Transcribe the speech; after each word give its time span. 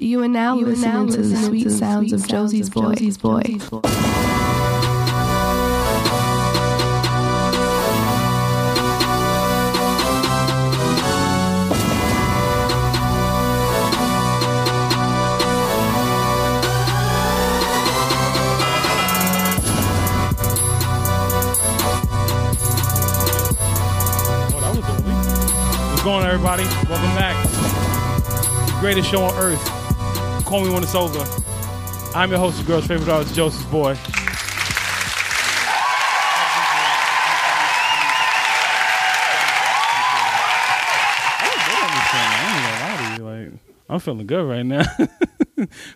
You 0.00 0.22
are 0.22 0.28
now, 0.28 0.56
you 0.56 0.64
listening, 0.64 0.92
now 0.92 1.06
to, 1.06 1.22
the 1.22 1.36
sweet 1.36 1.64
to 1.64 1.70
the 1.70 1.74
sounds, 1.76 2.10
sweet 2.10 2.20
of 2.22 2.28
Josie's 2.28 2.70
boy. 2.70 2.94
Josie's 2.94 3.18
boy. 3.18 3.42
Josie's 3.42 3.68
boy. 3.68 3.80
Oh, 3.82 3.90
What's 25.90 26.02
going 26.04 26.22
on, 26.22 26.26
everybody? 26.30 26.62
Welcome 26.88 27.16
back. 27.16 27.34
The 27.48 28.76
greatest 28.80 29.10
show 29.10 29.24
on 29.24 29.34
earth. 29.34 29.77
Call 30.48 30.64
me 30.64 30.70
when 30.70 30.82
it's 30.82 30.94
over. 30.94 31.18
I'm 32.16 32.30
your 32.30 32.38
host, 32.38 32.56
your 32.56 32.66
girl's 32.66 32.86
favorite 32.86 33.10
artist, 33.10 33.34
Josie's 33.34 33.66
Boy. 33.66 33.98
I'm 43.90 44.00
feeling 44.00 44.26
good 44.26 44.42
right 44.42 44.64
now. 44.64 44.84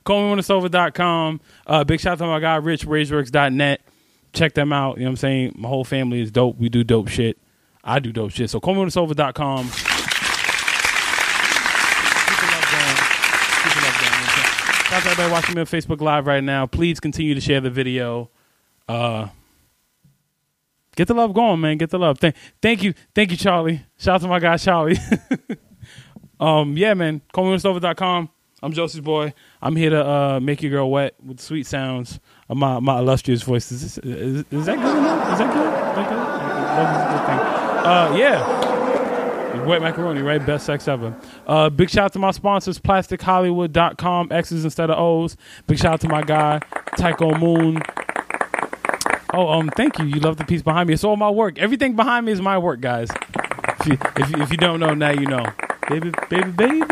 Over.com. 0.51 1.41
Uh, 1.67 1.85
big 1.85 2.01
shout 2.01 2.13
out 2.13 2.19
to 2.19 2.27
my 2.27 2.39
guy, 2.39 2.57
Rich, 2.57 2.87
RageWorks.net. 2.87 3.81
Check 4.35 4.53
them 4.53 4.71
out. 4.75 4.99
You 4.99 5.05
know 5.05 5.07
what 5.07 5.11
I'm 5.13 5.17
saying? 5.17 5.55
My 5.57 5.71
whole 5.71 5.85
family 5.85 6.21
is 6.21 6.31
dope. 6.31 6.59
We 6.59 6.69
do 6.69 6.85
dope 6.85 7.09
shit. 7.09 7.39
I 7.83 8.01
do 8.01 8.13
dope 8.13 8.33
shit. 8.33 8.51
So 8.51 8.61
call 8.61 8.75
me 8.75 8.81
when 8.81 8.89
it's 8.89 8.99
over.com. 8.99 9.71
Shout 14.93 14.99
out 14.99 15.05
to 15.05 15.11
everybody 15.11 15.22
watching 15.33 15.55
me 15.55 15.63
on 15.63 15.67
Facebook 15.67 16.01
Live 16.03 16.27
right 16.27 16.45
now. 16.45 16.67
Please 16.67 17.01
continue 17.01 17.35
to 17.35 17.41
share 17.41 17.61
the 17.61 17.71
video. 17.71 18.31
Uh, 18.87 19.29
get 20.95 21.09
the 21.09 21.15
love 21.15 21.33
going, 21.33 21.61
man. 21.61 21.79
Get 21.79 21.89
the 21.89 21.99
love. 21.99 22.19
Thank, 22.19 22.37
thank 22.61 22.83
you, 22.83 22.93
thank 23.15 23.31
you, 23.31 23.39
Charlie. 23.39 23.83
Shout 23.99 24.17
out 24.17 24.21
to 24.21 24.29
my 24.29 24.39
guy 24.39 24.59
Charlie. 24.59 24.99
um, 26.41 26.77
yeah, 26.77 26.93
man. 26.93 27.23
CallMeWhenIt'sOver.com. 27.33 28.29
I'm 28.63 28.73
Josie's 28.73 29.01
boy. 29.01 29.33
I'm 29.61 29.75
here 29.75 29.91
to 29.91 30.07
uh, 30.07 30.41
make 30.41 30.63
your 30.63 30.71
girl 30.71 30.91
wet 30.91 31.15
with 31.25 31.41
sweet 31.41 31.67
sounds 31.67 32.21
of 32.49 32.57
my 32.59 32.79
my 32.79 32.99
illustrious 32.99 33.43
voice. 33.43 33.73
Is, 33.73 33.83
this, 33.83 33.99
is, 33.99 34.45
is 34.51 34.67
that 34.67 34.77
good 34.77 34.99
enough? 34.99 35.33
Is 35.33 35.39
that 35.39 35.53
good? 35.53 35.67
Is 35.67 35.97
that 35.97 36.09
good? 36.09 37.87
Uh, 37.87 38.17
yeah. 38.17 38.72
Wet 39.67 39.83
macaroni, 39.83 40.23
right? 40.23 40.45
Best 40.45 40.67
sex 40.67 40.89
ever. 40.89 41.15
Uh, 41.47 41.71
big 41.71 41.91
shout 41.91 42.07
out 42.07 42.13
to 42.15 42.19
my 42.19 42.31
sponsors, 42.31 42.79
PlasticHollywood.com, 42.79 44.33
X's 44.33 44.65
instead 44.65 44.91
of 44.91 44.99
O's. 44.99 45.37
Big 45.67 45.79
shout 45.79 45.95
out 45.95 46.01
to 46.03 46.09
my 46.09 46.23
guy, 46.23 46.61
Tycho 46.97 47.35
Moon. 47.39 47.81
Oh, 49.35 49.49
um, 49.49 49.71
thank 49.71 49.99
you. 49.99 50.05
You 50.05 50.21
love 50.21 50.37
the 50.37 50.45
piece 50.45 50.63
behind 50.63 50.89
me. 50.89 50.95
It's 50.95 51.05
all 51.05 51.17
my 51.17 51.31
work. 51.31 51.59
Everything 51.59 51.97
behind 51.97 52.27
me 52.27 52.33
is 52.33 52.41
my 52.41 52.59
work, 52.59 52.81
guys. 52.81 53.09
If 53.81 53.87
you, 53.87 53.99
if 54.17 54.31
you, 54.31 54.43
if 54.43 54.51
you 54.51 54.59
don't 54.59 54.79
know, 54.79 54.95
now 54.95 55.11
you 55.11 55.27
know. 55.27 55.45
Baby, 55.89 56.13
baby, 56.29 56.51
baby. 56.53 56.85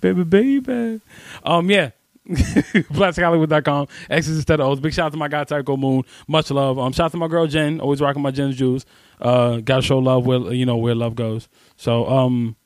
baby, 0.00 0.24
baby. 0.24 1.00
Um, 1.44 1.68
yeah. 1.70 1.90
PlasticHollywood.com. 2.28 3.88
X's 4.08 4.36
instead 4.36 4.60
of 4.60 4.66
O's. 4.68 4.80
Big 4.80 4.94
shout 4.94 5.06
out 5.06 5.12
to 5.12 5.18
my 5.18 5.28
guy, 5.28 5.44
Tycho 5.44 5.76
Moon. 5.76 6.04
Much 6.26 6.50
love. 6.50 6.78
Um, 6.78 6.92
shout 6.92 7.06
out 7.06 7.12
to 7.12 7.18
my 7.18 7.28
girl, 7.28 7.46
Jen. 7.46 7.80
Always 7.80 8.00
rocking 8.00 8.22
my 8.22 8.30
Jen's 8.30 8.56
Juice. 8.56 8.86
Uh, 9.20 9.58
gotta 9.58 9.82
show 9.82 9.98
love 9.98 10.26
where 10.26 10.52
you 10.52 10.66
know 10.66 10.76
where 10.76 10.94
love 10.94 11.14
goes. 11.14 11.48
So 11.76 12.06
um, 12.06 12.56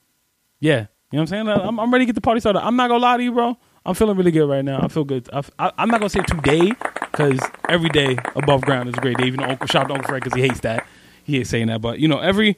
yeah, 0.60 0.86
you 1.10 1.16
know 1.16 1.22
what 1.22 1.32
I'm 1.32 1.46
saying. 1.46 1.48
I'm, 1.48 1.78
I'm 1.80 1.92
ready 1.92 2.04
to 2.04 2.06
get 2.06 2.14
the 2.14 2.20
party 2.20 2.40
started. 2.40 2.60
I'm 2.60 2.76
not 2.76 2.88
gonna 2.88 3.02
lie 3.02 3.16
to 3.16 3.22
you, 3.22 3.32
bro. 3.32 3.56
I'm 3.86 3.94
feeling 3.94 4.16
really 4.16 4.30
good 4.30 4.48
right 4.48 4.64
now. 4.64 4.80
I 4.82 4.88
feel 4.88 5.04
good. 5.04 5.28
I, 5.32 5.72
am 5.78 5.88
not 5.88 6.00
gonna 6.00 6.10
say 6.10 6.20
today 6.22 6.72
because 7.00 7.40
every 7.68 7.88
day 7.88 8.18
above 8.36 8.62
ground 8.62 8.88
is 8.88 8.94
a 8.96 9.00
great 9.00 9.16
day. 9.16 9.26
Even 9.26 9.40
Uncle 9.40 9.66
shout 9.66 9.84
out 9.84 9.88
to 9.88 9.94
Uncle 9.94 10.08
Fred 10.08 10.22
because 10.22 10.36
he 10.36 10.42
hates 10.42 10.60
that. 10.60 10.86
He 11.24 11.38
ain't 11.38 11.46
saying 11.46 11.68
that, 11.68 11.80
but 11.80 11.98
you 11.98 12.08
know 12.08 12.18
every 12.18 12.56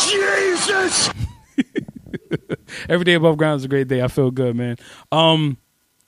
Jesus. 0.00 1.10
every 2.88 3.04
day 3.04 3.14
above 3.14 3.36
ground 3.36 3.60
is 3.60 3.64
a 3.64 3.68
great 3.68 3.88
day. 3.88 4.02
I 4.02 4.08
feel 4.08 4.30
good, 4.30 4.56
man. 4.56 4.76
Um, 5.12 5.58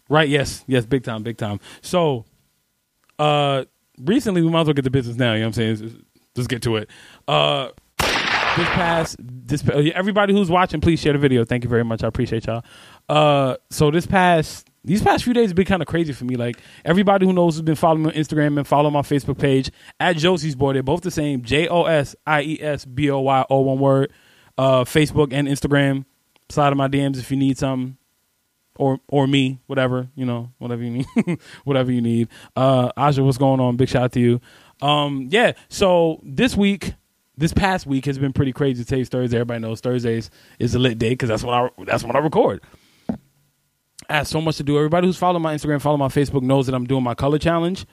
right? 0.08 0.28
Yes, 0.28 0.64
yes, 0.66 0.86
big 0.86 1.04
time, 1.04 1.22
big 1.22 1.36
time. 1.36 1.60
So, 1.82 2.24
uh, 3.18 3.64
recently 3.98 4.42
we 4.42 4.50
might 4.50 4.62
as 4.62 4.66
well 4.66 4.74
get 4.74 4.82
the 4.82 4.90
business 4.90 5.16
now. 5.16 5.32
You 5.32 5.40
know 5.40 5.48
what 5.48 5.58
I'm 5.58 5.76
saying? 5.76 6.05
Let's 6.36 6.46
get 6.46 6.62
to 6.62 6.76
it. 6.76 6.90
Uh, 7.26 7.70
this 7.98 8.68
past 8.68 9.16
this 9.20 9.62
everybody 9.94 10.32
who's 10.32 10.50
watching, 10.50 10.80
please 10.80 11.00
share 11.00 11.12
the 11.12 11.18
video. 11.18 11.44
Thank 11.44 11.64
you 11.64 11.70
very 11.70 11.84
much. 11.84 12.02
I 12.02 12.08
appreciate 12.08 12.46
y'all. 12.46 12.64
Uh, 13.08 13.56
so 13.70 13.90
this 13.90 14.06
past 14.06 14.68
these 14.86 15.02
past 15.02 15.24
few 15.24 15.34
days 15.34 15.50
have 15.50 15.56
been 15.56 15.66
kind 15.66 15.82
of 15.82 15.88
crazy 15.88 16.12
for 16.12 16.24
me. 16.24 16.36
Like 16.36 16.58
everybody 16.84 17.26
who 17.26 17.32
knows 17.32 17.56
has 17.56 17.62
been 17.62 17.74
following 17.74 18.04
me 18.04 18.10
on 18.10 18.14
Instagram 18.14 18.56
and 18.56 18.66
follow 18.66 18.88
my 18.88 19.02
Facebook 19.02 19.38
page 19.38 19.70
at 20.00 20.16
Josie's 20.16 20.54
Boy. 20.54 20.74
They're 20.74 20.82
both 20.82 21.02
the 21.02 21.10
same. 21.10 21.42
J 21.42 21.68
O 21.68 21.84
S 21.84 22.14
I 22.26 22.42
E 22.42 22.58
S 22.60 22.84
B 22.84 23.10
O 23.10 23.20
Y 23.20 23.44
O 23.50 23.60
one 23.60 23.78
word. 23.78 24.12
Uh, 24.56 24.84
Facebook 24.84 25.32
and 25.32 25.48
Instagram. 25.48 26.04
Slide 26.48 26.70
in 26.70 26.78
my 26.78 26.88
DMs 26.88 27.18
if 27.18 27.30
you 27.30 27.36
need 27.36 27.58
something. 27.58 27.98
Or 28.78 29.00
or 29.08 29.26
me, 29.26 29.58
whatever, 29.66 30.08
you 30.14 30.26
know, 30.26 30.52
whatever 30.58 30.82
you 30.82 30.90
need. 30.90 31.40
whatever 31.64 31.90
you 31.90 32.02
need. 32.02 32.28
Uh 32.54 32.92
Aja, 32.96 33.24
what's 33.24 33.38
going 33.38 33.58
on? 33.58 33.76
Big 33.76 33.88
shout 33.88 34.04
out 34.04 34.12
to 34.12 34.20
you. 34.20 34.40
Um, 34.80 35.28
yeah. 35.30 35.52
So 35.68 36.20
this 36.22 36.56
week, 36.56 36.94
this 37.36 37.52
past 37.52 37.86
week 37.86 38.06
has 38.06 38.18
been 38.18 38.32
pretty 38.32 38.52
crazy. 38.52 38.84
Today's 38.84 39.08
Thursday. 39.08 39.36
Everybody 39.36 39.60
knows 39.60 39.80
Thursdays 39.80 40.30
is 40.58 40.74
a 40.74 40.78
lit 40.78 40.98
day 40.98 41.10
because 41.10 41.28
that's 41.28 41.42
when 41.42 41.54
I 41.54 41.68
that's 41.84 42.04
when 42.04 42.16
I 42.16 42.20
record. 42.20 42.62
I 44.08 44.16
have 44.16 44.28
so 44.28 44.40
much 44.40 44.56
to 44.58 44.62
do. 44.62 44.76
Everybody 44.76 45.06
who's 45.06 45.16
following 45.16 45.42
my 45.42 45.54
Instagram, 45.54 45.80
follow 45.80 45.96
my 45.96 46.08
Facebook 46.08 46.42
knows 46.42 46.66
that 46.66 46.74
I'm 46.74 46.86
doing 46.86 47.02
my 47.02 47.14
color 47.14 47.38
challenge. 47.38 47.86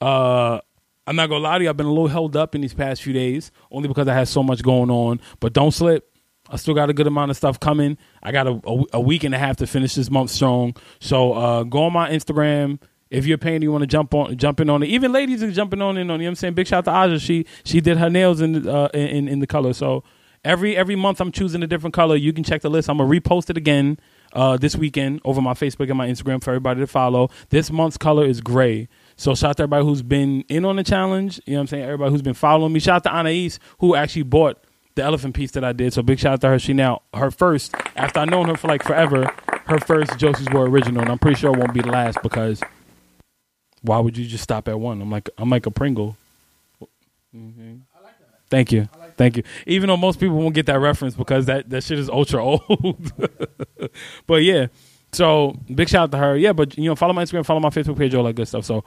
Uh, 0.00 0.60
I'm 1.06 1.16
not 1.16 1.28
gonna 1.28 1.42
lie 1.42 1.58
to 1.58 1.64
you. 1.64 1.70
I've 1.70 1.76
been 1.76 1.86
a 1.86 1.92
little 1.92 2.08
held 2.08 2.36
up 2.36 2.54
in 2.54 2.60
these 2.60 2.74
past 2.74 3.02
few 3.02 3.12
days, 3.12 3.50
only 3.70 3.88
because 3.88 4.08
I 4.08 4.14
had 4.14 4.28
so 4.28 4.42
much 4.42 4.62
going 4.62 4.90
on. 4.90 5.20
But 5.40 5.52
don't 5.52 5.72
slip. 5.72 6.10
I 6.50 6.56
still 6.56 6.74
got 6.74 6.88
a 6.88 6.94
good 6.94 7.06
amount 7.06 7.30
of 7.30 7.36
stuff 7.36 7.60
coming. 7.60 7.98
I 8.22 8.32
got 8.32 8.46
a, 8.46 8.60
a, 8.66 8.84
a 8.94 9.00
week 9.00 9.24
and 9.24 9.34
a 9.34 9.38
half 9.38 9.56
to 9.58 9.66
finish 9.66 9.94
this 9.94 10.10
month 10.10 10.30
strong. 10.30 10.74
So 11.00 11.34
uh, 11.34 11.62
go 11.64 11.84
on 11.84 11.92
my 11.92 12.10
Instagram, 12.10 12.80
if 13.10 13.26
you're 13.26 13.38
paying, 13.38 13.62
you 13.62 13.72
want 13.72 13.82
to 13.82 13.86
jump 13.86 14.14
on, 14.14 14.36
jumping 14.36 14.68
on 14.68 14.82
it. 14.82 14.86
Even 14.86 15.12
ladies 15.12 15.42
are 15.42 15.50
jumping 15.50 15.80
on 15.80 15.96
in 15.96 16.10
on. 16.10 16.20
You 16.20 16.24
know 16.24 16.28
what 16.28 16.30
I'm 16.30 16.34
saying? 16.36 16.54
Big 16.54 16.66
shout 16.66 16.86
out 16.86 17.06
to 17.06 17.14
Aja. 17.14 17.18
She 17.18 17.46
she 17.64 17.80
did 17.80 17.98
her 17.98 18.10
nails 18.10 18.40
in 18.40 18.68
uh, 18.68 18.88
in 18.94 19.28
in 19.28 19.38
the 19.40 19.46
color. 19.46 19.72
So 19.72 20.04
every 20.44 20.76
every 20.76 20.96
month 20.96 21.20
I'm 21.20 21.32
choosing 21.32 21.62
a 21.62 21.66
different 21.66 21.94
color. 21.94 22.16
You 22.16 22.32
can 22.32 22.44
check 22.44 22.62
the 22.62 22.70
list. 22.70 22.88
I'm 22.88 22.98
gonna 22.98 23.10
repost 23.10 23.50
it 23.50 23.56
again 23.56 23.98
uh, 24.32 24.56
this 24.56 24.76
weekend 24.76 25.20
over 25.24 25.40
my 25.40 25.54
Facebook 25.54 25.88
and 25.88 25.96
my 25.96 26.08
Instagram 26.08 26.42
for 26.42 26.50
everybody 26.50 26.80
to 26.80 26.86
follow. 26.86 27.30
This 27.50 27.70
month's 27.70 27.96
color 27.96 28.24
is 28.24 28.40
gray. 28.40 28.88
So 29.16 29.34
shout 29.34 29.50
out 29.50 29.56
to 29.58 29.62
everybody 29.64 29.84
who's 29.84 30.02
been 30.02 30.42
in 30.48 30.64
on 30.64 30.76
the 30.76 30.84
challenge. 30.84 31.40
You 31.46 31.54
know 31.54 31.58
what 31.58 31.62
I'm 31.62 31.66
saying? 31.68 31.84
Everybody 31.84 32.10
who's 32.10 32.22
been 32.22 32.34
following 32.34 32.72
me. 32.72 32.80
Shout 32.80 32.96
out 32.96 33.04
to 33.04 33.10
Anais 33.10 33.52
who 33.80 33.94
actually 33.94 34.22
bought 34.22 34.62
the 34.94 35.02
elephant 35.02 35.34
piece 35.34 35.52
that 35.52 35.64
I 35.64 35.72
did. 35.72 35.92
So 35.92 36.02
big 36.02 36.18
shout 36.18 36.34
out 36.34 36.40
to 36.42 36.48
her. 36.48 36.58
She 36.58 36.72
now 36.72 37.02
her 37.14 37.30
first 37.30 37.74
after 37.96 38.20
I've 38.20 38.30
known 38.30 38.48
her 38.48 38.56
for 38.56 38.68
like 38.68 38.82
forever. 38.82 39.32
Her 39.66 39.78
first 39.78 40.16
Josie's 40.16 40.48
Boy 40.48 40.62
original, 40.62 41.02
and 41.02 41.10
I'm 41.10 41.18
pretty 41.18 41.38
sure 41.38 41.52
it 41.52 41.58
won't 41.58 41.74
be 41.74 41.82
the 41.82 41.90
last 41.90 42.22
because 42.22 42.62
why 43.82 43.98
would 43.98 44.16
you 44.16 44.26
just 44.26 44.44
stop 44.44 44.68
at 44.68 44.78
one? 44.78 45.00
I'm 45.00 45.10
like 45.10 45.30
I'm 45.38 45.50
like 45.50 45.66
a 45.66 45.70
Pringle. 45.70 46.16
Mm-hmm. 47.34 47.76
Thank 48.50 48.72
you, 48.72 48.88
like 48.98 49.16
thank 49.16 49.36
you. 49.36 49.42
Even 49.66 49.88
though 49.88 49.96
most 49.96 50.18
people 50.18 50.36
won't 50.36 50.54
get 50.54 50.66
that 50.66 50.80
reference 50.80 51.14
because 51.14 51.46
that 51.46 51.68
that 51.70 51.84
shit 51.84 51.98
is 51.98 52.08
ultra 52.08 52.42
old. 52.42 53.12
but 54.26 54.42
yeah, 54.42 54.68
so 55.12 55.58
big 55.74 55.88
shout 55.88 56.04
out 56.04 56.12
to 56.12 56.18
her. 56.18 56.36
Yeah, 56.36 56.52
but 56.52 56.76
you 56.78 56.84
know, 56.84 56.96
follow 56.96 57.12
my 57.12 57.24
Instagram, 57.24 57.44
follow 57.44 57.60
my 57.60 57.68
Facebook 57.68 57.98
page, 57.98 58.14
all 58.14 58.24
that 58.24 58.34
good 58.34 58.48
stuff. 58.48 58.64
So 58.64 58.78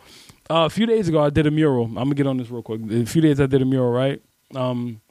uh, 0.49 0.65
a 0.65 0.69
few 0.69 0.85
days 0.85 1.07
ago, 1.07 1.23
I 1.23 1.29
did 1.29 1.45
a 1.45 1.51
mural. 1.51 1.85
I'm 1.85 1.93
gonna 1.93 2.15
get 2.15 2.27
on 2.27 2.37
this 2.37 2.49
real 2.49 2.63
quick. 2.63 2.81
A 2.89 3.05
few 3.05 3.21
days 3.21 3.39
I 3.39 3.45
did 3.45 3.61
a 3.61 3.65
mural, 3.65 3.91
right? 3.91 4.21
Um, 4.55 5.01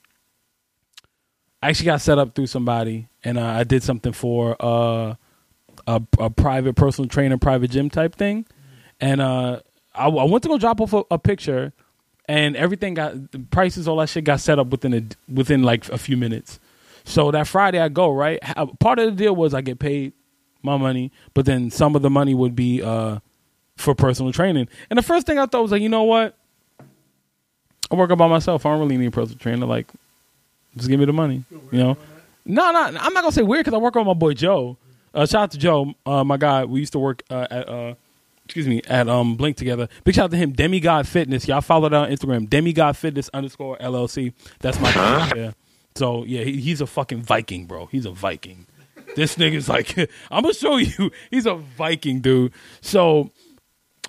I 1.62 1.68
actually 1.68 1.86
got 1.86 2.00
set 2.00 2.18
up 2.18 2.34
through 2.34 2.46
somebody, 2.46 3.08
and 3.22 3.38
uh, 3.38 3.46
I 3.46 3.64
did 3.64 3.82
something 3.82 4.12
for 4.12 4.56
uh, 4.60 5.14
a, 5.86 6.02
a 6.18 6.30
private 6.30 6.74
personal 6.74 7.08
trainer, 7.08 7.38
private 7.38 7.70
gym 7.70 7.90
type 7.90 8.16
thing, 8.16 8.46
and 9.00 9.20
uh, 9.20 9.60
I, 10.00 10.08
I 10.08 10.24
went 10.24 10.42
to 10.44 10.48
go 10.48 10.58
drop 10.58 10.80
off 10.80 10.92
a, 10.92 11.02
a, 11.10 11.18
picture, 11.18 11.72
and 12.26 12.56
everything 12.56 12.94
got 12.94 13.32
the 13.32 13.38
prices, 13.38 13.86
all 13.86 13.96
that 13.96 14.08
shit 14.08 14.24
got 14.24 14.40
set 14.40 14.58
up 14.58 14.68
within 14.68 14.94
a, 14.94 15.32
within 15.32 15.62
like 15.62 15.88
a 15.90 15.98
few 15.98 16.16
minutes. 16.16 16.58
So 17.04 17.30
that 17.30 17.46
Friday 17.46 17.78
I 17.78 17.88
go 17.88 18.10
right. 18.10 18.40
Part 18.78 18.98
of 18.98 19.06
the 19.06 19.24
deal 19.24 19.34
was 19.34 19.54
I 19.54 19.60
get 19.60 19.78
paid 19.78 20.12
my 20.62 20.76
money, 20.76 21.12
but 21.34 21.46
then 21.46 21.70
some 21.70 21.96
of 21.96 22.02
the 22.02 22.10
money 22.10 22.34
would 22.34 22.54
be 22.54 22.82
uh, 22.82 23.18
for 23.76 23.94
personal 23.94 24.32
training. 24.32 24.68
And 24.90 24.98
the 24.98 25.02
first 25.02 25.26
thing 25.26 25.38
I 25.38 25.46
thought 25.46 25.62
was 25.62 25.72
like, 25.72 25.82
you 25.82 25.88
know 25.88 26.04
what? 26.04 26.36
I 27.90 27.94
work 27.96 28.10
out 28.10 28.18
by 28.18 28.28
myself. 28.28 28.64
I 28.64 28.70
don't 28.70 28.80
really 28.80 28.96
need 28.96 29.06
a 29.06 29.10
personal 29.10 29.38
trainer. 29.38 29.66
Like, 29.66 29.88
just 30.76 30.88
give 30.88 31.00
me 31.00 31.06
the 31.06 31.12
money. 31.12 31.44
You 31.50 31.78
know? 31.78 31.96
No, 32.44 32.70
no, 32.70 32.84
I'm 32.84 32.94
not 32.94 33.22
gonna 33.22 33.32
say 33.32 33.42
weird 33.42 33.64
because 33.64 33.76
I 33.76 33.80
work 33.80 33.94
with 33.94 34.06
my 34.06 34.14
boy 34.14 34.34
Joe. 34.34 34.76
Uh, 35.12 35.26
shout 35.26 35.42
out 35.42 35.50
to 35.52 35.58
Joe, 35.58 35.94
uh, 36.06 36.22
my 36.22 36.36
guy. 36.36 36.64
We 36.64 36.80
used 36.80 36.92
to 36.92 36.98
work 36.98 37.22
uh, 37.30 37.46
at 37.50 37.68
uh, 37.68 37.94
excuse 38.50 38.66
me, 38.66 38.82
at 38.88 39.08
um 39.08 39.36
Blink 39.36 39.56
together. 39.56 39.88
Big 40.02 40.16
shout 40.16 40.24
out 40.24 40.30
to 40.32 40.36
him, 40.36 40.50
Demigod 40.50 41.06
Fitness. 41.06 41.46
Y'all 41.46 41.60
follow 41.60 41.88
that 41.88 41.96
on 41.96 42.10
Instagram, 42.10 42.50
Demigod 42.50 42.96
Fitness 42.96 43.30
underscore 43.32 43.78
LLC. 43.78 44.32
That's 44.58 44.80
my 44.80 44.90
huh? 44.90 45.32
yeah. 45.36 45.52
So 45.94 46.24
yeah, 46.24 46.42
he, 46.42 46.60
he's 46.60 46.80
a 46.80 46.86
fucking 46.86 47.22
Viking, 47.22 47.66
bro. 47.66 47.86
He's 47.86 48.06
a 48.06 48.10
Viking. 48.10 48.66
This 49.14 49.36
nigga's 49.36 49.68
like, 49.68 49.96
I'm 50.30 50.42
gonna 50.42 50.52
show 50.52 50.78
you. 50.78 51.12
He's 51.30 51.46
a 51.46 51.54
Viking 51.54 52.20
dude. 52.20 52.52
So 52.80 53.30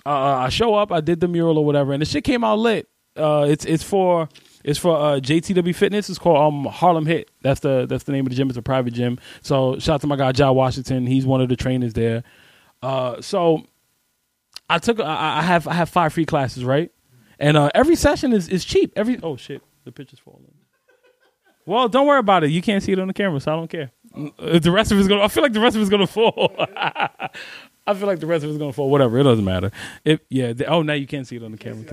uh, 0.04 0.10
I 0.10 0.48
show 0.48 0.74
up, 0.74 0.90
I 0.90 1.00
did 1.00 1.20
the 1.20 1.28
mural 1.28 1.56
or 1.56 1.64
whatever, 1.64 1.92
and 1.92 2.02
the 2.02 2.06
shit 2.06 2.24
came 2.24 2.42
out 2.42 2.58
lit. 2.58 2.88
Uh, 3.14 3.46
it's 3.48 3.64
it's 3.64 3.84
for 3.84 4.28
it's 4.64 4.78
for 4.78 4.96
uh, 4.96 5.20
JTW 5.20 5.74
Fitness. 5.74 6.10
It's 6.10 6.18
called 6.18 6.38
um, 6.38 6.64
Harlem 6.64 7.06
HIIT. 7.06 7.26
That's 7.42 7.60
the 7.60 7.86
that's 7.86 8.04
the 8.04 8.12
name 8.12 8.26
of 8.26 8.30
the 8.30 8.36
gym. 8.36 8.48
It's 8.48 8.58
a 8.58 8.62
private 8.62 8.92
gym. 8.92 9.20
So 9.40 9.78
shout 9.78 9.94
out 9.94 10.00
to 10.00 10.08
my 10.08 10.16
guy 10.16 10.32
John 10.32 10.56
Washington. 10.56 11.06
He's 11.06 11.26
one 11.26 11.40
of 11.40 11.48
the 11.48 11.56
trainers 11.56 11.92
there. 11.92 12.24
Uh, 12.82 13.20
so 13.20 13.64
I 14.74 14.78
took 14.78 15.00
I, 15.00 15.38
I 15.38 15.42
have 15.42 15.68
I 15.68 15.74
have 15.74 15.88
five 15.88 16.12
free 16.12 16.24
classes 16.26 16.64
right, 16.64 16.90
and 17.38 17.56
uh, 17.56 17.70
every 17.74 17.96
session 17.96 18.32
is 18.32 18.48
is 18.48 18.64
cheap. 18.64 18.92
Every 18.96 19.18
oh 19.22 19.36
shit, 19.36 19.62
the 19.84 19.92
picture's 19.92 20.18
falling. 20.18 20.44
Well, 21.64 21.88
don't 21.88 22.06
worry 22.06 22.18
about 22.18 22.42
it. 22.42 22.50
You 22.50 22.60
can't 22.60 22.82
see 22.82 22.92
it 22.92 22.98
on 22.98 23.06
the 23.06 23.14
camera, 23.14 23.38
so 23.38 23.52
I 23.52 23.56
don't 23.56 23.68
care. 23.68 23.92
Uh, 24.38 24.58
The 24.58 24.70
rest 24.72 24.90
of 24.90 24.98
it's 24.98 25.06
gonna. 25.08 25.22
I 25.22 25.28
feel 25.28 25.42
like 25.44 25.52
the 25.52 25.60
rest 25.60 25.76
of 25.76 25.82
it's 25.82 25.90
gonna 25.90 26.06
fall. 26.18 26.54
I 27.86 27.94
feel 27.94 28.06
like 28.06 28.20
the 28.20 28.26
rest 28.26 28.44
of 28.44 28.50
it's 28.50 28.58
gonna 28.58 28.72
fall. 28.72 28.90
Whatever. 28.90 29.18
It 29.18 29.22
doesn't 29.24 29.44
matter. 29.44 29.70
If 30.04 30.20
yeah. 30.28 30.52
The, 30.52 30.66
oh, 30.66 30.82
now 30.82 30.94
you 30.94 31.06
can't 31.06 31.26
see 31.26 31.36
it 31.36 31.42
on 31.44 31.52
the 31.52 31.58
camera. 31.58 31.84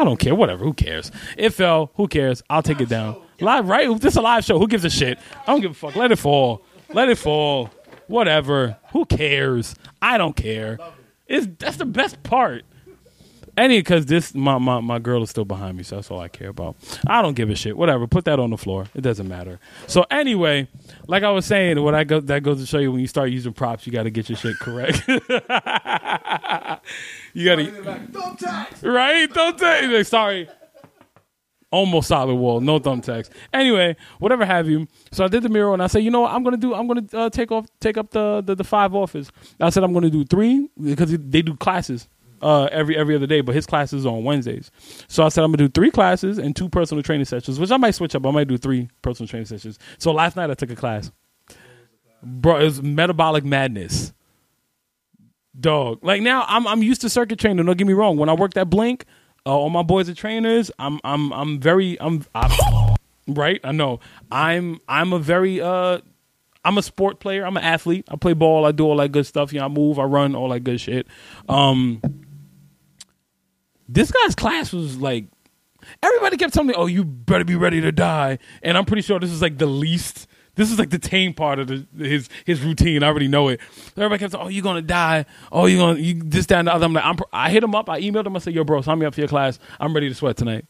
I 0.00 0.04
don't 0.04 0.16
care. 0.18 0.34
Whatever. 0.34 0.64
Who 0.64 0.72
cares? 0.72 1.10
It 1.36 1.50
fell. 1.50 1.90
Who 1.96 2.08
cares? 2.08 2.42
I'll 2.48 2.62
take 2.62 2.80
it 2.80 2.88
down. 2.88 3.20
Live, 3.40 3.68
right? 3.68 3.88
This 4.00 4.14
is 4.14 4.16
a 4.16 4.22
live 4.22 4.44
show. 4.44 4.58
Who 4.58 4.66
gives 4.66 4.84
a 4.84 4.90
shit? 4.90 5.18
I 5.46 5.52
don't 5.52 5.60
give 5.60 5.72
a 5.72 5.74
fuck. 5.74 5.94
Let 5.94 6.10
it 6.12 6.18
fall. 6.18 6.62
Let 6.92 7.08
it 7.08 7.18
fall. 7.18 7.70
Whatever. 8.06 8.78
Who 8.92 9.04
cares? 9.04 9.74
I 10.00 10.16
don't 10.16 10.34
care. 10.36 10.78
It's 11.28 11.46
that's 11.58 11.76
the 11.76 11.84
best 11.84 12.22
part. 12.22 12.64
Any 13.56 13.78
because 13.80 14.06
this 14.06 14.34
my, 14.34 14.56
my 14.58 14.78
my 14.80 14.98
girl 15.00 15.22
is 15.24 15.30
still 15.30 15.44
behind 15.44 15.76
me, 15.76 15.82
so 15.82 15.96
that's 15.96 16.12
all 16.12 16.20
I 16.20 16.28
care 16.28 16.48
about. 16.50 16.76
I 17.08 17.22
don't 17.22 17.34
give 17.34 17.50
a 17.50 17.56
shit. 17.56 17.76
Whatever. 17.76 18.06
Put 18.06 18.24
that 18.26 18.38
on 18.38 18.50
the 18.50 18.56
floor. 18.56 18.86
It 18.94 19.00
doesn't 19.00 19.26
matter. 19.26 19.58
So 19.88 20.06
anyway, 20.12 20.68
like 21.08 21.24
I 21.24 21.30
was 21.30 21.44
saying, 21.44 21.82
what 21.82 21.92
I 21.94 22.04
go 22.04 22.20
that 22.20 22.44
goes 22.44 22.60
to 22.60 22.66
show 22.66 22.78
you 22.78 22.92
when 22.92 23.00
you 23.00 23.08
start 23.08 23.30
using 23.30 23.52
props, 23.52 23.84
you 23.84 23.92
got 23.92 24.04
to 24.04 24.10
get 24.10 24.28
your 24.28 24.38
shit 24.38 24.56
correct. 24.60 25.02
you 25.08 25.18
got 27.44 27.56
to 27.56 28.78
right. 28.82 29.34
Don't 29.34 29.58
take. 29.58 30.06
Sorry. 30.06 30.48
Almost 31.70 32.08
solid 32.08 32.34
wall, 32.34 32.60
no 32.60 32.80
thumbtacks. 32.80 33.28
Anyway, 33.52 33.94
whatever 34.20 34.46
have 34.46 34.68
you. 34.68 34.86
So 35.12 35.24
I 35.24 35.28
did 35.28 35.42
the 35.42 35.50
mural, 35.50 35.74
and 35.74 35.82
I 35.82 35.86
said, 35.86 36.02
you 36.02 36.10
know 36.10 36.22
what, 36.22 36.32
I'm 36.32 36.42
gonna 36.42 36.56
do. 36.56 36.74
I'm 36.74 36.86
gonna 36.86 37.04
uh, 37.12 37.28
take 37.28 37.52
off, 37.52 37.66
take 37.78 37.98
up 37.98 38.10
the, 38.10 38.42
the 38.44 38.54
the 38.54 38.64
five 38.64 38.94
offers. 38.94 39.30
I 39.60 39.68
said 39.68 39.84
I'm 39.84 39.92
gonna 39.92 40.08
do 40.08 40.24
three 40.24 40.70
because 40.80 41.10
they 41.10 41.42
do 41.42 41.54
classes 41.56 42.08
uh, 42.42 42.64
every 42.72 42.96
every 42.96 43.14
other 43.14 43.26
day, 43.26 43.40
but 43.40 43.54
his 43.54 43.66
classes 43.66 44.06
on 44.06 44.24
Wednesdays. 44.24 44.70
So 45.08 45.24
I 45.24 45.28
said 45.28 45.44
I'm 45.44 45.50
gonna 45.50 45.68
do 45.68 45.68
three 45.68 45.90
classes 45.90 46.38
and 46.38 46.54
two 46.54 46.68
personal 46.68 47.02
training 47.02 47.26
sessions, 47.26 47.58
which 47.58 47.70
I 47.70 47.76
might 47.76 47.94
switch 47.94 48.14
up. 48.14 48.24
I 48.26 48.30
might 48.30 48.48
do 48.48 48.56
three 48.58 48.88
personal 49.02 49.28
training 49.28 49.46
sessions. 49.46 49.78
So 49.98 50.12
last 50.12 50.36
night 50.36 50.50
I 50.50 50.54
took 50.54 50.70
a 50.70 50.76
class, 50.76 51.10
bro. 52.22 52.56
It 52.56 52.64
was 52.64 52.82
metabolic 52.82 53.44
madness, 53.44 54.12
dog. 55.58 56.02
Like 56.02 56.22
now 56.22 56.44
I'm 56.48 56.66
I'm 56.66 56.82
used 56.82 57.00
to 57.02 57.10
circuit 57.10 57.38
training. 57.38 57.64
Don't 57.64 57.76
get 57.76 57.86
me 57.86 57.92
wrong. 57.92 58.16
When 58.16 58.28
I 58.28 58.34
worked 58.34 58.56
at 58.56 58.70
Blink, 58.70 59.04
uh, 59.48 59.52
all 59.52 59.70
my 59.70 59.82
boys 59.82 60.10
are 60.10 60.14
trainers. 60.14 60.70
I'm 60.78 61.00
I'm 61.02 61.32
I'm 61.32 61.58
very 61.58 61.98
I'm, 62.00 62.24
I'm 62.34 62.96
right. 63.26 63.60
I 63.64 63.72
know. 63.72 64.00
I'm 64.30 64.78
I'm 64.86 65.14
a 65.14 65.18
very 65.18 65.60
uh 65.60 66.00
I'm 66.64 66.76
a 66.76 66.82
sport 66.82 67.18
player. 67.18 67.46
I'm 67.46 67.56
an 67.56 67.62
athlete. 67.62 68.04
I 68.10 68.16
play 68.16 68.34
ball. 68.34 68.66
I 68.66 68.72
do 68.72 68.84
all 68.84 68.96
that 68.98 69.10
good 69.10 69.26
stuff. 69.26 69.54
You 69.54 69.60
know, 69.60 69.64
I 69.64 69.68
move, 69.68 69.98
I 69.98 70.02
run, 70.02 70.34
all 70.34 70.50
that 70.50 70.60
good 70.60 70.78
shit. 70.80 71.06
Um, 71.48 72.02
this 73.88 74.12
guy's 74.12 74.34
class 74.34 74.70
was 74.70 74.98
like 74.98 75.24
everybody 76.02 76.36
kept 76.36 76.52
telling 76.52 76.68
me, 76.68 76.74
"Oh, 76.76 76.84
you 76.84 77.02
better 77.04 77.44
be 77.44 77.56
ready 77.56 77.80
to 77.80 77.90
die," 77.90 78.38
and 78.62 78.76
I'm 78.76 78.84
pretty 78.84 79.02
sure 79.02 79.18
this 79.18 79.30
is 79.30 79.40
like 79.40 79.56
the 79.56 79.66
least. 79.66 80.26
This 80.58 80.72
is 80.72 80.78
like 80.80 80.90
the 80.90 80.98
tame 80.98 81.34
part 81.34 81.60
of 81.60 81.68
the, 81.68 81.86
his 81.96 82.28
his 82.44 82.60
routine. 82.62 83.04
I 83.04 83.06
already 83.06 83.28
know 83.28 83.46
it. 83.46 83.60
Everybody 83.96 84.18
kept 84.18 84.32
saying, 84.32 84.44
"Oh, 84.44 84.48
you're 84.48 84.64
gonna 84.64 84.82
die. 84.82 85.24
Oh, 85.52 85.66
you're 85.66 85.78
gonna 85.78 86.00
you, 86.00 86.20
this, 86.20 86.46
that, 86.46 86.58
and 86.58 86.66
the 86.66 86.74
other." 86.74 86.86
I'm 86.86 86.92
like, 86.92 87.04
I'm, 87.04 87.16
I 87.32 87.48
hit 87.48 87.62
him 87.62 87.76
up. 87.76 87.88
I 87.88 88.00
emailed 88.00 88.26
him. 88.26 88.34
I 88.34 88.40
said, 88.40 88.54
"Yo, 88.54 88.64
bro, 88.64 88.82
sign 88.82 88.98
me 88.98 89.06
up 89.06 89.14
for 89.14 89.20
your 89.20 89.28
class. 89.28 89.60
I'm 89.78 89.94
ready 89.94 90.08
to 90.08 90.16
sweat 90.16 90.36
tonight." 90.36 90.64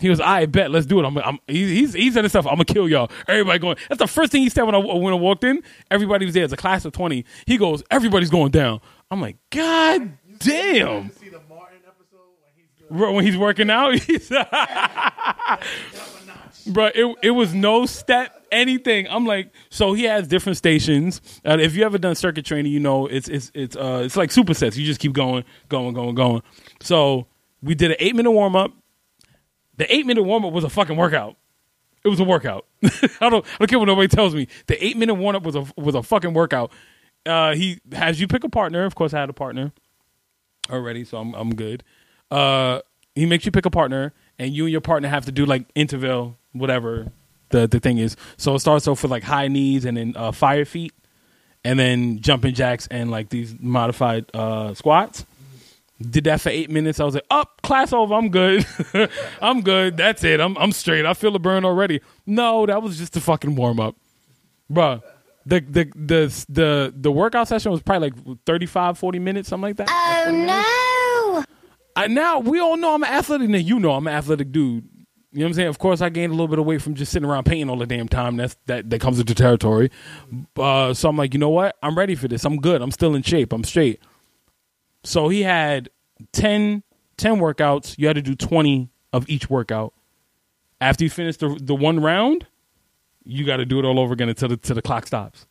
He 0.00 0.08
was, 0.08 0.20
I 0.20 0.46
bet, 0.46 0.72
let's 0.72 0.86
do 0.86 0.98
it. 1.00 1.04
I'm, 1.04 1.16
I'm 1.18 1.38
he, 1.46 1.74
he's 1.76 1.92
he 1.92 2.10
said 2.10 2.24
himself, 2.24 2.46
I'm 2.46 2.54
gonna 2.54 2.64
kill 2.64 2.88
y'all. 2.88 3.12
Everybody 3.28 3.60
going. 3.60 3.76
That's 3.88 4.00
the 4.00 4.08
first 4.08 4.32
thing 4.32 4.42
he 4.42 4.48
said 4.48 4.64
when 4.64 4.74
I 4.74 4.78
when 4.78 5.12
I 5.12 5.16
walked 5.16 5.44
in. 5.44 5.62
Everybody 5.88 6.24
was 6.24 6.34
there. 6.34 6.42
It's 6.42 6.52
a 6.52 6.56
class 6.56 6.84
of 6.84 6.92
twenty. 6.92 7.24
He 7.46 7.58
goes, 7.58 7.84
everybody's 7.92 8.30
going 8.30 8.50
down. 8.50 8.80
I'm 9.08 9.20
like, 9.20 9.36
God 9.50 10.18
damn. 10.40 11.10
See 11.12 11.28
the 11.28 11.40
Martin 11.48 11.78
episode 11.86 12.18
when 12.40 12.52
he's 12.56 13.14
when 13.14 13.24
he's 13.24 13.36
working 13.36 13.70
out, 13.70 13.94
he's 14.00 14.32
bro. 16.68 16.90
It 16.94 17.16
it 17.22 17.30
was 17.30 17.54
no 17.54 17.86
step 17.86 18.46
anything. 18.50 19.06
I'm 19.08 19.26
like, 19.26 19.52
so 19.70 19.92
he 19.92 20.04
has 20.04 20.28
different 20.28 20.56
stations. 20.56 21.20
Uh, 21.44 21.58
if 21.60 21.74
you 21.74 21.84
ever 21.84 21.98
done 21.98 22.14
circuit 22.14 22.44
training, 22.44 22.72
you 22.72 22.80
know 22.80 23.06
it's 23.06 23.28
it's 23.28 23.50
it's 23.54 23.76
uh 23.76 24.02
it's 24.04 24.16
like 24.16 24.30
supersets. 24.30 24.76
You 24.76 24.84
just 24.84 25.00
keep 25.00 25.12
going, 25.12 25.44
going, 25.68 25.94
going, 25.94 26.14
going. 26.14 26.42
So 26.80 27.26
we 27.62 27.74
did 27.74 27.90
an 27.90 27.96
eight 28.00 28.14
minute 28.16 28.30
warm 28.30 28.56
up. 28.56 28.72
The 29.76 29.92
eight 29.92 30.06
minute 30.06 30.22
warm 30.22 30.44
up 30.44 30.52
was 30.52 30.64
a 30.64 30.70
fucking 30.70 30.96
workout. 30.96 31.36
It 32.04 32.08
was 32.08 32.20
a 32.20 32.24
workout. 32.24 32.66
I 33.20 33.28
don't 33.28 33.44
I 33.44 33.58
don't 33.58 33.68
care 33.68 33.78
what 33.78 33.86
nobody 33.86 34.08
tells 34.08 34.34
me. 34.34 34.48
The 34.66 34.82
eight 34.84 34.96
minute 34.96 35.14
warm 35.14 35.36
up 35.36 35.42
was 35.42 35.56
a 35.56 35.66
was 35.76 35.94
a 35.94 36.02
fucking 36.02 36.34
workout. 36.34 36.72
Uh, 37.26 37.54
he 37.54 37.80
has 37.92 38.20
you 38.20 38.28
pick 38.28 38.44
a 38.44 38.48
partner. 38.48 38.84
Of 38.84 38.94
course, 38.94 39.12
I 39.12 39.20
had 39.20 39.30
a 39.30 39.34
partner 39.34 39.72
already, 40.70 41.04
so 41.04 41.18
I'm 41.18 41.34
I'm 41.34 41.54
good. 41.54 41.84
Uh, 42.30 42.80
he 43.14 43.26
makes 43.26 43.44
you 43.44 43.52
pick 43.52 43.66
a 43.66 43.70
partner, 43.70 44.12
and 44.38 44.52
you 44.52 44.64
and 44.64 44.72
your 44.72 44.80
partner 44.80 45.08
have 45.08 45.24
to 45.26 45.32
do 45.32 45.44
like 45.46 45.64
interval, 45.74 46.36
whatever 46.52 47.10
the 47.50 47.66
the 47.66 47.80
thing 47.80 47.98
is. 47.98 48.16
So 48.36 48.54
it 48.54 48.60
starts 48.60 48.86
off 48.86 49.02
with 49.02 49.10
like 49.10 49.22
high 49.22 49.48
knees 49.48 49.84
and 49.84 49.96
then 49.96 50.14
uh, 50.16 50.32
fire 50.32 50.64
feet, 50.64 50.92
and 51.64 51.78
then 51.78 52.20
jumping 52.20 52.54
jacks 52.54 52.86
and 52.90 53.10
like 53.10 53.30
these 53.30 53.54
modified 53.58 54.26
uh, 54.34 54.74
squats. 54.74 55.24
Did 56.00 56.24
that 56.24 56.40
for 56.40 56.50
eight 56.50 56.70
minutes. 56.70 57.00
I 57.00 57.04
was 57.04 57.14
like, 57.14 57.26
up, 57.28 57.60
class 57.62 57.92
over. 57.92 58.14
I'm 58.14 58.28
good. 58.28 58.64
I'm 59.42 59.62
good. 59.62 59.96
That's 59.96 60.22
it. 60.22 60.40
I'm 60.40 60.56
I'm 60.56 60.70
straight. 60.70 61.04
I 61.04 61.14
feel 61.14 61.32
the 61.32 61.40
burn 61.40 61.64
already. 61.64 62.00
No, 62.24 62.66
that 62.66 62.82
was 62.82 62.98
just 62.98 63.16
a 63.16 63.20
fucking 63.20 63.56
warm 63.56 63.80
up, 63.80 63.96
bruh. 64.70 65.02
The, 65.44 65.60
the 65.60 65.90
the 65.96 66.44
the 66.50 66.94
the 66.94 67.10
workout 67.10 67.48
session 67.48 67.72
was 67.72 67.80
probably 67.80 68.10
like 68.10 68.38
35, 68.44 68.98
40 68.98 69.18
minutes, 69.18 69.48
something 69.48 69.62
like 69.62 69.76
that. 69.76 69.88
Oh 69.90 70.30
no! 70.30 70.87
I 71.98 72.06
now 72.06 72.38
we 72.38 72.60
all 72.60 72.76
know 72.76 72.94
I'm 72.94 73.02
an 73.02 73.08
athletic, 73.08 73.50
and 73.50 73.62
you 73.62 73.80
know 73.80 73.90
I'm 73.90 74.06
an 74.06 74.14
athletic 74.14 74.52
dude. 74.52 74.84
You 75.32 75.40
know 75.40 75.44
what 75.44 75.48
I'm 75.48 75.54
saying? 75.54 75.68
Of 75.68 75.78
course, 75.80 76.00
I 76.00 76.10
gained 76.10 76.30
a 76.30 76.34
little 76.34 76.46
bit 76.46 76.60
of 76.60 76.64
weight 76.64 76.80
from 76.80 76.94
just 76.94 77.10
sitting 77.10 77.28
around 77.28 77.42
painting 77.42 77.68
all 77.68 77.76
the 77.76 77.86
damn 77.86 78.06
time. 78.06 78.36
That's 78.36 78.56
that 78.66 78.88
that 78.90 79.00
comes 79.00 79.18
into 79.18 79.34
territory. 79.34 79.90
Uh, 80.56 80.94
so 80.94 81.08
I'm 81.08 81.16
like, 81.16 81.34
you 81.34 81.40
know 81.40 81.48
what? 81.48 81.76
I'm 81.82 81.98
ready 81.98 82.14
for 82.14 82.28
this. 82.28 82.44
I'm 82.44 82.58
good. 82.58 82.82
I'm 82.82 82.92
still 82.92 83.16
in 83.16 83.22
shape. 83.22 83.52
I'm 83.52 83.64
straight. 83.64 84.00
So 85.02 85.28
he 85.28 85.42
had 85.42 85.88
10, 86.32 86.84
10 87.16 87.36
workouts. 87.36 87.98
You 87.98 88.06
had 88.06 88.14
to 88.14 88.22
do 88.22 88.36
20 88.36 88.90
of 89.12 89.28
each 89.28 89.50
workout. 89.50 89.92
After 90.80 91.02
you 91.02 91.10
finish 91.10 91.36
the 91.36 91.58
the 91.60 91.74
one 91.74 91.98
round, 91.98 92.46
you 93.24 93.44
got 93.44 93.56
to 93.56 93.66
do 93.66 93.80
it 93.80 93.84
all 93.84 93.98
over 93.98 94.12
again 94.12 94.28
until 94.28 94.50
the, 94.50 94.54
until 94.54 94.76
the 94.76 94.82
clock 94.82 95.08
stops. 95.08 95.46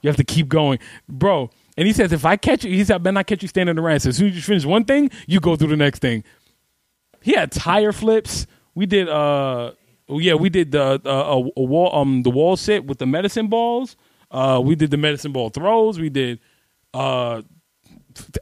You 0.00 0.08
have 0.08 0.16
to 0.16 0.24
keep 0.24 0.48
going, 0.48 0.78
bro. 1.06 1.50
And 1.76 1.86
he 1.86 1.92
says, 1.92 2.12
if 2.12 2.24
I 2.24 2.36
catch 2.36 2.64
you, 2.64 2.72
he 2.72 2.84
said, 2.84 2.96
I 2.96 2.98
better 2.98 3.14
not 3.14 3.26
catch 3.26 3.42
you 3.42 3.48
standing 3.48 3.78
around. 3.78 4.00
So 4.00 4.10
as 4.10 4.16
soon 4.16 4.28
as 4.28 4.36
you 4.36 4.42
finish 4.42 4.64
one 4.64 4.84
thing, 4.84 5.10
you 5.26 5.40
go 5.40 5.56
through 5.56 5.68
the 5.68 5.76
next 5.76 6.00
thing. 6.00 6.24
He 7.22 7.32
had 7.32 7.50
tire 7.52 7.92
flips. 7.92 8.46
We 8.74 8.86
did, 8.86 9.08
uh, 9.08 9.72
oh, 10.08 10.18
yeah, 10.18 10.34
we 10.34 10.50
did 10.50 10.72
the 10.72 11.00
uh, 11.04 11.08
a, 11.10 11.50
a 11.56 11.62
wall, 11.62 11.94
um, 11.94 12.22
the 12.22 12.30
wall 12.30 12.56
sit 12.56 12.84
with 12.84 12.98
the 12.98 13.06
medicine 13.06 13.48
balls. 13.48 13.96
Uh, 14.30 14.60
we 14.62 14.74
did 14.74 14.90
the 14.90 14.96
medicine 14.96 15.32
ball 15.32 15.50
throws. 15.50 15.98
We 15.98 16.10
did, 16.10 16.40
uh, 16.94 17.42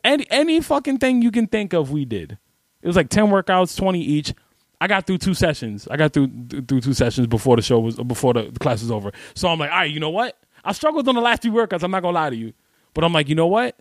any 0.02 0.26
any 0.30 0.60
fucking 0.60 0.98
thing 0.98 1.22
you 1.22 1.30
can 1.30 1.46
think 1.46 1.72
of. 1.72 1.90
We 1.90 2.04
did. 2.04 2.38
It 2.82 2.86
was 2.86 2.96
like 2.96 3.08
ten 3.08 3.26
workouts, 3.26 3.76
twenty 3.76 4.00
each. 4.00 4.34
I 4.80 4.86
got 4.86 5.06
through 5.06 5.18
two 5.18 5.34
sessions. 5.34 5.86
I 5.88 5.96
got 5.96 6.12
through 6.12 6.28
through 6.66 6.80
two 6.80 6.94
sessions 6.94 7.26
before 7.26 7.56
the 7.56 7.62
show 7.62 7.78
was 7.78 7.96
before 7.96 8.34
the, 8.34 8.50
class 8.58 8.80
was 8.80 8.90
over. 8.90 9.12
So 9.34 9.48
I'm 9.48 9.58
like, 9.58 9.70
all 9.70 9.78
right, 9.78 9.90
you 9.90 10.00
know 10.00 10.10
what? 10.10 10.38
I 10.64 10.72
struggled 10.72 11.06
on 11.08 11.14
the 11.14 11.20
last 11.20 11.42
few 11.42 11.52
workouts. 11.52 11.82
I'm 11.82 11.90
not 11.90 12.02
gonna 12.02 12.14
lie 12.14 12.30
to 12.30 12.36
you, 12.36 12.52
but 12.94 13.04
I'm 13.04 13.12
like, 13.12 13.28
you 13.28 13.34
know 13.34 13.46
what? 13.46 13.76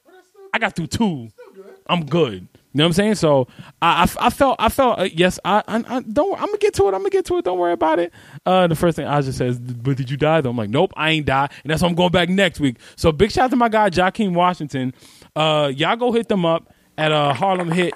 I 0.53 0.59
got 0.59 0.75
through 0.75 0.87
two. 0.87 1.29
I'm 1.87 2.05
good. 2.05 2.47
You 2.71 2.77
know 2.77 2.83
what 2.83 2.89
I'm 2.89 2.93
saying? 2.93 3.15
So 3.15 3.47
I, 3.81 4.03
I, 4.03 4.27
I 4.27 4.29
felt 4.29 4.57
I 4.59 4.69
felt 4.69 4.99
uh, 4.99 5.03
yes. 5.03 5.39
I, 5.43 5.63
I, 5.67 5.77
I 5.77 5.99
don't. 6.01 6.39
I'm 6.39 6.45
gonna 6.45 6.57
get 6.59 6.75
to 6.75 6.83
it. 6.83 6.87
I'm 6.93 6.99
gonna 6.99 7.09
get 7.09 7.25
to 7.25 7.37
it. 7.39 7.45
Don't 7.45 7.57
worry 7.57 7.73
about 7.73 7.97
it. 7.97 8.13
Uh, 8.45 8.67
the 8.67 8.75
first 8.75 8.95
thing 8.95 9.07
I 9.07 9.21
just 9.21 9.39
says, 9.39 9.57
but 9.57 9.97
did 9.97 10.11
you 10.11 10.17
die? 10.17 10.41
Though 10.41 10.51
I'm 10.51 10.57
like, 10.57 10.69
nope, 10.69 10.93
I 10.95 11.09
ain't 11.09 11.25
die, 11.25 11.49
and 11.63 11.71
that's 11.71 11.81
why 11.81 11.89
I'm 11.89 11.95
going 11.95 12.11
back 12.11 12.29
next 12.29 12.59
week. 12.59 12.77
So 12.95 13.11
big 13.11 13.31
shout 13.31 13.45
out 13.45 13.49
to 13.51 13.55
my 13.55 13.69
guy 13.69 13.89
Joaquin 13.91 14.35
Washington. 14.35 14.93
Uh, 15.35 15.71
y'all 15.75 15.95
go 15.95 16.11
hit 16.11 16.27
them 16.27 16.45
up 16.45 16.71
at 16.99 17.11
uh 17.11 17.33
Harlem 17.33 17.71
HIIT 17.71 17.91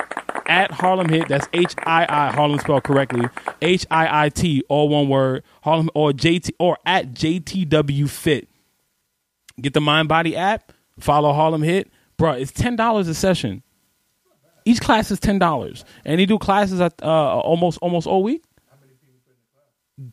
at 0.47 0.71
Harlem 0.71 1.07
HIIT. 1.07 1.27
That's 1.27 1.47
H 1.53 1.75
I 1.85 2.07
I 2.09 2.31
Harlem 2.31 2.59
spelled 2.59 2.83
correctly. 2.83 3.27
H 3.61 3.85
I 3.91 4.25
I 4.25 4.29
T 4.29 4.63
all 4.69 4.89
one 4.89 5.07
word. 5.07 5.43
Harlem 5.61 5.91
or 5.93 6.11
JT 6.11 6.51
or 6.57 6.79
at 6.85 7.13
JTW 7.13 8.09
Fit. 8.09 8.49
Get 9.61 9.73
the 9.73 9.81
Mind 9.81 10.07
Body 10.07 10.35
app. 10.35 10.71
Follow 10.99 11.33
Harlem 11.33 11.61
HIIT, 11.61 11.85
bro. 12.17 12.33
It's 12.33 12.51
ten 12.51 12.75
dollars 12.75 13.07
a 13.07 13.13
session. 13.13 13.63
Each 14.65 14.79
class 14.79 15.11
is 15.11 15.19
ten 15.19 15.39
dollars, 15.39 15.83
and 16.05 16.19
he 16.19 16.25
do 16.25 16.37
classes 16.37 16.79
at 16.79 16.93
uh, 17.03 17.39
almost 17.39 17.79
almost 17.79 18.07
all 18.07 18.23
week. 18.23 18.43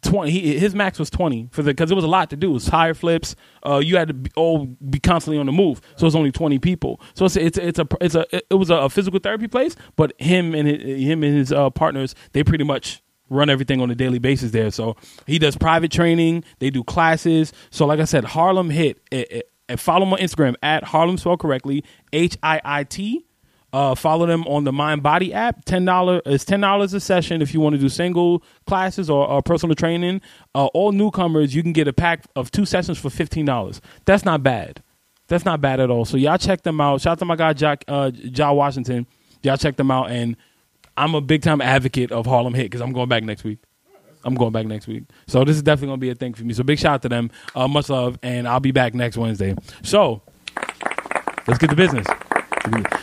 twenty. 0.02 0.30
He, 0.30 0.58
his 0.58 0.74
max 0.74 0.98
was 0.98 1.08
twenty 1.08 1.48
for 1.52 1.62
the 1.62 1.70
because 1.70 1.90
it 1.90 1.94
was 1.94 2.04
a 2.04 2.08
lot 2.08 2.30
to 2.30 2.36
do. 2.36 2.50
It 2.50 2.54
was 2.54 2.64
tire 2.66 2.94
flips. 2.94 3.36
Uh, 3.64 3.78
you 3.78 3.96
had 3.96 4.08
to 4.08 4.14
be, 4.14 4.30
all 4.36 4.66
be 4.66 4.98
constantly 4.98 5.38
on 5.38 5.46
the 5.46 5.52
move. 5.52 5.80
So 5.96 6.06
it's 6.06 6.16
only 6.16 6.32
twenty 6.32 6.58
people. 6.58 7.00
So 7.14 7.26
it's 7.26 7.36
it's 7.36 7.58
it's 7.58 7.78
a 7.78 7.86
it's 8.00 8.14
a 8.14 8.26
it 8.34 8.54
was 8.54 8.70
a 8.70 8.88
physical 8.88 9.20
therapy 9.20 9.46
place. 9.46 9.76
But 9.96 10.20
him 10.20 10.54
and 10.54 10.66
his, 10.66 10.82
him 10.82 11.22
and 11.22 11.36
his 11.36 11.52
uh, 11.52 11.70
partners, 11.70 12.14
they 12.32 12.42
pretty 12.42 12.64
much 12.64 13.02
run 13.28 13.48
everything 13.48 13.80
on 13.80 13.88
a 13.90 13.94
daily 13.94 14.18
basis 14.18 14.50
there. 14.50 14.72
So 14.72 14.96
he 15.26 15.38
does 15.38 15.56
private 15.56 15.92
training. 15.92 16.42
They 16.58 16.70
do 16.70 16.82
classes. 16.82 17.52
So 17.70 17.86
like 17.86 18.00
I 18.00 18.04
said, 18.04 18.24
Harlem 18.24 18.70
HIIT. 18.70 18.96
It, 19.12 19.32
it, 19.32 19.49
and 19.70 19.80
follow 19.80 20.04
them 20.04 20.12
on 20.12 20.18
Instagram 20.18 20.54
at 20.62 20.84
Harlem 20.84 21.16
spelled 21.16 21.40
correctly 21.40 21.84
H 22.12 22.36
I 22.42 22.60
I 22.64 22.84
T. 22.84 23.24
Uh, 23.72 23.94
follow 23.94 24.26
them 24.26 24.44
on 24.48 24.64
the 24.64 24.72
Mind 24.72 25.00
Body 25.00 25.32
app. 25.32 25.64
Ten 25.64 25.84
dollar 25.84 26.20
is 26.26 26.44
ten 26.44 26.60
dollars 26.60 26.92
a 26.92 26.98
session 26.98 27.40
if 27.40 27.54
you 27.54 27.60
want 27.60 27.74
to 27.74 27.78
do 27.78 27.88
single 27.88 28.42
classes 28.66 29.08
or, 29.08 29.26
or 29.28 29.42
personal 29.42 29.76
training. 29.76 30.20
Uh, 30.56 30.66
all 30.66 30.90
newcomers, 30.90 31.54
you 31.54 31.62
can 31.62 31.72
get 31.72 31.86
a 31.86 31.92
pack 31.92 32.24
of 32.34 32.50
two 32.50 32.66
sessions 32.66 32.98
for 32.98 33.10
fifteen 33.10 33.46
dollars. 33.46 33.80
That's 34.06 34.24
not 34.24 34.42
bad. 34.42 34.82
That's 35.28 35.44
not 35.44 35.60
bad 35.60 35.78
at 35.78 35.88
all. 35.88 36.04
So 36.04 36.16
y'all 36.16 36.36
check 36.36 36.62
them 36.62 36.80
out. 36.80 37.00
Shout 37.00 37.12
out 37.12 37.18
to 37.20 37.24
my 37.24 37.36
guy 37.36 37.52
Jack 37.52 37.84
uh, 37.86 38.10
John 38.10 38.56
Washington. 38.56 39.06
Y'all 39.44 39.56
check 39.56 39.76
them 39.76 39.90
out, 39.92 40.10
and 40.10 40.36
I'm 40.96 41.14
a 41.14 41.20
big 41.20 41.42
time 41.42 41.60
advocate 41.60 42.10
of 42.10 42.26
Harlem 42.26 42.54
HIIT 42.54 42.64
because 42.64 42.80
I'm 42.80 42.92
going 42.92 43.08
back 43.08 43.22
next 43.22 43.44
week. 43.44 43.60
I'm 44.24 44.34
going 44.34 44.52
back 44.52 44.66
next 44.66 44.86
week. 44.86 45.04
So 45.26 45.44
this 45.44 45.56
is 45.56 45.62
definitely 45.62 45.96
to 45.96 46.00
be 46.00 46.10
a 46.10 46.14
thing 46.14 46.34
for 46.34 46.44
me. 46.44 46.54
So 46.54 46.62
big 46.62 46.78
shout 46.78 46.94
out 46.94 47.02
to 47.02 47.08
them. 47.08 47.30
Uh, 47.54 47.68
much 47.68 47.88
love, 47.88 48.18
and 48.22 48.46
I'll 48.46 48.60
be 48.60 48.72
back 48.72 48.94
next 48.94 49.16
Wednesday. 49.16 49.54
So 49.82 50.22
let's 51.46 51.58
get 51.58 51.70
to 51.70 51.76
business. 51.76 52.06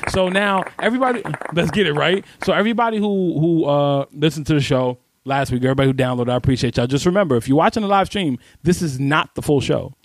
So 0.10 0.30
now 0.30 0.64
everybody, 0.80 1.24
let's 1.54 1.72
get 1.72 1.88
it 1.88 1.94
right. 1.94 2.24
So 2.44 2.54
everybody 2.54 2.98
who 2.98 3.40
who 3.40 3.66
uh, 3.66 4.06
listened 4.12 4.46
to 4.48 4.54
the 4.54 4.62
show 4.62 5.00
last 5.26 5.52
week, 5.52 5.64
everybody 5.64 5.90
who 5.90 5.94
downloaded, 5.94 6.32
I 6.32 6.36
appreciate 6.36 6.78
y'all. 6.78 6.88
Just 6.88 7.06
remember, 7.06 7.36
if 7.36 7.48
you're 7.48 7.58
watching 7.58 7.82
the 7.82 7.90
live 7.90 8.08
stream, 8.08 8.38
this 8.64 8.82
is 8.82 9.00
not 9.00 9.36
the 9.36 9.42
full 9.42 9.62
show. 9.62 9.96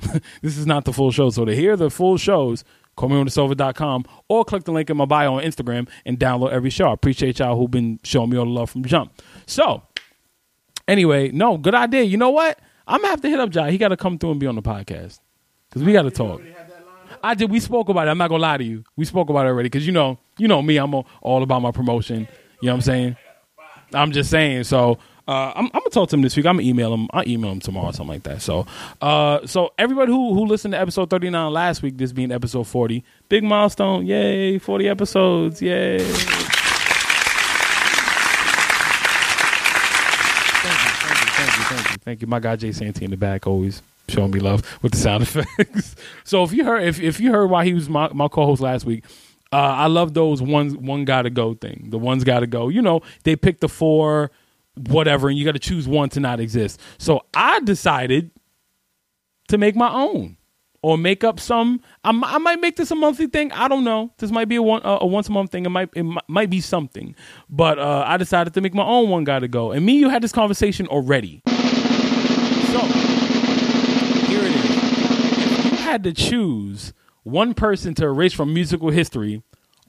this 0.42 0.56
is 0.56 0.66
not 0.66 0.84
the 0.84 0.92
full 0.92 1.10
show. 1.10 1.30
So 1.30 1.44
to 1.44 1.54
hear 1.54 1.76
the 1.76 1.90
full 1.90 2.16
shows, 2.16 2.64
call 2.96 3.08
me 3.08 3.16
on 3.16 3.26
the 3.26 3.30
callmewhenitsover.com 3.30 4.04
or 4.28 4.44
click 4.44 4.64
the 4.64 4.72
link 4.72 4.90
in 4.90 4.96
my 4.96 5.04
bio 5.04 5.34
on 5.34 5.42
Instagram 5.42 5.88
and 6.04 6.18
download 6.18 6.50
every 6.50 6.70
show. 6.70 6.88
I 6.88 6.92
appreciate 6.92 7.38
y'all 7.38 7.56
who've 7.56 7.70
been 7.70 8.00
showing 8.04 8.30
me 8.30 8.36
all 8.36 8.44
the 8.44 8.50
love 8.50 8.70
from 8.70 8.84
jump. 8.84 9.12
So 9.46 9.82
anyway, 10.88 11.30
no, 11.30 11.56
good 11.58 11.74
idea. 11.74 12.02
You 12.02 12.16
know 12.16 12.30
what? 12.30 12.58
I'm 12.86 13.00
gonna 13.00 13.10
have 13.10 13.20
to 13.20 13.28
hit 13.28 13.38
up 13.38 13.50
Jai. 13.50 13.70
He 13.70 13.78
got 13.78 13.88
to 13.88 13.96
come 13.96 14.18
through 14.18 14.32
and 14.32 14.40
be 14.40 14.46
on 14.46 14.56
the 14.56 14.62
podcast 14.62 15.20
because 15.68 15.84
we 15.84 15.92
got 15.92 16.02
to 16.02 16.10
talk. 16.10 16.40
I 17.22 17.34
did. 17.34 17.50
We 17.50 17.60
spoke 17.60 17.88
about 17.88 18.08
it. 18.08 18.10
I'm 18.10 18.18
not 18.18 18.28
gonna 18.28 18.42
lie 18.42 18.56
to 18.56 18.64
you. 18.64 18.84
We 18.96 19.04
spoke 19.04 19.28
about 19.28 19.46
it 19.46 19.50
already 19.50 19.68
because 19.68 19.86
you 19.86 19.92
know, 19.92 20.18
you 20.38 20.48
know 20.48 20.62
me. 20.62 20.76
I'm 20.78 20.94
all 20.94 21.42
about 21.42 21.60
my 21.60 21.70
promotion. 21.70 22.26
You 22.60 22.66
know 22.66 22.72
what 22.72 22.76
I'm 22.76 22.80
saying? 22.82 23.16
I'm 23.92 24.12
just 24.12 24.30
saying. 24.30 24.64
So 24.64 24.98
uh, 25.28 25.52
I'm, 25.54 25.66
I'm, 25.66 25.70
gonna 25.80 25.90
talk 25.90 26.08
to 26.08 26.16
him 26.16 26.22
this 26.22 26.36
week. 26.36 26.46
I'm 26.46 26.56
gonna 26.56 26.66
email 26.66 26.94
him. 26.94 27.06
I'll 27.12 27.28
email 27.28 27.52
him 27.52 27.60
tomorrow, 27.60 27.88
or 27.88 27.92
something 27.92 28.14
like 28.14 28.22
that. 28.22 28.40
So, 28.40 28.66
uh, 29.02 29.46
so 29.46 29.72
everybody 29.76 30.10
who 30.10 30.32
who 30.32 30.46
listened 30.46 30.72
to 30.72 30.80
episode 30.80 31.10
39 31.10 31.52
last 31.52 31.82
week, 31.82 31.98
this 31.98 32.12
being 32.12 32.32
episode 32.32 32.66
40, 32.66 33.04
big 33.28 33.44
milestone. 33.44 34.06
Yay! 34.06 34.58
40 34.58 34.88
episodes. 34.88 35.60
Yay! 35.60 35.98
Thank 41.38 41.56
you, 41.56 41.62
thank 41.64 41.90
you, 41.90 41.97
thank 42.08 42.22
you. 42.22 42.26
My 42.26 42.40
guy 42.40 42.56
Jay 42.56 42.72
Santee 42.72 43.04
in 43.04 43.10
the 43.10 43.18
back 43.18 43.46
always 43.46 43.82
showing 44.08 44.30
me 44.30 44.40
love 44.40 44.78
with 44.82 44.92
the 44.92 44.98
sound 44.98 45.22
effects. 45.24 45.94
so 46.24 46.42
if 46.42 46.52
you 46.52 46.64
heard 46.64 46.82
if 46.82 46.98
if 47.00 47.20
you 47.20 47.30
heard 47.30 47.48
why 47.48 47.66
he 47.66 47.74
was 47.74 47.88
my, 47.88 48.08
my 48.14 48.28
co-host 48.28 48.62
last 48.62 48.86
week, 48.86 49.04
uh, 49.52 49.56
I 49.56 49.86
love 49.86 50.14
those 50.14 50.40
one 50.40 50.70
one 50.86 51.04
gotta 51.04 51.28
go 51.28 51.52
thing. 51.52 51.88
The 51.90 51.98
one's 51.98 52.24
gotta 52.24 52.46
go. 52.46 52.68
You 52.68 52.80
know, 52.80 53.02
they 53.24 53.36
pick 53.36 53.60
the 53.60 53.68
four, 53.68 54.30
whatever, 54.74 55.28
and 55.28 55.36
you 55.36 55.44
got 55.44 55.52
to 55.52 55.58
choose 55.58 55.86
one 55.86 56.08
to 56.10 56.20
not 56.20 56.40
exist. 56.40 56.80
So 56.96 57.26
I 57.34 57.60
decided 57.60 58.30
to 59.48 59.58
make 59.58 59.76
my 59.76 59.92
own. 59.92 60.36
Or 60.80 60.96
make 60.96 61.24
up 61.24 61.40
some. 61.40 61.80
I, 62.04 62.10
I 62.10 62.38
might 62.38 62.60
make 62.60 62.76
this 62.76 62.92
a 62.92 62.94
monthly 62.94 63.26
thing. 63.26 63.50
I 63.50 63.66
don't 63.66 63.82
know. 63.82 64.12
This 64.18 64.30
might 64.30 64.44
be 64.44 64.54
a 64.54 64.62
one 64.62 64.80
a 64.84 65.04
once 65.04 65.28
a 65.28 65.32
month 65.32 65.50
thing. 65.50 65.66
It 65.66 65.70
might 65.70 65.88
it 65.96 66.06
might 66.28 66.50
be 66.50 66.60
something. 66.60 67.16
But 67.50 67.80
uh, 67.80 68.04
I 68.06 68.16
decided 68.16 68.54
to 68.54 68.60
make 68.60 68.74
my 68.74 68.84
own 68.84 69.10
one. 69.10 69.24
Got 69.24 69.40
to 69.40 69.48
go. 69.48 69.72
And 69.72 69.84
me, 69.84 69.98
you 69.98 70.08
had 70.08 70.22
this 70.22 70.30
conversation 70.30 70.86
already. 70.86 71.42
Had 75.88 76.04
to 76.04 76.12
choose 76.12 76.92
one 77.22 77.54
person 77.54 77.94
to 77.94 78.04
erase 78.04 78.34
from 78.34 78.52
musical 78.52 78.90
history, 78.90 79.42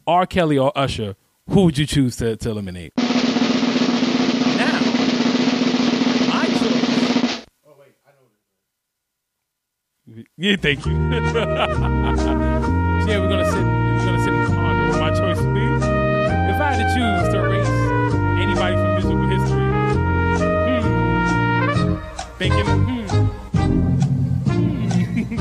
R. 0.07 0.25
Kelly 0.25 0.57
or 0.57 0.71
Usher, 0.73 1.17
who 1.49 1.65
would 1.65 1.77
you 1.77 1.85
choose 1.85 2.15
to, 2.17 2.37
to 2.37 2.49
eliminate? 2.49 2.93
Now, 2.95 3.05
my 6.29 6.45
choice. 6.45 7.45
Oh 7.67 7.75
wait, 7.77 7.95
I 8.07 8.11
know 8.15 8.29
this. 10.07 10.25
Yeah, 10.37 10.55
thank 10.55 10.85
you. 10.85 10.93
so 10.93 10.97
yeah, 13.05 13.19
we're 13.19 13.27
gonna 13.27 13.51
sit. 13.51 13.61
We're 13.61 14.05
gonna 14.05 14.23
sit 14.23 14.33
and 14.33 14.55
ponder 14.55 14.87
what 14.87 14.99
my 15.01 15.09
choice 15.09 15.41
would 15.41 15.53
be. 15.53 15.65
If 15.65 16.61
I 16.61 16.71
had 16.71 16.77
to 16.77 16.85
choose 16.95 17.33
to 17.33 17.43
erase 17.43 17.67
anybody 18.39 18.75
from 18.77 18.93
musical 18.93 19.27
history, 19.27 19.67
hmm, 21.75 21.95
thinking, 22.37 22.65
hmm. 22.65 22.98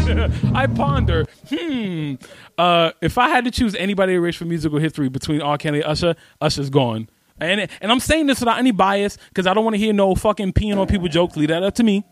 I 0.54 0.66
ponder. 0.66 1.26
Hmm. 1.48 2.14
Uh, 2.56 2.92
if 3.00 3.18
I 3.18 3.28
had 3.28 3.44
to 3.44 3.50
choose 3.50 3.74
anybody 3.74 4.12
to 4.12 4.16
erase 4.16 4.36
from 4.36 4.48
musical 4.48 4.78
history 4.78 5.08
between 5.08 5.42
R. 5.42 5.58
Kelly 5.58 5.82
and 5.82 5.90
Usher, 5.90 6.16
Usher's 6.40 6.70
gone. 6.70 7.08
And 7.40 7.68
and 7.80 7.92
I'm 7.92 8.00
saying 8.00 8.26
this 8.26 8.40
without 8.40 8.58
any 8.58 8.72
bias 8.72 9.16
because 9.28 9.46
I 9.46 9.54
don't 9.54 9.64
want 9.64 9.74
to 9.74 9.78
hear 9.78 9.92
no 9.92 10.14
fucking 10.14 10.54
peeing 10.54 10.76
on 10.76 10.86
people 10.86 11.08
jokes. 11.08 11.36
Leave 11.36 11.48
that 11.50 11.62
up 11.62 11.74
to 11.76 11.84
me. 11.84 12.04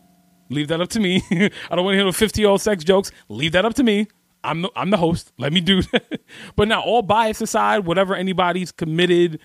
Leave 0.49 0.69
that 0.69 0.79
up 0.79 0.89
to 0.89 0.99
me. 0.99 1.21
I 1.31 1.75
don't 1.75 1.83
want 1.83 1.93
to 1.93 1.97
hear 1.97 2.05
no 2.05 2.11
50 2.11 2.41
year 2.41 2.49
old 2.49 2.61
sex 2.61 2.83
jokes. 2.83 3.11
Leave 3.29 3.51
that 3.51 3.65
up 3.65 3.73
to 3.75 3.83
me. 3.83 4.07
I'm 4.43 4.61
the, 4.61 4.71
I'm 4.75 4.91
the 4.91 4.97
host. 4.97 5.33
Let 5.37 5.51
me 5.51 5.59
do 5.59 5.81
that. 5.91 6.21
but 6.55 6.67
now, 6.67 6.81
all 6.81 7.01
bias 7.01 7.41
aside, 7.41 7.85
whatever 7.85 8.15
anybody's 8.15 8.71
committed, 8.71 9.39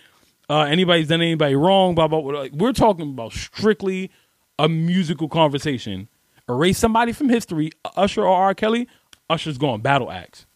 uh, 0.49 0.61
anybody's 0.61 1.09
done 1.09 1.23
anybody 1.23 1.57
wrong, 1.57 1.95
blah, 1.95 2.07
blah, 2.07 2.21
blah. 2.21 2.41
Like, 2.41 2.53
we're 2.53 2.73
talking 2.73 3.11
about 3.11 3.33
strictly 3.33 4.11
a 4.59 4.69
musical 4.69 5.29
conversation. 5.29 6.09
Erase 6.53 6.79
somebody 6.79 7.13
from 7.13 7.29
history, 7.29 7.71
Usher 7.97 8.23
or 8.23 8.37
R. 8.37 8.55
Kelly, 8.55 8.89
Usher's 9.31 9.59
going. 9.59 9.81
Battle 9.81 10.11
axe. 10.11 10.47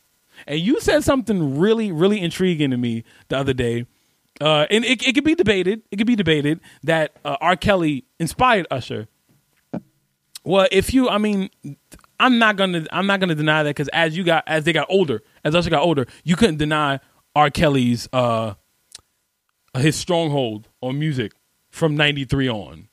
And 0.46 0.60
you 0.60 0.80
said 0.80 1.02
something 1.02 1.58
really, 1.58 1.90
really 1.90 2.20
intriguing 2.20 2.70
to 2.70 2.76
me 2.76 3.04
the 3.28 3.38
other 3.38 3.54
day. 3.54 3.86
Uh, 4.40 4.66
and 4.70 4.84
it, 4.84 5.06
it 5.06 5.14
could 5.14 5.24
be 5.24 5.34
debated. 5.34 5.82
It 5.90 5.96
could 5.96 6.06
be 6.06 6.16
debated 6.16 6.60
that 6.82 7.16
uh, 7.24 7.36
R. 7.40 7.56
Kelly 7.56 8.04
inspired 8.20 8.66
Usher. 8.70 9.08
Well, 10.44 10.68
if 10.70 10.92
you, 10.92 11.08
I 11.08 11.18
mean, 11.18 11.48
I'm 12.20 12.38
not 12.38 12.56
gonna, 12.56 12.86
I'm 12.92 13.06
not 13.06 13.18
gonna 13.18 13.34
deny 13.34 13.62
that 13.62 13.70
because 13.70 13.88
as 13.88 14.16
you 14.16 14.24
got, 14.24 14.44
as 14.46 14.64
they 14.64 14.72
got 14.72 14.86
older, 14.90 15.22
as 15.44 15.54
Usher 15.54 15.70
got 15.70 15.82
older, 15.82 16.06
you 16.22 16.36
couldn't 16.36 16.58
deny 16.58 17.00
R. 17.34 17.50
Kelly's, 17.50 18.08
uh, 18.12 18.54
his 19.76 19.96
stronghold 19.96 20.68
on 20.80 20.98
music 20.98 21.32
from 21.70 21.96
'93 21.96 22.48
on. 22.48 22.88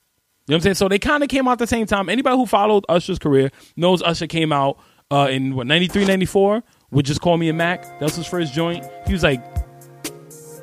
You 0.45 0.51
know 0.51 0.55
what 0.55 0.59
I'm 0.59 0.61
saying? 0.63 0.75
So 0.75 0.89
they 0.89 0.99
kind 0.99 1.23
of 1.23 1.29
came 1.29 1.47
out 1.47 1.57
the 1.57 1.67
same 1.67 1.85
time. 1.85 2.09
Anybody 2.09 2.35
who 2.35 2.45
followed 2.45 2.83
Usher's 2.89 3.17
career 3.17 3.49
knows 3.77 4.01
Usher 4.01 4.27
came 4.27 4.51
out 4.51 4.77
uh, 5.09 5.27
in 5.31 5.55
what 5.55 5.67
93, 5.67 6.03
94 6.03 6.63
with 6.91 7.05
Just 7.05 7.21
Call 7.21 7.37
Me 7.37 7.47
a 7.47 7.53
Mack. 7.53 7.83
That 7.83 8.01
was 8.01 8.15
his 8.17 8.27
first 8.27 8.53
joint. 8.53 8.85
He 9.07 9.13
was 9.13 9.23
like 9.23 9.41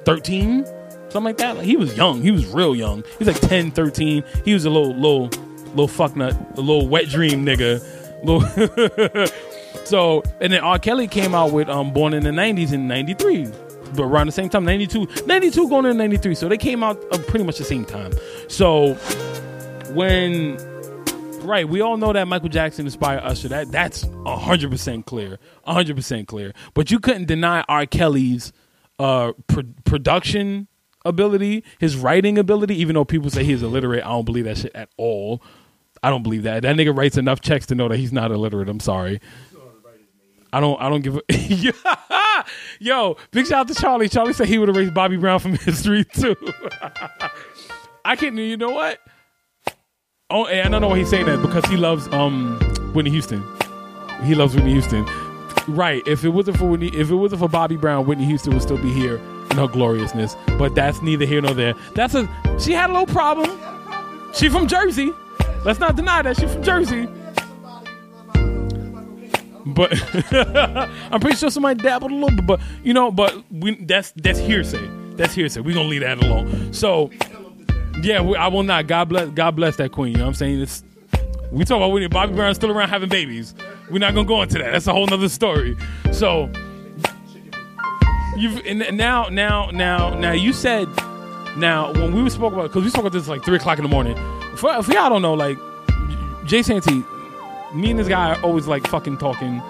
13, 0.04 0.66
something 0.66 1.24
like 1.24 1.38
that. 1.38 1.56
Like, 1.56 1.66
he 1.66 1.76
was 1.76 1.96
young. 1.96 2.20
He 2.20 2.30
was 2.30 2.46
real 2.46 2.76
young. 2.76 3.02
He 3.18 3.24
was 3.24 3.28
like 3.28 3.40
10, 3.48 3.70
13. 3.70 4.22
He 4.44 4.52
was 4.52 4.66
a 4.66 4.70
little, 4.70 4.94
little, 4.94 5.28
little 5.68 5.88
fuck 5.88 6.14
nut, 6.14 6.36
a 6.58 6.60
little 6.60 6.86
wet 6.86 7.08
dream 7.08 7.46
nigga. 7.46 7.80
So, 9.84 10.22
and 10.40 10.52
then 10.52 10.60
R. 10.60 10.78
Kelly 10.78 11.08
came 11.08 11.34
out 11.34 11.52
with 11.52 11.68
um, 11.68 11.92
Born 11.92 12.14
in 12.14 12.22
the 12.22 12.30
90s 12.30 12.72
in 12.72 12.86
93. 12.86 13.46
But 13.94 14.04
around 14.04 14.26
the 14.26 14.32
same 14.32 14.48
time, 14.48 14.64
92, 14.64 15.24
92 15.26 15.68
going 15.68 15.84
into 15.84 15.96
93. 15.96 16.34
So 16.36 16.48
they 16.48 16.58
came 16.58 16.84
out 16.84 17.02
uh, 17.12 17.18
pretty 17.18 17.44
much 17.44 17.58
the 17.58 17.64
same 17.64 17.84
time. 17.84 18.12
So 18.46 18.96
when 19.94 20.56
right, 21.42 21.68
we 21.68 21.80
all 21.80 21.96
know 21.96 22.12
that 22.12 22.28
Michael 22.28 22.48
Jackson 22.48 22.86
inspired 22.86 23.20
Usher. 23.20 23.48
That 23.48 23.70
that's 23.72 24.04
hundred 24.26 24.70
percent 24.70 25.06
clear, 25.06 25.38
hundred 25.64 25.96
percent 25.96 26.28
clear. 26.28 26.52
But 26.74 26.90
you 26.90 26.98
couldn't 26.98 27.26
deny 27.26 27.62
R. 27.68 27.86
Kelly's 27.86 28.52
uh, 28.98 29.32
pro- 29.46 29.64
production 29.84 30.68
ability, 31.04 31.64
his 31.78 31.96
writing 31.96 32.38
ability. 32.38 32.76
Even 32.76 32.94
though 32.94 33.04
people 33.04 33.30
say 33.30 33.44
he's 33.44 33.62
illiterate, 33.62 34.04
I 34.04 34.08
don't 34.08 34.24
believe 34.24 34.44
that 34.44 34.58
shit 34.58 34.72
at 34.74 34.88
all. 34.96 35.42
I 36.02 36.10
don't 36.10 36.22
believe 36.22 36.44
that. 36.44 36.62
That 36.62 36.76
nigga 36.76 36.96
writes 36.96 37.18
enough 37.18 37.40
checks 37.40 37.66
to 37.66 37.74
know 37.74 37.88
that 37.88 37.98
he's 37.98 38.12
not 38.12 38.30
illiterate. 38.30 38.68
I'm 38.68 38.80
sorry. 38.80 39.20
I 40.52 40.60
don't. 40.60 40.80
I 40.80 40.88
don't 40.88 41.02
give 41.02 41.16
a. 41.16 41.22
Yo, 42.80 43.16
big 43.30 43.46
shout 43.46 43.60
out 43.60 43.68
to 43.68 43.74
Charlie. 43.74 44.08
Charlie 44.08 44.32
said 44.32 44.48
he 44.48 44.58
would 44.58 44.68
erase 44.68 44.90
Bobby 44.90 45.16
Brown 45.16 45.38
from 45.38 45.56
history 45.56 46.04
too. 46.04 46.34
I 48.04 48.16
can't. 48.16 48.36
You 48.36 48.56
know 48.56 48.70
what? 48.70 48.98
Oh, 50.30 50.46
and 50.46 50.66
I 50.66 50.70
don't 50.70 50.80
know 50.80 50.88
why 50.88 50.98
he's 50.98 51.10
saying 51.10 51.26
that 51.26 51.42
because 51.42 51.64
he 51.66 51.76
loves 51.76 52.06
um 52.08 52.58
Whitney 52.92 53.10
Houston. 53.10 53.44
He 54.24 54.34
loves 54.34 54.54
Whitney 54.54 54.72
Houston. 54.72 55.06
Right. 55.66 56.06
If 56.06 56.24
it 56.24 56.30
wasn't 56.30 56.58
for 56.58 56.66
Whitney, 56.66 56.88
if 56.88 57.10
it 57.10 57.14
wasn't 57.14 57.40
for 57.40 57.48
Bobby 57.48 57.76
Brown, 57.76 58.06
Whitney 58.06 58.24
Houston 58.24 58.52
would 58.52 58.62
still 58.62 58.78
be 58.78 58.92
here 58.92 59.16
in 59.50 59.56
her 59.56 59.66
gloriousness. 59.66 60.36
But 60.58 60.74
that's 60.74 61.02
neither 61.02 61.24
here 61.24 61.40
nor 61.40 61.54
there. 61.54 61.74
That's 61.94 62.14
a. 62.14 62.28
She 62.60 62.72
had 62.72 62.90
a 62.90 62.92
little 62.92 63.06
problem. 63.06 63.58
She 64.32 64.48
from 64.48 64.68
Jersey. 64.68 65.12
Let's 65.64 65.80
not 65.80 65.96
deny 65.96 66.22
that 66.22 66.38
she 66.38 66.46
from 66.46 66.62
Jersey. 66.62 67.08
But 69.66 69.92
I'm 71.12 71.20
pretty 71.20 71.36
sure 71.36 71.50
somebody 71.50 71.82
dabbled 71.82 72.12
a 72.12 72.14
little 72.14 72.36
bit. 72.36 72.46
But 72.46 72.60
you 72.82 72.94
know, 72.94 73.10
but 73.10 73.36
we 73.50 73.74
that's 73.84 74.12
that's 74.12 74.38
hearsay. 74.38 74.88
That's 75.16 75.34
hearsay. 75.34 75.60
We're 75.60 75.74
gonna 75.74 75.88
leave 75.88 76.00
that 76.00 76.22
alone. 76.22 76.72
So 76.72 77.10
yeah, 78.02 78.20
we, 78.20 78.36
I 78.36 78.48
will 78.48 78.62
not. 78.62 78.86
God 78.86 79.08
bless. 79.08 79.28
God 79.30 79.56
bless 79.56 79.76
that 79.76 79.92
queen. 79.92 80.12
You 80.12 80.18
know 80.18 80.24
what 80.24 80.28
I'm 80.28 80.34
saying? 80.34 80.60
It's 80.60 80.82
we 81.50 81.64
talk 81.64 81.76
about 81.76 81.88
when 81.88 82.08
Bobby 82.08 82.34
Brown 82.34 82.54
still 82.54 82.70
around 82.70 82.88
having 82.88 83.08
babies. 83.08 83.54
We're 83.90 83.98
not 83.98 84.14
gonna 84.14 84.26
go 84.26 84.42
into 84.42 84.58
that. 84.58 84.72
That's 84.72 84.86
a 84.86 84.92
whole 84.92 85.06
nother 85.06 85.28
story. 85.28 85.76
So 86.12 86.50
you've 88.36 88.64
and 88.66 88.96
now 88.96 89.28
now 89.28 89.70
now 89.70 90.10
now 90.10 90.32
you 90.32 90.52
said 90.52 90.88
now 91.56 91.92
when 91.92 92.22
we 92.22 92.30
spoke 92.30 92.52
about 92.52 92.68
because 92.68 92.84
we 92.84 92.90
spoke 92.90 93.02
about 93.02 93.12
this 93.12 93.28
like 93.28 93.44
three 93.44 93.56
o'clock 93.56 93.78
in 93.78 93.82
the 93.82 93.90
morning. 93.90 94.16
For, 94.56 94.82
for 94.82 94.92
y'all 94.92 95.08
don't 95.08 95.22
know, 95.22 95.34
like 95.34 95.58
Jay 96.46 96.62
Santee, 96.62 97.04
me 97.74 97.90
and 97.90 97.98
this 97.98 98.08
guy 98.08 98.34
are 98.34 98.42
always 98.42 98.66
like 98.66 98.86
fucking 98.86 99.18
talking. 99.18 99.60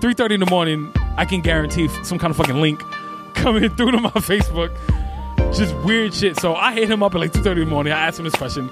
Three 0.00 0.14
thirty 0.14 0.34
in 0.34 0.40
the 0.40 0.50
morning, 0.50 0.92
I 1.16 1.24
can 1.24 1.40
guarantee 1.40 1.88
some 2.04 2.18
kind 2.18 2.30
of 2.30 2.36
fucking 2.36 2.60
link 2.60 2.80
coming 3.34 3.68
through 3.70 3.92
to 3.92 4.00
my 4.00 4.10
Facebook. 4.10 4.70
Just 5.54 5.74
weird 5.84 6.14
shit. 6.14 6.38
So 6.38 6.54
I 6.54 6.72
hit 6.72 6.90
him 6.90 7.02
up 7.02 7.14
at 7.14 7.20
like 7.20 7.32
two 7.32 7.42
thirty 7.42 7.62
in 7.62 7.68
the 7.68 7.74
morning. 7.74 7.92
I 7.92 8.06
asked 8.06 8.18
him 8.18 8.24
this 8.24 8.34
question. 8.34 8.70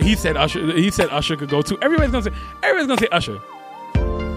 He 0.00 0.14
said 0.14 0.36
Usher. 0.36 0.72
He 0.76 0.90
said 0.90 1.08
Usher 1.10 1.36
could 1.36 1.48
go 1.48 1.62
too. 1.62 1.78
Everybody's 1.80 2.12
gonna 2.12 2.24
say. 2.24 2.32
Everybody's 2.62 2.86
gonna 2.86 3.00
say 3.00 3.08
Usher. 3.12 3.40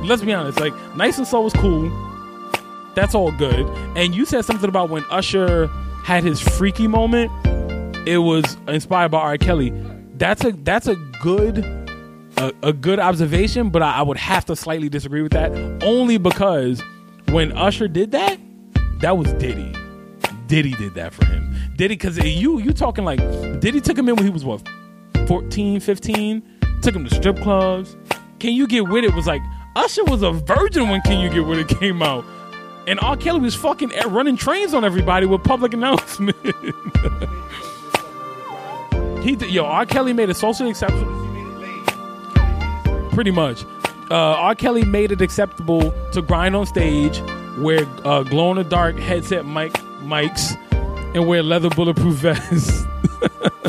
Let's 0.05 0.21
be 0.21 0.33
honest. 0.33 0.59
Like 0.59 0.73
Nice 0.95 1.17
and 1.17 1.27
Slow 1.27 1.41
was 1.41 1.53
cool. 1.53 1.89
That's 2.95 3.13
all 3.15 3.31
good. 3.31 3.65
And 3.97 4.15
you 4.15 4.25
said 4.25 4.45
something 4.45 4.69
about 4.69 4.89
when 4.89 5.03
Usher 5.09 5.67
had 6.03 6.23
his 6.23 6.39
freaky 6.41 6.87
moment. 6.87 7.31
It 8.07 8.19
was 8.19 8.57
inspired 8.67 9.11
by 9.11 9.19
R. 9.19 9.37
Kelly. 9.37 9.71
That's 10.15 10.43
a 10.43 10.51
that's 10.51 10.87
a 10.87 10.95
good 11.21 11.59
a, 12.37 12.53
a 12.63 12.73
good 12.73 12.99
observation, 12.99 13.69
but 13.69 13.81
I, 13.81 13.97
I 13.97 14.01
would 14.01 14.17
have 14.17 14.45
to 14.45 14.55
slightly 14.55 14.89
disagree 14.89 15.21
with 15.21 15.33
that. 15.33 15.51
Only 15.83 16.17
because 16.17 16.81
when 17.29 17.51
Usher 17.51 17.87
did 17.87 18.11
that, 18.11 18.39
that 18.99 19.17
was 19.17 19.31
Diddy. 19.33 19.73
Diddy 20.47 20.71
did 20.71 20.95
that 20.95 21.13
for 21.13 21.25
him. 21.25 21.48
Diddy, 21.79 21.95
because 21.95 22.17
you 22.17 22.59
you 22.59 22.73
talking 22.73 23.05
like 23.05 23.21
Diddy 23.61 23.79
took 23.79 23.97
him 23.97 24.09
in 24.09 24.17
when 24.17 24.25
he 24.25 24.29
was 24.29 24.43
what 24.43 24.67
14, 25.29 25.79
15, 25.79 26.43
took 26.81 26.93
him 26.93 27.07
to 27.07 27.15
strip 27.15 27.37
clubs. 27.37 27.95
Can 28.39 28.51
You 28.51 28.67
Get 28.67 28.89
With 28.89 29.05
It 29.05 29.13
was 29.13 29.27
like, 29.27 29.41
Usher 29.77 30.03
was 30.03 30.21
a 30.21 30.31
virgin 30.31 30.89
when 30.89 30.99
Can 30.99 31.21
You 31.21 31.29
Get 31.29 31.45
With 31.45 31.57
It 31.57 31.69
came 31.79 32.03
out. 32.03 32.25
And 32.85 32.99
R. 32.99 33.15
Kelly 33.15 33.39
was 33.39 33.55
fucking 33.55 33.93
running 34.07 34.35
trains 34.35 34.73
on 34.73 34.83
everybody 34.83 35.25
with 35.25 35.41
public 35.45 35.73
announcement. 35.79 36.35
he 39.23 39.37
did, 39.37 39.49
yo, 39.49 39.63
R. 39.63 39.85
Kelly 39.85 40.11
made 40.11 40.29
a 40.29 40.33
social 40.33 40.67
exception. 40.67 41.07
Pretty 43.11 43.31
much. 43.31 43.63
Uh, 44.11 44.15
R. 44.15 44.53
Kelly 44.53 44.83
made 44.83 45.13
it 45.13 45.21
acceptable 45.21 45.93
to 46.11 46.21
grind 46.21 46.57
on 46.57 46.65
stage, 46.65 47.21
wear 47.57 47.85
uh, 48.03 48.23
glow 48.23 48.51
in 48.51 48.57
the 48.57 48.65
dark 48.65 48.99
headset 48.99 49.45
mic 49.45 49.71
mics, 50.01 50.57
and 51.13 51.27
wear 51.27 51.43
leather 51.43 51.69
bulletproof 51.69 52.15
vests. 52.15 52.85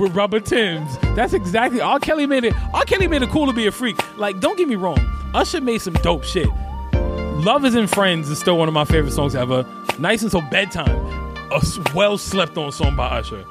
with 0.00 0.16
rubber 0.16 0.40
Tims. 0.40 0.96
That's 1.14 1.34
exactly 1.34 1.80
R. 1.80 2.00
Kelly 2.00 2.26
made 2.26 2.44
it. 2.44 2.54
R. 2.74 2.84
Kelly 2.84 3.06
made 3.06 3.22
it 3.22 3.30
cool 3.30 3.46
to 3.46 3.52
be 3.52 3.66
a 3.66 3.72
freak. 3.72 3.96
Like, 4.18 4.40
don't 4.40 4.56
get 4.56 4.66
me 4.66 4.74
wrong. 4.74 4.98
Usher 5.34 5.60
made 5.60 5.80
some 5.80 5.94
dope 5.94 6.24
shit. 6.24 6.48
Love 6.92 7.64
is 7.64 7.74
in 7.74 7.86
Friends 7.86 8.28
is 8.28 8.38
still 8.38 8.58
one 8.58 8.68
of 8.68 8.74
my 8.74 8.84
favorite 8.84 9.12
songs 9.12 9.34
ever. 9.34 9.64
Nice 9.98 10.28
so 10.28 10.40
bedtime. 10.50 11.06
A 11.52 11.60
well 11.94 12.18
slept 12.18 12.56
on 12.56 12.72
song 12.72 12.96
by 12.96 13.06
Usher. 13.06 13.44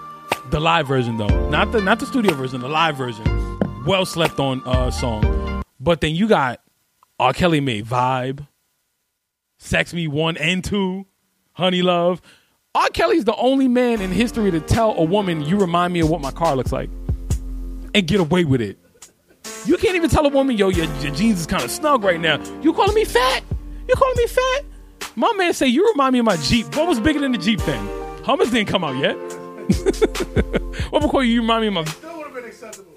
The 0.50 0.60
live 0.60 0.88
version 0.88 1.18
though, 1.18 1.50
not 1.50 1.72
the 1.72 1.82
not 1.82 2.00
the 2.00 2.06
studio 2.06 2.34
version, 2.34 2.62
the 2.62 2.70
live 2.70 2.96
version. 2.96 3.26
Well 3.86 4.06
slept 4.06 4.40
on 4.40 4.62
uh, 4.66 4.92
song. 4.92 5.64
But 5.80 6.02
then 6.02 6.16
you 6.16 6.28
got 6.28 6.62
R. 7.20 7.34
Kelly 7.34 7.62
made 7.62 7.86
Vibe, 7.86 8.48
Sex 9.58 9.94
Me 9.94 10.08
One 10.08 10.38
and 10.38 10.64
Two, 10.64 11.06
Honey 11.60 11.82
Love. 11.82 12.22
R. 12.74 12.88
Kelly's 12.90 13.26
the 13.26 13.36
only 13.36 13.68
man 13.68 14.02
in 14.02 14.12
history 14.12 14.50
to 14.50 14.60
tell 14.60 14.94
a 14.98 15.04
woman, 15.04 15.42
"You 15.42 15.58
remind 15.58 15.94
me 15.94 16.00
of 16.00 16.10
what 16.10 16.22
my 16.22 16.32
car 16.32 16.56
looks 16.56 16.72
like," 16.72 16.90
and 17.94 18.08
get 18.08 18.20
away 18.20 18.46
with 18.46 18.62
it. 18.62 18.78
You 19.66 19.78
can't 19.78 19.96
even 19.96 20.10
tell 20.10 20.26
a 20.26 20.30
woman, 20.30 20.58
"Yo, 20.58 20.70
your, 20.70 20.86
your 21.02 21.14
jeans 21.14 21.42
is 21.42 21.46
kind 21.46 21.64
of 21.64 21.70
snug 21.70 22.04
right 22.04 22.20
now." 22.20 22.40
You 22.62 22.74
calling 22.74 22.96
me 22.96 23.06
fat? 23.06 23.44
You 23.88 23.96
calling 23.96 24.16
me 24.18 24.28
fat? 24.28 24.66
My 25.16 25.34
man 25.34 25.54
say 25.54 25.68
you 25.68 25.86
remind 25.92 26.14
me 26.14 26.20
of 26.20 26.26
my 26.26 26.38
Jeep. 26.38 26.74
What 26.76 26.88
was 26.88 27.00
bigger 27.00 27.20
than 27.20 27.34
the 27.34 27.38
Jeep 27.38 27.60
then? 27.62 28.24
Hummers 28.24 28.52
didn't 28.52 28.70
come 28.70 28.84
out 28.84 28.96
yet. 28.96 29.16
what 30.92 31.02
before 31.02 31.24
you 31.24 31.42
remind 31.42 31.62
me 31.62 31.68
of 31.68 31.74
my 31.74 31.84
Still 31.84 32.18
would 32.18 32.28
have 32.28 32.36
been 32.36 32.46
acceptable. 32.46 32.94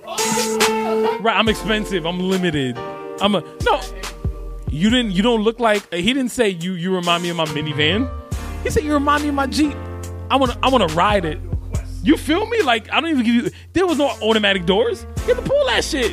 right? 1.20 1.37
I'm 1.37 1.48
expensive. 1.48 2.07
I'm 2.07 2.20
limited. 2.20 2.79
I'm 3.20 3.35
a 3.35 3.40
no. 3.64 3.81
You 4.68 4.88
didn't. 4.88 5.12
You 5.12 5.22
don't 5.22 5.42
look 5.42 5.59
like. 5.59 5.92
He 5.92 6.12
didn't 6.12 6.31
say 6.31 6.51
you. 6.51 6.75
You 6.75 6.94
remind 6.94 7.22
me 7.22 7.31
of 7.31 7.37
my 7.37 7.46
minivan. 7.46 8.21
He 8.62 8.70
said 8.70 8.85
you 8.85 8.92
remind 8.92 9.22
me 9.22 9.29
of 9.29 9.35
my 9.35 9.46
Jeep. 9.46 9.77
I 10.31 10.37
wanna. 10.37 10.59
I 10.62 10.68
wanna 10.68 10.87
ride 10.88 11.25
it. 11.25 11.38
You 12.03 12.16
feel 12.16 12.46
me? 12.46 12.62
Like 12.62 12.90
I 12.92 13.01
don't 13.01 13.11
even 13.11 13.25
give 13.25 13.35
you. 13.35 13.51
There 13.72 13.87
was 13.87 13.98
no 13.98 14.09
automatic 14.22 14.66
doors. 14.66 15.07
You 15.27 15.35
had 15.35 15.44
to 15.44 15.48
pull 15.48 15.66
that 15.66 15.85
shit. 15.85 16.12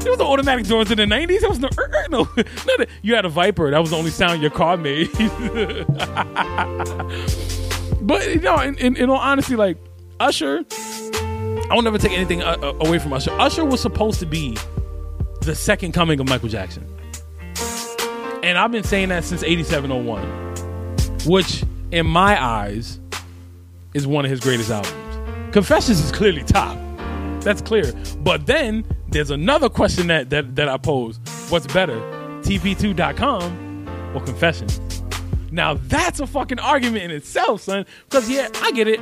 There 0.00 0.10
was 0.10 0.18
no 0.18 0.26
automatic 0.26 0.66
doors 0.66 0.90
in 0.90 0.98
the 0.98 1.04
'90s. 1.04 1.40
There 1.40 1.48
was 1.48 1.58
no. 1.58 1.68
er, 1.78 1.90
er, 1.92 2.06
no. 2.10 2.28
no. 2.36 2.84
You 3.02 3.14
had 3.14 3.24
a 3.24 3.28
Viper. 3.28 3.70
That 3.70 3.80
was 3.80 3.90
the 3.90 3.96
only 3.96 4.10
sound 4.10 4.42
your 4.42 4.50
car 4.50 4.76
made. 4.76 5.10
but 8.02 8.28
you 8.28 8.40
know, 8.40 8.58
in, 8.58 8.76
in, 8.78 8.96
in 8.96 9.10
all 9.10 9.16
honesty, 9.18 9.56
like 9.56 9.78
Usher, 10.20 10.64
I 10.72 11.74
will 11.74 11.82
never 11.82 11.98
take 11.98 12.12
anything 12.12 12.42
uh, 12.42 12.56
uh, 12.62 12.72
away 12.86 12.98
from 12.98 13.12
Usher. 13.12 13.32
Usher 13.32 13.64
was 13.64 13.80
supposed 13.80 14.20
to 14.20 14.26
be 14.26 14.56
the 15.42 15.54
second 15.54 15.92
coming 15.92 16.20
of 16.20 16.28
Michael 16.28 16.48
Jackson. 16.48 16.86
And 18.42 18.58
I've 18.58 18.72
been 18.72 18.84
saying 18.84 19.08
that 19.08 19.24
since 19.24 19.42
8701, 19.42 20.53
which 21.26 21.64
in 21.90 22.06
my 22.06 22.42
eyes 22.42 22.98
is 23.94 24.06
one 24.06 24.24
of 24.24 24.30
his 24.30 24.40
greatest 24.40 24.70
albums. 24.70 25.52
Confessions 25.52 26.00
is 26.00 26.10
clearly 26.12 26.42
top. 26.42 26.76
That's 27.42 27.60
clear. 27.60 27.92
But 28.18 28.46
then 28.46 28.84
there's 29.08 29.30
another 29.30 29.68
question 29.68 30.08
that 30.08 30.30
that, 30.30 30.56
that 30.56 30.68
I 30.68 30.76
pose. 30.78 31.20
What's 31.48 31.66
better? 31.68 32.00
TP2.com 32.42 34.12
or 34.14 34.20
Confessions? 34.20 34.80
Now 35.50 35.74
that's 35.74 36.20
a 36.20 36.26
fucking 36.26 36.58
argument 36.58 37.04
in 37.04 37.10
itself, 37.12 37.62
son. 37.62 37.86
Because 38.08 38.28
yeah, 38.28 38.48
I 38.62 38.72
get 38.72 38.88
it. 38.88 39.00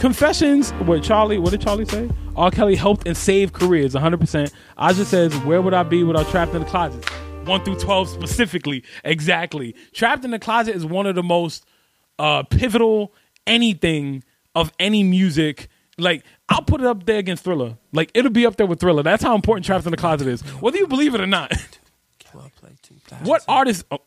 Confessions, 0.00 0.72
what 0.72 1.02
Charlie, 1.02 1.38
what 1.38 1.52
did 1.52 1.60
Charlie 1.60 1.84
say? 1.86 2.10
R. 2.36 2.50
Kelly 2.50 2.76
helped 2.76 3.06
and 3.06 3.16
saved 3.16 3.54
careers 3.54 3.94
100%. 3.94 4.52
Aja 4.76 5.04
says, 5.04 5.34
Where 5.38 5.62
would 5.62 5.72
I 5.72 5.84
be 5.84 6.04
without 6.04 6.28
Trapped 6.28 6.54
in 6.54 6.62
the 6.62 6.68
Closet? 6.68 7.02
1 7.46 7.64
through 7.64 7.76
12 7.76 8.08
specifically. 8.08 8.82
Exactly. 9.04 9.74
Trapped 9.92 10.24
in 10.24 10.30
the 10.32 10.38
Closet 10.38 10.74
is 10.74 10.84
one 10.84 11.06
of 11.06 11.14
the 11.14 11.22
most 11.22 11.64
uh, 12.18 12.42
pivotal 12.44 13.12
anything 13.46 14.24
of 14.54 14.72
any 14.78 15.02
music. 15.02 15.68
Like, 15.98 16.24
I'll 16.48 16.62
put 16.62 16.80
it 16.80 16.86
up 16.86 17.06
there 17.06 17.18
against 17.18 17.44
Thriller. 17.44 17.78
Like, 17.92 18.10
it'll 18.14 18.30
be 18.32 18.44
up 18.46 18.56
there 18.56 18.66
with 18.66 18.80
Thriller. 18.80 19.02
That's 19.02 19.22
how 19.22 19.34
important 19.34 19.64
Trapped 19.64 19.84
in 19.86 19.90
the 19.92 19.96
Closet 19.96 20.26
is. 20.28 20.42
Whether 20.60 20.78
you 20.78 20.86
believe 20.86 21.14
it 21.14 21.20
or 21.20 21.26
not. 21.26 21.52
what 23.22 23.42
artist. 23.48 23.84
Oh, 23.90 23.98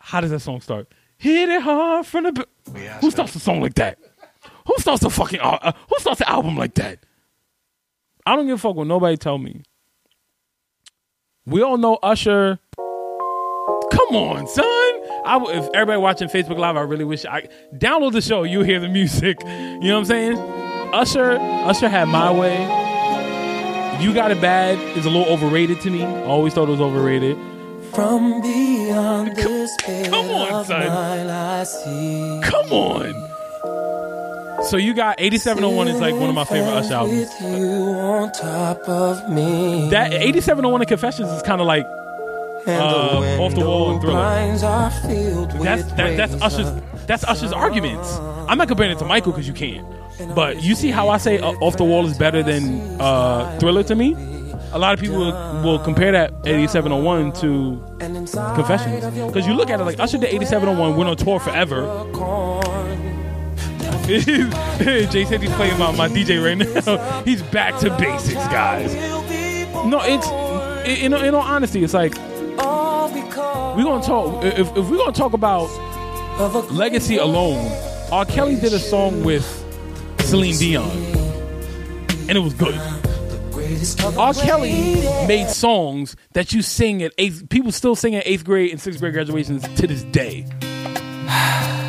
how 0.00 0.20
does 0.20 0.30
that 0.30 0.40
song 0.40 0.60
start? 0.60 0.92
Hit 1.18 1.48
it 1.48 1.62
hard 1.62 2.06
from 2.06 2.24
the. 2.24 2.32
b- 2.32 2.44
Who 3.00 3.10
starts 3.10 3.34
a 3.36 3.38
song 3.38 3.60
like 3.60 3.74
that? 3.74 3.98
Who 4.66 4.74
starts 4.78 5.04
a 5.04 5.10
fucking 5.10 5.38
uh, 5.40 5.58
uh, 5.62 5.72
who 5.88 5.98
starts 6.00 6.20
an 6.20 6.28
album 6.28 6.56
like 6.56 6.74
that? 6.74 6.98
I 8.26 8.34
don't 8.34 8.46
give 8.46 8.56
a 8.56 8.58
fuck 8.58 8.74
what 8.74 8.86
nobody 8.88 9.16
tell 9.16 9.38
me. 9.38 9.62
We 11.44 11.60
all 11.60 11.76
know 11.76 11.98
Usher. 12.04 12.60
Come 12.76 14.16
on, 14.16 14.46
son. 14.46 14.64
I 15.24 15.44
if 15.48 15.68
everybody 15.74 15.98
watching 16.00 16.28
Facebook 16.28 16.56
Live, 16.56 16.76
I 16.76 16.82
really 16.82 17.04
wish 17.04 17.24
I 17.24 17.48
download 17.74 18.12
the 18.12 18.20
show. 18.20 18.44
You 18.44 18.62
hear 18.62 18.78
the 18.78 18.88
music. 18.88 19.38
You 19.42 19.48
know 19.48 19.94
what 19.94 19.98
I'm 19.98 20.04
saying? 20.04 20.38
Usher, 20.94 21.38
Usher 21.40 21.88
had 21.88 22.06
my 22.06 22.30
way. 22.30 22.62
You 24.00 24.14
got 24.14 24.30
it 24.30 24.40
bad 24.40 24.78
is 24.96 25.04
a 25.04 25.10
little 25.10 25.32
overrated 25.32 25.80
to 25.80 25.90
me. 25.90 26.04
I 26.04 26.24
always 26.24 26.54
thought 26.54 26.68
it 26.68 26.72
was 26.72 26.80
overrated. 26.80 27.36
From 27.92 28.40
beyond 28.40 29.34
this 29.34 29.76
pit 29.84 30.10
come 30.10 30.30
on, 30.30 30.64
son. 30.64 30.86
mine, 30.86 31.28
I 31.28 31.64
see. 31.64 32.40
Come 32.44 32.72
on. 32.72 33.31
So 34.68 34.76
you 34.76 34.94
got 34.94 35.20
8701 35.20 35.88
is 35.88 36.00
like 36.00 36.14
one 36.14 36.28
of 36.28 36.34
my 36.34 36.44
favorite 36.44 36.72
Usher 36.72 36.94
albums. 36.94 37.30
You 37.40 37.48
on 37.48 38.32
top 38.32 38.88
of 38.88 39.28
me. 39.28 39.90
That 39.90 40.12
8701 40.12 40.80
and 40.80 40.88
Confessions 40.88 41.30
is 41.30 41.42
kind 41.42 41.60
of 41.60 41.66
like 41.66 41.84
uh, 42.66 43.38
Off 43.40 43.54
the 43.54 43.60
Wall 43.60 43.90
and 43.90 44.00
Thriller. 44.00 44.20
that's 45.64 45.84
that, 45.94 46.16
that's. 46.16 46.34
Usher's 46.40 46.70
that's 47.06 47.24
Usher's 47.24 47.52
arguments. 47.52 48.18
I'm 48.48 48.56
not 48.58 48.68
comparing 48.68 48.92
it 48.92 48.98
to 49.00 49.04
Michael 49.04 49.32
because 49.32 49.48
you 49.48 49.54
can't. 49.54 49.86
But 50.34 50.62
you 50.62 50.74
see 50.74 50.90
how 50.90 51.08
I 51.08 51.18
say 51.18 51.38
uh, 51.38 51.50
Off 51.60 51.76
the 51.76 51.84
Wall 51.84 52.06
is 52.06 52.16
better 52.16 52.42
than 52.42 53.00
uh, 53.00 53.58
Thriller 53.58 53.82
to 53.84 53.94
me. 53.94 54.14
A 54.72 54.78
lot 54.78 54.94
of 54.94 55.00
people 55.00 55.18
will, 55.18 55.62
will 55.62 55.78
compare 55.80 56.12
that 56.12 56.32
8701 56.46 57.32
to 57.40 57.82
Confessions 58.54 59.04
because 59.26 59.46
you 59.46 59.54
look 59.54 59.68
at 59.70 59.80
it 59.80 59.84
like 59.84 59.98
Usher 59.98 60.18
did 60.18 60.32
8701 60.32 60.96
went 60.96 61.10
on 61.10 61.16
tour 61.16 61.40
forever. 61.40 61.82
Jay 64.06 65.24
said 65.24 65.40
he's 65.40 65.52
playing 65.52 65.78
my, 65.78 65.92
my 65.92 66.08
DJ 66.08 66.44
right 66.44 66.58
now. 66.58 67.22
he's 67.24 67.42
back 67.42 67.78
to 67.80 67.90
basics, 67.98 68.34
guys. 68.48 68.94
No, 69.86 70.00
it's 70.02 70.28
in, 70.88 71.12
in, 71.12 71.24
in 71.24 71.34
all 71.34 71.42
honesty, 71.42 71.82
it's 71.84 71.94
like 71.94 72.14
we're 73.76 73.84
gonna 73.84 74.02
talk. 74.02 74.44
If, 74.44 74.76
if 74.76 74.90
we're 74.90 74.98
gonna 74.98 75.12
talk 75.12 75.32
about 75.32 75.68
legacy 76.72 77.16
alone, 77.16 77.70
R. 78.10 78.24
Kelly 78.24 78.56
did 78.56 78.72
a 78.72 78.78
song 78.78 79.24
with 79.24 79.44
Celine 80.20 80.56
Dion, 80.56 80.90
and 82.28 82.32
it 82.32 82.40
was 82.40 82.54
good. 82.54 82.78
R. 84.18 84.34
Kelly 84.34 85.02
made 85.26 85.48
songs 85.48 86.16
that 86.32 86.52
you 86.52 86.62
sing 86.62 87.02
at 87.02 87.12
eighth. 87.18 87.48
People 87.48 87.72
still 87.72 87.96
sing 87.96 88.14
at 88.14 88.26
eighth 88.26 88.44
grade 88.44 88.70
and 88.72 88.80
sixth 88.80 89.00
grade 89.00 89.14
graduations 89.14 89.62
to 89.76 89.86
this 89.86 90.02
day. 90.04 90.46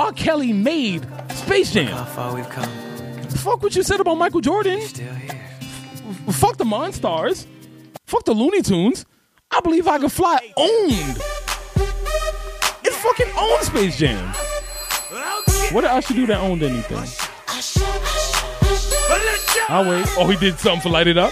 R. 0.00 0.12
Kelly 0.12 0.54
made 0.54 1.06
Space 1.32 1.74
Jam. 1.74 1.88
How 1.88 2.04
far 2.04 2.34
we've 2.34 2.48
come. 2.48 2.70
Fuck 3.28 3.62
what 3.62 3.76
you 3.76 3.82
said 3.82 4.00
about 4.00 4.14
Michael 4.14 4.40
Jordan. 4.40 4.80
Still 4.80 5.12
here. 5.12 5.38
Fuck 6.30 6.56
the 6.56 6.64
Monstars. 6.64 7.44
Fuck 8.06 8.24
the 8.24 8.32
Looney 8.32 8.62
Tunes. 8.62 9.04
I 9.50 9.60
believe 9.60 9.86
I 9.86 9.98
can 9.98 10.08
fly. 10.08 10.38
Owned. 10.56 11.18
It 12.82 12.94
fucking 12.94 13.30
owned 13.36 13.62
Space 13.62 13.98
Jam. 13.98 14.26
What 15.72 15.82
did 15.82 15.90
Usher 15.90 16.14
do 16.14 16.26
that 16.28 16.40
owned 16.40 16.62
anything? 16.62 16.96
I'll 19.68 19.88
wait. 19.88 20.06
Oh, 20.16 20.26
he 20.28 20.36
did 20.38 20.58
something 20.58 20.80
for 20.80 20.88
Light 20.88 21.08
It 21.08 21.18
Up. 21.18 21.30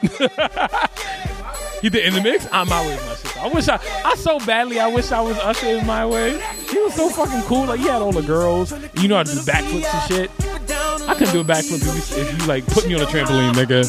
he 1.82 1.88
did 1.88 2.04
in 2.06 2.14
the 2.14 2.20
mix. 2.22 2.46
I'm 2.52 2.70
out 2.70 2.86
way, 2.86 2.94
my. 2.94 3.25
I 3.46 3.48
wish 3.48 3.68
I, 3.68 3.78
I 4.04 4.16
so 4.16 4.40
badly. 4.40 4.80
I 4.80 4.88
wish 4.88 5.12
I 5.12 5.20
was 5.20 5.38
Usher 5.38 5.68
in 5.68 5.86
my 5.86 6.04
way. 6.04 6.32
He 6.68 6.78
was 6.80 6.94
so 6.94 7.08
fucking 7.08 7.42
cool. 7.42 7.66
Like 7.66 7.78
he 7.78 7.86
had 7.86 8.02
all 8.02 8.10
the 8.10 8.22
girls. 8.22 8.72
You 9.00 9.06
know 9.06 9.16
how 9.16 9.22
to 9.22 9.32
do 9.32 9.38
backflips 9.38 9.94
and 9.94 10.08
shit. 10.10 10.30
I 11.08 11.14
couldn't 11.14 11.32
do 11.32 11.42
a 11.42 11.44
backflip 11.44 11.76
if 11.76 12.10
you, 12.10 12.22
if 12.22 12.40
you 12.40 12.46
like 12.48 12.66
put 12.66 12.88
me 12.88 12.94
on 12.96 13.02
a 13.02 13.06
trampoline, 13.06 13.52
nigga. 13.52 13.86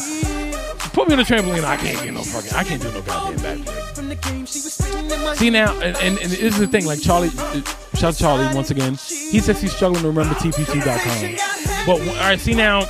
Put 0.92 1.08
me 1.08 1.14
on 1.14 1.20
a 1.20 1.24
trampoline. 1.24 1.64
I 1.64 1.76
can't 1.76 2.00
get 2.04 2.14
no 2.14 2.22
fucking. 2.22 2.52
I 2.52 2.62
can't 2.62 2.80
do 2.80 2.92
no 2.92 3.02
goddamn 3.02 3.64
backflip. 3.64 5.36
See 5.36 5.50
now, 5.50 5.72
and, 5.80 5.96
and, 5.96 6.18
and 6.18 6.30
this 6.30 6.40
is 6.40 6.58
the 6.58 6.68
thing. 6.68 6.86
Like 6.86 7.00
Charlie, 7.00 7.30
uh, 7.36 7.60
shout 7.94 8.04
out 8.04 8.16
Charlie 8.16 8.54
once 8.54 8.70
again. 8.70 8.92
He 8.92 9.40
says 9.40 9.60
he's 9.60 9.74
struggling 9.74 10.02
to 10.02 10.08
remember 10.08 10.34
TP2.com. 10.36 11.84
But 11.84 12.00
all 12.00 12.14
right, 12.14 12.38
see 12.38 12.54
now, 12.54 12.82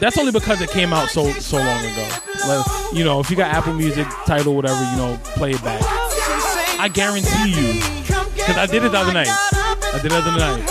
that's 0.00 0.18
only 0.18 0.32
because 0.32 0.60
it 0.60 0.70
came 0.70 0.92
out 0.92 1.08
so 1.08 1.30
so 1.32 1.56
long 1.56 1.84
ago. 1.84 2.08
Like, 2.48 2.66
you 2.92 3.04
know, 3.04 3.20
if 3.20 3.30
you 3.30 3.36
got 3.36 3.52
Apple 3.54 3.74
Music 3.74 4.06
Tidal, 4.26 4.54
whatever, 4.54 4.82
you 4.90 4.96
know, 4.96 5.18
play 5.22 5.52
it 5.52 5.62
back. 5.62 5.82
I 6.78 6.88
guarantee 6.92 7.50
you, 7.50 7.80
because 8.34 8.56
I 8.56 8.66
did 8.66 8.84
it 8.84 8.92
the 8.92 8.98
other 8.98 9.12
night. 9.12 9.28
I 9.28 10.00
did 10.02 10.06
it 10.06 10.10
the 10.10 10.16
other 10.16 10.32
night. 10.32 10.68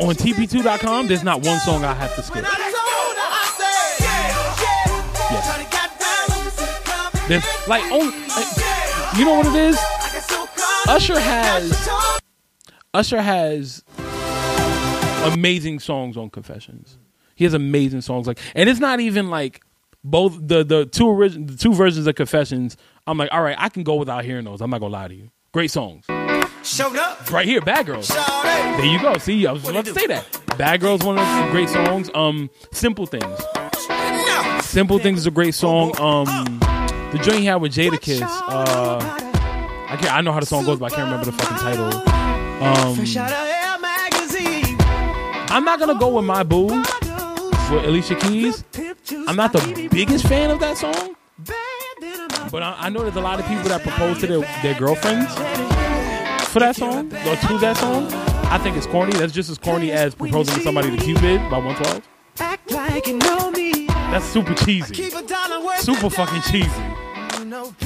On 0.00 0.14
TP2.com, 0.14 1.06
there's 1.06 1.22
not 1.22 1.44
one 1.44 1.58
song 1.60 1.84
I 1.84 1.94
have 1.94 2.14
to 2.16 2.22
skip. 2.22 2.44
There's 7.26 7.44
like, 7.66 7.82
oh, 7.86 9.14
you 9.16 9.24
know 9.24 9.34
what 9.34 9.46
it 9.46 9.54
is? 9.54 9.78
Usher 10.86 11.18
has 11.18 11.88
Usher 12.92 13.22
has 13.22 13.82
amazing 15.24 15.80
songs 15.80 16.18
on 16.18 16.28
Confessions. 16.28 16.98
He 17.34 17.44
has 17.44 17.54
amazing 17.54 18.00
songs 18.02 18.26
like, 18.26 18.38
and 18.54 18.68
it's 18.68 18.80
not 18.80 19.00
even 19.00 19.30
like 19.30 19.62
both 20.02 20.36
the 20.40 20.62
the 20.64 20.86
two 20.86 21.06
origin 21.06 21.46
the 21.46 21.56
two 21.56 21.72
versions 21.74 22.06
of 22.06 22.14
Confessions. 22.14 22.76
I'm 23.06 23.18
like, 23.18 23.30
all 23.32 23.42
right, 23.42 23.56
I 23.58 23.68
can 23.68 23.82
go 23.82 23.94
without 23.96 24.24
hearing 24.24 24.44
those. 24.44 24.60
I'm 24.60 24.70
not 24.70 24.80
gonna 24.80 24.92
lie 24.92 25.08
to 25.08 25.14
you. 25.14 25.30
Great 25.52 25.70
songs. 25.70 26.04
Showed 26.62 26.96
up. 26.96 27.30
Right 27.30 27.46
here, 27.46 27.60
Bad 27.60 27.86
Girls. 27.86 28.08
There 28.08 28.84
you 28.86 29.00
go. 29.00 29.18
See, 29.18 29.46
I 29.46 29.52
was 29.52 29.68
about 29.68 29.84
to 29.84 29.94
say 29.94 30.06
that. 30.06 30.40
Bad 30.58 30.80
Girls, 30.80 31.02
one 31.02 31.18
of 31.18 31.26
the 31.26 31.50
great 31.52 31.68
songs. 31.68 32.10
Um, 32.14 32.50
Simple 32.72 33.06
Things. 33.06 33.38
Simple 34.64 34.98
Things 34.98 35.18
is 35.20 35.26
a 35.26 35.30
great 35.30 35.54
song. 35.54 35.92
Um, 36.00 36.24
the 37.12 37.20
joint 37.22 37.40
he 37.40 37.44
had 37.44 37.56
with 37.56 37.72
Jadakiss. 37.74 38.22
Uh, 38.22 38.98
I 39.88 39.96
can't. 40.00 40.12
I 40.12 40.20
know 40.22 40.32
how 40.32 40.40
the 40.40 40.46
song 40.46 40.64
goes, 40.64 40.78
but 40.78 40.92
I 40.92 40.96
can't 40.96 41.04
remember 41.10 41.26
the 41.26 41.32
fucking 41.32 41.58
title. 41.58 42.08
Um, 42.64 43.04
Shout 43.04 43.30
out 43.30 43.46
Air 43.46 43.78
Magazine. 43.78 44.76
I'm 45.50 45.64
not 45.64 45.78
gonna 45.78 45.98
go 45.98 46.08
with 46.08 46.24
my 46.24 46.42
boo 46.42 46.82
with 47.70 47.84
Alicia 47.84 48.14
Keys. 48.16 48.64
I'm 49.28 49.36
not 49.36 49.52
the 49.52 49.88
biggest 49.90 50.26
fan 50.26 50.50
of 50.50 50.60
that 50.60 50.76
song, 50.78 51.16
but 52.50 52.62
I, 52.62 52.74
I 52.78 52.88
know 52.90 53.02
there's 53.02 53.16
a 53.16 53.20
lot 53.20 53.40
of 53.40 53.46
people 53.46 53.64
that 53.64 53.82
propose 53.82 54.18
to 54.20 54.26
their, 54.26 54.40
their 54.62 54.78
girlfriends 54.78 55.32
for 56.48 56.60
that 56.60 56.76
song 56.76 57.06
or 57.06 57.36
to 57.36 57.58
that 57.58 57.76
song. 57.76 58.06
I 58.52 58.58
think 58.58 58.76
it's 58.76 58.86
corny. 58.86 59.12
That's 59.12 59.32
just 59.32 59.50
as 59.50 59.58
corny 59.58 59.90
as 59.90 60.14
proposing 60.14 60.54
to 60.54 60.60
somebody 60.60 60.96
to 60.96 61.02
Cupid 61.02 61.38
by 61.50 61.58
112. 61.58 62.08
Act 62.38 62.70
like 62.70 63.06
you 63.06 63.18
know 63.18 63.50
me. 63.50 63.86
That's 63.86 64.24
super 64.26 64.54
cheesy. 64.54 64.94
Keep 64.94 65.14
a 65.14 65.22
dollar 65.22 65.64
worth. 65.64 65.80
Super 65.80 66.10
fucking 66.10 66.42
cheesy. 66.42 66.70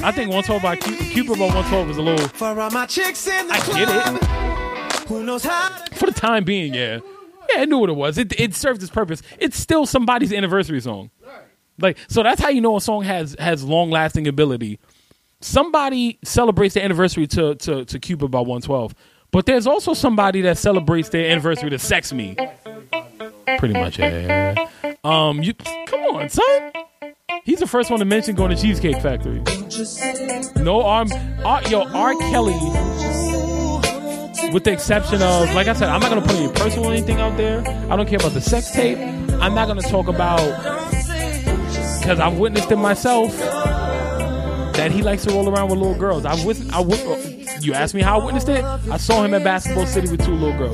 I 0.03 0.11
think 0.11 0.31
112 0.31 0.61
by 0.61 0.75
Cu- 0.75 0.95
Cupid 0.95 1.37
by 1.39 1.45
112 1.45 1.89
is 1.91 1.97
a 1.97 2.01
little, 2.01 2.27
For 2.29 2.59
all 2.59 2.71
my 2.71 2.85
chicks 2.85 3.27
in 3.27 3.47
the 3.47 3.53
I 3.53 3.59
get 3.67 3.89
it. 4.23 5.07
Who 5.07 5.23
knows 5.23 5.43
how 5.43 5.69
for 5.93 6.05
the 6.05 6.11
time 6.11 6.43
being, 6.43 6.73
yeah. 6.73 6.99
Yeah, 7.53 7.61
I 7.61 7.65
knew 7.65 7.77
what 7.77 7.89
it 7.89 7.95
was. 7.95 8.17
It, 8.17 8.39
it 8.39 8.53
served 8.55 8.81
its 8.81 8.91
purpose. 8.91 9.21
It's 9.39 9.57
still 9.57 9.85
somebody's 9.85 10.33
anniversary 10.33 10.81
song. 10.81 11.11
Like, 11.79 11.97
so 12.07 12.23
that's 12.23 12.41
how 12.41 12.49
you 12.49 12.61
know 12.61 12.75
a 12.75 12.81
song 12.81 13.03
has 13.03 13.35
has 13.39 13.63
long 13.63 13.89
lasting 13.89 14.27
ability. 14.27 14.79
Somebody 15.41 16.19
celebrates 16.23 16.73
their 16.73 16.83
anniversary 16.83 17.25
to, 17.27 17.55
to, 17.55 17.85
to 17.85 17.99
Cupid 17.99 18.29
by 18.29 18.39
112. 18.39 18.93
But 19.31 19.45
there's 19.45 19.67
also 19.67 19.93
somebody 19.93 20.41
that 20.41 20.57
celebrates 20.57 21.09
their 21.09 21.29
anniversary 21.31 21.69
to 21.69 21.79
Sex 21.79 22.11
Me. 22.11 22.35
Pretty 23.57 23.73
much, 23.73 23.99
yeah. 23.99 24.67
Um, 25.03 25.41
you 25.41 25.53
come 25.53 26.01
on, 26.01 26.29
son. 26.29 26.71
He's 27.43 27.59
the 27.59 27.67
first 27.67 27.89
one 27.89 27.99
to 27.99 28.05
mention 28.05 28.35
going 28.35 28.55
to 28.55 28.61
Cheesecake 28.61 29.01
Factory. 29.01 29.41
No 30.61 30.83
arm, 30.83 31.09
R, 31.45 31.61
yo, 31.69 31.87
R. 31.87 32.13
Kelly. 32.15 33.28
With 34.53 34.63
the 34.63 34.71
exception 34.71 35.21
of, 35.21 35.53
like 35.53 35.67
I 35.67 35.73
said, 35.73 35.89
I'm 35.89 35.99
not 35.99 36.09
gonna 36.09 36.21
put 36.21 36.35
any 36.35 36.51
personal 36.53 36.89
anything 36.91 37.19
out 37.21 37.37
there. 37.37 37.59
I 37.91 37.95
don't 37.95 38.07
care 38.07 38.17
about 38.17 38.33
the 38.33 38.41
sex 38.41 38.71
tape. 38.71 38.97
I'm 38.97 39.53
not 39.53 39.67
gonna 39.67 39.81
talk 39.81 40.07
about 40.07 40.39
because 41.99 42.19
I've 42.19 42.37
witnessed 42.37 42.71
it 42.71 42.75
myself 42.77 43.37
that 43.37 44.91
he 44.91 45.01
likes 45.03 45.23
to 45.25 45.31
roll 45.31 45.47
around 45.49 45.69
with 45.69 45.79
little 45.79 45.97
girls. 45.97 46.25
I've 46.25 46.43
witnessed. 46.45 46.73
I 46.73 46.81
wit- 46.81 47.63
you 47.63 47.73
asked 47.73 47.93
me 47.93 48.01
how 48.01 48.19
I 48.19 48.25
witnessed 48.25 48.49
it. 48.49 48.63
I 48.63 48.97
saw 48.97 49.23
him 49.23 49.33
at 49.33 49.43
Basketball 49.43 49.85
City 49.85 50.09
with 50.09 50.25
two 50.25 50.33
little 50.33 50.57
girls 50.57 50.73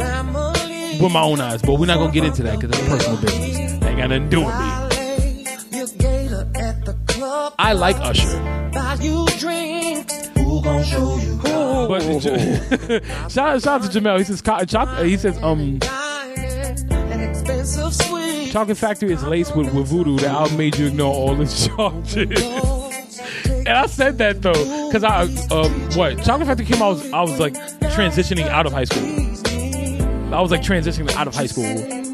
with 1.01 1.11
my 1.11 1.21
own 1.21 1.41
eyes. 1.41 1.61
But 1.61 1.73
we're 1.79 1.87
not 1.87 1.97
gonna 1.97 2.11
get 2.13 2.23
into 2.23 2.43
that 2.43 2.59
because 2.59 2.77
it's 2.79 2.87
personal 2.87 3.17
business. 3.21 3.79
They 3.79 3.87
ain't 3.89 3.97
got 3.97 4.09
nothing 4.09 4.29
to 4.29 4.29
do 4.29 4.45
with 4.45 4.55
me. 4.55 5.77
Your 5.77 5.87
gator 5.97 6.47
at 6.55 6.85
the 6.85 6.93
club. 7.07 7.53
I 7.59 7.73
like 7.73 7.97
Usher, 7.99 8.39
Show 10.65 11.17
you? 11.17 11.37
but 11.87 12.01
shout, 13.31 13.61
shout 13.61 13.67
out 13.67 13.91
to 13.91 13.99
Jamel. 13.99 14.17
He 14.17 14.23
says 14.23 14.41
choc- 14.41 14.99
he 14.99 15.17
says 15.17 15.37
um. 15.43 15.79
Chocolate 18.51 18.77
Factory 18.77 19.11
is 19.11 19.23
laced 19.23 19.55
with, 19.55 19.71
with 19.73 19.87
voodoo. 19.87 20.17
The 20.17 20.27
album 20.27 20.57
made 20.57 20.75
you 20.77 20.87
ignore 20.87 21.13
all 21.13 21.35
the 21.35 21.45
charges. 21.75 22.41
And 23.67 23.69
I 23.69 23.85
said 23.85 24.17
that 24.17 24.41
though, 24.41 24.87
because 24.87 25.03
I 25.03 25.23
um 25.53 25.71
what 25.95 26.23
Chocolate 26.23 26.47
Factory 26.47 26.65
came 26.65 26.81
out, 26.81 26.87
I 26.87 26.89
was, 26.89 27.11
I 27.11 27.21
was 27.21 27.39
like 27.39 27.53
transitioning 27.93 28.47
out 28.47 28.65
of 28.65 28.73
high 28.73 28.85
school. 28.85 29.03
I 30.33 30.41
was 30.41 30.49
like 30.51 30.61
transitioning 30.61 31.13
out 31.15 31.27
of 31.27 31.35
high 31.35 31.45
school 31.45 31.65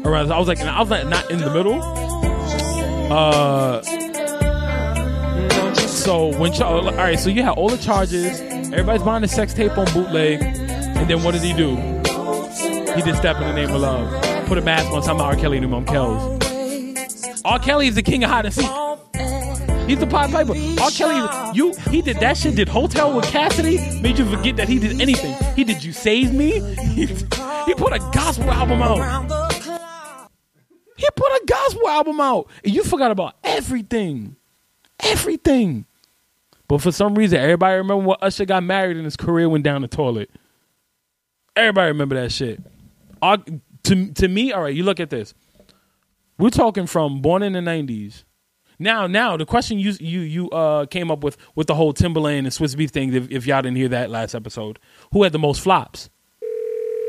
around. 0.06 0.30
I 0.30 0.38
was 0.38 0.48
like, 0.48 0.60
I 0.60 0.80
was 0.80 0.90
like 0.90 1.06
not 1.06 1.30
in 1.30 1.38
the 1.38 1.50
middle. 1.52 1.80
Uh, 3.12 3.82
so 6.02 6.36
when 6.36 6.52
all 6.62 6.92
right, 6.94 7.18
so 7.18 7.30
you 7.30 7.42
had 7.42 7.52
all 7.52 7.68
the 7.68 7.78
charges. 7.78 8.40
Everybody's 8.40 9.02
buying 9.02 9.22
the 9.22 9.28
sex 9.28 9.54
tape 9.54 9.76
on 9.78 9.86
bootleg, 9.92 10.42
and 10.42 11.08
then 11.08 11.22
what 11.22 11.32
did 11.32 11.42
he 11.42 11.52
do? 11.52 11.76
He 12.94 13.02
did 13.02 13.16
step 13.16 13.36
in 13.36 13.42
the 13.42 13.52
name 13.54 13.70
of 13.70 13.80
love. 13.80 14.46
Put 14.46 14.58
a 14.58 14.62
mask 14.62 14.90
on. 14.90 15.02
Somehow 15.02 15.26
R. 15.26 15.36
Kelly 15.36 15.58
and 15.58 15.72
on 15.72 15.86
Kells. 15.86 16.40
R. 17.44 17.58
Kelly 17.60 17.86
is 17.86 17.94
the 17.94 18.02
king 18.02 18.24
of 18.24 18.30
hide 18.30 18.46
and 18.46 18.54
seek. 18.54 18.66
He's 19.88 19.98
the 19.98 20.06
Pied 20.06 20.30
Piper. 20.30 20.54
R. 20.82 20.90
Kelly, 20.90 21.54
you 21.54 21.72
he 21.90 22.02
did 22.02 22.18
that 22.18 22.36
shit. 22.36 22.56
Did 22.56 22.68
Hotel 22.68 23.14
with 23.14 23.26
Cassidy? 23.26 23.78
Made 24.00 24.18
you 24.18 24.28
forget 24.28 24.56
that 24.56 24.68
he 24.68 24.78
did 24.78 25.00
anything. 25.00 25.36
He 25.54 25.64
did 25.64 25.84
You 25.84 25.92
Save 25.92 26.32
Me. 26.32 26.60
He, 26.60 27.06
he 27.66 27.74
put 27.74 27.92
a 27.92 27.98
gospel 28.12 28.50
album 28.50 28.82
out. 28.82 29.50
He 30.96 31.08
put 31.14 31.32
a 31.32 31.42
gospel 31.46 31.88
album 31.88 32.20
out, 32.20 32.48
and 32.64 32.74
you 32.74 32.84
forgot 32.84 33.10
about 33.10 33.36
everything, 33.44 34.36
everything. 35.00 35.86
But 36.72 36.80
for 36.80 36.90
some 36.90 37.14
reason, 37.16 37.38
everybody 37.38 37.76
remember 37.76 38.02
when 38.02 38.16
Usher 38.22 38.46
got 38.46 38.62
married 38.62 38.96
and 38.96 39.04
his 39.04 39.14
career 39.14 39.46
went 39.46 39.62
down 39.62 39.82
the 39.82 39.88
toilet. 39.88 40.30
Everybody 41.54 41.88
remember 41.88 42.14
that 42.14 42.32
shit. 42.32 42.62
Our- 43.20 43.44
to 43.82 44.12
to 44.14 44.26
me, 44.26 44.52
all 44.52 44.62
right. 44.62 44.74
You 44.74 44.82
look 44.82 44.98
at 44.98 45.10
this. 45.10 45.34
We're 46.38 46.48
talking 46.48 46.86
from 46.86 47.20
born 47.20 47.42
in 47.42 47.52
the 47.52 47.60
nineties. 47.60 48.24
Now, 48.78 49.06
now 49.06 49.36
the 49.36 49.44
question 49.44 49.80
you 49.80 49.92
you 50.00 50.20
you 50.20 50.48
uh 50.48 50.86
came 50.86 51.10
up 51.10 51.22
with 51.22 51.36
with 51.54 51.66
the 51.66 51.74
whole 51.74 51.92
Timberland 51.92 52.46
and 52.46 52.54
Swizz 52.54 52.74
Beatz 52.74 52.88
thing. 52.88 53.12
If, 53.12 53.30
if 53.30 53.46
y'all 53.46 53.60
didn't 53.60 53.76
hear 53.76 53.88
that 53.88 54.08
last 54.08 54.34
episode, 54.34 54.78
who 55.12 55.24
had 55.24 55.32
the 55.32 55.38
most 55.38 55.60
flops? 55.60 56.08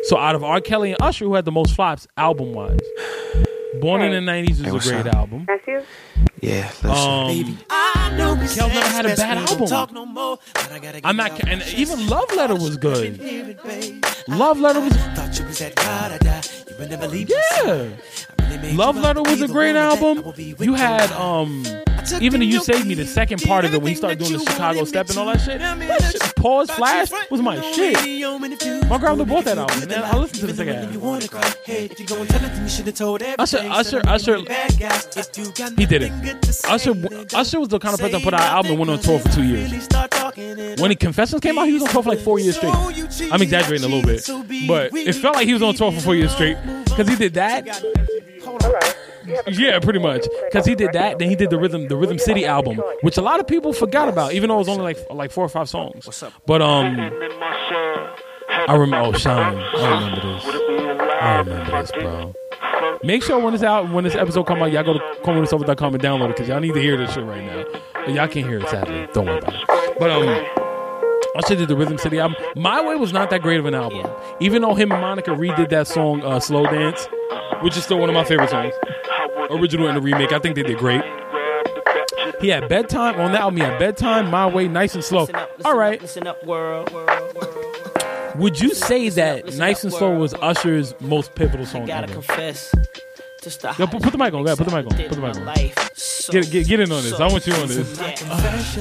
So 0.01 0.17
out 0.17 0.35
of 0.35 0.43
R. 0.43 0.59
Kelly 0.59 0.91
and 0.91 1.01
Usher, 1.01 1.23
who 1.23 1.35
had 1.35 1.45
the 1.45 1.53
most 1.53 1.73
flops 1.73 2.05
album 2.17 2.51
wise? 2.51 2.81
Born 3.79 4.01
in 4.01 4.11
the 4.11 4.29
'90s 4.29 4.49
is 4.65 4.73
what's 4.73 4.87
a 4.87 4.91
great 4.91 5.07
up? 5.07 5.15
album. 5.15 5.45
That's 5.47 5.65
you? 5.65 5.83
Yeah, 6.41 6.67
listen. 6.83 6.89
Um, 6.89 7.59
I 7.69 8.13
know 8.17 8.35
Kel 8.53 8.67
never 8.67 8.87
had 8.87 9.05
a 9.05 9.15
bad 9.15 9.37
album. 9.49 9.67
Talk 9.67 9.91
no 9.91 10.05
more, 10.05 10.37
but 10.53 10.71
I 10.71 10.79
gotta 10.79 11.01
I'm 11.03 11.15
not, 11.15 11.39
and 11.47 11.61
my 11.61 11.67
even. 11.75 12.07
Love 12.07 12.33
Letter 12.35 12.55
was 12.55 12.77
good. 12.77 13.15
Hear 13.17 13.49
it, 13.49 13.63
babe. 13.63 14.03
Love 14.27 14.59
Letter 14.59 14.79
was, 14.81 14.93
Thought 14.93 15.39
you 15.39 15.45
was 15.45 15.59
that 15.59 15.75
God 15.75 16.11
I 16.11 16.17
die. 16.17 16.41
You 16.69 16.75
would 16.79 16.89
never 16.89 17.07
leave 17.07 17.29
yeah. 17.29 17.89
Love 18.73 18.97
Letter 18.97 19.21
was 19.21 19.41
a 19.41 19.47
great 19.47 19.75
album. 19.75 20.33
You 20.37 20.73
had 20.73 21.11
um 21.13 21.63
even 22.19 22.41
the 22.41 22.45
You 22.45 22.59
Saved 22.59 22.85
Me, 22.85 22.93
the 22.93 23.05
second 23.05 23.41
part 23.41 23.65
of 23.65 23.73
it 23.73 23.81
when 23.81 23.89
he 23.89 23.95
started 23.95 24.19
doing 24.19 24.33
the 24.33 24.39
Chicago 24.39 24.83
step 24.83 25.09
and 25.09 25.17
all 25.17 25.25
that 25.27 25.41
shit. 25.41 25.59
That 25.59 26.11
shit 26.11 26.35
Pause 26.35 26.71
Flash 26.71 27.09
was 27.31 27.41
my 27.41 27.59
shit. 27.71 27.95
My 28.89 28.97
grandma 28.97 29.23
bought 29.23 29.45
that 29.45 29.57
album, 29.57 29.81
and 29.81 29.89
then 29.89 30.03
I 30.03 30.17
listened 30.17 30.41
to 30.41 30.47
the 30.47 30.53
second 30.53 30.75
half. 30.75 30.93
Usher, 33.39 33.59
Usher, 33.69 34.01
Usher, 34.05 34.37
he 35.77 35.85
did 35.85 36.03
it. 36.03 36.12
Usher, 36.65 36.93
Usher 37.33 37.59
was 37.59 37.69
the 37.69 37.79
kind 37.79 37.93
of 37.93 37.99
person 37.99 38.13
that 38.13 38.23
put 38.23 38.33
out 38.33 38.41
an 38.41 38.47
album 38.47 38.71
and 38.71 38.79
went 38.79 38.91
on 38.91 38.99
tour 38.99 39.19
for 39.19 39.29
two 39.29 39.43
years. 39.43 39.87
When 40.79 40.91
he 40.91 40.95
Confessions 40.95 41.41
came 41.41 41.57
out, 41.57 41.67
he 41.67 41.73
was 41.73 41.83
on 41.83 41.89
tour 41.89 42.03
for 42.03 42.09
like 42.09 42.19
four 42.19 42.39
years 42.39 42.55
straight. 42.55 42.73
I'm 43.31 43.41
exaggerating 43.41 43.85
a 43.85 43.93
little 43.93 44.03
bit, 44.03 44.67
but 44.67 44.93
it 44.95 45.13
felt 45.13 45.35
like 45.35 45.47
he 45.47 45.53
was 45.53 45.61
on 45.61 45.73
tour 45.75 45.91
for 45.91 46.01
four 46.01 46.15
years 46.15 46.31
straight 46.31 46.57
because 46.85 47.07
he 47.07 47.15
did 47.15 47.33
that. 47.35 47.83
Yeah, 49.47 49.79
pretty 49.79 49.99
much. 49.99 50.25
Because 50.45 50.65
he 50.65 50.75
did 50.75 50.93
that, 50.93 51.19
then 51.19 51.29
he 51.29 51.35
did 51.35 51.49
the 51.49 51.57
rhythm, 51.57 51.87
the 51.87 51.95
Rhythm 51.95 52.19
City 52.19 52.45
album, 52.45 52.77
which 53.01 53.17
a 53.17 53.21
lot 53.21 53.39
of 53.39 53.47
people 53.47 53.73
forgot 53.73 54.09
about, 54.09 54.33
even 54.33 54.49
though 54.49 54.55
it 54.55 54.59
was 54.59 54.69
only 54.69 54.83
like 54.83 54.97
like 55.09 55.31
four 55.31 55.45
or 55.45 55.49
five 55.49 55.69
songs. 55.69 56.23
But 56.45 56.61
um, 56.61 56.99
I 58.49 58.75
remember. 58.75 59.15
Oh, 59.15 59.17
Sean, 59.17 59.57
I 59.57 59.93
remember 59.93 60.33
this. 60.33 60.45
I 61.21 61.37
remember 61.39 61.81
this, 61.81 61.91
bro. 61.91 62.33
Make 63.03 63.21
sure 63.21 63.37
when 63.39 63.53
this 63.53 63.63
out, 63.63 63.91
when 63.91 64.05
this 64.05 64.15
episode 64.15 64.43
come 64.43 64.61
out, 64.63 64.71
y'all 64.71 64.83
go 64.83 64.93
to 64.93 64.99
comedysofa.com 65.23 65.95
and 65.95 66.03
download 66.03 66.25
it 66.25 66.37
because 66.37 66.47
y'all 66.47 66.61
need 66.61 66.73
to 66.73 66.81
hear 66.81 66.95
this 66.95 67.13
shit 67.13 67.25
right 67.25 67.43
now. 67.43 67.65
But 67.93 68.13
y'all 68.13 68.27
can't 68.27 68.47
hear 68.47 68.59
it 68.59 68.69
sadly. 68.69 69.07
Don't 69.13 69.25
worry 69.25 69.39
about 69.39 69.53
it. 69.55 69.99
But 69.99 70.09
um. 70.09 70.45
Usher 71.35 71.55
did 71.55 71.67
the 71.67 71.75
Rhythm 71.75 71.97
City 71.97 72.19
album. 72.19 72.37
My 72.55 72.79
Way 72.79 72.95
was 72.95 73.11
not 73.11 73.31
that 73.31 73.41
great 73.41 73.59
of 73.59 73.65
an 73.65 73.73
album, 73.73 74.05
even 74.39 74.61
though 74.61 74.75
him 74.75 74.91
and 74.91 75.01
Monica 75.01 75.31
redid 75.31 75.69
that 75.69 75.87
song 75.87 76.21
uh, 76.21 76.39
"Slow 76.39 76.63
Dance," 76.65 77.07
which 77.61 77.75
is 77.75 77.83
still 77.83 77.97
one 77.97 78.07
of 78.07 78.13
my 78.13 78.23
favorite 78.23 78.51
songs. 78.51 78.73
Original 79.49 79.87
and 79.87 79.97
the 79.97 80.01
remake, 80.01 80.31
I 80.31 80.37
think 80.37 80.55
they 80.55 80.61
did 80.61 80.77
great. 80.77 81.01
He 82.39 82.49
had 82.49 82.69
bedtime 82.69 83.19
on 83.19 83.31
that 83.31 83.41
album. 83.41 83.57
He 83.57 83.63
had 83.63 83.79
bedtime, 83.79 84.29
My 84.29 84.45
Way, 84.45 84.67
nice 84.67 84.93
and 84.93 85.03
slow. 85.03 85.27
All 85.65 85.75
right. 85.75 85.99
Listen 85.99 86.27
up, 86.27 86.43
world. 86.45 86.91
world, 86.91 87.35
world. 87.35 87.62
Would 88.35 88.59
you 88.59 88.73
say 88.73 89.09
that 89.09 89.53
"Nice 89.55 89.83
and 89.83 89.93
Slow" 89.93 90.17
was 90.17 90.33
Usher's 90.35 90.93
most 90.99 91.35
pivotal 91.35 91.65
song 91.65 91.81
ever? 91.83 91.83
You 91.83 91.87
Gotta 91.87 92.03
ever? 92.05 92.13
confess. 92.13 92.73
Just 93.43 93.61
the 93.61 93.75
Yo, 93.77 93.87
put- 93.87 94.01
put 94.01 94.11
the 94.13 94.17
mic 94.17 94.33
on, 94.33 94.41
go 94.43 94.45
ahead, 94.47 94.57
put 94.57 94.67
the 94.67 94.75
mic 94.75 94.85
on, 94.89 94.97
put 94.97 95.09
the 95.11 95.21
mic 95.21 95.35
on. 95.35 95.45
Get- 96.31 96.49
get- 96.49 96.67
get 96.67 96.79
in 96.79 96.91
on 96.93 97.03
this. 97.03 97.13
I 97.19 97.27
want 97.27 97.45
you 97.45 97.53
on 97.55 97.67
this. 97.67 97.97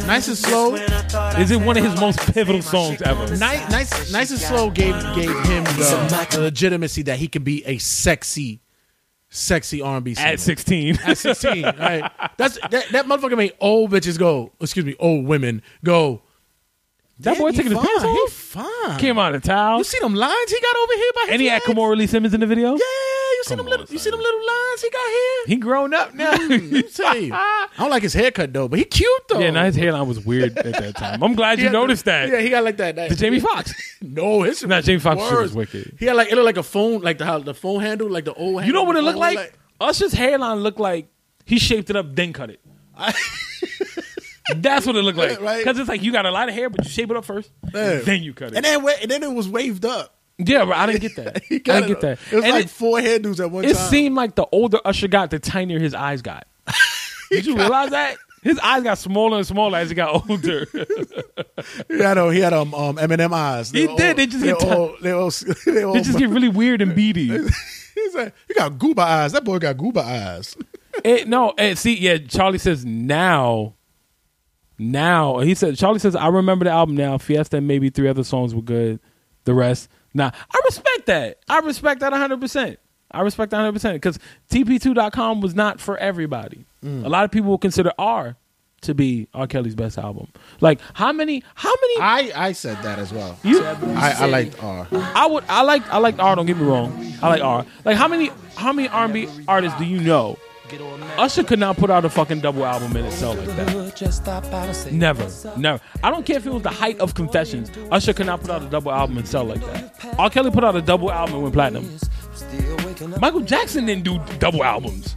Nice 0.07 0.29
and 0.29 0.37
slow. 0.38 0.75
Is 0.77 1.51
it 1.51 1.61
one 1.61 1.77
of 1.77 1.85
his 1.85 2.01
most 2.01 2.21
pivotal 2.33 2.62
songs 2.62 3.03
ever? 3.03 3.27
Nice, 3.37 3.69
nice, 3.71 4.12
nice 4.12 4.31
and 4.31 4.38
slow 4.38 4.71
gave 4.71 4.95
gave 5.17 5.31
him 5.47 5.65
the, 5.65 6.29
the 6.31 6.41
legitimacy 6.41 7.03
that 7.03 7.19
he 7.19 7.27
could 7.27 7.43
be 7.43 7.65
a 7.67 7.79
sexy, 7.79 8.61
sexy 9.31 9.83
R 9.83 9.97
and 9.97 10.05
B 10.05 10.15
singer 10.15 10.29
At 10.29 10.41
16. 10.41 10.99
At 11.05 11.19
sixteen, 11.19 11.65
right? 11.65 12.11
That's 12.38 12.59
that, 12.71 12.87
that 12.93 13.07
motherfucker 13.07 13.37
made 13.37 13.55
old 13.61 13.91
bitches 13.91 14.17
go. 14.17 14.53
Excuse 14.61 14.87
me, 14.87 14.95
old 15.01 15.27
women 15.27 15.61
go. 15.85 16.23
That 17.23 17.39
boy 17.39 17.51
"Damn, 17.53 17.65
he 17.65 17.71
taking 17.71 17.73
his 17.73 17.81
fine, 17.81 17.99
pants 18.01 18.05
He 18.05 18.27
fine. 18.31 18.99
Came 18.99 19.19
out 19.19 19.35
of 19.35 19.43
towel. 19.43 19.79
You 19.79 19.85
see 19.85 19.99
them 20.01 20.15
lines 20.15 20.51
he 20.51 20.61
got 20.61 20.77
over 20.77 20.93
here 20.95 21.11
by 21.15 21.21
his 21.23 21.31
And 21.33 21.41
he 21.43 21.49
had 21.49 21.63
legs? 21.67 21.79
Kimora 21.79 21.97
Lee 21.97 22.07
Simmons 22.07 22.35
in 22.35 22.41
the 22.41 22.47
video? 22.47 22.71
Yeah, 22.71 22.77
you 22.77 23.43
see 23.45 23.55
them 23.55 23.67
little. 23.67 23.87
You 23.89 23.99
see 23.99 24.11
them 24.11 24.21
little 24.21 24.41
lines 24.47 24.83
he 24.83 24.91
got 24.91 25.09
here. 25.09 25.47
He 25.47 25.57
grown 25.57 25.95
up 25.95 26.15
now. 26.15 26.33
Mm, 26.33 26.49
let 26.51 26.73
me 26.73 26.83
tell 26.95 27.17
you. 27.17 27.33
I 27.35 27.69
don't 27.79 27.91
like 27.91 28.03
his 28.03 28.13
haircut 28.15 28.53
though, 28.53 28.69
but 28.69 28.79
he 28.79 28.85
cute 28.85 29.11
though. 29.29 29.39
Yeah, 29.41 29.51
now 29.51 29.65
his 29.65 29.77
hairline 29.77 30.07
was 30.09 30.25
weird 30.25 30.57
at 30.59 30.75
that 30.75 30.97
time. 30.97 31.23
I'm 31.23 31.35
glad 31.35 31.59
He 31.59 31.63
you 31.65 31.69
had 31.69 31.73
noticed 31.75 32.05
that. 32.07 32.29
Yeah, 32.29 32.41
he 32.41 32.51
got 32.51 32.65
like 32.65 32.77
that. 32.79 32.97
that 32.97 33.09
The 33.11 33.17
Jamie 33.17 33.41
Foxx. 33.41 33.73
No, 34.03 34.43
his 34.43 34.65
Not 34.65 34.83
Jamie 34.83 34.99
Foxx 34.99 35.23
shit 35.23 35.39
was 35.39 35.55
wicked. 35.55 35.97
He 36.01 36.07
had 36.07 36.17
like 36.17 36.29
it 36.33 36.35
looked 36.35 36.45
like 36.47 36.57
a 36.57 36.63
phone, 36.65 37.03
like 37.03 37.19
the 37.19 37.25
how 37.25 37.39
the 37.39 37.55
phone 37.55 37.81
handle, 37.83 38.11
like 38.11 38.25
the 38.25 38.35
old. 38.35 38.65
You 38.65 38.73
know 38.73 38.81
handle 38.81 38.87
what 38.87 38.97
it 38.97 38.99
the 38.99 39.03
looked 39.05 39.19
phone, 39.19 39.35
like? 39.37 39.59
Usher's 39.81 40.13
hairline 40.13 40.59
looked 40.59 40.81
like 40.81 41.07
he 41.45 41.59
shaped 41.59 41.89
it 41.91 41.95
up, 41.97 42.15
then 42.17 42.33
cut 42.33 42.51
it. 42.51 42.61
That's 44.57 44.87
what 44.87 44.97
it 44.97 45.03
looked 45.03 45.19
like. 45.19 45.41
Right. 45.41 45.59
Because 45.65 45.79
it's 45.79 45.88
like 45.88 46.03
you 46.03 46.12
got 46.12 46.27
a 46.27 46.31
lot 46.31 46.49
of 46.49 46.55
hair, 46.55 46.69
but 46.71 46.85
you 46.85 46.91
shape 46.91 47.11
it 47.11 47.17
up 47.17 47.25
first, 47.25 47.51
Yeah. 47.75 48.01
then 48.01 48.23
you 48.23 48.35
cut 48.35 48.49
it. 48.53 48.57
And 48.57 48.65
then 48.65 48.85
and 49.03 49.11
then 49.11 49.23
it 49.23 49.33
was 49.33 49.49
waved 49.49 49.85
up. 49.85 50.17
yeah, 50.38 50.65
but 50.65 50.77
I 50.77 50.87
didn't 50.87 51.01
get 51.01 51.17
that. 51.17 51.37
I 51.51 51.59
didn't 51.59 51.87
get 51.88 52.01
that. 52.03 52.19
It 52.31 52.37
was 52.37 52.45
and 52.45 52.53
like 52.55 52.65
it, 52.67 52.71
four 52.71 52.99
hairdos 52.99 53.41
at 53.41 53.51
one 53.51 53.65
it 53.65 53.75
time. 53.75 53.85
It 53.85 53.88
seemed 53.91 54.15
like 54.17 54.35
the 54.35 54.47
older 54.53 54.81
Usher 54.85 55.09
got, 55.09 55.31
the 55.31 55.38
tinier 55.38 55.79
his 55.79 55.95
eyes 55.95 56.23
got. 56.23 56.47
Did 57.31 57.47
you 57.47 57.57
realize 57.57 57.91
that? 57.91 58.17
His 58.43 58.59
eyes 58.59 58.83
got 58.83 58.99
smaller 58.99 59.37
and 59.38 59.47
smaller 59.47 59.79
as 59.79 59.88
he 59.88 59.95
got 59.95 60.29
older. 60.29 60.67
he 61.88 61.99
had 62.03 62.19
a, 62.19 62.33
he 62.33 62.41
had 62.41 62.53
um, 62.53 62.75
um 62.75 62.97
Eminem 62.97 63.33
eyes. 63.33 63.71
He 63.71 63.87
did. 63.87 63.91
all- 63.91 64.15
They 64.15 64.27
just 64.27 64.43
get 64.45 64.62
all, 64.65 64.97
they 65.01 65.12
all, 65.12 65.31
they 65.67 65.83
all, 65.85 65.95
they 65.95 66.01
just 66.03 66.19
get 66.19 66.29
really 66.29 66.49
weird 66.49 66.83
and 66.83 66.95
beady. 66.95 67.29
He's 67.95 68.15
like, 68.15 68.35
he 68.49 68.55
got 68.55 68.73
gooba 68.73 68.99
eyes. 69.01 69.33
That 69.33 69.45
boy 69.45 69.59
got 69.59 69.77
gooba 69.77 69.99
eyes. 69.99 70.57
It, 71.05 71.29
no, 71.29 71.55
and 71.57 71.79
see, 71.79 71.97
yeah, 71.99 72.19
Charlie 72.19 72.59
says 72.59 72.85
now, 72.85 73.75
now 74.90 75.38
he 75.40 75.55
said 75.55 75.77
Charlie 75.77 75.99
says 75.99 76.16
I 76.16 76.29
remember 76.29 76.64
the 76.64 76.71
album 76.71 76.97
now. 76.97 77.18
Fiesta 77.18 77.59
and 77.59 77.68
maybe 77.68 77.90
three 77.90 78.09
other 78.09 78.25
songs 78.25 78.55
were 78.55 78.62
good. 78.62 78.99
The 79.45 79.55
rest, 79.55 79.88
nah, 80.14 80.31
I 80.51 80.59
respect 80.64 81.07
that. 81.07 81.38
I 81.49 81.59
respect 81.61 82.01
that 82.01 82.12
hundred 82.12 82.40
percent. 82.40 82.79
I 83.11 83.21
respect 83.23 83.51
that 83.51 83.59
hundred 83.59 83.73
percent 83.73 83.97
because 83.97 84.18
TP2.com 84.51 85.40
was 85.40 85.55
not 85.55 85.81
for 85.81 85.97
everybody. 85.99 86.64
Mm. 86.85 87.05
A 87.05 87.09
lot 87.09 87.25
of 87.25 87.31
people 87.31 87.51
will 87.51 87.59
consider 87.59 87.92
R 87.99 88.37
to 88.83 88.95
be 88.95 89.29
R. 89.35 89.47
Kelly's 89.47 89.75
best 89.75 89.99
album. 89.99 90.29
Like 90.61 90.81
how 90.95 91.12
many? 91.12 91.42
How 91.55 91.73
many? 91.81 92.01
I 92.01 92.33
I 92.49 92.53
said 92.53 92.77
that 92.83 92.99
as 92.99 93.12
well. 93.12 93.38
You- 93.42 93.64
I, 93.64 94.14
I 94.18 94.27
liked 94.27 94.62
R. 94.62 94.87
I 94.92 95.27
would. 95.27 95.45
I 95.49 95.62
like. 95.62 95.88
I 95.92 95.99
like 95.99 96.18
R. 96.18 96.37
Don't 96.37 96.47
get 96.47 96.57
me 96.57 96.64
wrong. 96.64 97.12
I 97.23 97.29
like 97.29 97.42
R. 97.42 97.66
Like 97.85 97.97
how 97.97 98.09
many? 98.09 98.31
How 98.57 98.73
many 98.73 98.88
R&B 98.88 99.29
artists 99.49 99.79
do 99.79 99.85
you 99.85 100.01
know? 100.01 100.38
Usher 101.19 101.45
could 101.45 101.59
not 101.59 101.77
put 101.77 101.91
out 101.91 102.05
a 102.05 102.09
fucking 102.11 102.41
double 102.41 102.65
album 102.65 102.97
in 102.97 103.05
itself 103.05 103.37
like 103.39 103.47
that. 103.57 103.75
Never, 104.93 105.29
never. 105.57 105.81
I 106.03 106.11
don't 106.11 106.25
care 106.25 106.37
if 106.37 106.47
it 106.47 106.53
was 106.53 106.63
the 106.63 106.71
height 106.71 106.99
of 107.01 107.15
Confessions. 107.15 107.71
Usher 107.91 108.13
could 108.13 108.27
not 108.27 108.41
put 108.41 108.51
out 108.51 108.63
a 108.63 108.67
double 108.67 108.91
album 108.93 109.19
and 109.19 109.27
sell 109.29 109.45
like 109.45 109.61
that. 109.67 110.15
R. 110.19 110.31
Kelly 110.31 110.51
put 110.51 110.65
out 110.65 110.75
a 110.77 110.83
double 110.83 111.11
album 111.13 111.35
and 111.35 111.43
went 111.45 111.55
platinum. 111.55 111.89
Michael 113.21 113.41
Jackson 113.41 113.87
didn't 113.87 114.05
do 114.05 114.21
double 114.39 114.65
albums. 114.65 115.17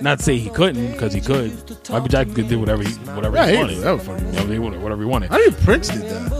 Not 0.00 0.18
to 0.18 0.24
say 0.24 0.36
he 0.38 0.50
couldn't, 0.50 0.92
because 0.92 1.12
he 1.12 1.20
could. 1.20 1.52
Michael 1.90 2.08
Jackson 2.08 2.34
could 2.34 2.48
do 2.48 2.58
whatever 2.58 2.82
he 2.82 2.92
whatever 3.14 3.36
Yeah, 3.36 3.46
he 3.46 3.52
he- 3.52 3.58
wanted. 3.58 3.78
that 3.78 3.92
was 3.92 4.02
fucking- 4.02 4.26
Whatever 4.26 4.52
he 4.52 4.58
wanted. 4.58 4.82
Whatever 4.82 5.02
he 5.02 5.08
wanted. 5.08 5.30
I 5.32 5.36
think 5.38 5.60
Prince 5.62 5.88
did 5.88 6.02
that. 6.02 6.32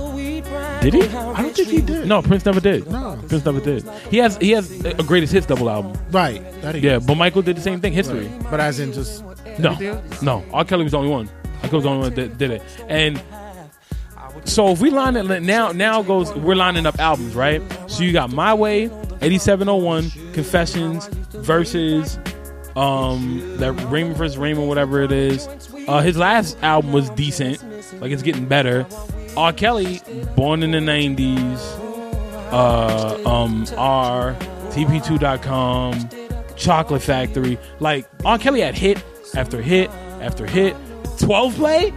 Did 0.83 0.95
he? 0.95 1.03
I 1.03 1.43
don't 1.43 1.55
think 1.55 1.69
he 1.69 1.81
did. 1.81 2.07
No, 2.07 2.23
Prince 2.23 2.45
never 2.45 2.61
did. 2.61 2.91
No. 2.91 3.19
Prince 3.29 3.45
never 3.45 3.61
did. 3.61 3.85
He 4.11 4.19
has 4.19 4.37
he 4.39 4.51
has 4.51 4.85
a 4.85 5.03
greatest 5.03 5.33
hits 5.33 5.47
double 5.47 5.71
album. 5.71 5.97
Right. 6.11 6.43
That 6.63 6.75
he 6.75 6.81
Yeah, 6.81 6.99
but 6.99 7.15
Michael 7.17 7.43
did 7.43 7.57
the 7.57 7.61
same 7.61 7.81
thing. 7.81 7.93
History. 7.93 8.27
Right. 8.27 8.51
But 8.51 8.61
as 8.61 8.81
in 8.81 8.93
just 8.93 9.23
No, 9.59 10.03
no. 10.23 10.45
R. 10.53 10.65
Kelly 10.65 10.83
was 10.85 10.93
the 10.93 10.99
only 10.99 11.11
one. 11.11 11.29
R. 11.63 11.69
Kelly 11.69 11.75
was 11.77 11.85
the 11.85 11.91
only 11.91 12.03
one 12.03 12.15
that 12.15 12.39
did 12.39 12.51
it. 12.51 12.63
And 12.89 13.23
so 14.45 14.69
if 14.71 14.81
we 14.81 14.91
line 14.91 15.17
it 15.17 15.43
now, 15.43 15.73
now 15.73 16.03
goes 16.03 16.33
we're 16.35 16.57
lining 16.57 16.87
up 16.87 16.99
albums, 16.99 17.35
right? 17.35 17.63
So 17.89 18.03
you 18.03 18.13
got 18.13 18.33
My 18.33 18.55
Way, 18.55 18.91
eighty 19.21 19.39
seven 19.39 19.69
oh 19.69 19.77
one, 19.77 20.11
Confessions, 20.33 21.07
Versus, 21.33 22.19
um, 22.77 23.57
that 23.59 23.73
Raymond 23.91 24.17
vs. 24.17 24.39
Raymond, 24.39 24.69
whatever 24.69 25.03
it 25.03 25.13
is. 25.13 25.49
Uh, 25.89 26.01
his 26.01 26.17
last 26.17 26.57
album 26.63 26.93
was 26.93 27.11
decent, 27.11 27.63
like 28.01 28.11
it's 28.11 28.23
getting 28.23 28.47
better. 28.47 28.87
R. 29.37 29.53
Kelly, 29.53 30.01
born 30.37 30.63
in 30.63 30.73
the 30.73 30.81
nineties, 30.81 31.61
uh, 32.53 33.19
um, 33.25 33.67
R, 33.77 34.35
TP2.com, 34.71 36.09
Chocolate 36.57 37.03
Factory. 37.03 37.59
Like 37.81 38.07
R. 38.25 38.39
Kelly 38.39 38.61
had 38.61 38.77
hit 38.77 39.03
after 39.35 39.63
hit 39.63 39.91
after 40.21 40.47
hit. 40.47 40.77
Twelve 41.19 41.55
play. 41.55 41.93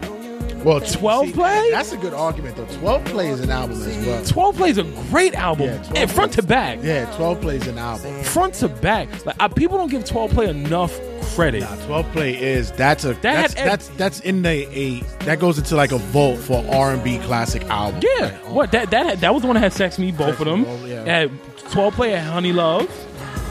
well 0.64 0.80
12 0.82 1.28
see, 1.28 1.34
play? 1.34 1.70
That's 1.72 1.92
a 1.92 1.98
good 1.98 2.14
argument 2.14 2.56
though. 2.58 2.66
Twelve 2.80 3.04
play 3.06 3.30
is 3.30 3.40
an 3.40 3.50
album 3.50 3.82
as 3.82 4.06
well. 4.06 4.24
12 4.26 4.56
plays 4.58 4.78
a 4.78 4.84
great 5.10 5.34
album. 5.36 5.68
Yeah, 5.68 5.92
and 5.96 6.12
front 6.12 6.34
to 6.34 6.44
back. 6.44 6.80
Yeah, 6.84 7.06
twelve 7.16 7.42
play 7.42 7.58
is 7.58 7.68
an 7.68 7.78
album. 7.78 8.24
Front 8.24 8.56
to 8.56 8.68
back. 8.70 9.26
Like 9.26 9.36
uh, 9.40 9.48
people 9.50 9.78
don't 9.78 9.92
give 9.92 10.06
12 10.06 10.32
play 10.32 10.50
enough 10.50 10.98
credit. 11.26 11.62
Nah, 11.62 11.76
twelve 11.86 12.12
play 12.12 12.36
is 12.42 12.72
that's 12.74 13.04
a 13.04 13.14
that's 13.16 13.54
had 13.54 13.68
that's 13.68 13.88
that's 13.90 14.20
in 14.22 14.42
the 14.42 14.68
a 14.78 15.00
that 15.26 15.40
goes 15.40 15.58
into 15.58 15.76
like 15.76 15.92
a 15.92 15.98
vault 15.98 16.40
for 16.40 16.66
R 16.74 16.94
and 16.94 17.04
B 17.04 17.18
classic 17.20 17.64
album. 17.66 18.02
Yeah. 18.18 18.32
What 18.50 18.72
that 18.72 18.92
that 18.92 19.22
that 19.22 19.34
was 19.34 19.42
the 19.42 19.48
one 19.48 19.56
that 19.56 19.62
had 19.62 19.74
Sex 19.74 20.00
Me, 20.00 20.12
both 20.12 20.38
Sex 20.38 20.42
of 20.42 20.46
them. 20.46 20.62
Me, 20.84 20.92
yeah. 20.92 21.04
Had 21.04 21.32
12 21.72 21.94
play 21.94 22.14
at 22.14 22.24
Honey 22.24 22.54
Love. 22.54 22.84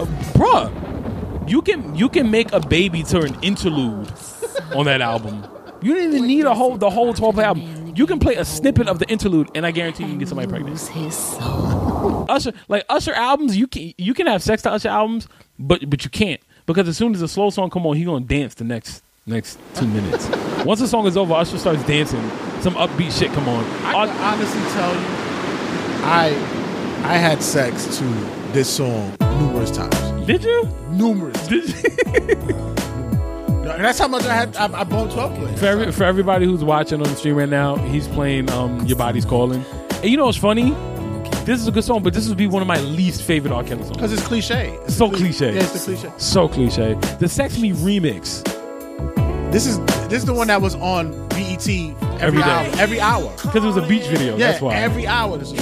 Uh, 0.00 0.06
bruh, 0.32 1.50
you 1.50 1.62
can 1.62 1.94
you 1.94 2.08
can 2.08 2.30
make 2.30 2.52
a 2.52 2.60
baby 2.60 3.02
turn 3.02 3.36
interlude 3.42 4.12
on 4.74 4.86
that 4.86 5.00
album. 5.00 5.44
You 5.82 5.94
didn't 5.94 6.14
even 6.14 6.26
need 6.26 6.44
a 6.46 6.54
whole 6.54 6.76
the 6.76 6.88
whole 6.90 7.12
12 7.12 7.34
play 7.34 7.44
album. 7.44 7.92
you 7.94 8.06
can 8.06 8.18
play 8.18 8.36
a 8.36 8.44
snippet 8.44 8.88
of 8.88 8.98
the 8.98 9.08
interlude, 9.10 9.50
and 9.54 9.66
I 9.66 9.70
guarantee 9.70 10.04
you 10.04 10.10
can 10.10 10.18
get 10.18 10.28
somebody 10.28 10.48
pregnant. 10.48 10.80
Usher, 12.30 12.52
like 12.68 12.84
Usher 12.88 13.12
albums, 13.12 13.56
you 13.56 13.66
can 13.66 13.92
you 13.98 14.14
can 14.14 14.26
have 14.26 14.42
sex 14.42 14.62
to 14.62 14.72
Usher 14.72 14.88
albums, 14.88 15.28
but 15.58 15.88
but 15.90 16.04
you 16.04 16.10
can't 16.10 16.40
because 16.66 16.88
as 16.88 16.96
soon 16.96 17.14
as 17.14 17.20
the 17.20 17.28
slow 17.28 17.50
song 17.50 17.70
come 17.70 17.86
on, 17.86 17.96
he 17.96 18.04
gonna 18.04 18.24
dance 18.24 18.54
the 18.54 18.64
next 18.64 19.02
next 19.26 19.58
two 19.74 19.86
minutes. 19.86 20.28
Once 20.64 20.80
the 20.80 20.88
song 20.88 21.06
is 21.06 21.16
over, 21.16 21.34
Usher 21.34 21.58
starts 21.58 21.82
dancing. 21.84 22.20
Some 22.60 22.74
upbeat 22.74 23.16
shit 23.18 23.32
come 23.32 23.48
on. 23.48 23.64
I 23.84 24.06
can 24.06 24.16
honestly 24.18 24.60
tell 24.72 24.94
you, 24.94 25.06
I 26.04 26.26
I 27.04 27.16
had 27.16 27.42
sex 27.42 27.98
to 27.98 28.04
this 28.52 28.74
song 28.74 29.14
numerous 29.20 29.70
times. 29.70 30.26
Did 30.26 30.42
you? 30.44 30.68
Numerous. 30.90 31.46
Did 31.48 31.68
you? 31.68 32.74
And 33.64 33.82
that's 33.82 33.98
how 33.98 34.08
much 34.08 34.24
I 34.24 34.34
had. 34.34 34.56
I, 34.56 34.80
I 34.80 34.84
bought 34.84 35.10
twelve 35.10 35.34
players. 35.34 35.58
for, 35.58 35.66
every, 35.66 35.90
for 35.90 36.04
everybody 36.04 36.44
who's 36.44 36.62
watching 36.62 37.00
on 37.00 37.08
the 37.08 37.16
stream 37.16 37.34
right 37.34 37.48
now, 37.48 37.76
he's 37.76 38.06
playing 38.06 38.50
um, 38.50 38.84
"Your 38.86 38.96
Body's 38.96 39.24
Calling," 39.24 39.64
and 39.90 40.04
you 40.04 40.16
know 40.16 40.26
what's 40.26 40.38
funny? 40.38 40.72
This 41.44 41.60
is 41.60 41.66
a 41.68 41.72
good 41.72 41.84
song, 41.84 42.02
but 42.02 42.14
this 42.14 42.26
would 42.28 42.38
be 42.38 42.46
one 42.46 42.62
of 42.62 42.68
my 42.68 42.80
least 42.80 43.22
favorite 43.22 43.52
R. 43.52 43.62
Kelly 43.64 43.82
songs. 43.82 43.96
Because 43.96 44.12
it's 44.12 44.26
cliche. 44.26 44.78
It's 44.84 44.94
So 44.96 45.08
the 45.08 45.16
cliche. 45.18 45.54
Yeah, 45.54 45.62
it's 45.62 45.72
the 45.72 45.78
cliche. 45.96 46.10
So 46.16 46.48
cliche. 46.48 46.94
The 47.20 47.28
"Sex 47.28 47.58
Me" 47.58 47.72
remix. 47.72 48.42
This 49.52 49.66
is 49.66 49.78
this 50.08 50.14
is 50.14 50.24
the 50.24 50.32
one 50.34 50.46
that 50.48 50.60
was 50.62 50.74
on 50.76 51.12
BET 51.28 51.68
every, 51.68 51.92
Every 52.20 52.42
day. 52.42 52.48
hour. 52.48 52.70
Every 52.78 53.00
hour. 53.00 53.30
Because 53.42 53.62
it 53.62 53.66
was 53.66 53.76
a 53.76 53.86
beach 53.86 54.06
video. 54.06 54.36
Yeah, 54.36 54.50
that's 54.52 54.62
why. 54.62 54.74
every 54.74 55.06
hour. 55.06 55.36
This 55.38 55.52
is, 55.52 55.60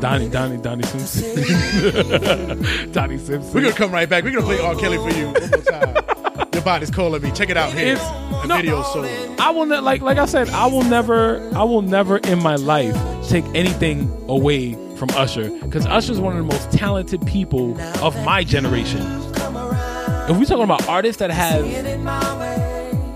Donnie, 0.00 0.28
Donnie, 0.28 0.56
Donnie 0.58 0.84
Simpson. 0.84 1.32
Donnie 2.92 3.18
Simpson. 3.18 3.52
we're 3.52 3.62
gonna 3.62 3.72
come 3.74 3.90
right 3.92 4.08
back. 4.08 4.24
We're 4.24 4.30
gonna 4.32 4.46
play 4.46 4.60
R. 4.60 4.74
Kelly 4.76 4.96
for 4.98 5.10
you 5.18 5.26
one 5.26 5.50
more 5.50 5.60
time. 5.62 6.15
Your 6.52 6.62
body's 6.62 6.90
calling 6.90 7.22
me. 7.22 7.30
Check 7.32 7.50
it 7.50 7.56
out 7.56 7.72
here. 7.72 7.94
It's- 7.94 8.10
a 8.44 8.46
no. 8.46 8.56
video 8.56 8.82
sold. 8.82 9.06
I 9.40 9.50
will 9.50 9.66
ne- 9.66 9.78
like 9.80 10.02
like 10.02 10.18
I 10.18 10.26
said, 10.26 10.48
I 10.50 10.66
will 10.66 10.82
never 10.82 11.40
I 11.54 11.62
will 11.64 11.82
never 11.82 12.18
in 12.18 12.42
my 12.42 12.56
life 12.56 12.96
take 13.28 13.44
anything 13.54 14.10
away 14.28 14.74
from 14.96 15.08
Usher 15.14 15.50
because 15.60 15.86
Usher's 15.86 16.20
one 16.20 16.36
of 16.36 16.46
the 16.46 16.52
most 16.52 16.70
talented 16.72 17.24
people 17.26 17.78
of 18.02 18.14
my 18.24 18.44
generation. 18.44 19.00
If 20.28 20.36
we're 20.36 20.44
talking 20.44 20.64
about 20.64 20.86
artists 20.88 21.18
that 21.20 21.30
have 21.30 21.64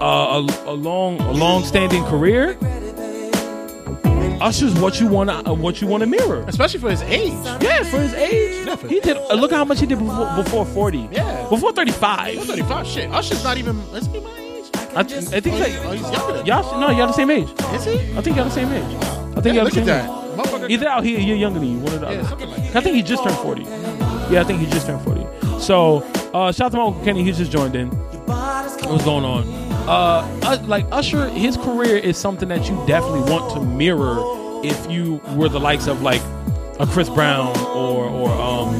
uh, 0.00 0.04
a, 0.04 0.70
a 0.70 0.72
long 0.74 1.20
a 1.20 1.32
long 1.32 1.64
standing 1.64 2.04
career, 2.04 2.56
Usher's 4.40 4.74
what 4.80 4.98
you 5.00 5.06
want 5.06 5.28
to 5.30 5.52
what 5.52 5.80
you 5.80 5.86
want 5.86 6.02
to 6.02 6.06
mirror. 6.06 6.44
Especially 6.48 6.80
for 6.80 6.90
his 6.90 7.02
age. 7.02 7.32
Yeah, 7.60 7.82
for 7.84 7.98
his 8.00 8.14
age, 8.14 8.66
Yeah, 8.66 8.76
for- 8.76 8.88
he 8.88 9.00
did. 9.00 9.16
uh, 9.16 9.34
Look 9.34 9.52
at 9.52 9.56
how 9.56 9.64
much 9.64 9.80
he 9.80 9.86
did 9.86 9.98
before, 9.98 10.30
before 10.36 10.64
forty. 10.66 11.08
Yeah. 11.12 11.46
before 11.48 11.72
thirty 11.72 11.92
five. 11.92 12.42
35. 12.44 12.86
Shit. 12.86 13.10
Usher's 13.10 13.44
not 13.44 13.58
even. 13.58 13.78
Is 13.94 14.06
he 14.06 14.20
my 14.20 14.30
age? 14.38 14.64
I, 14.96 15.02
th- 15.02 15.32
I 15.32 15.40
think 15.40 15.56
Oh, 15.56 15.58
like 15.58 15.72
oh, 15.84 15.90
he's 15.92 16.10
younger 16.10 16.32
than 16.38 16.46
y'all. 16.46 16.80
No, 16.80 16.90
y'all 16.90 17.06
the 17.06 17.12
same 17.12 17.30
age. 17.30 17.48
Is 17.74 17.84
he? 17.84 18.16
I 18.16 18.20
think 18.22 18.36
y'all 18.36 18.44
the 18.46 18.50
same 18.50 18.72
age. 18.72 18.82
I 18.82 19.40
think 19.40 19.46
Yeah, 19.46 19.52
y'all 19.52 19.64
the 19.66 19.70
same 19.70 19.88
at 19.88 20.06
that. 20.36 20.64
age. 20.64 20.70
Either 20.70 20.88
out 20.88 21.04
here, 21.04 21.18
you're 21.20 21.36
younger 21.36 21.60
than 21.60 21.68
you. 21.72 21.78
One 21.78 21.92
or 21.92 21.98
the 21.98 22.06
Yeah, 22.06 22.18
other. 22.20 22.28
something 22.28 22.48
like. 22.50 22.74
I 22.76 22.80
think 22.80 22.96
he 22.96 23.02
just 23.02 23.22
turned 23.22 23.36
forty. 23.36 23.62
Yeah, 24.32 24.40
I 24.40 24.44
think 24.44 24.60
he 24.60 24.66
just 24.66 24.86
turned 24.86 25.02
forty. 25.02 25.26
So, 25.60 25.98
uh, 26.32 26.50
shout 26.52 26.66
out 26.66 26.70
to 26.72 26.76
my 26.78 26.84
uncle 26.84 27.04
Kenny. 27.04 27.22
He 27.24 27.32
just 27.32 27.52
joined 27.52 27.76
in. 27.76 27.88
What's 27.88 29.04
going 29.04 29.24
on? 29.24 29.44
Uh, 29.90 30.40
uh, 30.44 30.56
like 30.66 30.86
Usher, 30.92 31.28
his 31.30 31.56
career 31.56 31.96
is 31.96 32.16
something 32.16 32.48
that 32.48 32.68
you 32.68 32.76
definitely 32.86 33.28
want 33.28 33.52
to 33.54 33.60
mirror 33.60 34.18
if 34.64 34.88
you 34.88 35.20
were 35.34 35.48
the 35.48 35.58
likes 35.58 35.88
of 35.88 36.00
like 36.00 36.22
a 36.78 36.86
Chris 36.86 37.08
Brown 37.08 37.56
or 37.70 38.04
or 38.04 38.30
um, 38.30 38.72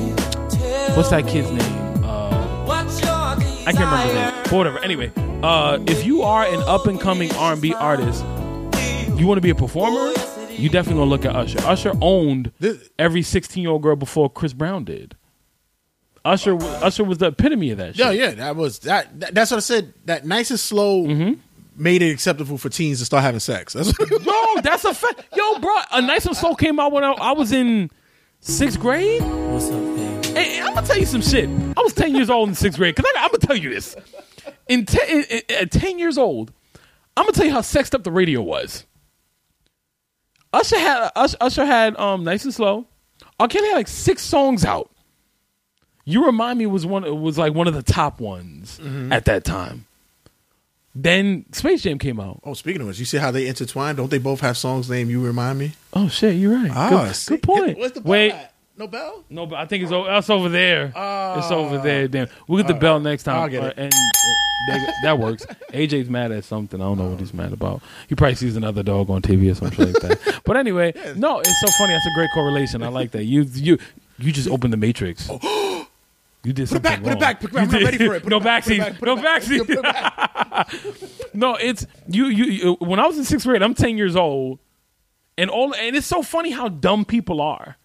what's 0.95 1.11
that 1.11 1.27
kid's 1.27 1.51
name? 1.51 2.05
Uh, 2.05 2.65
I 2.69 3.73
can't 3.73 3.79
remember 3.79 3.97
his 3.97 4.15
name. 4.15 4.43
But 4.45 4.53
whatever. 4.53 4.79
Anyway, 4.79 5.11
uh, 5.43 5.81
if 5.89 6.07
you 6.07 6.23
are 6.23 6.45
an 6.45 6.63
up 6.69 6.87
and 6.87 7.01
coming 7.01 7.33
R 7.35 7.55
and 7.55 7.61
B 7.61 7.75
artist, 7.75 8.25
you 9.19 9.27
want 9.27 9.39
to 9.39 9.43
be 9.43 9.51
a 9.51 9.55
performer. 9.57 10.13
You 10.51 10.69
definitely 10.69 11.01
gonna 11.01 11.11
look 11.11 11.25
at 11.25 11.35
Usher. 11.35 11.59
Usher 11.63 11.93
owned 12.01 12.53
every 13.01 13.23
sixteen 13.23 13.63
year 13.65 13.73
old 13.73 13.83
girl 13.83 13.97
before 13.97 14.31
Chris 14.31 14.53
Brown 14.53 14.85
did. 14.85 15.17
Usher, 16.25 16.57
Usher 16.61 17.05
was 17.05 17.19
the 17.19 17.27
epitome 17.29 17.71
of 17.71 17.79
that. 17.79 17.97
Shit. 17.97 18.05
Yeah, 18.05 18.11
yeah, 18.11 18.31
that 18.33 18.57
was 18.57 18.81
that, 18.81 19.19
that. 19.21 19.35
That's 19.35 19.51
what 19.51 19.57
I 19.59 19.61
said. 19.61 19.95
That 20.05 20.27
nice 20.27 20.51
and 20.51 20.61
slow 20.61 21.05
Mm-hmm. 21.05 21.41
made 21.77 22.03
it 22.03 22.11
acceptable 22.11 22.59
for 22.59 22.69
teens 22.69 22.99
to 22.99 23.05
start 23.07 23.23
having 23.23 23.41
sex. 23.41 23.73
That's 23.73 23.93
Yo, 23.99 24.61
that's 24.63 24.85
a 24.85 24.93
fact. 24.93 25.25
Yo, 25.35 25.59
bro, 25.61 25.75
a 25.93 26.03
nice 26.03 26.27
and 26.27 26.37
slow 26.37 26.55
came 26.55 26.79
out 26.79 26.93
when 26.93 27.05
I, 27.05 27.13
I 27.13 27.33
was 27.33 27.53
in 27.53 27.91
sixth 28.41 28.79
grade. 28.79 29.23
What's 29.23 29.71
up, 29.71 29.81
baby? 29.97 30.29
Hey, 30.39 30.61
I'm 30.61 30.75
gonna 30.75 30.87
tell 30.87 30.99
you 30.99 31.07
some 31.07 31.23
shit. 31.23 31.49
I 31.77 31.81
was 31.81 31.95
ten 31.95 32.15
years 32.15 32.29
old 32.29 32.51
in 32.51 32.55
sixth 32.55 32.79
grade. 32.79 32.97
Cause 32.97 33.07
I, 33.17 33.23
I'm 33.25 33.29
gonna 33.29 33.39
tell 33.39 33.57
you 33.57 33.71
this. 33.71 33.97
In, 34.69 34.85
ten, 34.87 35.09
in- 35.09 35.25
in- 35.49 35.57
at 35.57 35.71
ten 35.71 35.99
years 35.99 36.19
old, 36.19 36.53
I'm 37.17 37.25
gonna 37.25 37.33
tell 37.33 37.47
you 37.47 37.53
how 37.53 37.63
sexed 37.63 37.95
up 37.95 38.05
the 38.05 38.13
radio 38.13 38.43
was. 38.43 38.85
Usher 40.53 40.79
had 40.79 41.11
Usher, 41.17 41.37
Usher 41.41 41.65
had 41.65 41.97
um 41.99 42.25
nice 42.25 42.45
and 42.45 42.53
slow. 42.53 42.87
R. 43.39 43.49
Kelly 43.49 43.69
had 43.69 43.77
like 43.77 43.89
six 43.89 44.23
songs 44.23 44.65
out. 44.65 44.90
You 46.11 46.27
remind 46.27 46.59
me 46.59 46.67
was 46.67 46.85
one 46.87 47.23
was 47.23 47.39
like 47.39 47.55
one 47.55 47.67
of 47.69 47.75
the 47.75 47.83
top 47.83 48.21
ones 48.21 48.81
at 49.11 49.25
that 49.27 49.45
time. 49.45 49.87
Then 50.95 51.45
Space 51.53 51.83
Jam 51.83 51.99
came 51.99 52.19
out. 52.19 52.41
oh, 52.45 52.55
speaking 52.55 52.81
of 52.81 52.89
which, 52.89 52.99
you 52.99 53.05
see 53.05 53.19
how 53.19 53.31
they 53.31 53.47
intertwine? 53.47 53.95
Don't 53.95 54.11
they 54.11 54.19
both 54.19 54.41
have 54.41 54.57
songs 54.57 54.91
named 54.91 55.09
"You 55.11 55.25
Remind 55.25 55.59
Me"? 55.59 55.73
Oh 55.93 56.09
shit, 56.09 56.35
you're 56.35 56.53
right. 56.55 56.71
Ah, 56.75 56.89
good, 56.91 57.15
see? 57.15 57.35
good 57.37 57.43
point. 57.45 57.79
Where's 57.79 57.93
the 57.93 58.01
Wait, 58.01 58.33
at? 58.33 58.53
No 58.77 58.87
bell. 58.89 59.25
no, 59.31 59.47
but 59.47 59.59
I 59.61 59.67
think 59.67 59.85
it's 59.85 59.93
over. 59.93 60.09
That's 60.09 60.29
over 60.31 60.49
there. 60.49 60.87
it's 60.87 61.51
over 61.53 61.79
there. 61.79 62.09
Damn, 62.09 62.29
we'll 62.49 62.59
get 62.59 62.67
the 62.67 62.75
All 62.75 62.81
bell 62.81 63.01
next 63.01 63.23
time. 63.25 63.37
I'll 63.37 63.49
get 63.49 63.63
it. 63.63 63.79
Uh, 63.79 63.83
and 63.83 63.93
uh, 63.93 64.69
that, 64.69 64.95
that 65.05 65.19
works. 65.19 65.47
AJ's 65.73 66.09
mad 66.11 66.33
at 66.33 66.45
something. 66.45 66.81
I 66.81 66.85
don't 66.85 66.99
know 66.99 67.09
what 67.11 67.21
he's 67.21 67.35
mad 67.35 67.53
about. 67.53 67.83
He 68.09 68.15
probably 68.17 68.35
sees 68.37 68.57
another 68.57 68.83
dog 68.83 69.11
on 69.11 69.23
TV 69.23 69.51
or 69.53 69.55
something 69.55 69.93
like 69.93 70.03
that. 70.03 70.41
But 70.45 70.57
anyway, 70.57 70.93
no, 71.15 71.39
it's 71.39 71.61
so 71.61 71.67
funny. 71.79 71.93
That's 71.93 72.07
a 72.07 72.15
great 72.15 72.31
correlation. 72.35 72.83
I 72.83 72.89
like 72.89 73.13
that. 73.13 73.25
You 73.25 73.43
you 73.43 73.79
you 74.19 74.33
just 74.33 74.49
opened 74.49 74.73
the 74.73 74.77
Matrix. 74.77 75.31
You 76.43 76.53
did 76.55 76.69
Put 76.69 76.79
it 76.79 76.83
something 76.83 76.83
back. 76.83 77.03
Put 77.03 77.09
it 77.09 77.11
wrong. 77.13 77.21
back. 77.21 77.41
Put 77.41 77.51
it 77.51 77.53
back. 77.55 77.63
I'm 77.63 77.69
You 77.69 77.73
not 77.73 77.91
did- 77.91 78.01
ready 78.01 78.07
for 78.07 78.15
it. 78.15 78.23
Put 78.25 78.31
no 78.31 78.37
it 78.39 78.45
back, 78.45 78.65
put 78.65 78.73
it 78.73 78.79
back, 78.79 78.99
put 78.99 79.07
No 79.07 79.13
it 79.19 79.23
back. 79.23 79.43
backseat. 79.43 79.71
It 79.71 79.83
back. 79.83 81.35
No, 81.35 81.55
it's 81.57 81.87
you, 82.09 82.27
you. 82.27 82.45
You. 82.45 82.73
When 82.81 82.99
I 82.99 83.07
was 83.07 83.19
in 83.19 83.25
sixth 83.25 83.47
grade, 83.47 83.63
I'm 83.63 83.75
ten 83.75 83.97
years 83.99 84.17
old, 84.17 84.59
and 85.37 85.51
all. 85.51 85.75
And 85.75 85.95
it's 85.97 86.07
so 86.07 86.23
funny 86.23 86.51
how 86.51 86.69
dumb 86.69 87.05
people 87.05 87.41
are, 87.43 87.77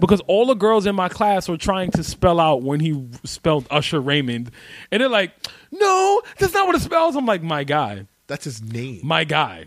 because 0.00 0.20
all 0.26 0.46
the 0.46 0.54
girls 0.54 0.84
in 0.86 0.94
my 0.94 1.08
class 1.08 1.48
were 1.48 1.56
trying 1.56 1.90
to 1.92 2.04
spell 2.04 2.38
out 2.40 2.62
when 2.62 2.80
he 2.80 3.06
spelled 3.24 3.66
Usher 3.70 4.00
Raymond, 4.00 4.50
and 4.92 5.00
they're 5.00 5.08
like, 5.08 5.32
"No, 5.72 6.22
that's 6.38 6.52
not 6.52 6.66
what 6.66 6.76
it 6.76 6.82
spells." 6.82 7.16
I'm 7.16 7.26
like, 7.26 7.42
"My 7.42 7.64
guy, 7.64 8.06
That's 8.26 8.44
his 8.44 8.62
name. 8.62 9.00
my 9.02 9.24
guy." 9.24 9.66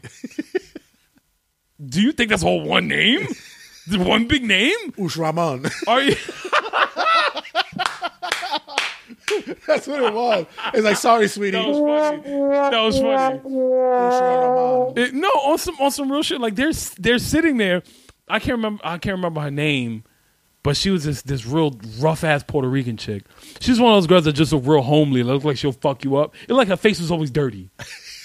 Do 1.84 2.02
you 2.02 2.12
think 2.12 2.30
that's 2.30 2.44
all 2.44 2.62
one 2.62 2.88
name? 2.88 3.28
one 3.90 4.28
big 4.28 4.44
name? 4.44 4.76
Ush 5.02 5.16
Rahman. 5.18 5.66
Are 5.88 6.02
you? 6.02 6.16
That's 9.68 9.88
what 9.88 10.02
it 10.02 10.14
was. 10.14 10.46
It's 10.74 10.84
like, 10.84 10.98
sorry, 10.98 11.28
sweetie. 11.28 11.52
That 11.58 11.68
was 11.68 11.78
funny. 11.78 12.22
That 12.72 12.82
was 12.84 13.00
funny. 13.00 13.40
It- 15.02 15.14
no, 15.14 15.28
on 15.30 15.58
some 15.58 15.76
on 15.80 15.92
some 15.92 16.12
real 16.12 16.24
shit. 16.24 16.42
Like 16.42 16.56
they're 16.56 16.72
they're 17.00 17.20
sitting 17.20 17.58
there. 17.58 17.84
I 18.28 18.40
can't 18.40 18.58
remember. 18.58 18.82
I 18.84 18.98
can't 18.98 19.16
remember 19.16 19.42
her 19.42 19.52
name, 19.52 20.04
but 20.64 20.76
she 20.78 20.90
was 20.90 21.04
this 21.04 21.22
this 21.22 21.46
real 21.46 21.78
rough 22.00 22.24
ass 22.24 22.44
Puerto 22.44 22.68
Rican 22.68 22.98
chick. 22.98 23.24
She's 23.60 23.80
one 23.80 23.94
of 23.94 23.98
those 23.98 24.08
girls 24.08 24.26
that 24.26 24.34
just 24.34 24.52
look 24.54 24.66
real 24.66 24.82
homely. 24.82 25.24
Look 25.24 25.44
like 25.44 25.58
she'll 25.58 25.72
fuck 25.72 26.04
you 26.04 26.18
up. 26.18 26.36
It 26.48 26.54
like 26.54 26.68
her 26.68 26.78
face 26.78 27.00
was 27.00 27.12
always 27.12 27.32
dirty. 27.32 27.70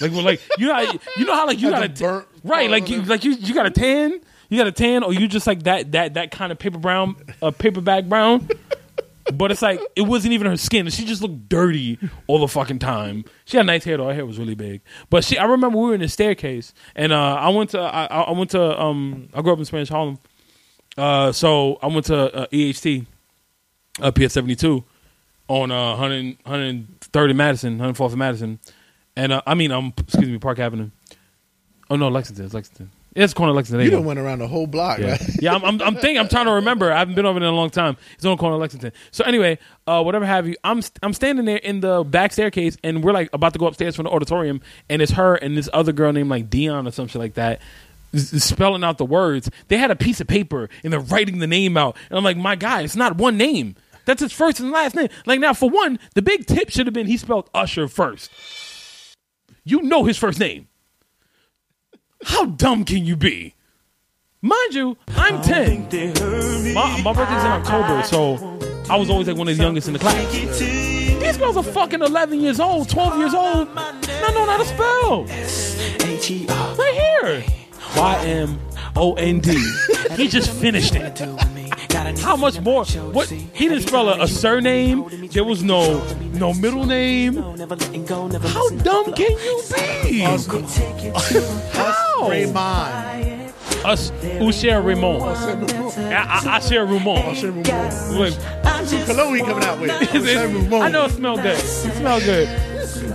Like 0.00 0.12
well, 0.12 0.22
like 0.22 0.40
you 0.58 0.66
know 0.66 0.74
how- 0.74 0.92
you 1.16 1.24
know 1.24 1.34
how 1.34 1.46
like 1.46 1.60
you 1.60 1.70
got 1.70 1.80
the 1.80 2.06
a 2.06 2.08
burnt 2.08 2.26
right 2.44 2.70
like 2.70 2.88
you 2.88 3.02
like 3.02 3.24
you 3.24 3.32
you 3.32 3.54
got 3.54 3.66
a 3.66 3.70
tan. 3.70 4.20
You 4.48 4.58
got 4.58 4.66
a 4.66 4.72
tan, 4.72 5.02
or 5.02 5.14
you 5.14 5.28
just 5.28 5.46
like 5.46 5.62
that 5.62 5.92
that 5.92 6.14
that 6.14 6.30
kind 6.30 6.52
of 6.52 6.58
paper 6.58 6.76
brown, 6.78 7.16
uh, 7.40 7.52
paperback 7.52 8.04
brown. 8.04 8.48
But 9.32 9.52
it's 9.52 9.62
like 9.62 9.80
it 9.94 10.02
wasn't 10.02 10.32
even 10.32 10.48
her 10.48 10.56
skin. 10.56 10.88
She 10.90 11.04
just 11.04 11.22
looked 11.22 11.48
dirty 11.48 11.98
all 12.26 12.40
the 12.40 12.48
fucking 12.48 12.80
time. 12.80 13.24
She 13.44 13.56
had 13.56 13.66
nice 13.66 13.84
hair 13.84 13.96
though. 13.96 14.08
Her 14.08 14.14
hair 14.14 14.26
was 14.26 14.38
really 14.38 14.54
big. 14.56 14.80
But 15.10 15.24
she, 15.24 15.38
I 15.38 15.44
remember 15.44 15.78
we 15.78 15.88
were 15.88 15.94
in 15.94 16.00
the 16.00 16.08
staircase, 16.08 16.74
and 16.96 17.12
uh, 17.12 17.34
I 17.34 17.48
went 17.50 17.70
to, 17.70 17.80
I, 17.80 18.06
I 18.06 18.30
went 18.32 18.50
to, 18.50 18.80
um, 18.80 19.28
I 19.32 19.42
grew 19.42 19.52
up 19.52 19.58
in 19.58 19.64
Spanish 19.64 19.88
Harlem, 19.90 20.18
uh, 20.96 21.30
so 21.30 21.78
I 21.82 21.86
went 21.86 22.06
to 22.06 22.34
uh, 22.34 22.46
EHT, 22.48 23.06
uh, 24.00 24.10
PS 24.10 24.32
seventy 24.32 24.56
two, 24.56 24.84
on 25.46 25.70
uh, 25.70 25.96
100, 25.96 26.42
103rd 26.44 27.28
and 27.28 27.38
Madison, 27.38 27.78
104th 27.78 28.10
and 28.10 28.18
Madison, 28.18 28.58
and 29.14 29.32
uh, 29.32 29.42
I 29.46 29.54
mean, 29.54 29.70
um, 29.70 29.92
excuse 29.98 30.28
me, 30.28 30.38
Park 30.38 30.58
Avenue. 30.58 30.90
Oh 31.90 31.96
no, 31.96 32.08
Lexington, 32.08 32.48
Lexington. 32.48 32.90
It's 33.14 33.34
corner 33.34 33.52
Lexington. 33.52 33.84
You 33.84 33.90
done 33.90 34.04
went 34.06 34.18
around 34.18 34.38
the 34.38 34.48
whole 34.48 34.66
block, 34.66 34.98
Yeah, 34.98 35.10
right? 35.12 35.20
yeah. 35.40 35.54
I'm, 35.54 35.62
I'm, 35.64 35.82
I'm 35.82 35.94
thinking. 35.94 36.18
I'm 36.18 36.28
trying 36.28 36.46
to 36.46 36.52
remember. 36.52 36.90
I 36.90 36.98
haven't 37.00 37.14
been 37.14 37.26
over 37.26 37.38
there 37.38 37.48
in 37.48 37.54
a 37.54 37.56
long 37.56 37.68
time. 37.68 37.96
It's 38.14 38.24
on 38.24 38.38
corner 38.38 38.56
Lexington. 38.56 38.92
So 39.10 39.22
anyway, 39.24 39.58
uh, 39.86 40.02
whatever 40.02 40.24
have 40.24 40.48
you. 40.48 40.56
I'm 40.64 40.80
I'm 41.02 41.12
standing 41.12 41.44
there 41.44 41.58
in 41.58 41.80
the 41.80 42.04
back 42.04 42.32
staircase, 42.32 42.78
and 42.82 43.04
we're 43.04 43.12
like 43.12 43.28
about 43.34 43.52
to 43.52 43.58
go 43.58 43.66
upstairs 43.66 43.96
from 43.96 44.04
the 44.04 44.10
auditorium, 44.10 44.62
and 44.88 45.02
it's 45.02 45.12
her 45.12 45.34
and 45.34 45.56
this 45.56 45.68
other 45.74 45.92
girl 45.92 46.12
named 46.12 46.30
like 46.30 46.48
Dion 46.48 46.86
or 46.88 46.90
something 46.90 47.20
like 47.20 47.34
that. 47.34 47.60
Spelling 48.14 48.84
out 48.84 48.98
the 48.98 49.06
words, 49.06 49.50
they 49.68 49.78
had 49.78 49.90
a 49.90 49.96
piece 49.96 50.20
of 50.20 50.26
paper 50.26 50.68
and 50.84 50.92
they're 50.92 51.00
writing 51.00 51.38
the 51.38 51.46
name 51.46 51.76
out, 51.78 51.96
and 52.10 52.18
I'm 52.18 52.24
like, 52.24 52.36
my 52.36 52.56
guy, 52.56 52.82
it's 52.82 52.94
not 52.96 53.16
one 53.16 53.38
name. 53.38 53.74
That's 54.04 54.20
his 54.20 54.32
first 54.32 54.60
and 54.60 54.70
last 54.70 54.94
name. 54.94 55.08
Like 55.26 55.40
now, 55.40 55.54
for 55.54 55.70
one, 55.70 55.98
the 56.14 56.20
big 56.22 56.46
tip 56.46 56.68
should 56.70 56.86
have 56.86 56.92
been 56.92 57.06
he 57.06 57.16
spelled 57.16 57.48
Usher 57.54 57.88
first. 57.88 58.30
You 59.64 59.80
know 59.82 60.04
his 60.04 60.18
first 60.18 60.40
name. 60.40 60.68
How 62.24 62.44
dumb 62.46 62.84
can 62.84 63.04
you 63.04 63.16
be? 63.16 63.54
Mind 64.40 64.74
you, 64.74 64.96
I'm 65.16 65.40
10. 65.40 65.84
My, 66.74 67.00
my 67.02 67.12
birthday's 67.12 67.44
in 67.44 67.50
October, 67.50 68.02
so 68.02 68.58
I 68.90 68.96
was 68.96 69.08
always 69.08 69.28
like 69.28 69.36
one 69.36 69.48
of 69.48 69.56
the 69.56 69.62
youngest 69.62 69.86
in 69.86 69.92
the 69.92 70.00
class. 70.00 70.32
These 70.32 71.36
girls 71.36 71.56
are 71.56 71.62
fucking 71.62 72.02
11 72.02 72.40
years 72.40 72.58
old, 72.58 72.88
12 72.88 73.18
years 73.18 73.34
old. 73.34 73.68
And 73.68 73.78
I 73.78 74.32
know 74.32 74.44
how 74.46 74.56
to 74.58 74.64
spell. 74.64 75.24
Right 76.76 76.94
here. 76.94 77.44
Y 77.96 78.24
M 78.24 78.60
O 78.96 79.14
N 79.14 79.40
D. 79.40 79.56
He 80.16 80.28
just 80.28 80.50
finished 80.50 80.94
it. 80.94 81.20
How 81.92 82.36
much 82.36 82.60
more? 82.60 82.84
What? 82.84 83.28
He 83.28 83.68
didn't 83.68 83.86
spell 83.86 84.08
a, 84.08 84.22
a 84.22 84.28
surname. 84.28 85.28
There 85.30 85.44
was 85.44 85.62
no 85.62 86.02
no 86.32 86.54
middle 86.54 86.86
name. 86.86 87.34
How 87.34 88.68
dumb 88.70 89.12
can 89.12 89.30
you 89.32 89.62
be? 89.74 90.20
How? 91.72 92.28
Raymond. 92.28 93.52
Us, 93.84 94.12
Usher 94.40 94.80
Ramon. 94.80 95.22
I, 95.22 96.40
I, 96.44 96.56
I 96.56 96.60
share 96.60 96.86
Ramon. 96.86 97.34
Look, 97.34 98.34
Cologne 99.06 99.40
coming 99.40 99.64
out 99.64 99.80
with. 99.80 99.90
I 100.72 100.88
know 100.88 101.06
it 101.06 101.10
smelled 101.10 101.42
good. 101.42 101.58
It 101.58 101.94
smelled 101.96 102.22
good. 102.22 102.71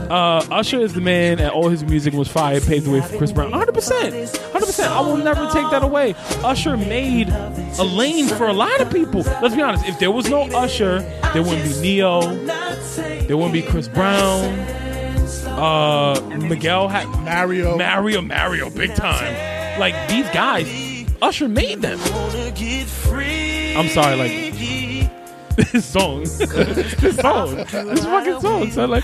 Uh, 0.09 0.45
Usher 0.51 0.79
is 0.79 0.93
the 0.93 1.01
man, 1.01 1.39
and 1.39 1.49
all 1.49 1.69
his 1.69 1.83
music 1.83 2.13
was 2.13 2.27
fire. 2.27 2.59
Paved 2.61 2.85
the 2.85 2.91
way 2.91 3.01
for 3.01 3.17
Chris 3.17 3.31
Brown. 3.31 3.51
100, 3.51 3.73
percent 3.73 4.13
100. 4.13 4.65
percent 4.65 4.91
I 4.91 5.01
will 5.01 5.17
never 5.17 5.45
take 5.51 5.69
that 5.71 5.83
away. 5.83 6.15
Usher 6.43 6.77
made 6.77 7.29
a 7.29 7.83
lane 7.83 8.27
for 8.27 8.47
a 8.47 8.53
lot 8.53 8.79
of 8.81 8.91
people. 8.91 9.21
Let's 9.41 9.55
be 9.55 9.61
honest. 9.61 9.85
If 9.85 9.99
there 9.99 10.11
was 10.11 10.29
no 10.29 10.43
Usher, 10.43 10.99
there 11.33 11.43
wouldn't 11.43 11.63
be 11.75 11.81
Ne-Yo. 11.81 12.21
There 13.27 13.35
wouldn't 13.37 13.53
be 13.53 13.61
Chris 13.61 13.87
Brown. 13.87 14.45
Uh, 15.47 16.19
Miguel 16.37 16.87
had 16.87 17.07
Mario. 17.23 17.77
Mario, 17.77 18.21
Mario, 18.21 18.69
big 18.69 18.93
time. 18.95 19.79
Like 19.79 20.09
these 20.09 20.27
guys, 20.29 20.67
Usher 21.21 21.47
made 21.49 21.81
them. 21.81 21.99
I'm 23.77 23.89
sorry, 23.89 24.15
like 24.15 24.31
this 25.71 25.85
song, 25.85 26.21
this 26.99 27.17
song, 27.17 27.55
this 27.55 28.05
fucking 28.05 28.39
song. 28.41 28.71
So 28.71 28.85
like, 28.85 29.03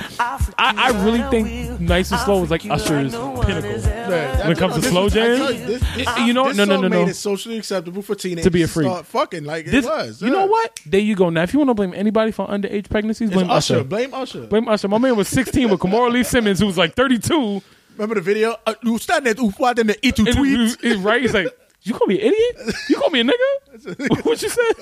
I, 0.63 0.87
I 0.89 1.03
really 1.05 1.21
think 1.29 1.79
Nice 1.79 2.11
and 2.11 2.19
Slow 2.21 2.43
is 2.43 2.51
like 2.51 2.65
Usher's 2.65 3.13
pinnacle. 3.13 3.41
When 3.43 4.51
it 4.51 4.57
comes 4.57 4.75
to 4.75 4.81
slow 4.81 5.09
jams, 5.09 5.39
you, 5.39 5.65
this- 5.65 5.81
this- 5.95 6.17
you 6.19 6.33
know, 6.33 6.51
no, 6.51 6.63
no, 6.65 6.79
no, 6.81 6.87
no. 6.87 6.99
Made 7.01 7.09
it 7.09 7.15
socially 7.15 7.57
acceptable 7.57 8.01
for 8.01 8.15
teenagers 8.15 8.43
To 8.45 8.51
be 8.51 8.61
a 8.63 8.67
freak. 8.67 8.87
start 8.87 9.05
fucking 9.05 9.43
like 9.43 9.65
This, 9.65 9.85
it 9.85 9.89
was. 9.89 10.21
you 10.21 10.29
know 10.29 10.45
what? 10.45 10.79
There 10.85 10.99
you 10.99 11.15
go. 11.15 11.29
Now, 11.29 11.43
if 11.43 11.53
you 11.53 11.59
want 11.59 11.69
to 11.69 11.73
blame 11.73 11.93
anybody 11.93 12.31
for 12.31 12.47
underage 12.47 12.89
pregnancies, 12.89 13.29
blame 13.31 13.49
Usher. 13.49 13.75
Usher. 13.77 13.83
Blame 13.83 14.13
Usher. 14.13 14.47
Blame 14.47 14.67
Usher. 14.69 14.87
My 14.87 14.97
man 14.97 15.15
was 15.15 15.27
16 15.27 15.69
with 15.69 15.79
Kimora 15.79 16.11
Lee 16.11 16.23
Simmons, 16.23 16.59
who 16.59 16.67
was 16.67 16.77
like 16.77 16.93
32. 16.95 17.61
Remember 17.97 18.15
the 18.15 18.21
video? 18.21 18.55
Uh, 18.65 18.73
you 18.83 18.97
stand 18.97 19.25
there, 19.25 19.35
you 19.37 19.51
fought 19.51 19.77
in 19.79 19.87
the 19.87 19.97
itu 20.07 20.25
And 20.25 20.35
tweets. 20.35 20.81
he- 20.81 20.89
he- 20.89 20.95
right? 20.95 21.21
He's 21.21 21.33
like, 21.33 21.47
you 21.83 21.93
call 21.93 22.07
me 22.07 22.19
an 22.21 22.27
idiot? 22.33 22.75
You 22.89 22.95
call 22.95 23.09
me 23.09 23.19
a 23.19 23.23
nigga? 23.23 24.23
what 24.25 24.41
you 24.41 24.49
said? 24.49 24.73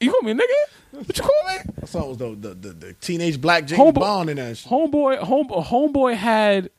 You 0.00 0.10
call 0.10 0.22
me 0.22 0.32
a 0.32 0.34
nigga? 0.34 1.00
What 1.06 1.16
you 1.16 1.22
call 1.22 1.48
me? 1.48 1.72
I 1.82 1.86
saw 1.86 2.04
it 2.04 2.08
was 2.08 2.18
the, 2.18 2.28
the, 2.34 2.54
the, 2.54 2.68
the 2.72 2.92
teenage 2.94 3.40
black 3.40 3.66
James 3.66 3.80
Homebo- 3.80 4.00
Bond 4.00 4.30
in 4.30 4.36
that 4.36 4.56
shit. 4.56 4.70
Homeboy, 4.70 5.18
home, 5.18 5.48
homeboy 5.48 6.14
had 6.14 6.70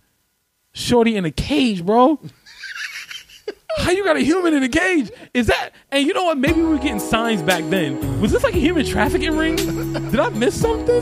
Shorty 0.74 1.16
in 1.16 1.26
a 1.26 1.32
cage, 1.32 1.86
bro. 1.86 2.20
How 3.78 3.92
you 3.92 4.04
got 4.04 4.18
a 4.18 4.22
human 4.22 4.54
in 4.56 4.64
a 4.64 4.70
cage? 4.70 5.12
Is 5.34 5.48
that? 5.48 5.70
And 5.92 6.06
you 6.06 6.14
know 6.14 6.26
what? 6.26 6.38
Maybe 6.40 6.62
we 6.62 6.68
were 6.68 6.80
getting 6.80 7.00
signs 7.00 7.44
back 7.44 7.64
then. 7.70 8.22
Was 8.22 8.32
this 8.32 8.44
like 8.44 8.56
a 8.56 8.60
human 8.60 8.86
trafficking 8.86 9.38
ring? 9.38 9.56
Did 9.56 10.20
I 10.20 10.30
miss 10.30 10.60
something? 10.60 11.02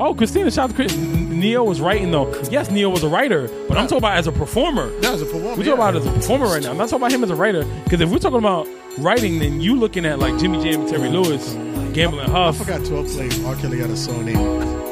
Oh, 0.00 0.14
Christina, 0.14 0.50
shout 0.50 0.70
out 0.70 0.70
to 0.70 0.76
Chris. 0.76 0.96
Ne-Yo 0.96 1.64
was 1.64 1.80
writing 1.80 2.10
though. 2.10 2.32
Yes, 2.50 2.70
Ne-Yo 2.70 2.90
was 2.90 3.02
a 3.02 3.08
writer, 3.08 3.48
but 3.68 3.76
I'm 3.76 3.86
talking 3.86 3.98
about 3.98 4.16
as 4.16 4.26
a 4.26 4.32
performer. 4.32 4.88
That 5.00 5.12
was 5.12 5.22
a 5.22 5.24
performer. 5.26 5.48
We're 5.50 5.54
talking 5.56 5.66
yeah. 5.66 5.74
about 5.74 5.96
as 5.96 6.06
a 6.06 6.12
performer 6.12 6.46
right 6.46 6.62
now. 6.62 6.70
I'm 6.70 6.76
not 6.76 6.88
talking 6.88 7.02
about 7.02 7.12
him 7.12 7.24
as 7.24 7.30
a 7.30 7.36
writer. 7.36 7.64
Because 7.84 8.00
if 8.00 8.10
we're 8.10 8.18
talking 8.18 8.38
about 8.38 8.66
writing, 8.98 9.38
then 9.38 9.60
you 9.60 9.74
looking 9.76 10.04
at 10.06 10.18
like 10.18 10.38
Jimmy 10.38 10.62
Jam, 10.62 10.80
and 10.82 10.88
Terry 10.90 11.08
Lewis, 11.08 11.52
Gamble 11.94 12.20
and 12.20 12.30
Huff. 12.30 12.54
I 12.54 12.58
Huff. 12.58 12.58
forgot 12.58 12.84
12 12.86 13.06
plays. 13.08 13.44
R. 13.44 13.54
Kelly 13.56 13.78
got 13.78 13.90
a 13.90 13.96
song 13.96 14.24
named 14.24 14.38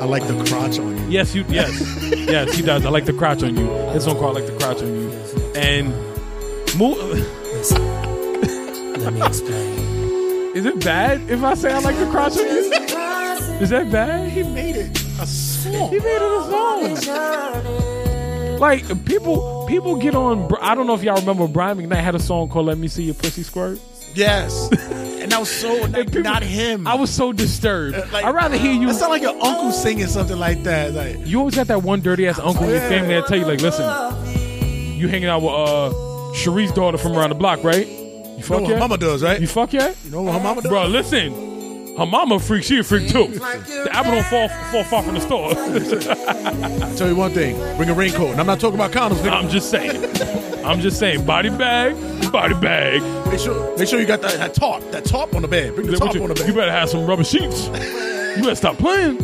I 0.01 0.05
Like 0.05 0.27
the 0.27 0.45
Crotch 0.45 0.79
on 0.79 0.97
You. 0.99 1.05
Yes, 1.09 1.35
you. 1.35 1.45
Yes, 1.49 1.73
yes, 2.13 2.55
he 2.55 2.63
does. 2.63 2.85
I 2.85 2.91
like 2.91 3.05
the 3.07 3.13
crotch 3.13 3.43
on 3.43 3.57
you. 3.57 3.67
This 3.93 4.05
song 4.05 4.17
called 4.19 4.37
"I 4.37 4.41
Like 4.41 4.51
the 4.53 4.59
Crotch 4.59 4.83
on 4.83 4.89
You," 4.89 5.11
and 5.55 5.89
mo- 6.77 6.97
Let 8.99 9.13
me 9.13 9.23
explain. 9.27 9.79
is 10.57 10.67
it 10.67 10.85
bad 10.85 11.21
if 11.31 11.43
I 11.43 11.55
say 11.55 11.73
I 11.73 11.79
like 11.81 11.97
the 11.99 12.07
crotch 12.11 12.33
on 12.37 12.45
you? 12.45 12.73
Is 13.61 13.71
that 13.71 13.91
bad? 13.93 14.31
He 14.31 14.43
made 14.43 14.77
it 14.77 14.99
a 15.21 15.27
song. 15.27 15.91
He 15.91 15.99
made 15.99 16.17
it 16.17 16.23
a 16.23 16.97
song. 17.01 18.59
Like 18.59 19.05
people, 19.05 19.67
people 19.69 19.97
get 19.97 20.15
on. 20.15 20.53
I 20.61 20.75
don't 20.75 20.87
know 20.87 20.95
if 20.95 21.03
y'all 21.03 21.17
remember 21.17 21.49
Brian 21.49 21.79
McKnight 21.79 22.03
had 22.03 22.15
a 22.15 22.21
song 22.21 22.49
called 22.49 22.67
"Let 22.67 22.79
Me 22.79 22.87
See 22.89 23.05
Your 23.05 23.15
Pussy 23.15 23.43
Squirt." 23.43 23.79
Yes. 24.15 24.69
and 24.73 25.31
that 25.33 25.39
was 25.41 25.51
so 25.51 25.73
like, 25.75 26.07
people- 26.07 26.23
not 26.23 26.43
him. 26.43 26.87
I 26.87 26.95
was 26.95 27.11
so 27.11 27.33
disturbed. 27.33 27.97
Like- 28.13 28.25
I'd 28.25 28.35
rather 28.35 28.57
hear 28.57 28.73
you. 28.73 28.87
That 28.89 28.95
sound 28.97 29.11
like 29.13 29.23
your 29.23 29.35
uncle 29.43 29.73
singing 29.73 30.07
something 30.07 30.39
like 30.39 30.63
that. 30.65 30.93
Like 30.93 31.27
You 31.27 31.39
always 31.39 31.55
got 31.55 31.69
that 31.69 31.83
one 31.83 32.01
dirty 32.01 32.27
ass 32.29 32.39
uncle 32.39 32.65
in 32.65 32.71
your 32.71 32.81
family 32.81 33.15
that 33.15 33.27
tell 33.27 33.39
you 33.39 33.47
like, 33.47 33.61
listen, 33.61 33.85
you 34.99 35.09
hanging 35.09 35.29
out 35.29 35.43
with 35.43 35.53
uh 35.53 35.91
Cherie's 36.35 36.73
daughter 36.73 36.97
from 36.99 37.13
around 37.13 37.29
the 37.31 37.35
block, 37.35 37.63
right? 37.65 37.87
You 37.87 37.93
you 37.95 38.37
know 38.39 38.43
fuck 38.43 38.61
what 38.61 38.69
yet? 38.69 38.73
her 38.75 38.79
mama 38.79 38.99
does, 38.99 39.23
right? 39.23 39.41
You 39.41 39.47
fuck 39.47 39.73
yet? 39.73 39.97
You 40.05 40.11
know 40.11 40.23
what 40.23 40.33
her 40.35 40.41
mama 40.41 40.63
does? 40.63 40.71
Bro, 40.71 40.87
listen. 40.87 41.52
Her 41.99 42.07
mama 42.07 42.37
a 42.37 42.39
freak, 42.39 42.65
she 42.65 42.79
a 42.79 42.83
freak 42.83 43.09
too. 43.11 43.27
The 43.29 43.89
apple 43.93 44.13
don't 44.13 44.25
fall 44.27 44.49
fall 44.71 44.85
far 44.85 45.03
from 45.03 45.15
the 45.15 45.21
store. 45.21 45.51
I 46.85 46.95
tell 46.97 47.09
you 47.09 47.17
one 47.17 47.33
thing. 47.33 47.55
Bring 47.77 47.91
a 47.91 47.95
raincoat. 47.95 48.31
And 48.31 48.41
I'm 48.41 48.47
not 48.47 48.61
talking 48.61 48.77
about 48.81 48.93
condoms. 48.93 49.19
Nigga. 49.19 49.33
I'm 49.33 49.49
just 49.51 49.71
saying. 49.71 50.65
I'm 50.65 50.81
just 50.81 50.99
saying. 50.99 51.27
Body 51.27 51.51
bag, 51.51 51.95
body 52.33 52.55
bag. 52.55 53.03
Make 53.31 53.41
sure, 53.41 53.77
make 53.77 53.89
sure 53.89 54.01
you 54.01 54.07
got 54.07 54.23
that, 54.23 54.39
that 54.39 54.55
tarp. 54.55 54.83
That 54.91 55.05
tarp 55.05 55.35
on 55.35 55.43
the 55.43 55.49
bed. 55.49 55.75
Bring 55.75 55.87
the 55.87 55.93
What 55.93 56.01
tarp 56.01 56.15
you, 56.15 56.23
on 56.23 56.29
the 56.29 56.35
bed. 56.35 56.47
you 56.49 56.55
better 56.55 56.73
have 56.73 56.89
some 56.89 57.05
rubber 57.07 57.25
sheets. 57.25 57.67
You 57.67 58.43
better 58.43 58.55
stop 58.55 58.79
playing. 58.79 59.19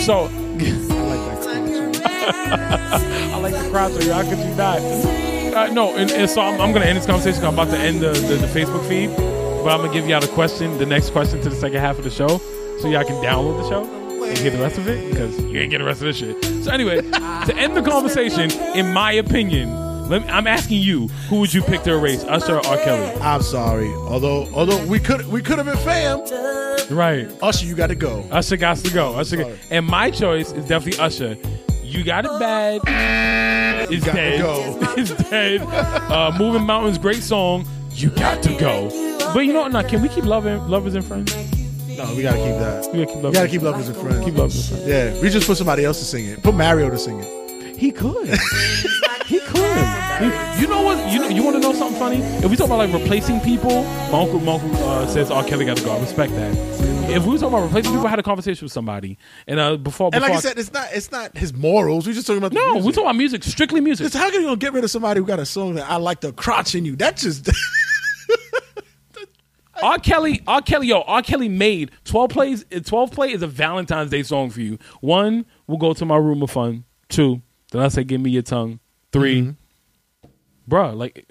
So 0.00 0.24
I 0.24 1.02
like 1.02 1.42
that. 1.44 3.02
I 3.34 3.38
like 3.38 3.52
the 3.52 3.68
crowd. 3.70 3.92
So 3.92 4.12
how 4.14 4.22
could 4.22 4.38
you 4.38 4.54
not? 4.54 4.78
Uh, 5.54 5.72
no, 5.72 5.94
and, 5.96 6.10
and 6.10 6.30
so 6.30 6.40
I'm, 6.40 6.60
I'm 6.60 6.70
going 6.72 6.82
to 6.82 6.88
end 6.88 6.96
this 6.98 7.06
conversation. 7.06 7.44
I'm 7.44 7.54
about 7.54 7.68
to 7.70 7.78
end 7.78 8.00
the, 8.00 8.12
the, 8.12 8.34
the 8.36 8.46
Facebook 8.46 8.86
feed, 8.88 9.10
but 9.62 9.68
I'm 9.72 9.78
going 9.78 9.92
to 9.92 9.94
give 10.00 10.08
y'all 10.08 10.20
the 10.20 10.28
question, 10.28 10.76
the 10.78 10.86
next 10.86 11.10
question 11.10 11.40
to 11.42 11.48
the 11.48 11.56
second 11.56 11.80
half 11.80 11.98
of 11.98 12.04
the 12.04 12.10
show, 12.10 12.38
so 12.80 12.88
y'all 12.88 13.04
can 13.04 13.16
download 13.22 13.60
the 13.62 13.68
show 13.68 14.24
and 14.24 14.36
hear 14.38 14.50
the 14.50 14.58
rest 14.58 14.78
of 14.78 14.86
it 14.88 15.10
because 15.10 15.38
you 15.44 15.58
ain't 15.58 15.70
get 15.70 15.78
the 15.78 15.84
rest 15.84 16.00
of 16.02 16.06
this 16.06 16.16
shit. 16.18 16.42
So 16.64 16.70
anyway, 16.70 17.00
to 17.02 17.54
end 17.56 17.76
the 17.76 17.82
conversation, 17.82 18.50
in 18.76 18.92
my 18.92 19.12
opinion, 19.12 19.86
let 20.08 20.22
me, 20.22 20.28
I'm 20.28 20.46
asking 20.46 20.80
you, 20.82 21.08
who 21.28 21.40
would 21.40 21.52
you 21.52 21.62
pick 21.62 21.82
to 21.82 21.92
erase, 21.92 22.24
Usher 22.24 22.56
or 22.56 22.66
R. 22.66 22.76
Kelly? 22.78 23.20
I'm 23.20 23.42
sorry. 23.42 23.88
Although, 23.88 24.46
although 24.54 24.84
we 24.86 24.98
could, 24.98 25.26
we 25.28 25.42
could 25.42 25.58
have 25.58 25.66
been 25.66 25.76
fam. 25.78 26.20
Right. 26.94 27.30
Usher, 27.42 27.66
you 27.66 27.74
got 27.74 27.88
to 27.88 27.94
go. 27.94 28.26
Usher 28.30 28.56
got 28.56 28.78
to 28.78 28.90
go. 28.92 29.14
Usher, 29.16 29.36
got- 29.36 29.52
and 29.70 29.84
my 29.86 30.10
choice 30.10 30.52
is 30.52 30.66
definitely 30.66 30.98
Usher. 31.00 31.36
You 31.82 32.04
got 32.04 32.24
it 32.24 32.38
bad. 32.38 33.90
It's 33.90 34.04
dead. 34.04 34.40
go. 34.40 34.78
it's 34.96 35.10
dead. 35.30 35.60
Uh, 35.62 36.34
Moving 36.38 36.64
Mountains, 36.64 36.98
great 36.98 37.22
song. 37.22 37.66
You 37.92 38.10
got 38.10 38.42
to 38.44 38.54
go. 38.56 39.07
But 39.34 39.40
you 39.40 39.52
know 39.52 39.62
what? 39.62 39.72
Now, 39.72 39.82
can 39.82 40.02
we 40.02 40.08
keep 40.08 40.24
loving 40.24 40.66
lovers 40.68 40.94
and 40.94 41.04
friends? 41.04 41.34
No, 41.96 42.14
we 42.14 42.22
got 42.22 42.32
to 42.32 42.38
keep 42.38 42.58
that. 42.58 42.88
We 42.92 43.04
gotta 43.04 43.06
keep 43.12 43.16
lovers. 43.22 43.32
got 43.34 43.42
to 43.42 43.48
keep 43.48 43.62
lovers 43.62 43.88
and 43.88 43.96
friends. 43.96 44.24
keep 44.24 44.34
lovers 44.36 44.70
and 44.70 44.80
friends. 44.80 44.88
Yeah, 45.16 45.20
we 45.22 45.30
just 45.30 45.46
put 45.46 45.56
somebody 45.56 45.84
else 45.84 45.98
to 45.98 46.04
sing 46.04 46.26
it. 46.26 46.42
Put 46.42 46.54
Mario 46.54 46.90
to 46.90 46.98
sing 46.98 47.20
it. 47.20 47.76
He 47.76 47.90
could. 47.92 48.28
he 49.26 49.40
could. 49.40 49.86
He- 50.18 50.60
you 50.60 50.66
know 50.66 50.82
what? 50.82 51.12
You 51.12 51.20
know, 51.20 51.28
you 51.28 51.42
want 51.44 51.56
to 51.56 51.60
know 51.62 51.72
something 51.72 51.98
funny? 51.98 52.16
If 52.18 52.50
we 52.50 52.56
talk 52.56 52.66
about 52.66 52.78
like 52.78 52.92
replacing 52.92 53.40
people, 53.40 53.82
my 54.10 54.20
uncle, 54.22 54.40
my 54.40 54.54
uncle 54.54 54.74
uh, 54.84 55.06
says, 55.06 55.30
"Oh, 55.30 55.42
Kelly 55.44 55.64
got 55.64 55.76
to 55.76 55.84
go." 55.84 55.92
I 55.92 56.00
respect 56.00 56.32
that. 56.32 56.56
If 57.10 57.24
we 57.24 57.38
talk 57.38 57.48
about 57.48 57.62
replacing 57.62 57.92
people, 57.92 58.06
I 58.06 58.10
had 58.10 58.18
a 58.18 58.22
conversation 58.24 58.64
with 58.64 58.72
somebody, 58.72 59.16
and 59.46 59.58
uh, 59.60 59.76
before, 59.76 60.10
And 60.12 60.20
like 60.22 60.32
I 60.32 60.40
said, 60.40 60.58
it's 60.58 60.72
not, 60.72 60.88
it's 60.92 61.10
not 61.12 61.36
his 61.38 61.54
morals. 61.54 62.06
We're 62.06 62.12
just 62.14 62.26
talking 62.26 62.38
about 62.38 62.50
the 62.52 62.56
no, 62.56 62.66
we 62.66 62.80
music. 62.80 62.94
talk 62.96 63.04
about 63.04 63.16
music, 63.16 63.44
strictly 63.44 63.80
music. 63.80 64.12
How 64.12 64.28
can 64.30 64.40
you 64.40 64.46
gonna 64.48 64.56
get 64.56 64.72
rid 64.72 64.82
of 64.84 64.90
somebody 64.90 65.20
who 65.20 65.26
got 65.26 65.38
a 65.38 65.46
song 65.46 65.74
that 65.76 65.88
I 65.88 65.96
like 65.96 66.20
the 66.20 66.32
crotch 66.32 66.74
in 66.74 66.84
you? 66.84 66.96
That 66.96 67.16
just 67.16 67.48
R. 69.82 69.98
Kelly, 69.98 70.42
R. 70.46 70.62
Kelly, 70.62 70.88
yo, 70.88 71.02
R. 71.02 71.22
Kelly 71.22 71.48
made 71.48 71.90
twelve 72.04 72.30
plays. 72.30 72.64
Twelve 72.84 73.10
play 73.12 73.32
is 73.32 73.42
a 73.42 73.46
Valentine's 73.46 74.10
Day 74.10 74.22
song 74.22 74.50
for 74.50 74.60
you. 74.60 74.78
One, 75.00 75.46
we'll 75.66 75.78
go 75.78 75.94
to 75.94 76.04
my 76.04 76.16
room 76.16 76.42
of 76.42 76.50
fun. 76.50 76.84
Two, 77.08 77.42
then 77.72 77.82
I 77.82 77.88
say, 77.88 78.04
give 78.04 78.20
me 78.20 78.30
your 78.30 78.42
tongue. 78.42 78.80
3 79.12 79.54
bruh, 80.68 80.94
like 80.94 81.26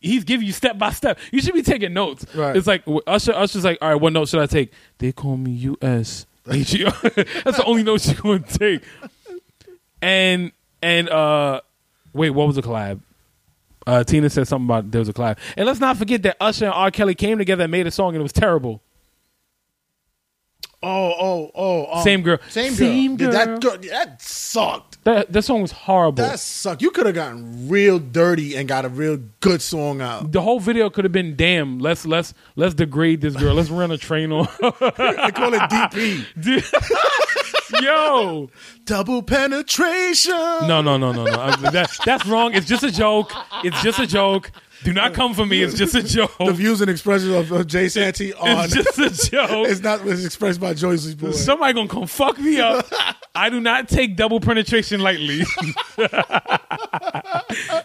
he's 0.00 0.24
giving 0.24 0.46
you 0.46 0.52
step 0.52 0.78
by 0.78 0.90
step. 0.90 1.18
You 1.30 1.40
should 1.40 1.54
be 1.54 1.62
taking 1.62 1.92
notes. 1.92 2.24
Right. 2.34 2.56
It's 2.56 2.66
like 2.66 2.84
Usher. 3.06 3.32
Usher's 3.32 3.64
like, 3.64 3.78
all 3.82 3.90
right, 3.90 4.00
what 4.00 4.12
note 4.12 4.28
should 4.28 4.40
I 4.40 4.46
take? 4.46 4.72
They 4.98 5.12
call 5.12 5.36
me 5.36 5.50
U 5.52 5.76
S 5.82 6.26
H 6.48 6.74
E 6.74 6.84
R. 6.84 6.92
That's 7.02 7.56
the 7.56 7.64
only 7.64 7.82
note 7.82 8.06
you're 8.06 8.14
going 8.16 8.44
to 8.44 8.58
take. 8.58 8.82
And 10.00 10.52
and 10.80 11.08
uh, 11.08 11.60
wait, 12.12 12.30
what 12.30 12.46
was 12.46 12.56
the 12.56 12.62
collab? 12.62 13.00
Uh, 13.86 14.04
Tina 14.04 14.30
said 14.30 14.46
something 14.48 14.66
about 14.66 14.90
there 14.90 15.00
was 15.00 15.08
a 15.08 15.12
collab. 15.12 15.38
And 15.56 15.66
let's 15.66 15.80
not 15.80 15.96
forget 15.96 16.22
that 16.22 16.36
Usher 16.40 16.66
and 16.66 16.74
R. 16.74 16.90
Kelly 16.90 17.14
came 17.14 17.38
together 17.38 17.64
and 17.64 17.70
made 17.72 17.86
a 17.86 17.90
song 17.90 18.14
and 18.14 18.20
it 18.20 18.22
was 18.22 18.32
terrible. 18.32 18.80
Oh, 20.84 21.14
oh, 21.20 21.50
oh. 21.54 21.98
um, 21.98 22.02
Same 22.02 22.22
girl. 22.22 22.38
Same 22.48 22.70
girl. 22.70 22.76
Same 22.76 23.16
Yeah, 23.16 23.30
That 23.30 23.46
girl. 23.60 23.76
girl. 23.76 23.90
That 23.90 24.20
sucked. 24.20 25.04
That 25.04 25.32
that 25.32 25.42
song 25.42 25.62
was 25.62 25.70
horrible. 25.70 26.24
That 26.24 26.40
sucked. 26.40 26.82
You 26.82 26.90
could 26.90 27.06
have 27.06 27.14
gotten 27.14 27.68
real 27.68 28.00
dirty 28.00 28.56
and 28.56 28.68
got 28.68 28.84
a 28.84 28.88
real 28.88 29.18
good 29.40 29.62
song 29.62 30.00
out. 30.00 30.32
the 30.32 30.40
whole 30.40 30.58
video 30.58 30.90
could 30.90 31.04
have 31.04 31.12
been 31.12 31.36
damn. 31.36 31.78
Let's 31.78 32.04
let's 32.04 32.34
let's 32.56 32.74
degrade 32.74 33.20
this 33.20 33.36
girl. 33.36 33.54
Let's 33.54 33.70
run 33.70 33.92
a 33.92 33.98
train 33.98 34.32
on. 34.32 34.48
I 34.60 35.30
call 35.34 35.54
it 35.54 35.60
DP. 35.60 36.24
Yo, 37.80 38.50
Double 38.84 39.22
penetration. 39.22 40.32
no 40.32 40.80
no 40.82 40.96
no 40.96 41.12
no 41.12 41.24
no. 41.24 41.40
I- 41.40 41.56
That, 41.70 41.90
that's 42.04 42.26
wrong. 42.26 42.54
It's 42.54 42.66
just 42.66 42.82
a 42.82 42.90
joke. 42.90 43.32
It's 43.64 43.80
just 43.82 43.98
a 43.98 44.06
joke. 44.06 44.50
Do 44.84 44.92
not 44.92 45.14
come 45.14 45.32
for 45.32 45.46
me. 45.46 45.62
It's 45.62 45.74
just 45.78 45.94
a 45.94 46.02
joke. 46.02 46.36
The 46.38 46.52
views 46.52 46.80
and 46.80 46.90
expressions 46.90 47.32
of, 47.32 47.52
of 47.52 47.68
Jay 47.68 47.88
Santee 47.88 48.32
on. 48.34 48.64
It's 48.64 48.74
just 48.74 48.98
a 48.98 49.30
joke. 49.30 49.68
it's 49.68 49.80
not 49.80 50.04
it's 50.06 50.24
expressed 50.24 50.60
by 50.60 50.74
Josie's 50.74 51.14
boy. 51.14 51.30
Somebody 51.30 51.72
gonna 51.74 51.88
come 51.88 52.06
fuck 52.08 52.36
me 52.38 52.60
up. 52.60 52.84
I 53.34 53.48
do 53.48 53.60
not 53.60 53.88
take 53.88 54.16
double 54.16 54.40
penetration 54.40 55.00
lightly. 55.00 55.42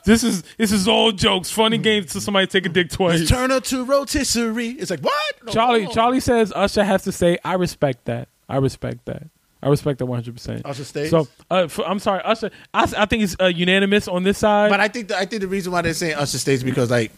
this 0.05 0.23
is 0.23 0.43
this 0.57 0.71
is 0.71 0.87
all 0.87 1.11
jokes, 1.11 1.51
funny 1.51 1.77
games 1.77 2.13
to 2.13 2.21
somebody 2.21 2.47
take 2.47 2.65
a 2.65 2.69
dick 2.69 2.89
twice. 2.89 3.27
Turn 3.29 3.49
her 3.51 3.59
to 3.61 3.85
rotisserie. 3.85 4.69
It's 4.69 4.89
like 4.89 5.01
what? 5.01 5.35
No, 5.45 5.51
Charlie 5.51 5.83
no. 5.85 5.91
Charlie 5.91 6.19
says 6.19 6.51
Usher 6.55 6.83
has 6.83 7.03
to 7.03 7.11
say, 7.11 7.37
I 7.45 7.53
respect 7.53 8.05
that. 8.05 8.29
I 8.49 8.57
respect 8.57 9.05
that. 9.05 9.27
I 9.61 9.69
respect 9.69 9.99
that 9.99 10.05
one 10.05 10.17
hundred 10.17 10.35
percent. 10.35 10.61
Usher 10.65 10.83
stays? 10.83 11.09
So 11.09 11.27
uh, 11.49 11.67
for, 11.67 11.85
I'm 11.87 11.99
sorry, 11.99 12.21
Usher. 12.23 12.51
I, 12.73 12.83
I 12.97 13.05
think 13.05 13.23
it's 13.23 13.35
uh, 13.39 13.45
unanimous 13.45 14.07
on 14.07 14.23
this 14.23 14.37
side. 14.37 14.69
But 14.69 14.79
I 14.79 14.87
think 14.87 15.07
the, 15.07 15.17
I 15.17 15.25
think 15.25 15.41
the 15.41 15.47
reason 15.47 15.71
why 15.71 15.81
they're 15.81 15.93
saying 15.95 16.15
Usher 16.15 16.37
stays 16.37 16.63
because 16.63 16.91
like 16.91 17.11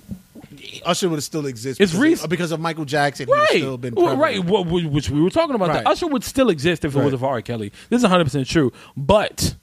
Usher 0.86 1.10
would 1.10 1.18
have 1.18 1.24
still 1.24 1.46
existed. 1.48 1.84
It's 1.84 1.94
because, 1.94 2.24
of, 2.24 2.30
because 2.30 2.52
of 2.52 2.60
Michael 2.60 2.86
Jackson. 2.86 3.28
Right, 3.30 3.48
still 3.50 3.78
been 3.78 3.94
Well, 3.96 4.16
right, 4.16 4.38
wh- 4.38 4.66
wh- 4.68 4.92
which 4.92 5.10
we 5.10 5.22
were 5.22 5.30
talking 5.30 5.56
about. 5.56 5.70
Right. 5.70 5.84
That 5.84 5.88
Usher 5.92 6.08
would 6.08 6.24
still 6.24 6.50
exist 6.50 6.86
if 6.86 6.94
it 6.94 6.98
Right. 6.98 7.04
wasn't 7.04 7.22
for 7.22 7.28
R. 7.28 7.42
Kelly. 7.42 7.72
This 7.90 7.98
is 7.98 8.04
100 8.04 8.24
percent 8.24 8.48
true. 8.48 8.72
But, 8.96 9.56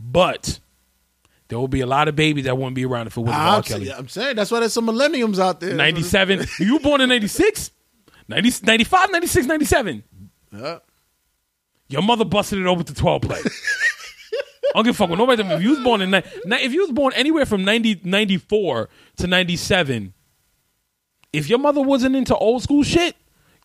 but 0.00 0.58
there 1.48 1.58
will 1.58 1.68
be 1.68 1.80
a 1.82 1.86
lot 1.86 2.08
of 2.08 2.16
babies 2.16 2.44
that 2.46 2.56
wouldn't 2.56 2.74
be 2.74 2.84
around 2.84 3.06
if 3.08 3.16
it 3.16 3.20
wasn't 3.20 3.36
for 3.42 3.48
R. 3.48 3.62
Kelly. 3.62 3.92
I'm 3.92 4.08
saying 4.08 4.36
that's 4.36 4.50
why 4.50 4.60
there's 4.60 4.72
some 4.72 4.86
millenniums 4.86 5.38
out 5.38 5.60
there. 5.60 5.74
97. 5.74 6.46
you 6.58 6.78
born 6.80 7.00
in 7.00 7.08
96? 7.08 7.70
90, 8.28 8.66
95, 8.66 9.12
96, 9.12 9.46
97. 9.46 10.02
Yeah. 10.52 10.78
Your 11.92 12.02
mother 12.02 12.24
busted 12.24 12.58
it 12.58 12.66
over 12.66 12.82
to 12.82 12.94
12 12.94 13.22
play. 13.22 13.38
I 13.38 14.76
don't 14.76 14.84
give 14.84 14.94
a 14.94 14.98
fuck 14.98 15.10
with 15.10 15.18
nobody. 15.18 15.42
If 15.42 15.62
you 15.62 15.70
was 15.70 15.80
born 15.80 16.00
in 16.00 16.10
ni- 16.10 16.22
if 16.46 16.72
you 16.72 16.80
was 16.80 16.90
born 16.90 17.12
anywhere 17.14 17.44
from 17.44 17.64
90, 17.64 18.00
94 18.04 18.88
to 19.18 19.26
97, 19.26 20.14
if 21.34 21.50
your 21.50 21.58
mother 21.58 21.82
wasn't 21.82 22.16
into 22.16 22.34
old 22.34 22.62
school 22.62 22.82
shit, 22.82 23.14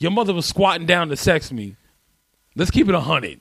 your 0.01 0.11
mother 0.11 0.33
was 0.33 0.45
squatting 0.45 0.85
down 0.85 1.07
to 1.07 1.15
sex 1.15 1.53
me. 1.53 1.77
Let's 2.57 2.69
keep 2.69 2.89
it 2.89 2.95
a 2.95 2.99
hundred. 2.99 3.39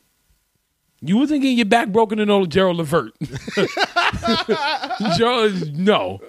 You 1.00 1.16
wasn't 1.16 1.42
getting 1.42 1.56
your 1.56 1.66
back 1.66 1.88
broken 1.88 2.20
in 2.20 2.30
old 2.30 2.50
Gerald 2.50 2.76
Levert. 2.76 3.12
Gerald, 5.16 5.76
no. 5.76 6.20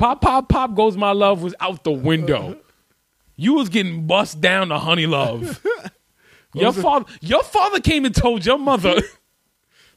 Pop, 0.00 0.20
pop, 0.20 0.48
pop 0.48 0.74
goes 0.74 0.96
my 0.96 1.12
love 1.12 1.42
was 1.42 1.54
out 1.60 1.84
the 1.84 1.92
window. 1.92 2.58
You 3.36 3.54
was 3.54 3.68
getting 3.68 4.06
bust 4.06 4.40
down 4.40 4.68
to 4.70 4.78
honey 4.78 5.06
love. 5.06 5.64
Your 6.54 6.72
father, 6.72 7.06
your 7.20 7.42
father 7.42 7.80
came 7.80 8.04
and 8.04 8.14
told 8.14 8.44
your 8.46 8.58
mother. 8.58 9.00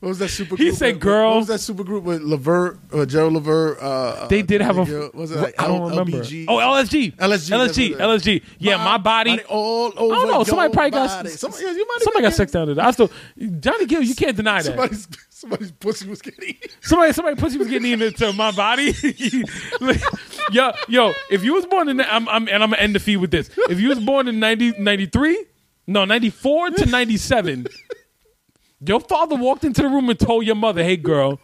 What 0.02 0.10
was 0.10 0.20
that 0.20 0.28
super? 0.30 0.58
He 0.58 0.72
said, 0.72 0.96
with- 0.96 1.02
"Girl." 1.04 1.30
What 1.32 1.38
was 1.38 1.48
that 1.48 1.62
super 1.62 1.84
group 1.84 2.04
with 2.04 2.22
Levert, 2.22 2.78
uh, 2.94 3.06
Gerald 3.06 3.34
Levert? 3.34 3.80
Uh, 3.82 3.86
uh, 3.86 4.28
They 4.28 4.42
did 4.42 4.60
have 4.60 4.78
a. 4.78 5.10
Was 5.14 5.32
it 5.32 5.38
like 5.40 5.56
I 5.58 5.68
don't 5.68 5.82
L- 5.82 5.90
remember. 5.90 6.18
LBG? 6.20 6.46
Oh, 6.50 6.58
LSG. 6.58 7.16
LSG, 7.16 7.50
LSG. 7.50 7.96
LSG. 7.98 8.44
Yeah, 8.60 8.76
my 8.78 8.98
body. 8.98 9.42
all 9.48 9.94
over. 9.96 10.14
I 10.14 10.18
don't 10.20 10.28
know. 10.32 10.44
Somebody 10.44 10.74
probably 10.74 10.92
got. 10.92 11.08
body. 11.24 11.30
Somebody, 11.30 11.64
yeah, 11.64 11.72
you 11.72 11.88
might 11.88 12.02
somebody 12.02 12.24
got 12.24 12.34
sex 12.34 12.52
down 12.52 12.76
there. 12.76 12.86
I 12.86 12.92
still. 12.92 13.10
Johnny 13.62 13.86
Gill, 13.86 14.02
you 14.04 14.14
can't 14.16 14.36
deny 14.36 14.58
that. 14.62 14.66
Somebody's 14.66 15.08
somebody's 15.30 15.72
pussy 15.72 16.10
was 16.10 16.22
getting. 16.22 16.56
Somebody, 16.82 17.14
somebody 17.14 17.38
pussy 17.38 17.58
was 17.58 17.70
getting 17.70 18.00
into 18.00 18.34
my 18.34 18.52
body. 18.52 18.94
yo, 20.52 20.72
yo, 20.88 21.14
if 21.32 21.44
you 21.44 21.54
was 21.54 21.66
born 21.66 21.90
in, 21.90 22.02
I'm, 22.02 22.28
I'm, 22.28 22.48
and 22.48 22.62
I'm 22.62 22.70
gonna 22.70 22.82
end 22.82 22.96
the 22.96 23.00
feed 23.00 23.18
with 23.18 23.32
this. 23.32 23.50
If 23.70 23.80
you 23.80 23.90
was 23.90 24.00
born 24.02 24.28
in 24.28 24.40
90, 24.40 24.74
93, 24.78 25.46
no, 25.88 26.06
94 26.06 26.72
to 26.72 26.86
97, 26.86 27.68
your 28.80 29.00
father 29.00 29.36
walked 29.36 29.64
into 29.64 29.82
the 29.82 29.90
room 29.90 30.10
and 30.10 30.20
told 30.20 30.46
your 30.46 30.56
mother, 30.56 30.84
hey 30.84 30.98
girl, 30.98 31.40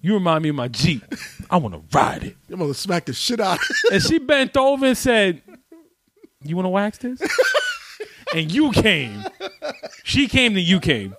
you 0.00 0.14
remind 0.14 0.42
me 0.42 0.50
of 0.50 0.54
my 0.54 0.68
Jeep. 0.68 1.02
I 1.50 1.56
want 1.56 1.74
to 1.74 1.96
ride 1.96 2.24
it. 2.24 2.36
Your 2.48 2.58
mother 2.58 2.74
smacked 2.74 3.06
the 3.06 3.12
shit 3.12 3.40
out. 3.40 3.58
of 3.58 3.76
And 3.92 4.02
she 4.02 4.18
bent 4.18 4.56
over 4.56 4.86
and 4.86 4.98
said, 4.98 5.42
you 6.42 6.56
want 6.56 6.66
to 6.66 6.70
wax 6.70 6.98
this? 6.98 7.20
and 8.34 8.52
you 8.52 8.70
came. 8.72 9.24
She 10.02 10.28
came, 10.28 10.54
then 10.54 10.64
you 10.64 10.78
came. 10.80 11.16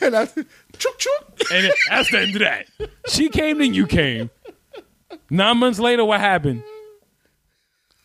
and 0.00 0.16
I 0.16 0.24
said, 0.24 0.46
chook 0.78 0.98
chook. 0.98 1.40
And 1.52 1.70
that's 1.90 2.10
the 2.10 2.20
end 2.20 2.34
of 2.34 2.40
that. 2.40 2.66
She 3.08 3.28
came, 3.28 3.58
then 3.58 3.74
you 3.74 3.86
came. 3.86 4.30
Nine 5.28 5.58
months 5.58 5.78
later, 5.78 6.04
what 6.04 6.20
happened? 6.20 6.62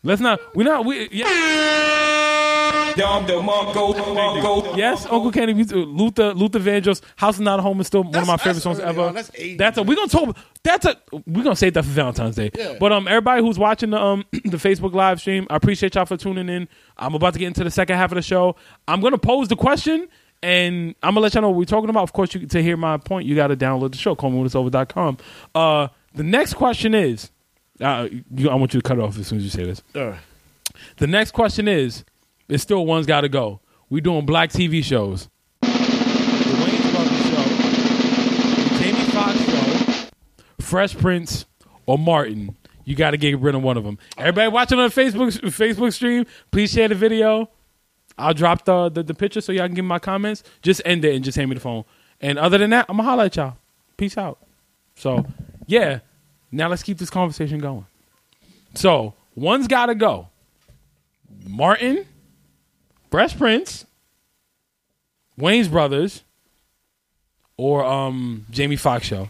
Let's 0.02 0.20
not. 0.20 0.40
We're 0.54 0.64
not. 0.64 0.84
We, 0.84 1.08
yeah. 1.12 2.31
Yes, 4.76 5.06
Uncle 5.06 5.30
Kenny, 5.32 5.54
Luther, 5.54 6.34
Luther 6.34 6.58
Vandross, 6.58 7.00
"House 7.16 7.36
is 7.36 7.40
Not 7.40 7.58
a 7.58 7.62
Home" 7.62 7.80
is 7.80 7.86
still 7.86 8.04
one 8.04 8.16
of 8.16 8.26
my 8.26 8.36
favorite 8.36 8.60
songs 8.60 8.78
ever. 8.78 9.00
on. 9.02 9.14
That's 9.14 9.30
80s, 9.30 9.58
That's 9.58 9.78
a. 9.78 9.82
We're 9.82 9.96
gonna 9.96 10.08
talk. 10.08 10.36
That's 10.62 10.86
a. 10.86 10.96
We're 11.26 11.42
gonna 11.44 11.56
save 11.56 11.74
that 11.74 11.84
for 11.84 11.90
Valentine's 11.90 12.36
Day. 12.36 12.50
Yeah. 12.56 12.76
But 12.78 12.92
um, 12.92 13.08
everybody 13.08 13.42
who's 13.42 13.58
watching 13.58 13.90
the 13.90 14.00
um 14.00 14.24
the 14.32 14.56
Facebook 14.58 14.92
live 14.94 15.20
stream, 15.20 15.46
I 15.50 15.56
appreciate 15.56 15.94
y'all 15.94 16.06
for 16.06 16.16
tuning 16.16 16.48
in. 16.48 16.68
I'm 16.96 17.14
about 17.14 17.32
to 17.34 17.38
get 17.38 17.46
into 17.46 17.64
the 17.64 17.70
second 17.70 17.96
half 17.96 18.12
of 18.12 18.16
the 18.16 18.22
show. 18.22 18.56
I'm 18.86 19.00
gonna 19.00 19.18
pose 19.18 19.48
the 19.48 19.56
question. 19.56 20.08
And 20.44 20.96
I'm 21.04 21.10
gonna 21.14 21.20
let 21.20 21.34
y'all 21.34 21.42
know 21.42 21.50
what 21.50 21.58
we're 21.58 21.64
talking 21.66 21.88
about. 21.88 22.02
Of 22.02 22.12
course, 22.12 22.34
you, 22.34 22.44
to 22.48 22.60
hear 22.60 22.76
my 22.76 22.96
point, 22.96 23.26
you 23.28 23.36
got 23.36 23.46
to 23.48 23.56
download 23.56 23.92
the 23.92 23.98
show, 23.98 24.16
callmewhenitsover.com. 24.16 25.18
Uh, 25.54 25.86
the 26.14 26.24
next 26.24 26.54
question 26.54 26.94
is, 26.96 27.30
uh, 27.80 28.08
you, 28.34 28.50
I 28.50 28.56
want 28.56 28.74
you 28.74 28.80
to 28.80 28.82
cut 28.88 28.98
it 28.98 29.04
off 29.04 29.16
as 29.18 29.28
soon 29.28 29.38
as 29.38 29.44
you 29.44 29.50
say 29.50 29.62
this. 29.64 29.82
The 30.96 31.06
next 31.06 31.30
question 31.30 31.68
is, 31.68 32.04
it's 32.52 32.62
still 32.62 32.84
one's 32.84 33.06
got 33.06 33.22
to 33.22 33.28
go. 33.28 33.60
We 33.88 34.00
doing 34.00 34.26
black 34.26 34.50
TV 34.50 34.84
shows. 34.84 35.28
The 35.62 35.68
Wayans 35.68 36.92
Brothers 36.92 37.22
show, 37.22 37.42
the 38.62 38.78
Jamie 38.78 39.10
Foxx 39.10 39.38
show, 39.44 40.08
Fresh 40.60 40.98
Prince, 40.98 41.46
or 41.86 41.98
Martin. 41.98 42.56
You 42.84 42.96
got 42.96 43.12
to 43.12 43.16
get 43.16 43.38
rid 43.38 43.54
of 43.54 43.62
one 43.62 43.76
of 43.76 43.84
them. 43.84 43.98
Everybody 44.18 44.48
watching 44.48 44.78
on 44.78 44.90
the 44.90 44.94
Facebook 44.94 45.30
Facebook 45.50 45.92
stream, 45.92 46.26
please 46.50 46.72
share 46.72 46.88
the 46.88 46.94
video. 46.94 47.48
I'll 48.18 48.34
drop 48.34 48.64
the, 48.64 48.90
the 48.90 49.02
the 49.02 49.14
picture 49.14 49.40
so 49.40 49.52
y'all 49.52 49.66
can 49.66 49.74
give 49.74 49.84
my 49.84 49.98
comments. 49.98 50.42
Just 50.60 50.82
end 50.84 51.04
it 51.04 51.14
and 51.14 51.24
just 51.24 51.36
hand 51.36 51.48
me 51.48 51.54
the 51.54 51.60
phone. 51.60 51.84
And 52.20 52.38
other 52.38 52.58
than 52.58 52.70
that, 52.70 52.86
I'm 52.88 52.96
gonna 52.96 53.08
holler 53.08 53.24
at 53.24 53.36
y'all. 53.36 53.56
Peace 53.96 54.18
out. 54.18 54.38
So 54.96 55.24
yeah, 55.66 56.00
now 56.50 56.68
let's 56.68 56.82
keep 56.82 56.98
this 56.98 57.10
conversation 57.10 57.58
going. 57.60 57.86
So 58.74 59.14
one's 59.34 59.68
got 59.68 59.86
to 59.86 59.94
go. 59.94 60.28
Martin, 61.46 62.06
Fresh 63.12 63.38
Prince, 63.38 63.84
Wayans 65.38 65.70
Brothers, 65.70 66.22
or 67.56 67.84
um 67.84 68.46
Jamie 68.50 68.76
Foxx 68.76 69.06
show. 69.06 69.28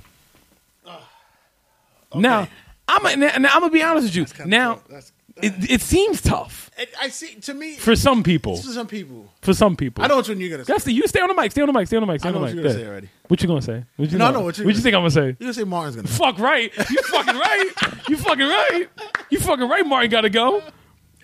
Now 2.14 2.48
I'm 2.88 3.06
a, 3.06 3.16
now, 3.16 3.36
now 3.38 3.54
I'm 3.54 3.60
gonna 3.60 3.70
be 3.72 3.82
honest 3.82 4.14
with 4.16 4.38
you. 4.38 4.46
Now 4.46 4.80
That's, 4.88 5.12
it, 5.42 5.70
it 5.70 5.80
seems 5.80 6.20
tough 6.20 6.70
I- 6.78 6.86
I 7.02 7.08
see. 7.08 7.34
To 7.40 7.54
me, 7.54 7.74
for 7.76 7.96
some 7.96 8.22
people. 8.22 8.56
for 8.56 8.68
some 8.70 8.86
people, 8.86 9.30
For 9.40 9.54
some 9.54 9.76
people, 9.76 10.04
I 10.04 10.08
know 10.08 10.16
what 10.16 10.28
you're 10.28 10.50
gonna 10.50 10.64
say. 10.64 10.72
That's 10.72 10.84
the 10.84 10.92
you 10.92 11.06
stay 11.08 11.20
on 11.20 11.28
the 11.28 11.34
mic. 11.34 11.52
Stay 11.52 11.62
on 11.62 11.68
the 11.68 11.72
mic. 11.72 11.86
Stay 11.86 11.96
on 11.96 12.06
the 12.06 12.12
mic. 12.12 12.20
Stay 12.20 12.28
I 12.28 12.32
on 12.32 12.34
know 12.34 12.40
the 12.40 12.44
what 12.44 12.54
mic. 12.54 12.54
you're 12.56 12.64
gonna 12.64 12.78
Yeah. 12.78 12.84
say 12.84 12.90
already. 12.90 13.08
What 13.28 13.40
you 13.42 13.48
gonna 13.48 13.62
say? 13.62 13.84
What 13.96 14.10
you 14.12 14.18
No, 14.18 14.26
know? 14.26 14.32
know 14.38 14.40
what 14.44 14.58
you're 14.58 14.66
What 14.66 14.74
you 14.74 14.82
gonna 14.82 14.82
think 14.82 14.94
I'm 14.94 15.00
gonna 15.00 15.10
say? 15.10 15.24
You're 15.24 15.32
gonna 15.40 15.54
say 15.54 15.64
Martin's 15.64 15.96
gonna. 15.96 16.08
Fuck 16.34 16.38
right. 16.38 16.70
You 16.90 17.02
fucking 17.02 17.34
right. 17.38 17.70
You 18.08 18.16
fucking 18.18 18.46
right. 18.46 18.86
You 19.30 19.38
fucking 19.40 19.68
right. 19.68 19.86
Martin 19.86 20.10
got 20.10 20.20
to 20.22 20.30
go. 20.30 20.62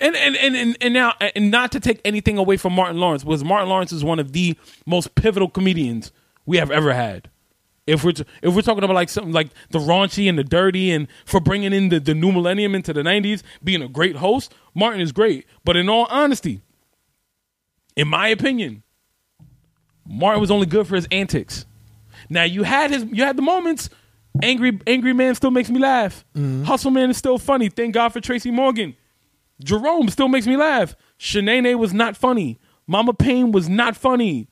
And 0.01 0.15
and, 0.15 0.37
and 0.37 0.57
and 0.57 0.77
and 0.81 0.95
now 0.95 1.15
and 1.35 1.51
not 1.51 1.73
to 1.73 1.81
take 1.81 2.01
anything 2.05 2.39
away 2.39 2.57
from 2.57 2.73
Martin 2.73 2.99
Lawrence, 2.99 3.25
because 3.25 3.43
Martin 3.43 3.69
Lawrence 3.69 3.93
is 3.93 4.05
one 4.05 4.19
of 4.19 4.33
the 4.33 4.57
most 4.87 5.15
pivotal 5.15 5.49
comedians 5.49 6.13
we 6.47 6.57
have 6.59 6.71
ever 6.71 6.93
had. 6.93 7.31
If 7.87 8.05
we're 8.05 8.13
if 8.43 8.55
we're 8.55 8.63
talking 8.63 8.85
about 8.85 8.95
like 8.95 9.09
something 9.09 9.33
like 9.33 9.49
the 9.71 9.79
raunchy 9.79 10.29
and 10.29 10.39
the 10.39 10.45
dirty, 10.45 10.91
and 10.91 11.09
for 11.25 11.41
bringing 11.41 11.73
in 11.73 11.89
the, 11.89 11.99
the 11.99 12.15
new 12.15 12.31
millennium 12.31 12.75
into 12.75 12.93
the 12.93 13.03
'90s, 13.03 13.43
being 13.65 13.83
a 13.83 13.89
great 13.89 14.17
host, 14.17 14.55
Martin 14.75 15.01
is 15.01 15.11
great. 15.11 15.47
But 15.65 15.77
in 15.77 15.89
all 15.89 16.07
honesty, 16.11 16.61
in 17.97 18.07
my 18.07 18.29
opinion, 18.29 18.83
Martin 20.07 20.41
was 20.41 20.51
only 20.51 20.67
good 20.67 20.87
for 20.87 20.97
his 20.97 21.09
antics. 21.11 21.67
Now 22.29 22.45
you 22.45 22.63
had 22.63 22.91
his 22.91 23.05
you 23.05 23.25
had 23.25 23.37
the 23.37 23.43
moments. 23.43 23.91
Angry 24.43 24.79
Angry 24.87 25.13
Man 25.13 25.35
still 25.35 25.51
makes 25.51 25.71
me 25.71 25.81
laugh. 25.81 26.25
Mm-hmm. 26.37 26.65
Hustle 26.65 26.91
Man 26.91 27.11
is 27.11 27.17
still 27.17 27.39
funny. 27.39 27.69
Thank 27.69 27.95
God 27.95 28.11
for 28.11 28.21
Tracy 28.21 28.51
Morgan. 28.51 28.95
Jerome 29.63 30.09
still 30.09 30.29
makes 30.29 30.47
me 30.47 30.57
laugh. 30.57 30.97
Shanae 31.19 31.77
was 31.79 31.93
not 31.93 32.17
funny. 32.17 32.59
Mama 32.87 33.13
Payne 33.13 33.53
was 33.53 33.69
not 33.69 33.97
funny. 33.97 34.49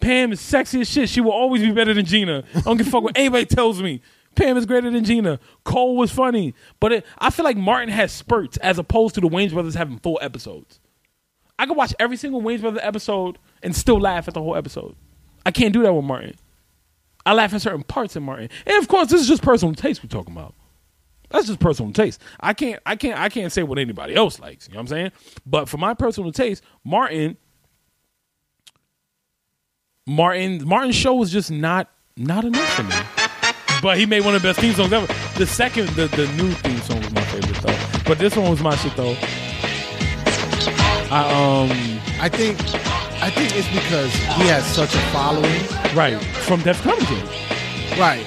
Pam 0.00 0.32
is 0.32 0.40
sexy 0.40 0.80
as 0.80 0.88
shit. 0.88 1.08
She 1.08 1.20
will 1.20 1.32
always 1.32 1.62
be 1.62 1.70
better 1.70 1.94
than 1.94 2.04
Gina. 2.04 2.44
I 2.54 2.60
don't 2.60 2.76
give 2.76 2.88
a 2.88 2.90
fuck 2.90 3.02
what 3.04 3.16
anybody 3.16 3.46
tells 3.46 3.80
me. 3.80 4.00
Pam 4.34 4.56
is 4.56 4.66
greater 4.66 4.90
than 4.90 5.04
Gina. 5.04 5.38
Cole 5.64 5.96
was 5.96 6.10
funny. 6.10 6.54
But 6.80 6.92
it, 6.92 7.06
I 7.18 7.30
feel 7.30 7.44
like 7.44 7.56
Martin 7.56 7.90
has 7.90 8.10
spurts 8.10 8.56
as 8.58 8.78
opposed 8.78 9.14
to 9.16 9.20
the 9.20 9.28
Wayans 9.28 9.52
brothers 9.52 9.74
having 9.74 9.98
full 9.98 10.18
episodes. 10.22 10.80
I 11.58 11.66
could 11.66 11.76
watch 11.76 11.94
every 12.00 12.16
single 12.16 12.42
Wayans 12.42 12.62
Brother 12.62 12.80
episode 12.82 13.38
and 13.62 13.76
still 13.76 14.00
laugh 14.00 14.26
at 14.26 14.34
the 14.34 14.42
whole 14.42 14.56
episode. 14.56 14.96
I 15.44 15.50
can't 15.50 15.72
do 15.72 15.82
that 15.82 15.92
with 15.92 16.04
Martin. 16.04 16.34
I 17.24 17.34
laugh 17.34 17.54
at 17.54 17.62
certain 17.62 17.84
parts 17.84 18.16
in 18.16 18.24
Martin, 18.24 18.48
and 18.66 18.78
of 18.78 18.88
course, 18.88 19.08
this 19.08 19.20
is 19.20 19.28
just 19.28 19.42
personal 19.42 19.74
taste 19.74 20.02
we're 20.02 20.08
talking 20.08 20.34
about. 20.34 20.54
That's 21.32 21.46
just 21.46 21.58
personal 21.60 21.92
taste. 21.92 22.20
I 22.38 22.52
can't, 22.52 22.80
I 22.84 22.94
can't, 22.94 23.18
I 23.18 23.28
can't 23.28 23.50
say 23.50 23.62
what 23.62 23.78
anybody 23.78 24.14
else 24.14 24.38
likes. 24.38 24.68
You 24.68 24.74
know 24.74 24.78
what 24.78 24.82
I'm 24.82 24.88
saying? 24.88 25.12
But 25.46 25.68
for 25.68 25.78
my 25.78 25.94
personal 25.94 26.30
taste, 26.30 26.62
Martin, 26.84 27.36
Martin, 30.06 30.66
Martin's 30.66 30.94
show 30.94 31.14
was 31.14 31.32
just 31.32 31.50
not, 31.50 31.88
not 32.16 32.44
enough 32.44 32.68
for 32.74 32.82
me. 32.82 32.94
But 33.82 33.98
he 33.98 34.06
made 34.06 34.24
one 34.24 34.34
of 34.34 34.42
the 34.42 34.48
best 34.48 34.60
theme 34.60 34.74
songs 34.74 34.92
ever. 34.92 35.06
The 35.38 35.46
second, 35.46 35.88
the, 35.90 36.06
the 36.08 36.26
new 36.40 36.52
theme 36.52 36.78
song 36.82 37.00
was 37.00 37.12
my 37.12 37.22
favorite 37.22 37.56
though. 37.62 38.00
But 38.06 38.18
this 38.18 38.36
one 38.36 38.50
was 38.50 38.60
my 38.60 38.76
shit 38.76 38.94
though. 38.94 39.16
I 41.10 41.24
um 41.28 41.70
I 42.20 42.28
think 42.28 42.58
I 43.22 43.28
think 43.30 43.54
it's 43.56 43.68
because 43.68 44.12
he 44.14 44.46
has 44.48 44.64
such 44.66 44.94
a 44.94 44.98
following. 45.12 45.96
right 45.96 46.22
from 46.22 46.60
Def 46.60 46.80
Comedy. 46.82 47.20
Right. 48.00 48.24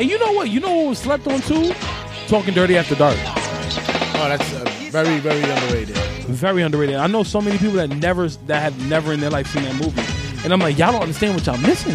And 0.00 0.08
you 0.08 0.18
know 0.18 0.32
what? 0.32 0.48
You 0.48 0.60
know 0.60 0.74
what 0.74 0.88
was 0.88 0.98
slept 0.98 1.26
on 1.26 1.42
too? 1.42 1.74
Talking 2.26 2.54
Dirty 2.54 2.78
After 2.78 2.94
Dark. 2.94 3.18
Oh, 3.18 4.30
that's 4.30 4.54
uh, 4.54 4.64
very 4.90 5.18
very 5.18 5.42
underrated. 5.42 5.94
Very 6.24 6.62
underrated. 6.62 6.94
I 6.94 7.06
know 7.06 7.22
so 7.22 7.38
many 7.38 7.58
people 7.58 7.74
that 7.74 7.90
never 7.90 8.26
that 8.26 8.62
have 8.62 8.88
never 8.88 9.12
in 9.12 9.20
their 9.20 9.28
life 9.28 9.48
seen 9.48 9.62
that 9.64 9.74
movie. 9.74 10.00
And 10.42 10.54
I'm 10.54 10.60
like, 10.60 10.78
y'all 10.78 10.92
don't 10.92 11.02
understand 11.02 11.34
what 11.34 11.44
y'all 11.44 11.58
missing. 11.58 11.94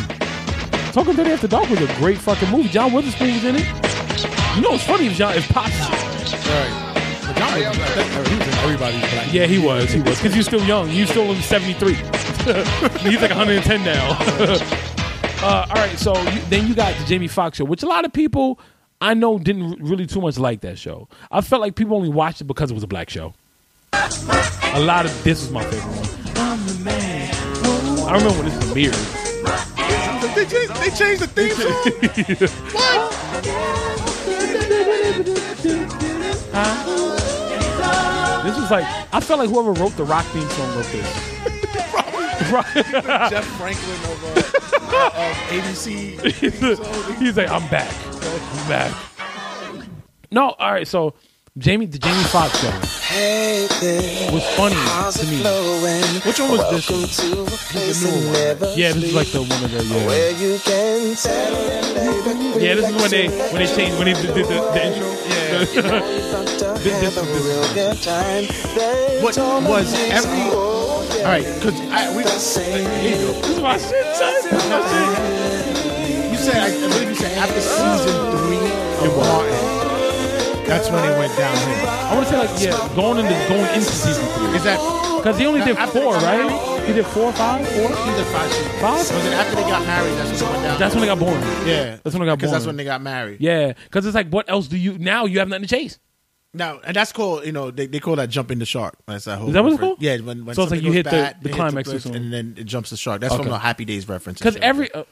Talking 0.92 1.16
Dirty 1.16 1.32
After 1.32 1.48
Dark 1.48 1.68
was 1.68 1.82
a 1.82 1.88
great 1.96 2.20
fucking 2.20 2.52
movie. 2.52 2.70
John 2.70 2.94
Witherspoon 2.94 3.34
was 3.34 3.44
in 3.44 3.56
it. 3.56 3.66
You 4.56 4.62
know 4.62 4.70
what's 4.70 4.86
funny 4.86 5.08
if 5.08 5.14
John 5.14 5.36
if 5.36 5.50
Pops 5.50 5.72
Right. 5.72 6.92
But 7.26 7.38
John 7.38 7.54
was, 7.58 8.30
he 8.30 8.38
was 8.38 8.48
in 8.48 8.54
everybody's 8.54 9.02
black. 9.02 9.34
Yeah, 9.34 9.48
he 9.48 9.58
was. 9.58 9.92
He 9.92 10.02
was. 10.02 10.22
Because 10.22 10.36
you're 10.36 10.44
still 10.44 10.64
young. 10.64 10.92
You're 10.92 11.08
still 11.08 11.32
in 11.32 11.42
73. 11.42 11.94
He's 11.96 13.20
like 13.20 13.32
110 13.32 13.84
now. 13.84 14.76
uh, 15.44 15.66
all 15.70 15.76
right, 15.76 15.98
so 15.98 16.20
you, 16.32 16.40
then 16.50 16.68
you 16.68 16.76
got 16.76 16.98
the 16.98 17.06
Jamie 17.06 17.28
Foxx 17.28 17.58
show, 17.58 17.66
which 17.66 17.84
a 17.84 17.88
lot 17.88 18.06
of 18.06 18.14
people 18.14 18.60
I 19.02 19.14
know 19.14 19.38
didn't 19.38 19.84
really 19.84 20.06
too 20.06 20.22
much 20.22 20.38
like 20.38 20.62
that 20.62 20.80
show. 20.80 21.08
I 21.32 21.42
felt 21.42 21.62
like 21.62 21.76
people 21.76 21.96
only 21.96 22.10
watched 22.10 22.42
it 22.42 22.46
because 22.46 22.72
it 22.72 22.74
was 22.74 22.84
a 22.84 22.88
black 22.88 23.10
show. 23.10 23.34
A 23.94 24.80
lot 24.80 25.06
of 25.06 25.24
this 25.24 25.42
was 25.42 25.52
my 25.52 25.64
favorite 25.64 25.86
one. 25.86 26.08
I'm 26.38 26.66
the 26.66 26.74
man. 26.84 27.34
I 28.08 28.14
remember 28.16 28.42
when 28.42 28.46
this 28.46 28.58
premiered. 28.66 28.96
They 30.36 30.46
changed, 30.46 30.76
they 30.76 30.90
changed 30.90 31.22
the 31.22 31.28
theme 31.28 31.52
song. 31.52 31.72
What? 32.74 33.12
This 38.44 38.56
was 38.58 38.70
like 38.72 38.86
I 39.14 39.20
felt 39.20 39.40
like 39.40 39.50
whoever 39.50 39.72
wrote 39.74 39.96
the 39.98 40.04
rock 40.04 40.26
theme 40.26 40.50
song 40.50 40.76
wrote 40.76 40.86
this. 40.86 41.35
Jeff 43.30 43.46
Franklin 43.58 44.00
of, 44.12 44.24
uh, 44.24 44.30
uh, 44.96 45.08
of 45.08 45.36
ABC. 45.50 47.18
He's 47.20 47.38
like, 47.38 47.50
I'm 47.50 47.68
back. 47.70 47.94
I'm 48.06 48.68
back. 48.70 48.94
No, 50.32 50.50
all 50.52 50.72
right. 50.72 50.88
So 50.88 51.14
Jamie, 51.58 51.86
the 51.86 51.98
Jamie 51.98 52.24
Foxx 52.26 52.60
show 52.60 52.70
was 54.34 54.44
funny 54.56 54.76
to 54.76 55.26
me. 55.28 55.38
Which 56.26 56.40
one 56.40 56.52
was 56.52 56.70
this? 56.70 56.86
The 56.88 57.36
newer 57.36 57.46
one. 58.60 58.78
Yeah, 58.78 58.92
this 58.92 59.04
is 59.04 59.14
like 59.16 59.28
the 59.28 59.40
one 59.42 59.64
of 59.64 59.72
the 59.72 59.78
yeah. 59.80 60.36
Yeah, 62.60 62.76
this 62.76 62.90
is 62.90 62.96
when 63.02 63.10
they 63.10 63.28
when 63.30 63.60
they 63.62 63.68
changed 63.74 63.98
when 63.98 64.06
they 64.06 64.14
did 64.14 64.36
the, 64.36 64.44
the, 64.44 64.44
the 64.44 64.82
intro. 64.86 65.08
Yeah. 65.30 65.60
this, 66.84 67.00
this, 67.00 67.16
this, 67.74 69.24
What 69.24 69.38
was 69.64 69.94
every? 70.12 70.85
All 71.26 71.32
right, 71.32 71.42
because 71.58 71.74
we. 72.14 72.22
Here 73.02 73.18
you 73.18 73.26
go. 73.26 73.34
this 73.42 73.50
is 73.50 73.60
my 73.60 73.78
shit, 73.78 74.06
son. 74.16 74.34
My 74.70 74.78
shit. 74.86 76.32
You 76.32 76.38
said 76.38 76.58
I, 76.62 76.68
I 76.70 76.88
believe 76.88 77.10
you 77.10 77.16
said 77.16 77.36
after 77.40 77.62
season 77.62 78.14
three 78.38 78.62
of 79.08 79.18
Martin, 79.18 80.66
that's 80.68 80.92
when 80.92 81.04
it 81.04 81.18
went 81.18 81.36
downhill. 81.36 81.90
I 81.90 82.14
want 82.14 82.28
to 82.28 82.32
say 82.32 82.38
like 82.38 82.62
yeah, 82.62 82.96
going 82.96 83.18
into 83.26 83.34
going 83.50 83.66
into 83.74 83.82
season 83.90 84.24
three 84.38 84.56
Is 84.56 84.64
that 84.66 84.78
because 85.18 85.40
he 85.40 85.48
only 85.48 85.62
did 85.66 85.78
After 85.78 86.00
four, 86.02 86.14
they 86.14 86.20
got 86.20 86.26
right? 86.38 86.46
married? 86.46 86.86
He 86.86 86.94
did 86.94 87.06
four, 87.08 87.34
five, 87.34 87.68
four. 87.70 87.88
he 87.90 88.12
did 88.14 88.28
five 88.28 88.52
seasons? 88.52 88.80
Five? 88.80 88.98
Was 89.00 89.26
it 89.26 89.34
after 89.34 89.56
they 89.56 89.62
got 89.64 89.86
married? 89.88 90.14
That's 90.14 90.30
when 90.30 90.38
it 90.38 90.54
went 90.54 90.64
down. 90.64 90.78
That's 90.80 90.94
when 90.94 91.02
they 91.02 91.08
got 91.08 91.20
born. 91.20 91.42
yeah. 91.68 91.98
That's 92.04 92.14
when 92.14 92.20
they 92.20 92.26
got 92.26 92.26
born. 92.26 92.38
Because 92.38 92.52
that's 92.52 92.66
when 92.68 92.76
they 92.78 92.84
got 92.84 93.02
married. 93.02 93.42
Yeah, 93.42 93.74
because 93.86 94.06
it's 94.06 94.14
like, 94.14 94.30
what 94.30 94.48
else 94.48 94.68
do 94.68 94.78
you 94.78 95.00
now? 95.00 95.26
You 95.26 95.40
have 95.40 95.48
nothing 95.50 95.64
to 95.64 95.70
chase. 95.76 95.98
Now, 96.56 96.80
and 96.86 96.96
that's 96.96 97.12
called, 97.12 97.46
you 97.46 97.52
know, 97.52 97.70
they, 97.70 97.86
they 97.86 98.00
call 98.00 98.16
that 98.16 98.30
jumping 98.30 98.60
the 98.60 98.66
shark. 98.66 98.96
That's 99.06 99.26
that 99.26 99.38
whole 99.40 99.50
Is 99.50 99.54
that 99.56 99.64
what 99.64 99.74
it's 99.74 99.82
reference. 99.82 99.98
called? 99.98 100.02
Yeah, 100.02 100.18
when, 100.26 100.46
when 100.46 100.56
So 100.56 100.64
it's 100.64 100.72
like 100.72 100.82
you 100.82 100.92
hit 100.94 101.04
the- 101.04 101.10
bad, 101.12 101.44
the 101.44 101.50
hit 101.50 101.56
climax 101.56 101.90
or 101.90 101.92
cliff 101.92 102.04
something. 102.04 102.24
and 102.24 102.32
then 102.34 102.56
it 102.58 102.64
jumps 102.64 102.92
the 102.92 102.98
shark. 102.98 103.20
That's 103.22 103.34
Okay. 103.34 103.44
from 103.44 103.52
the 103.52 103.60
Happy 103.60 103.84
Days 103.84 104.08
reference. 104.08 104.40
Because 104.40 104.56
every 104.58 104.90
uh, 104.94 105.04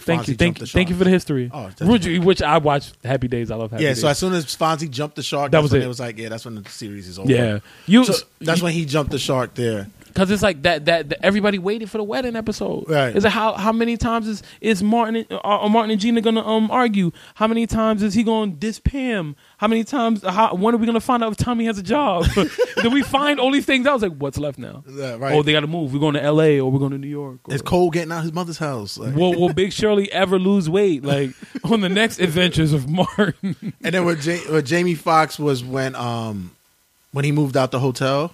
thank 0.00 0.26
you, 0.28 0.34
thank 0.34 0.58
you, 0.60 0.66
thank 0.66 0.88
you 0.90 0.96
for 0.96 1.04
the 1.04 1.10
history. 1.10 1.48
Oh, 1.54 1.70
which, 1.82 2.06
which 2.06 2.42
I 2.42 2.58
watched 2.58 2.96
Happy 3.04 3.28
Days. 3.28 3.50
I 3.50 3.54
love 3.56 3.70
Happy 3.70 3.84
Yeah, 3.84 3.90
Days. 3.90 4.00
so 4.00 4.08
as 4.08 4.18
soon 4.18 4.32
as 4.32 4.44
Fonzie 4.46 4.90
jumped 4.90 5.14
the 5.16 5.22
shark, 5.22 5.52
That 5.52 5.62
was 5.62 5.72
it. 5.72 5.82
it 5.82 5.86
was 5.86 6.00
like, 6.00 6.18
yeah, 6.18 6.28
that's 6.28 6.44
when 6.44 6.56
the 6.60 6.68
series 6.68 7.06
is 7.08 7.18
over. 7.18 7.30
yeah, 7.30 7.60
you 7.86 8.04
So 8.04 8.14
that's 8.40 8.60
when 8.60 8.72
he 8.72 8.84
jumped 8.84 9.12
the 9.12 9.18
shark 9.18 9.54
there. 9.54 9.86
Because 10.12 10.30
it's 10.30 10.42
like 10.42 10.62
that, 10.62 10.84
that 10.86 11.08
that 11.10 11.18
everybody 11.24 11.58
waited 11.58 11.90
for 11.90 11.98
the 11.98 12.04
wedding 12.04 12.36
episode. 12.36 12.84
Right. 12.88 13.14
Is 13.14 13.24
it 13.24 13.30
how 13.30 13.54
how 13.54 13.72
many 13.72 13.96
times 13.96 14.26
is 14.28 14.42
is 14.60 14.82
Martin 14.82 15.16
and, 15.16 15.40
uh, 15.44 15.68
Martin 15.68 15.90
and 15.90 16.00
Gina 16.00 16.20
gonna 16.20 16.46
um 16.46 16.70
argue? 16.70 17.10
How 17.34 17.46
many 17.46 17.66
times 17.66 18.02
is 18.02 18.14
he 18.14 18.22
gonna 18.22 18.52
diss 18.52 18.78
Pam? 18.78 19.36
How 19.58 19.66
many 19.68 19.84
times? 19.84 20.22
How 20.22 20.54
when 20.54 20.74
are 20.74 20.78
we 20.78 20.86
gonna 20.86 21.00
find 21.00 21.22
out 21.24 21.32
if 21.32 21.38
Tommy 21.38 21.64
has 21.66 21.78
a 21.78 21.82
job? 21.82 22.26
Did 22.82 22.92
we 22.92 23.02
find 23.02 23.38
all 23.40 23.50
these 23.50 23.66
things? 23.66 23.86
I 23.86 23.92
was 23.92 24.02
like, 24.02 24.12
what's 24.16 24.38
left 24.38 24.58
now? 24.58 24.84
Yeah, 24.88 25.16
right. 25.16 25.34
Oh, 25.34 25.42
they 25.42 25.52
got 25.52 25.60
to 25.60 25.66
move. 25.66 25.92
We're 25.92 26.00
going 26.00 26.14
to 26.14 26.22
L.A. 26.22 26.60
or 26.60 26.70
we're 26.70 26.78
going 26.78 26.92
to 26.92 26.98
New 26.98 27.08
York. 27.08 27.40
Or, 27.48 27.54
Is 27.54 27.62
Cole 27.62 27.90
getting 27.90 28.10
out 28.12 28.22
his 28.22 28.32
mother's 28.32 28.58
house? 28.58 28.96
Like, 28.98 29.14
will, 29.14 29.38
will 29.38 29.52
Big 29.52 29.72
Shirley 29.72 30.10
ever 30.12 30.38
lose 30.38 30.68
weight? 30.70 31.04
Like 31.04 31.30
on 31.64 31.80
the 31.80 31.88
next 31.88 32.20
adventures 32.20 32.72
of 32.72 32.88
Martin. 32.88 33.56
and 33.82 33.94
then 33.94 34.04
with, 34.04 34.24
ja- 34.24 34.50
with 34.52 34.66
Jamie 34.66 34.94
Foxx 34.94 35.38
was 35.38 35.62
when 35.64 35.94
um 35.94 36.52
when 37.12 37.24
he 37.24 37.32
moved 37.32 37.56
out 37.56 37.70
the 37.70 37.80
hotel. 37.80 38.32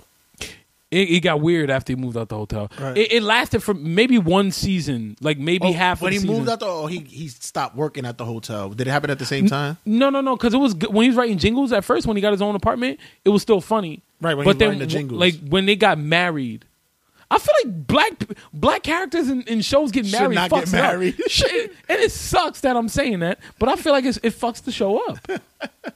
It, 0.90 1.10
it 1.10 1.20
got 1.20 1.40
weird 1.40 1.68
after 1.68 1.92
he 1.92 1.96
moved 1.96 2.16
out 2.16 2.28
the 2.28 2.36
hotel. 2.36 2.70
Right. 2.78 2.96
It, 2.96 3.12
it 3.14 3.22
lasted 3.24 3.60
for 3.60 3.74
maybe 3.74 4.18
one 4.18 4.52
season, 4.52 5.16
like 5.20 5.36
maybe 5.36 5.66
Oh, 5.68 5.72
half. 5.72 6.00
when 6.00 6.14
of 6.14 6.20
he 6.22 6.26
the 6.26 6.32
moved 6.32 6.48
out 6.48 6.60
the 6.60 6.66
oh 6.66 6.86
he 6.86 7.00
he 7.00 7.26
stopped 7.26 7.74
working 7.74 8.06
at 8.06 8.18
the 8.18 8.24
hotel. 8.24 8.68
Did 8.70 8.86
it 8.86 8.90
happen 8.90 9.10
at 9.10 9.18
the 9.18 9.24
same 9.26 9.48
time? 9.48 9.78
No, 9.84 10.10
no, 10.10 10.20
no, 10.20 10.36
because 10.36 10.54
it 10.54 10.58
was 10.58 10.74
good. 10.74 10.94
when 10.94 11.02
he 11.02 11.08
was 11.08 11.16
writing 11.16 11.38
jingles 11.38 11.72
at 11.72 11.84
first. 11.84 12.06
When 12.06 12.16
he 12.16 12.20
got 12.20 12.30
his 12.32 12.40
own 12.42 12.54
apartment, 12.54 13.00
it 13.24 13.30
was 13.30 13.42
still 13.42 13.60
funny. 13.60 14.02
Right, 14.20 14.36
but 14.36 14.58
then, 14.60 14.78
the 14.78 14.86
jingles. 14.86 15.20
like 15.20 15.34
when 15.48 15.66
they 15.66 15.74
got 15.76 15.98
married, 15.98 16.64
I 17.32 17.38
feel 17.38 17.54
like 17.64 17.86
black 17.88 18.12
black 18.52 18.82
characters 18.84 19.28
in, 19.28 19.42
in 19.42 19.62
shows 19.62 19.90
get 19.90 20.06
Should 20.06 20.20
married. 20.20 20.36
not 20.36 20.50
get 20.50 20.64
fucks 20.66 20.72
it 20.72 20.78
up. 20.78 20.82
married. 20.92 21.16
And 21.88 22.00
it 22.00 22.12
sucks 22.12 22.60
that 22.60 22.76
I'm 22.76 22.88
saying 22.88 23.18
that, 23.20 23.40
but 23.58 23.68
I 23.68 23.74
feel 23.76 23.92
like 23.92 24.04
it's, 24.04 24.18
it 24.18 24.32
fucks 24.34 24.62
the 24.62 24.70
show 24.72 24.98
up. 25.08 25.18
it, 25.28 25.40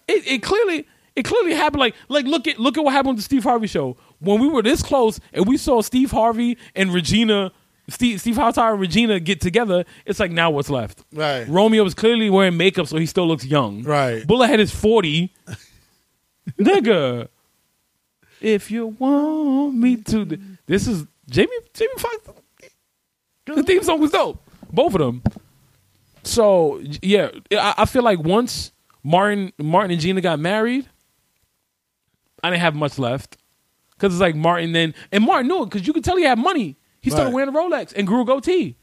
it 0.09 0.43
clearly 0.43 0.87
it 1.17 1.23
clearly 1.25 1.55
happened. 1.55 1.81
Like 1.81 1.95
like 2.09 2.25
look 2.27 2.49
at 2.49 2.59
look 2.59 2.77
at 2.77 2.83
what 2.85 2.93
happened 2.93 3.11
with 3.15 3.19
the 3.19 3.23
Steve 3.25 3.45
Harvey 3.45 3.69
show 3.69 3.97
when 4.21 4.41
we 4.41 4.49
were 4.49 4.63
this 4.63 4.83
close 4.83 5.19
and 5.33 5.47
we 5.47 5.57
saw 5.57 5.81
Steve 5.83 6.11
Harvey 6.11 6.57
and 6.75 6.93
Regina. 6.93 7.53
Steve, 7.89 8.21
Steve 8.21 8.37
Harvey 8.37 8.61
and 8.61 8.81
Regina 8.81 9.19
get 9.19 9.41
together. 9.41 9.85
It's 10.07 10.21
like 10.21 10.31
now 10.31 10.51
what's 10.51 10.71
left? 10.71 11.03
Right. 11.13 11.49
Romeo 11.49 11.85
is 11.85 11.95
clearly 11.95 12.31
wearing 12.31 12.57
makeup, 12.57 12.87
so 12.87 12.99
he 12.99 13.07
still 13.07 13.27
looks 13.27 13.45
young. 13.45 13.83
Right. 13.83 14.25
Bullethead 14.27 14.61
is 14.61 14.71
forty. 14.71 15.35
Nigga, 16.59 17.29
if 18.41 18.71
you 18.71 18.89
want 18.99 19.75
me 19.75 19.97
to, 19.97 20.39
this 20.67 20.87
is 20.87 21.05
Jamie 21.29 21.51
Jamie 21.75 21.91
Foxx. 21.99 22.31
The 23.47 23.63
theme 23.65 23.83
song 23.83 24.01
was 24.01 24.13
dope, 24.13 24.41
both 24.73 24.95
of 24.95 25.01
them. 25.01 25.23
So 26.23 26.81
yeah, 27.03 27.31
I, 27.53 27.75
I 27.79 27.85
feel 27.87 28.03
like 28.03 28.21
once 28.21 28.73
Martin 29.03 29.53
Martin 29.59 29.91
and 29.93 30.01
Gina 30.01 30.21
got 30.21 30.39
married, 30.39 30.87
I 32.43 32.51
didn't 32.51 32.61
have 32.61 32.75
much 32.77 32.99
left 32.99 33.37
because 34.01 34.15
it's 34.15 34.21
like 34.21 34.35
Martin 34.35 34.73
then 34.73 34.95
and 35.13 35.23
Martin 35.25 35.49
knew 35.49 35.63
it 35.63 35.67
because 35.67 35.87
you 35.87 35.93
could 35.93 36.05
tell 36.05 36.17
he 36.17 36.25
had 36.25 36.39
money. 36.39 36.77
He 37.03 37.11
started 37.11 37.27
Right. 37.29 37.35
wearing 37.35 37.49
a 37.49 37.53
Rolex 37.53 37.93
and 37.95 38.07
grew 38.07 38.23
a 38.23 38.25
goatee. 38.25 38.77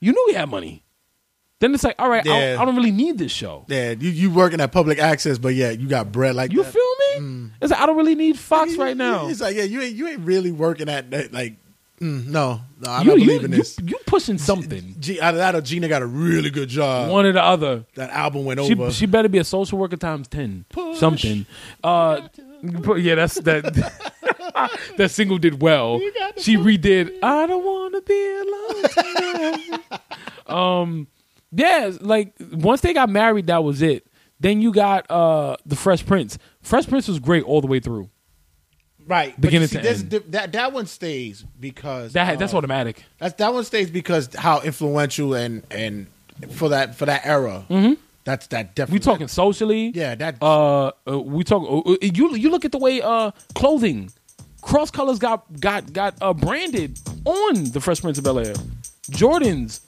You 0.00 0.12
knew 0.12 0.24
he 0.28 0.34
had 0.34 0.48
money. 0.48 0.82
Then 1.58 1.72
it's 1.72 1.84
like, 1.84 1.94
all 1.98 2.10
right, 2.10 2.20
I, 2.20 2.28
don't, 2.52 2.60
I 2.60 2.64
don't 2.66 2.76
really 2.76 2.90
need 2.90 3.16
this 3.16 3.32
show. 3.32 3.64
Yeah, 3.68 3.92
you 3.92 4.10
you 4.10 4.30
working 4.30 4.60
at 4.60 4.72
public 4.72 4.98
access, 4.98 5.38
but 5.38 5.54
yeah, 5.54 5.70
you 5.70 5.88
got 5.88 6.12
bread 6.12 6.34
like 6.34 6.52
You 6.52 6.62
that. 6.62 6.72
feel 6.72 7.20
me? 7.22 7.50
It's 7.62 7.70
like 7.70 7.80
I 7.80 7.86
don't 7.86 7.96
really 7.96 8.14
need 8.14 8.38
Fox 8.38 8.76
right 8.76 8.96
now. 8.96 9.28
It's 9.28 9.40
like 9.40 9.56
yeah, 9.56 9.62
you 9.62 9.80
ain't 9.80 9.94
you 9.96 10.06
ain't 10.08 10.20
really 10.20 10.52
working 10.52 10.90
at 10.90 11.10
that. 11.12 11.32
Like 11.32 11.54
mm, 11.98 12.26
no, 12.26 12.60
no, 12.78 12.90
I'm 12.90 13.06
You, 13.06 13.12
not 13.12 13.18
you, 13.20 13.26
believing 13.26 13.50
you, 13.52 13.56
this. 13.56 13.78
you 13.82 13.96
pushing 14.04 14.36
something. 14.36 14.96
G, 15.00 15.18
out 15.18 15.32
of 15.32 15.38
that, 15.38 15.54
or 15.54 15.62
Gina 15.62 15.88
got 15.88 16.02
a 16.02 16.06
really 16.06 16.50
good 16.50 16.68
job. 16.68 17.10
One 17.10 17.24
or 17.24 17.32
the 17.32 17.42
other. 17.42 17.86
that 17.94 18.10
album 18.10 18.44
went 18.44 18.60
She, 18.60 18.72
over. 18.74 18.90
she 18.92 19.06
better 19.06 19.30
be 19.30 19.38
a 19.38 19.44
social 19.44 19.78
worker 19.78 19.96
times 19.96 20.28
ten. 20.28 20.66
Something. 20.96 21.46
Uh, 21.82 22.20
but 22.20 22.38
yeah, 22.62 23.14
that's 23.14 23.34
that. 23.40 23.64
that 24.96 25.10
single 25.10 25.38
did 25.38 25.60
well. 25.62 26.00
She 26.36 26.56
redid. 26.56 27.18
I 27.22 27.46
don't 27.46 27.64
want 27.64 27.94
to 27.94 28.02
be 28.02 29.72
alone. 30.48 30.60
um, 30.82 31.08
yeah, 31.52 31.92
like 32.00 32.34
once 32.52 32.80
they 32.80 32.92
got 32.92 33.08
married, 33.08 33.46
that 33.48 33.64
was 33.64 33.82
it. 33.82 34.06
Then 34.40 34.60
you 34.60 34.72
got 34.72 35.10
uh 35.10 35.56
the 35.64 35.76
Fresh 35.76 36.06
Prince. 36.06 36.38
Fresh 36.60 36.88
Prince 36.88 37.08
was 37.08 37.18
great 37.18 37.44
all 37.44 37.60
the 37.60 37.66
way 37.66 37.80
through. 37.80 38.10
right. 39.06 39.38
Beginning 39.40 39.68
see, 39.68 39.80
to 39.80 39.88
end. 39.88 40.10
that 40.32 40.52
that 40.52 40.72
one 40.72 40.86
stays 40.86 41.44
because 41.58 42.12
That 42.12 42.38
that's 42.38 42.52
uh, 42.52 42.58
automatic. 42.58 43.02
That's 43.18 43.34
that 43.34 43.52
one 43.54 43.64
stays 43.64 43.90
because 43.90 44.34
how 44.34 44.60
influential 44.60 45.34
and 45.34 45.62
and 45.70 46.06
for 46.50 46.70
that 46.70 46.96
for 46.96 47.06
that 47.06 47.24
era. 47.24 47.64
Mm-hmm. 47.70 47.94
That's 48.26 48.48
that 48.48 48.74
definitely. 48.74 48.96
We 48.96 49.04
talking 49.04 49.28
socially. 49.28 49.92
Yeah, 49.94 50.16
that. 50.16 50.42
Uh, 50.42 50.90
uh 51.08 51.20
we 51.20 51.44
talk. 51.44 51.62
Uh, 51.62 51.92
uh, 51.92 51.96
you 52.02 52.34
you 52.34 52.50
look 52.50 52.64
at 52.64 52.72
the 52.72 52.78
way 52.78 53.00
uh 53.00 53.30
clothing, 53.54 54.10
cross 54.62 54.90
colors 54.90 55.20
got 55.20 55.60
got 55.60 55.92
got 55.92 56.16
uh 56.20 56.34
branded 56.34 56.98
on 57.24 57.70
the 57.70 57.80
Fresh 57.80 58.00
Prince 58.00 58.18
of 58.18 58.24
Bel 58.24 58.40
Air, 58.40 58.54
Jordans, 59.12 59.80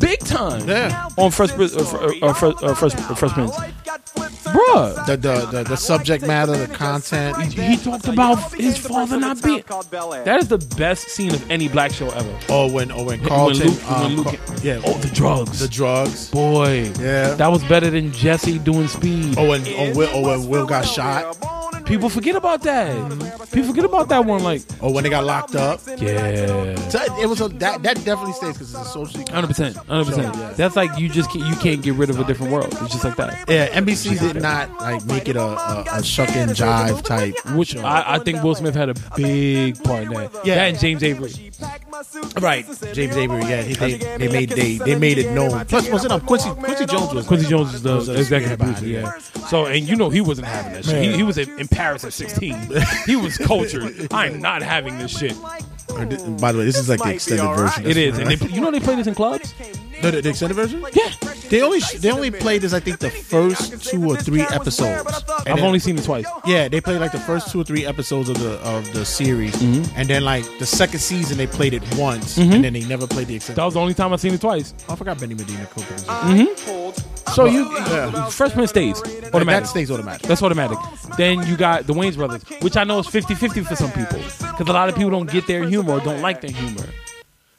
big 0.00 0.18
time. 0.20 0.68
Yeah. 0.68 1.08
on 1.18 1.30
Fresh 1.30 1.52
Prince, 1.52 1.76
uh, 1.76 1.84
Fr- 1.84 1.96
uh, 1.96 2.28
uh, 2.30 2.34
Fresh, 2.34 2.54
uh, 2.62 2.74
Fresh, 2.74 2.94
uh, 2.94 3.14
Fresh 3.14 3.32
Prince, 3.32 3.56
bruh. 4.44 5.06
the, 5.06 5.16
the 5.16 5.46
the 5.52 5.64
the 5.64 5.76
subject 5.76 6.26
matter, 6.26 6.56
the 6.56 6.72
content. 6.74 7.36
He 7.52 7.76
talked 7.76 8.08
about 8.08 8.52
his 8.54 8.78
father 8.78 9.18
not 9.18 9.42
being. 9.42 9.62
That 10.24 10.38
is 10.40 10.48
the 10.48 10.58
best 10.76 11.08
scene 11.08 11.34
of 11.34 11.50
any 11.50 11.68
black 11.68 11.92
show 11.92 12.08
ever. 12.10 12.38
Oh, 12.48 12.70
when 12.72 12.90
oh 12.90 13.04
when 13.04 13.20
Carlton, 13.24 13.58
when 13.60 13.68
Luke, 13.68 13.90
um, 13.90 14.02
when 14.02 14.16
Luke, 14.16 14.26
Car- 14.46 14.56
yeah, 14.62 14.80
oh 14.84 14.98
the 14.98 15.08
drugs, 15.14 15.58
the 15.60 15.68
drugs. 15.68 16.30
boy, 16.30 16.90
Yeah. 16.98 17.34
that 17.34 17.48
was 17.50 17.62
better 17.64 17.90
than 17.90 18.12
Jesse 18.12 18.58
doing 18.58 18.88
speed. 18.88 19.34
Oh, 19.38 19.52
and 19.52 19.66
oh, 19.68 19.92
Will, 19.96 20.08
oh, 20.12 20.22
when 20.38 20.48
Will 20.48 20.66
got 20.66 20.86
shot. 20.86 21.36
People 21.84 22.08
forget 22.08 22.34
about 22.34 22.62
that. 22.62 23.48
People 23.52 23.68
forget 23.68 23.84
about 23.84 24.08
that 24.08 24.24
one. 24.24 24.42
Like, 24.42 24.62
Oh, 24.80 24.90
when 24.92 25.04
they 25.04 25.10
got 25.10 25.24
locked 25.24 25.54
up. 25.54 25.80
yeah, 25.98 26.74
So 26.88 26.98
it 27.20 27.28
was 27.28 27.40
a, 27.40 27.48
that 27.48 27.82
that 27.82 27.96
definitely 28.04 28.32
stays 28.32 28.54
because 28.54 28.74
it's 28.74 28.80
a 28.82 28.84
socially. 28.86 29.24
hundred 29.30 29.48
percent, 29.48 29.76
hundred 29.76 30.06
percent. 30.06 30.56
That's 30.56 30.76
like 30.76 30.98
you 30.98 31.08
just 31.08 31.30
can't, 31.30 31.44
you 31.46 31.54
can't 31.56 31.82
get 31.82 31.94
rid 31.94 32.10
of 32.10 32.18
a 32.18 32.24
different 32.24 32.52
world. 32.52 32.68
It's 32.82 32.92
just 32.92 33.04
like 33.04 33.16
that. 33.16 33.48
Yeah, 33.48 33.68
NBC 33.80 34.18
did 34.18 34.40
not 34.42 34.70
like 34.80 35.04
make 35.06 35.28
it 35.28 35.36
a, 35.36 35.42
a, 35.42 35.84
a 35.98 36.02
shuck 36.02 36.30
and 36.30 36.50
jive 36.52 37.02
type. 37.04 37.34
Which. 37.54 37.76
I, 37.76 38.14
I 38.14 38.18
think 38.18 38.42
Will 38.42 38.54
Smith 38.54 38.74
had 38.74 38.88
a 38.88 38.94
big 39.16 39.82
part 39.84 40.04
in 40.04 40.08
that. 40.10 40.30
Yeah. 40.44 40.54
that 40.56 40.68
and 40.70 40.78
James 40.78 41.02
Avery. 41.02 41.52
right, 42.40 42.64
James 42.92 43.16
Avery. 43.16 43.42
Yeah, 43.42 43.62
he, 43.62 43.74
they 43.74 43.94
they 44.18 44.28
made 44.28 44.48
they 44.50 44.78
they 44.78 44.94
made 44.98 45.18
it 45.18 45.30
known. 45.32 45.64
Plus, 45.66 45.88
was 45.90 46.04
it 46.04 46.10
um, 46.12 46.20
Quincy 46.20 46.50
Quincy 46.50 46.86
Jones 46.86 47.12
was 47.14 47.26
Quincy 47.26 47.46
Jones 47.48 47.74
is 47.74 47.82
the 47.82 48.14
executive 48.18 48.58
producer. 48.58 48.86
Yeah. 48.86 49.18
So 49.48 49.66
and 49.66 49.86
you 49.88 49.96
know 49.96 50.08
he 50.10 50.20
wasn't 50.20 50.46
having 50.48 50.72
that 50.72 50.84
shit. 50.84 51.02
He, 51.04 51.16
he 51.16 51.22
was 51.22 51.38
in 51.38 51.68
Paris 51.74 52.04
at 52.04 52.12
sixteen. 52.12 52.56
he 53.06 53.16
was 53.16 53.36
cultured. 53.38 54.08
I'm 54.12 54.40
not 54.40 54.62
having 54.62 54.98
this 54.98 55.16
shit. 55.18 55.36
Or 55.90 56.06
thi- 56.06 56.40
By 56.40 56.52
the 56.52 56.58
way, 56.58 56.64
this 56.64 56.78
is 56.78 56.88
like 56.88 57.02
the 57.02 57.12
extended 57.14 57.46
version. 57.54 57.86
It 57.86 57.96
is, 57.96 58.18
and 58.18 58.30
they, 58.30 58.46
you 58.48 58.60
know 58.60 58.70
they 58.70 58.80
play 58.80 58.94
this 58.96 59.06
in 59.06 59.14
clubs. 59.14 59.52
No, 60.04 60.10
the, 60.10 60.20
the 60.20 60.28
extended 60.30 60.54
version. 60.54 60.84
Yeah, 60.92 61.10
They 61.48 61.62
only 61.62 61.80
they 61.98 62.10
only 62.10 62.30
played 62.30 62.60
this 62.62 62.72
I 62.74 62.80
think 62.80 62.98
the 62.98 63.10
first 63.10 63.84
two 63.88 64.04
or 64.10 64.16
three 64.16 64.42
episodes. 64.42 65.08
And 65.28 65.48
I've 65.48 65.56
then- 65.56 65.58
only 65.60 65.78
seen 65.78 65.96
it 65.98 66.04
twice. 66.04 66.26
yeah 66.44 66.68
they 66.68 66.80
played 66.80 67.00
like 67.00 67.12
the 67.12 67.18
first 67.20 67.50
two 67.50 67.60
or 67.60 67.64
three 67.64 67.86
episodes 67.86 68.28
of 68.28 68.38
the 68.38 68.52
of 68.74 68.92
the 68.92 69.04
series, 69.04 69.54
Mm-hmm. 69.56 69.98
and 69.98 70.08
then 70.08 70.22
like 70.24 70.44
the 70.58 70.66
second 70.66 71.00
season 71.00 71.38
they 71.38 71.46
played 71.46 71.72
it 71.74 71.82
once, 71.96 72.36
and 72.36 72.62
then 72.64 72.72
they 72.74 72.84
never 72.84 73.06
played 73.06 73.28
the 73.28 73.36
extended. 73.36 73.60
That 73.60 73.64
was 73.64 73.74
the 73.74 73.80
only 73.80 73.94
time 73.94 74.12
I've 74.12 74.20
seen 74.20 74.34
it 74.34 74.40
twice. 74.40 74.74
I 74.88 74.94
forgot 74.96 75.18
Benny 75.18 75.34
Medina 75.34 75.66
co 75.66 75.80
So 77.34 77.46
you, 77.46 77.64
Yeah. 77.88 78.28
freshman 78.28 78.66
stays 78.68 79.00
automatic. 79.32 79.64
That 79.64 79.66
stays 79.68 79.90
automatic. 79.90 80.26
That's 80.28 80.42
automatic. 80.42 80.78
Then 81.16 81.46
you 81.46 81.56
got 81.56 81.86
the 81.86 81.94
Wayans 81.94 82.16
brothers, 82.16 82.42
which 82.60 82.76
I 82.76 82.84
know 82.84 82.98
is 83.00 83.06
50-50 83.06 83.64
for 83.66 83.74
some 83.76 83.90
people, 83.92 84.18
because 84.18 84.68
a 84.68 84.72
lot 84.72 84.88
of 84.88 84.94
people 84.94 85.10
don't 85.10 85.30
get 85.30 85.46
their 85.46 85.64
humor 85.66 85.94
or 85.94 86.00
don't 86.00 86.20
like 86.20 86.40
their 86.42 86.50
humor. 86.52 86.86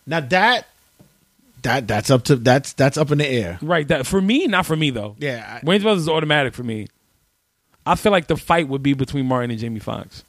Now 0.07 0.19
that 0.19 0.67
that 1.63 1.87
that's 1.87 2.09
up 2.09 2.23
to 2.25 2.35
that's 2.35 2.73
that's 2.73 2.97
up 2.97 3.11
in 3.11 3.17
the 3.19 3.27
air. 3.27 3.57
Right. 3.61 3.87
That 3.87 4.05
for 4.05 4.21
me, 4.21 4.47
not 4.47 4.65
for 4.65 4.75
me 4.75 4.89
though. 4.89 5.15
Yeah, 5.19 5.59
I- 5.61 5.65
Wayans 5.65 5.81
brothers 5.81 6.03
is 6.03 6.09
automatic 6.09 6.53
for 6.53 6.63
me. 6.63 6.87
I 7.85 7.95
feel 7.95 8.11
like 8.11 8.27
the 8.27 8.37
fight 8.37 8.67
would 8.67 8.81
be 8.83 8.93
between 8.93 9.27
Martin 9.27 9.51
and 9.51 9.59
Jamie 9.59 9.79
Foxx. 9.79 10.23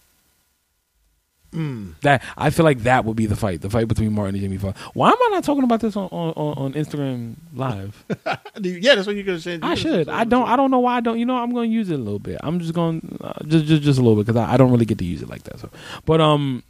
Hmm. 1.52 1.92
That 2.02 2.22
I 2.36 2.50
feel 2.50 2.64
like 2.64 2.80
that 2.80 3.06
would 3.06 3.16
be 3.16 3.24
the 3.24 3.36
fight, 3.36 3.62
the 3.62 3.70
fight 3.70 3.88
between 3.88 4.12
Martin 4.12 4.34
and 4.34 4.42
Jamie 4.42 4.58
Foxx. 4.58 4.78
Why 4.92 5.08
am 5.08 5.16
I 5.18 5.28
not 5.32 5.44
talking 5.44 5.64
about 5.64 5.80
this 5.80 5.96
on 5.96 6.08
on, 6.10 6.32
on 6.36 6.72
Instagram 6.74 7.36
Live? 7.54 8.04
yeah, 8.60 8.94
that's 8.94 9.06
what 9.06 9.16
you're 9.16 9.24
gonna 9.24 9.40
say. 9.40 9.58
I 9.62 9.74
should. 9.74 10.08
I 10.10 10.24
don't. 10.24 10.46
I 10.46 10.56
don't 10.56 10.70
know 10.70 10.80
why 10.80 10.96
I 10.96 11.00
don't. 11.00 11.18
You 11.18 11.24
know, 11.24 11.36
I'm 11.36 11.52
going 11.54 11.70
to 11.70 11.74
use 11.74 11.88
it 11.88 11.94
a 11.94 12.02
little 12.02 12.18
bit. 12.18 12.38
I'm 12.42 12.60
just 12.60 12.74
going 12.74 13.18
uh, 13.22 13.32
just 13.46 13.64
just 13.64 13.82
just 13.82 13.98
a 13.98 14.02
little 14.02 14.16
bit 14.16 14.26
because 14.26 14.38
I, 14.38 14.54
I 14.54 14.56
don't 14.58 14.70
really 14.70 14.84
get 14.84 14.98
to 14.98 15.04
use 15.06 15.22
it 15.22 15.30
like 15.30 15.44
that. 15.44 15.58
So, 15.60 15.70
but 16.04 16.20
um, 16.20 16.62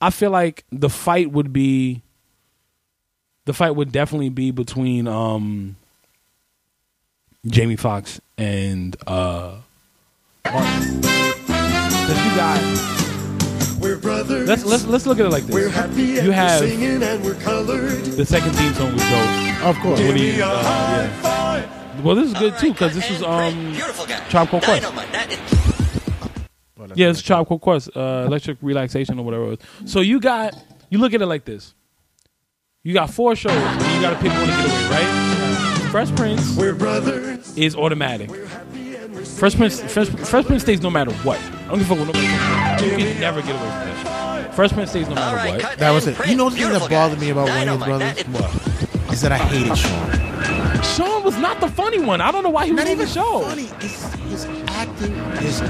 I 0.00 0.10
feel 0.10 0.30
like 0.30 0.64
the 0.70 0.90
fight 0.90 1.32
would 1.32 1.52
be. 1.52 2.02
The 3.46 3.52
fight 3.52 3.72
would 3.72 3.92
definitely 3.92 4.30
be 4.30 4.50
between 4.50 5.06
um. 5.06 5.76
Jamie 7.46 7.76
Foxx 7.76 8.20
and 8.38 8.96
uh. 9.06 9.56
Martin. 10.46 11.02
'Cause 11.02 12.24
you 12.24 12.36
got. 12.36 13.80
We're 13.80 13.96
brothers. 13.98 14.48
Let's 14.48 14.64
let's 14.64 14.86
let's 14.86 15.06
look 15.06 15.18
at 15.20 15.26
it 15.26 15.30
like 15.30 15.44
this. 15.44 15.54
We're 15.54 15.64
this. 15.64 15.74
happy 15.74 16.16
and 16.16 16.22
You 16.24 16.28
we're 16.30 16.32
have- 16.32 16.60
singing 16.60 17.02
and 17.02 17.22
we're 17.24 17.34
colored. 17.34 18.04
The 18.04 18.24
second 18.24 18.52
theme 18.52 18.72
song 18.74 18.92
was 18.94 19.02
dope. 19.02 19.64
Of 19.64 19.76
course. 19.80 20.00
Give 20.00 20.14
me 20.14 20.40
a 20.40 20.46
uh, 20.46 20.62
high 20.62 21.02
yeah. 21.02 21.20
five. 21.20 22.04
Well, 22.04 22.14
this 22.16 22.28
is 22.28 22.34
good 22.38 22.56
too 22.58 22.72
because 22.72 22.94
this 22.94 23.10
is 23.10 23.22
um. 23.22 23.74
Tribe 24.30 24.48
Called 24.48 24.62
Quest. 24.64 24.90
Yeah, 26.96 27.08
it's 27.10 27.22
Tribe 27.22 27.46
Quest, 27.60 27.90
uh, 27.96 28.24
Electric 28.26 28.58
Relaxation 28.62 29.18
or 29.18 29.24
whatever 29.24 29.44
it 29.44 29.60
was. 29.82 29.90
So 29.90 30.00
you 30.00 30.20
got, 30.20 30.54
you 30.90 30.98
look 30.98 31.14
at 31.14 31.22
it 31.22 31.26
like 31.26 31.44
this. 31.44 31.74
You 32.86 32.92
got 32.92 33.08
four 33.08 33.34
shows, 33.34 33.52
and 33.52 33.94
you 33.94 34.00
got 34.02 34.10
to 34.10 34.16
pick 34.16 34.30
one 34.30 34.40
to 34.40 34.46
get 34.46 34.66
away, 34.66 34.88
right? 34.90 35.88
Fresh 35.90 36.14
Prince 36.16 36.54
We're 36.54 36.74
brothers. 36.74 37.56
is 37.56 37.74
automatic. 37.74 38.30
Fresh 39.38 39.54
Prince, 39.56 39.80
Fresh, 39.90 40.08
Fresh 40.10 40.44
Prince 40.44 40.62
stays 40.64 40.82
no 40.82 40.90
matter 40.90 41.10
what. 41.22 41.38
I 41.40 41.68
don't 41.68 41.78
give 41.78 41.90
a 41.90 41.96
fuck 41.96 41.98
what 42.06 42.14
nobody 42.14 42.26
thinks. 42.26 42.82
You 42.84 42.90
can 43.12 43.20
never 43.20 43.40
get 43.40 43.52
away 43.52 43.60
from 43.60 43.70
that 43.70 44.42
shit. 44.44 44.54
Fresh 44.54 44.72
Prince 44.72 44.90
stays 44.90 45.08
no 45.08 45.14
matter 45.14 45.48
what. 45.64 45.78
That 45.78 45.92
was 45.92 46.06
it. 46.06 46.26
You 46.28 46.36
know 46.36 46.50
the 46.50 46.56
thing 46.58 46.72
that 46.72 46.90
bothered 46.90 47.18
me 47.18 47.30
about 47.30 47.48
Wayans 47.48 47.82
brothers 47.82 48.22
What? 48.26 49.12
is 49.14 49.22
that 49.22 49.32
I 49.32 49.38
hated 49.38 49.78
Sean. 49.78 50.82
Sean 50.82 51.24
was 51.24 51.38
not 51.38 51.60
the 51.60 51.68
funny 51.68 52.00
one. 52.00 52.20
I 52.20 52.30
don't 52.30 52.42
know 52.42 52.50
why 52.50 52.66
he 52.66 52.72
was 52.72 52.84
Not 52.84 52.90
on 52.90 52.98
the 52.98 53.02
even 53.02 53.14
show. 53.14 53.40
funny. 53.40 53.70
It's, 53.80 54.12
his 54.14 54.44
acting 54.68 55.12
is 55.42 55.60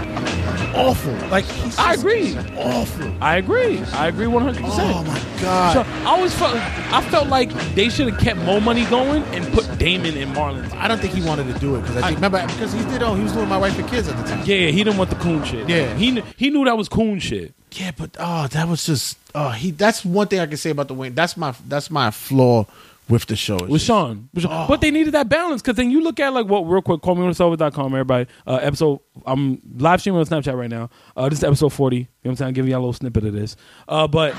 awful. 0.75 1.12
Like 1.29 1.45
he's 1.45 1.79
I 1.79 1.95
agree. 1.95 2.37
awful. 2.57 3.12
I 3.20 3.37
agree. 3.37 3.79
I 3.93 4.09
agree 4.09 4.27
100%. 4.27 4.57
Oh 4.62 5.05
my 5.05 5.41
god. 5.41 5.72
So 5.75 5.81
I 6.03 6.05
always 6.07 6.35
felt 6.35 6.55
I 6.57 7.01
felt 7.11 7.29
like 7.29 7.51
they 7.75 7.89
should 7.89 8.09
have 8.12 8.20
kept 8.20 8.41
more 8.41 8.61
money 8.61 8.85
going 8.87 9.22
and 9.35 9.47
put 9.53 9.79
Damon 9.79 10.16
and 10.16 10.35
Marlon. 10.35 10.70
I 10.75 10.89
don't 10.89 11.01
think 11.01 11.14
he 11.14 11.22
wanted 11.22 11.53
to 11.53 11.59
do 11.59 11.77
it 11.77 11.83
because 11.83 11.97
I 11.99 12.01
think 12.09 12.16
remember 12.16 12.45
because 12.47 12.72
he 12.72 12.85
did 12.87 13.03
oh 13.03 13.14
he 13.14 13.22
was 13.22 13.33
doing 13.33 13.49
my 13.49 13.59
wife 13.59 13.79
and 13.79 13.89
kids 13.89 14.09
at 14.09 14.16
the 14.16 14.22
time. 14.25 14.45
Yeah, 14.45 14.57
yeah, 14.57 14.70
he 14.70 14.85
didn't 14.85 14.99
want 14.99 15.11
the 15.11 15.16
coon 15.16 15.45
shit. 15.45 15.68
Yeah. 15.68 15.95
he 15.95 16.12
kn- 16.12 16.27
he 16.37 16.51
knew 16.51 16.64
that 16.64 16.77
was 16.77 16.89
coon 16.89 17.18
shit. 17.18 17.55
Yeah, 17.72 17.91
but 17.97 18.16
oh 18.18 18.47
that 18.49 18.68
was 18.68 18.87
just 18.87 19.18
oh 19.35 19.51
he 19.51 19.70
that's 19.70 20.05
one 20.05 20.29
thing 20.29 20.41
I 20.41 20.47
can 20.47 20.57
say 20.57 20.70
about 20.70 20.89
the 20.89 20.95
Wayne. 20.95 21.14
That's 21.14 21.37
my 21.37 21.55
that's 21.68 21.91
my 21.91 22.11
flaw 22.11 22.66
with 23.09 23.27
the 23.27 23.37
show. 23.37 23.59
With 23.67 23.83
Sean, 23.83 24.29
With 24.33 24.45
Sean. 24.45 24.67
but 24.69 24.81
they 24.81 24.91
needed 24.91 25.13
that 25.15 25.29
balance 25.29 25.61
because 25.63 25.77
then 25.77 25.91
you 25.91 26.01
look 26.03 26.19
at 26.21 26.33
like 26.33 26.47
what 26.47 26.61
real 26.61 26.83
quick. 26.83 27.03
Call 27.03 27.15
me 27.15 27.23
on 27.27 27.71
com, 27.73 27.87
everybody. 27.95 28.29
Uh, 28.47 28.57
episode 28.63 29.01
I'm 29.27 29.61
live 29.77 30.01
streaming 30.01 30.21
on 30.21 30.27
Snapchat 30.27 30.57
right 30.57 30.71
now. 30.71 30.91
Uh, 31.17 31.29
this 31.29 31.39
is 31.41 31.45
episode 31.45 31.73
forty. 31.73 31.97
You 31.97 32.03
know 32.03 32.07
what 32.23 32.31
I'm 32.31 32.37
saying? 32.37 32.49
I'm 32.49 32.55
giving 32.55 32.71
you 32.71 32.77
a 32.77 32.79
little 32.79 32.93
snippet 32.93 33.25
of 33.25 33.33
this. 33.33 33.57
Uh, 33.89 34.07
but 34.09 34.35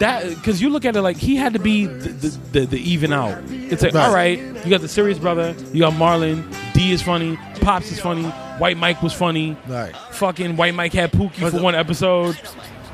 that 0.00 0.28
because 0.28 0.60
you 0.60 0.70
look 0.70 0.84
at 0.84 0.96
it 0.96 1.02
like 1.02 1.16
he 1.16 1.36
had 1.36 1.52
to 1.52 1.58
be 1.58 1.86
the 1.86 2.08
the, 2.08 2.28
the, 2.60 2.66
the 2.66 2.78
even 2.90 3.12
out. 3.12 3.42
It's 3.48 3.82
like 3.82 3.94
Right. 3.94 4.06
all 4.06 4.12
right, 4.14 4.38
you 4.64 4.70
got 4.70 4.80
the 4.80 4.88
serious 4.88 5.18
brother, 5.18 5.54
you 5.72 5.80
got 5.80 5.92
Marlon, 5.94 6.44
D 6.74 6.92
is 6.92 7.00
funny, 7.00 7.36
Pops 7.60 7.90
is 7.92 8.00
funny, 8.00 8.24
White 8.58 8.76
Mike 8.76 9.02
was 9.02 9.12
funny. 9.12 9.56
Right. 9.68 9.94
Fucking 10.12 10.56
White 10.56 10.74
Mike 10.74 10.92
had 10.92 11.12
Pookie 11.12 11.48
for 11.50 11.62
one 11.62 11.74
episode. 11.74 12.36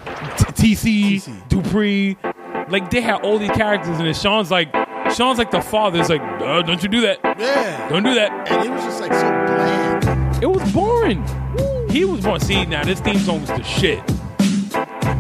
TC, 0.05 1.16
TC. 1.16 1.49
Dupree, 1.49 2.16
like 2.70 2.90
they 2.90 3.00
had 3.00 3.22
all 3.22 3.38
these 3.38 3.50
characters, 3.50 3.98
and 3.98 4.06
then 4.06 4.14
Sean's 4.14 4.50
like, 4.50 4.72
Sean's 5.14 5.38
like 5.38 5.50
the 5.50 5.60
father. 5.60 6.00
It's 6.00 6.08
like, 6.08 6.22
uh, 6.22 6.62
don't 6.62 6.82
you 6.82 6.88
do 6.88 7.00
that? 7.02 7.18
Yeah. 7.38 7.88
Don't 7.88 8.02
do 8.02 8.14
that. 8.14 8.48
And 8.50 8.64
it 8.66 8.70
was 8.70 8.84
just 8.84 9.00
like 9.00 9.12
so 9.12 9.28
bland. 9.28 10.42
It 10.42 10.46
was 10.46 10.72
boring. 10.72 11.24
He 11.90 12.04
was 12.04 12.20
born. 12.20 12.40
See 12.40 12.64
now, 12.64 12.84
this 12.84 13.00
theme 13.00 13.18
song 13.18 13.40
was 13.40 13.50
the 13.50 13.62
shit. 13.62 14.06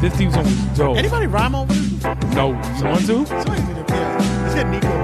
This 0.00 0.14
theme 0.16 0.30
song 0.30 0.44
was 0.44 0.78
dope. 0.78 0.96
Anybody 0.96 1.26
rhyme 1.26 1.54
over 1.54 1.72
this? 1.72 2.02
No, 2.34 2.50
want 2.82 3.06
to? 3.06 3.26
Somebody 3.26 3.62
did 3.66 3.78
it. 3.78 3.90
Yeah. 3.90 4.42
Let's 4.42 4.54
get 4.54 4.68
Nico. 4.68 4.99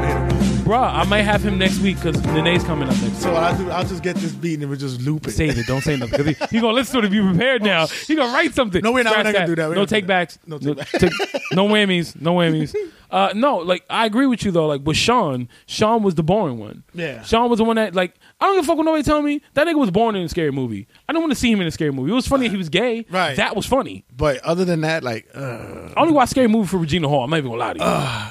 Bruh, 0.67 0.93
I 0.93 1.05
might 1.05 1.23
have 1.23 1.45
him 1.45 1.59
next 1.59 1.79
week 1.79 1.95
because 1.97 2.21
Nene's 2.27 2.64
coming 2.64 2.89
up 2.89 3.01
next. 3.01 3.19
So 3.23 3.33
what 3.33 3.45
I'll 3.45 3.57
do, 3.57 3.71
I'll 3.71 3.85
just 3.87 4.03
get 4.03 4.17
this 4.17 4.33
beat 4.33 4.59
and 4.59 4.69
we'll 4.69 4.77
just 4.79 5.01
loop 5.01 5.29
it. 5.29 5.31
Save 5.31 5.57
it. 5.57 5.67
Don't 5.67 5.81
say 5.81 5.97
nothing. 5.97 6.25
He, 6.27 6.35
he 6.51 6.61
gonna 6.61 6.73
listen 6.73 7.01
to 7.01 7.07
it. 7.07 7.11
Be 7.11 7.21
prepared 7.21 7.62
now. 7.62 7.87
He 7.87 8.17
gonna 8.17 8.33
write 8.33 8.53
something. 8.53 8.83
No, 8.83 8.91
we're 8.91 9.05
not- 9.05 9.17
we're 9.17 9.23
not 9.23 9.33
gonna 9.33 9.47
do 9.47 9.55
that. 9.55 9.69
We're 9.69 9.75
No 9.77 9.83
not 9.83 9.91
gonna 9.91 10.27
take. 10.27 10.47
No 10.49 10.59
No, 10.59 10.75
take 10.75 11.12
no 11.53 11.69
whammies. 11.69 12.21
No 12.21 12.35
whammies. 12.35 12.75
Uh, 13.09 13.31
no, 13.37 13.59
like 13.59 13.85
I 13.89 14.07
agree 14.07 14.27
with 14.27 14.45
you 14.45 14.51
though. 14.51 14.67
Like 14.67 14.81
with 14.85 14.97
Sean, 14.97 15.49
Sean 15.67 16.03
was 16.03 16.17
the 16.17 16.25
boring 16.25 16.59
one. 16.59 16.83
Yeah. 16.93 17.23
Sean 17.23 17.49
was 17.49 17.59
the 17.59 17.64
one 17.64 17.77
that 17.77 17.95
like 17.95 18.17
I 18.41 18.47
don't 18.47 18.57
give 18.57 18.64
a 18.64 18.67
fuck 18.67 18.77
what 18.77 18.85
nobody 18.87 19.05
tell 19.05 19.23
me. 19.23 19.43
That 19.55 19.69
nigga 19.69 19.79
was 19.79 19.93
born 19.93 20.17
in 20.17 20.25
a 20.25 20.29
scary 20.29 20.51
movie. 20.51 20.89
I 21.09 21.12
don't 21.12 21.23
want 21.23 21.31
to 21.31 21.39
see 21.39 21.53
him 21.53 21.61
in 21.61 21.69
a 21.69 21.71
scary 21.71 21.93
movie. 21.93 22.11
It 22.11 22.14
was 22.14 22.27
funny 22.27 22.49
he 22.49 22.57
was 22.57 22.71
gay. 22.71 23.07
Right. 23.09 23.37
That 23.37 23.55
was 23.55 23.67
funny. 23.67 24.05
But 24.17 24.39
other 24.39 24.64
than 24.64 24.81
that, 24.81 25.05
like, 25.05 25.29
uh, 25.33 25.91
I 25.97 26.01
only 26.01 26.12
watched 26.12 26.33
scary 26.33 26.49
movie 26.49 26.67
for 26.67 26.79
Regina 26.79 27.09
Hall. 27.09 27.23
I'm 27.23 27.31
not 27.31 27.37
even 27.37 27.51
gonna 27.53 27.61
lie 27.61 27.73
to 27.75 27.79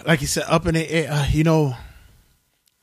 you. 0.04 0.08
like 0.10 0.20
you 0.20 0.28
said, 0.28 0.44
up 0.50 0.66
in 0.68 0.74
the 0.74 0.92
air, 0.92 1.10
uh, 1.10 1.26
you 1.32 1.46
know, 1.46 1.74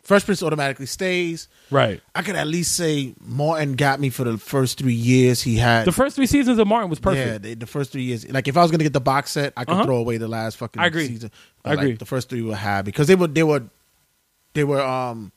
Fresh 0.03 0.25
Prince 0.25 0.43
automatically 0.43 0.87
stays. 0.87 1.49
Right. 1.71 2.01
I 2.15 2.23
could 2.23 2.35
at 2.35 2.49
least 2.49 2.75
say 2.75 3.15
Martin 3.21 3.75
got 3.75 4.01
me 4.01 4.11
for 4.11 4.25
the 4.25 4.37
first 4.37 4.77
three 4.79 4.93
years. 4.95 5.41
He 5.41 5.57
had 5.57 5.85
The 5.87 5.93
first 5.93 6.17
three 6.17 6.27
seasons 6.27 6.59
of 6.59 6.67
Martin 6.67 6.91
was 6.91 6.99
yeah, 6.99 7.03
perfect. 7.05 7.43
the, 7.45 7.55
the 7.55 7.67
first 7.67 7.93
three 7.93 8.03
years. 8.03 8.29
Like 8.29 8.49
if 8.49 8.57
I 8.57 8.63
was 8.63 8.71
gonna 8.73 8.83
get 8.83 8.93
the 8.93 9.01
box 9.01 9.31
set, 9.31 9.53
I 9.57 9.65
could 9.65 9.75
Uh-huh. 9.75 9.85
throw 9.85 9.97
away 9.99 10.17
the 10.17 10.27
last 10.27 10.57
fucking 10.57 10.83
I 10.83 10.87
agree. 10.87 11.07
season. 11.07 11.31
I 11.65 11.71
like, 11.71 11.79
agree. 11.79 11.93
the 11.95 12.05
first 12.05 12.29
three 12.29 12.43
were 12.43 12.57
high 12.57 12.83
because 12.83 13.07
they 13.07 13.15
were 13.15 13.29
they 13.29 13.45
were 13.45 13.63
they 14.55 14.65
were 14.65 14.81
um 14.83 15.31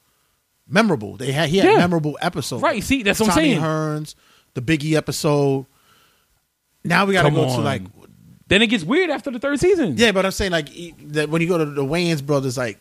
memorable. 0.68 1.16
They 1.16 1.32
had 1.32 1.50
he 1.50 1.58
had 1.58 1.70
Yeah. 1.70 1.78
memorable 1.78 2.18
episodes. 2.20 2.64
Right, 2.64 2.84
see, 2.84 3.04
that's 3.04 3.20
what 3.20 3.30
I'm 3.30 3.36
Tommy 3.36 3.50
saying. 3.52 3.62
Hearns, 3.62 4.16
the 4.56 4.62
Biggie 4.62 4.94
episode. 4.96 5.68
Now 6.84 7.06
we 7.06 7.14
got 7.14 7.22
to 7.22 7.28
Come 7.30 7.36
go 7.36 7.46
to 7.56 7.62
like 7.62 7.84
Then 8.48 8.62
it 8.64 8.68
gets 8.68 8.84
weird 8.84 9.10
after 9.12 9.30
the 9.30 9.38
third 9.40 9.60
season. 9.60 9.96
yeah, 9.98 10.12
but 10.12 10.26
I'm 10.26 10.32
saying 10.32 10.52
like 10.52 10.70
that 11.14 11.30
when 11.30 11.42
you 11.44 11.48
go 11.48 11.60
to 11.60 11.66
the 11.66 11.84
Wayans 11.84 12.26
brothers, 12.26 12.58
like 12.58 12.80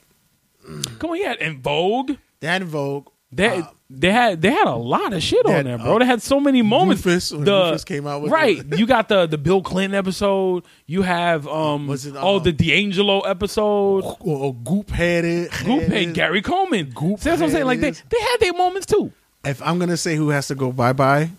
Come 0.99 1.11
on, 1.11 1.21
yeah. 1.21 1.35
And 1.41 1.63
Vogue. 1.63 2.13
they 2.41 2.47
had 2.47 2.63
En 2.63 2.69
Vogue. 2.69 3.09
They 3.33 3.49
uh, 3.49 3.63
they 3.91 4.13
had 4.13 4.41
they 4.41 4.51
had 4.51 4.67
a 4.69 4.75
lot 4.75 5.13
of 5.13 5.23
shit 5.23 5.45
on 5.45 5.53
had, 5.53 5.67
there, 5.67 5.79
bro. 5.79 5.97
uh, 5.97 5.99
they 5.99 6.05
had 6.05 6.23
so 6.23 6.39
many 6.39 6.63
moments. 6.63 7.05
Rufus, 7.05 7.33
when 7.33 7.45
Rufus 7.45 7.85
came 7.85 8.07
out 8.07 8.23
with 8.23 8.31
right. 8.31 8.63
you 8.77 8.87
got 8.87 9.09
the 9.09 9.27
the 9.27 9.39
Bill 9.39 9.61
Clinton 9.61 9.97
episode. 9.97 10.65
You 10.87 11.03
have 11.03 11.47
um 11.49 11.89
Was 11.89 12.07
it, 12.07 12.15
oh 12.17 12.37
um, 12.37 12.45
the 12.45 12.53
D'Angelo 12.53 13.21
episode. 13.21 14.05
or, 14.05 14.17
or 14.21 14.55
Goop 14.55 14.91
headed. 14.91 15.51
Goop 15.65 15.83
had 15.83 16.15
Gary 16.15 16.43
Coleman. 16.43 16.91
Goop 16.95 17.21
See, 17.21 17.31
that's 17.31 17.41
what 17.41 17.49
I'm 17.49 17.53
saying. 17.53 17.67
Like 17.67 17.81
they 17.81 17.91
they 17.91 18.21
had 18.21 18.37
their 18.41 18.53
moments 18.53 18.87
too. 18.87 19.13
If 19.45 19.61
I'm 19.63 19.79
gonna 19.79 19.97
say 19.97 20.17
who 20.17 20.29
has 20.31 20.49
to 20.49 20.55
go 20.55 20.71
bye 20.71 20.93
bye, 20.93 21.31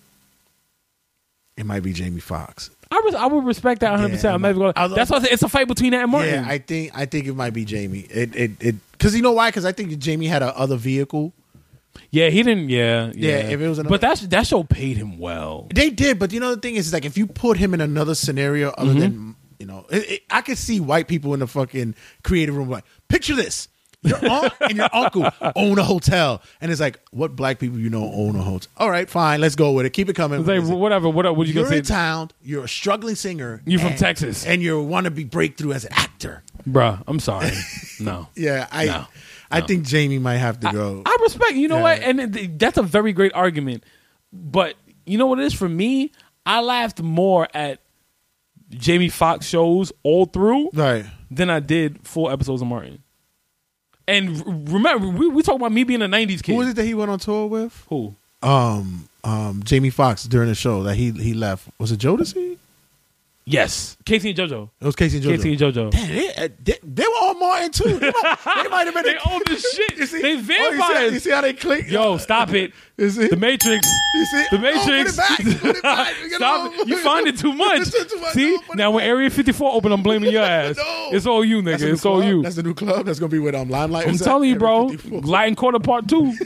it 1.55 1.65
might 1.65 1.81
be 1.81 1.93
Jamie 1.93 2.19
Foxx. 2.19 2.71
I 2.91 3.01
was 3.03 3.15
I 3.15 3.25
would 3.25 3.45
respect 3.45 3.81
that 3.81 3.91
100. 3.91 4.09
percent 4.09 4.31
Yeah, 4.31 4.35
I'm 4.35 4.41
never 4.41 4.59
going. 4.59 4.73
That's 4.95 5.09
why 5.09 5.19
it's 5.23 5.43
a 5.43 5.49
fight 5.49 5.67
between 5.67 5.91
that 5.91 6.03
and 6.03 6.11
Martin. 6.11 6.43
Yeah, 6.43 6.49
I 6.49 6.59
think 6.59 6.91
I 6.95 7.05
think 7.05 7.25
it 7.25 7.35
might 7.35 7.53
be 7.53 7.65
Jamie. 7.65 8.05
It 8.09 8.35
it 8.35 8.51
it 8.59 8.75
because 8.97 9.15
you 9.15 9.21
know 9.21 9.31
why? 9.33 9.49
Because 9.49 9.65
I 9.65 9.71
think 9.71 9.97
Jamie 9.99 10.27
had 10.27 10.41
a 10.43 10.57
other 10.57 10.75
vehicle. 10.77 11.33
yeah, 12.11 12.29
he 12.29 12.43
didn't. 12.43 12.69
Yeah, 12.69 13.11
yeah. 13.15 13.37
if 13.37 13.59
it 13.61 13.67
was 13.67 13.79
another- 13.79 13.89
but 13.93 14.01
that 14.01 14.19
that 14.31 14.47
show 14.47 14.63
paid 14.63 14.97
him 14.97 15.17
well. 15.17 15.67
They 15.73 15.89
did, 15.89 16.19
but 16.19 16.31
you 16.33 16.39
know 16.39 16.53
the 16.55 16.61
thing 16.61 16.75
is, 16.75 16.87
is 16.87 16.93
like 16.93 17.05
if 17.05 17.17
you 17.17 17.25
put 17.27 17.57
him 17.57 17.73
in 17.73 17.81
another 17.81 18.15
scenario 18.15 18.69
other 18.71 18.91
Mm-hmm. 18.91 18.99
than 18.99 19.35
you 19.59 19.65
know, 19.65 19.85
it, 19.89 20.11
it, 20.11 20.21
I 20.29 20.41
could 20.41 20.57
see 20.57 20.81
white 20.81 21.07
people 21.07 21.33
in 21.33 21.39
the 21.39 21.47
fucking 21.47 21.95
creative 22.23 22.57
room 22.57 22.69
like, 22.69 22.83
picture 23.07 23.35
this: 23.35 23.69
your 24.01 24.17
aunt 24.29 24.51
and 24.59 24.75
your 24.75 24.89
uncle 24.91 25.29
own 25.55 25.79
a 25.79 25.83
hotel, 25.83 26.41
and 26.59 26.69
it's 26.73 26.81
like, 26.81 26.99
what 27.11 27.37
black 27.37 27.57
people 27.59 27.79
you 27.79 27.89
know 27.89 28.11
own 28.13 28.35
a 28.35 28.41
hotel? 28.41 28.69
All 28.75 28.89
right, 28.91 29.09
fine, 29.09 29.39
let's 29.39 29.55
go 29.55 29.71
with 29.71 29.85
it. 29.85 29.91
Keep 29.91 30.09
it 30.09 30.15
coming. 30.17 30.41
It's 30.41 30.47
What 30.47 30.55
like 30.55 30.63
is 30.63 30.69
it? 30.69 30.75
whatever. 30.75 31.07
What 31.09 31.37
what 31.37 31.47
you 31.47 31.53
You're 31.53 31.63
gonna 31.63 31.77
in 31.77 31.85
say, 31.85 31.93
town. 31.93 32.31
You're 32.43 32.65
a 32.65 32.67
struggling 32.67 33.15
singer. 33.15 33.61
You're 33.65 33.79
from 33.79 33.91
and- 33.91 33.97
Texas. 33.97 34.45
and 34.45 34.61
you 34.61 34.81
want 34.83 35.05
to 35.05 35.11
be 35.11 35.23
breakthrough 35.23 35.71
as 35.71 35.85
an 35.85 35.93
actor. 35.93 36.43
Bruh, 36.67 37.01
I'm 37.07 37.19
sorry. 37.19 37.51
No. 37.99 38.27
Yeah, 38.35 38.67
I 38.71 38.85
No, 38.87 39.05
I 39.49 39.59
no. 39.61 39.67
think 39.67 39.85
Jamie 39.85 40.19
might 40.19 40.35
have 40.37 40.59
to 40.59 40.71
go. 40.71 41.01
I 41.05 41.17
respect. 41.21 41.53
You 41.53 41.69
know 41.69 41.77
Yeah. 41.77 41.81
what? 41.83 41.99
And 42.01 42.35
it- 42.35 42.59
that's 42.59 42.77
a 42.77 42.83
very 42.83 43.13
great 43.13 43.31
argument. 43.33 43.85
But 44.33 44.75
you 45.05 45.17
know 45.17 45.27
what 45.27 45.39
it 45.39 45.45
is 45.45 45.53
for 45.53 45.69
me? 45.69 46.11
I 46.45 46.59
laughed 46.59 47.01
more 47.01 47.47
at 47.53 47.79
Jamie 48.69 49.07
Foxx 49.09 49.45
shows 49.47 49.93
all 50.03 50.25
through 50.25 50.71
right. 50.73 51.05
than 51.31 51.49
I 51.49 51.59
did 51.61 52.05
full 52.05 52.29
episodes 52.29 52.61
of 52.61 52.67
Martin. 52.67 53.01
And 54.07 54.69
remember, 54.71 55.07
we, 55.07 55.27
we 55.29 55.41
talk 55.41 55.55
about 55.55 55.71
me 55.71 55.83
being 55.83 56.01
a 56.01 56.07
'90s 56.07 56.43
kid. 56.43 56.51
Who 56.51 56.57
was 56.59 56.67
it 56.69 56.75
that 56.75 56.83
he 56.85 56.93
went 56.93 57.09
on 57.11 57.19
tour 57.19 57.47
with? 57.47 57.85
Who? 57.89 58.13
Um, 58.43 59.07
um, 59.23 59.61
Jamie 59.63 59.89
Foxx 59.89 60.25
during 60.25 60.49
the 60.49 60.55
show 60.55 60.83
that 60.83 60.95
he 60.95 61.11
he 61.11 61.33
left. 61.33 61.69
Was 61.79 61.91
it 61.91 61.99
Jodeci? 61.99 62.57
Yes, 63.47 63.95
K-Ci 64.05 64.29
and 64.31 64.39
JoJo. 64.39 64.69
It 64.81 64.85
was 64.85 64.95
K-Ci 64.95 65.17
and 65.17 65.25
JoJo. 65.25 65.35
K-Ci 65.37 65.51
and 65.51 65.59
JoJo. 65.75 65.91
Damn, 65.91 66.07
they, 66.09 66.33
uh, 66.33 66.47
they, 66.63 66.79
they 66.83 67.03
were 67.03 67.13
all 67.21 67.35
Martin 67.35 67.71
too. 67.71 67.99
They 67.99 68.09
might, 68.11 68.37
they 68.63 68.69
might 68.69 68.85
have 68.87 68.93
been. 68.95 69.03
They 69.05 69.17
old 69.31 69.47
as 69.49 69.61
shit. 69.75 69.97
You 69.97 70.05
see, 70.07 70.21
They 70.23 70.31
oh, 70.33 70.37
you 70.37 70.41
see- 70.41 70.53
vampires. 70.77 71.13
you 71.13 71.19
see 71.19 71.29
how 71.29 71.41
they 71.41 71.53
click? 71.53 71.87
Yo, 71.87 72.17
stop 72.17 72.53
it. 72.53 72.73
You 72.97 73.09
see? 73.09 73.27
The 73.27 73.35
Matrix. 73.35 73.85
You 74.15 74.25
see? 74.25 74.45
The 74.51 74.55
Oh, 74.55 74.57
put 74.57 74.63
it 74.69 74.85
Matrix. 74.87 75.17
back, 75.17 75.37
put 75.37 75.75
it 75.75 75.83
back. 75.83 76.15
Get 76.29 76.31
Stop 76.37 76.71
it. 76.73 76.87
You 76.87 76.97
find 76.99 77.27
it 77.27 77.37
too 77.37 77.51
much. 77.51 77.81
It's 77.81 78.05
too 78.13 78.19
much. 78.21 78.31
See? 78.31 78.51
No, 78.69 78.73
now 78.75 78.91
when 78.91 79.01
back. 79.01 79.09
Area 79.09 79.29
54 79.29 79.73
open, 79.73 79.91
I'm 79.91 80.01
blaming 80.01 80.31
your 80.31 80.43
ass. 80.43 80.77
No. 80.77 81.09
It's 81.11 81.25
all 81.25 81.43
you, 81.43 81.61
nigga. 81.61 81.75
a 81.81 81.85
new 81.87 81.91
It's 81.93 82.05
all 82.05 82.23
you. 82.23 82.41
That's 82.41 82.55
the 82.55 82.63
new 82.63 82.73
club. 82.73 83.05
That's 83.05 83.19
gonna 83.19 83.29
be 83.29 83.39
with 83.39 83.53
um 83.53 83.69
Limelight. 83.69 84.07
I'm 84.07 84.15
telling 84.17 84.49
you, 84.49 84.55
bro. 84.55 84.87
54? 84.91 85.21
Latin 85.23 85.55
Quarter 85.55 85.79
Part 85.79 86.07
2. 86.07 86.37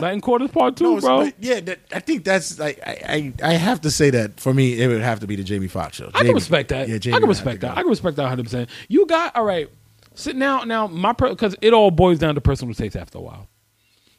Latin 0.00 0.20
Quarter's 0.22 0.50
Part 0.50 0.76
2, 0.76 0.84
No, 0.84 1.00
bro. 1.00 1.30
yeah, 1.38 1.60
that, 1.60 1.80
I 1.92 2.00
think 2.00 2.24
that's 2.24 2.58
like 2.58 2.80
I, 2.86 3.32
I 3.42 3.50
I 3.50 3.52
have 3.54 3.80
to 3.82 3.90
say 3.90 4.10
that 4.10 4.40
for 4.40 4.54
me 4.54 4.80
it 4.80 4.88
would 4.88 5.02
have 5.02 5.20
to 5.20 5.26
be 5.26 5.36
the 5.36 5.44
Jamie 5.44 5.68
Foxx 5.68 5.96
show. 5.98 6.10
I 6.14 6.22
can 6.24 6.34
respect 6.34 6.70
that. 6.70 6.88
Yeah, 6.88 6.98
Jamie 6.98 7.16
I 7.16 7.20
can 7.20 7.28
respect 7.28 7.60
that. 7.60 7.72
I 7.76 7.82
can 7.82 7.90
respect 7.90 8.16
that 8.16 8.22
100. 8.22 8.42
percent 8.44 8.70
You 8.88 9.06
got 9.06 9.36
all 9.36 9.44
right. 9.44 9.68
Sit 10.14 10.36
now. 10.36 10.64
Now 10.64 10.86
my 10.86 11.12
because 11.12 11.56
it 11.60 11.72
all 11.72 11.90
boils 11.90 12.18
down 12.18 12.34
to 12.36 12.40
personal 12.40 12.74
taste 12.74 12.96
after 12.96 13.18
a 13.18 13.20
while. 13.20 13.48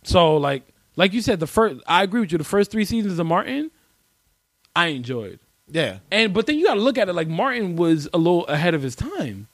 So 0.03 0.38
like 0.38 0.63
like 0.95 1.11
you 1.13 1.21
said, 1.21 1.39
the 1.39 1.47
first 1.47 1.82
I 1.88 2.03
agree 2.03 2.19
with 2.21 2.32
you. 2.32 2.38
The 2.38 2.43
first 2.43 2.69
three 2.71 2.86
seasons 2.86 3.17
of 3.17 3.26
Martin, 3.26 3.71
I 4.76 4.88
enjoyed. 4.88 5.39
Yeah, 5.69 5.99
And 6.11 6.34
but 6.36 6.45
then 6.45 6.59
you 6.59 6.65
got 6.65 6.76
to 6.76 6.82
look 6.82 6.97
at 6.99 7.09
it 7.09 7.13
like 7.13 7.28
Martin 7.30 7.78
was 7.78 8.07
a 8.13 8.17
little 8.17 8.45
ahead 8.47 8.76
of 8.76 8.84
his 8.84 8.95
time. 8.95 9.47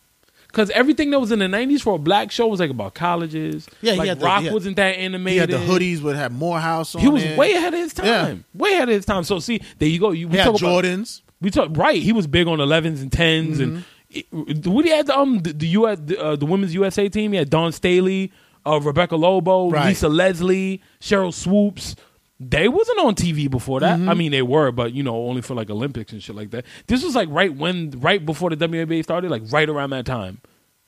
Cause 0.52 0.72
everything 0.72 1.12
that 1.12 1.20
was 1.20 1.32
in 1.32 1.38
the 1.39 1.45
'90s 1.45 1.82
for 1.82 1.95
a 1.95 2.00
black 2.00 2.32
show 2.32 2.47
was 2.47 2.60
like 2.60 2.72
about 2.72 2.95
colleges. 2.95 3.68
Yeah, 3.82 3.93
he 3.93 4.00
like 4.00 4.18
the- 4.20 4.26
Rock 4.26 4.43
had- 4.43 4.54
wasn't 4.54 4.78
that 4.78 4.95
animated. 4.97 5.50
he 5.50 5.56
had 5.56 5.68
the 5.68 5.72
hoodies 5.72 6.02
would 6.02 6.16
have 6.16 6.32
Morehouse 6.32 6.95
on. 6.95 7.02
He 7.02 7.08
was 7.08 7.24
it. 7.24 7.38
way 7.38 7.54
ahead 7.54 7.74
of 7.74 7.80
his 7.80 7.93
time. 7.93 8.06
Yeah. 8.08 8.36
Way 8.56 8.72
ahead 8.74 8.89
of 8.89 8.95
his 8.95 9.06
time. 9.06 9.24
So 9.24 9.39
see, 9.39 9.62
there 9.78 9.88
you 9.88 10.00
go. 10.00 10.10
You 10.12 10.28
we 10.28 10.38
had 10.38 10.45
talk 10.45 10.60
about- 10.60 10.84
Jordans. 10.86 11.22
we 11.39 11.52
talk 11.52 11.70
right. 11.78 12.02
He 12.02 12.14
was 12.14 12.26
big 12.26 12.47
on 12.47 12.58
11s 12.58 13.02
and 13.02 13.12
10s, 13.12 13.60
and 13.62 13.84
it, 14.10 14.26
what 14.66 14.86
he 14.86 14.91
had 14.91 15.06
the 15.06 15.16
um 15.18 15.39
the, 15.39 15.54
the 15.54 15.68
US 15.68 16.00
the, 16.04 16.20
uh, 16.20 16.36
the 16.36 16.47
women's 16.47 16.74
USA 16.74 17.08
team. 17.10 17.32
He 17.34 17.38
had 17.38 17.52
Dawn 17.52 17.72
Staley, 17.72 18.32
uh, 18.66 18.80
Rebecca 18.82 19.16
Lobo, 19.18 19.70
Right. 19.70 19.89
Lisa 19.89 20.10
Leslie, 20.10 20.82
Sheryl 21.00 21.32
Swoopes. 21.32 21.95
They 22.41 22.69
wasn't 22.69 22.99
on 22.99 23.15
TV 23.15 23.49
before 23.51 23.81
that. 23.81 23.99
Mm-hmm. 23.99 24.09
I 24.09 24.13
mean, 24.13 24.31
they 24.31 24.41
were, 24.41 24.71
but 24.71 24.93
you 24.93 25.03
know, 25.03 25.15
only 25.27 25.41
for 25.41 25.55
like 25.55 25.69
Olympics 25.69 26.13
and 26.13 26.23
shit 26.23 26.35
like 26.35 26.51
that. 26.51 26.65
This 26.87 27.03
was 27.03 27.13
like 27.15 27.27
right 27.29 27.53
when, 27.53 27.91
right 27.99 28.25
before 28.25 28.49
the 28.49 28.55
WNBA 28.67 29.03
started, 29.03 29.29
like 29.29 29.43
right 29.51 29.67
around 29.67 29.89
that 29.89 30.05
time, 30.05 30.39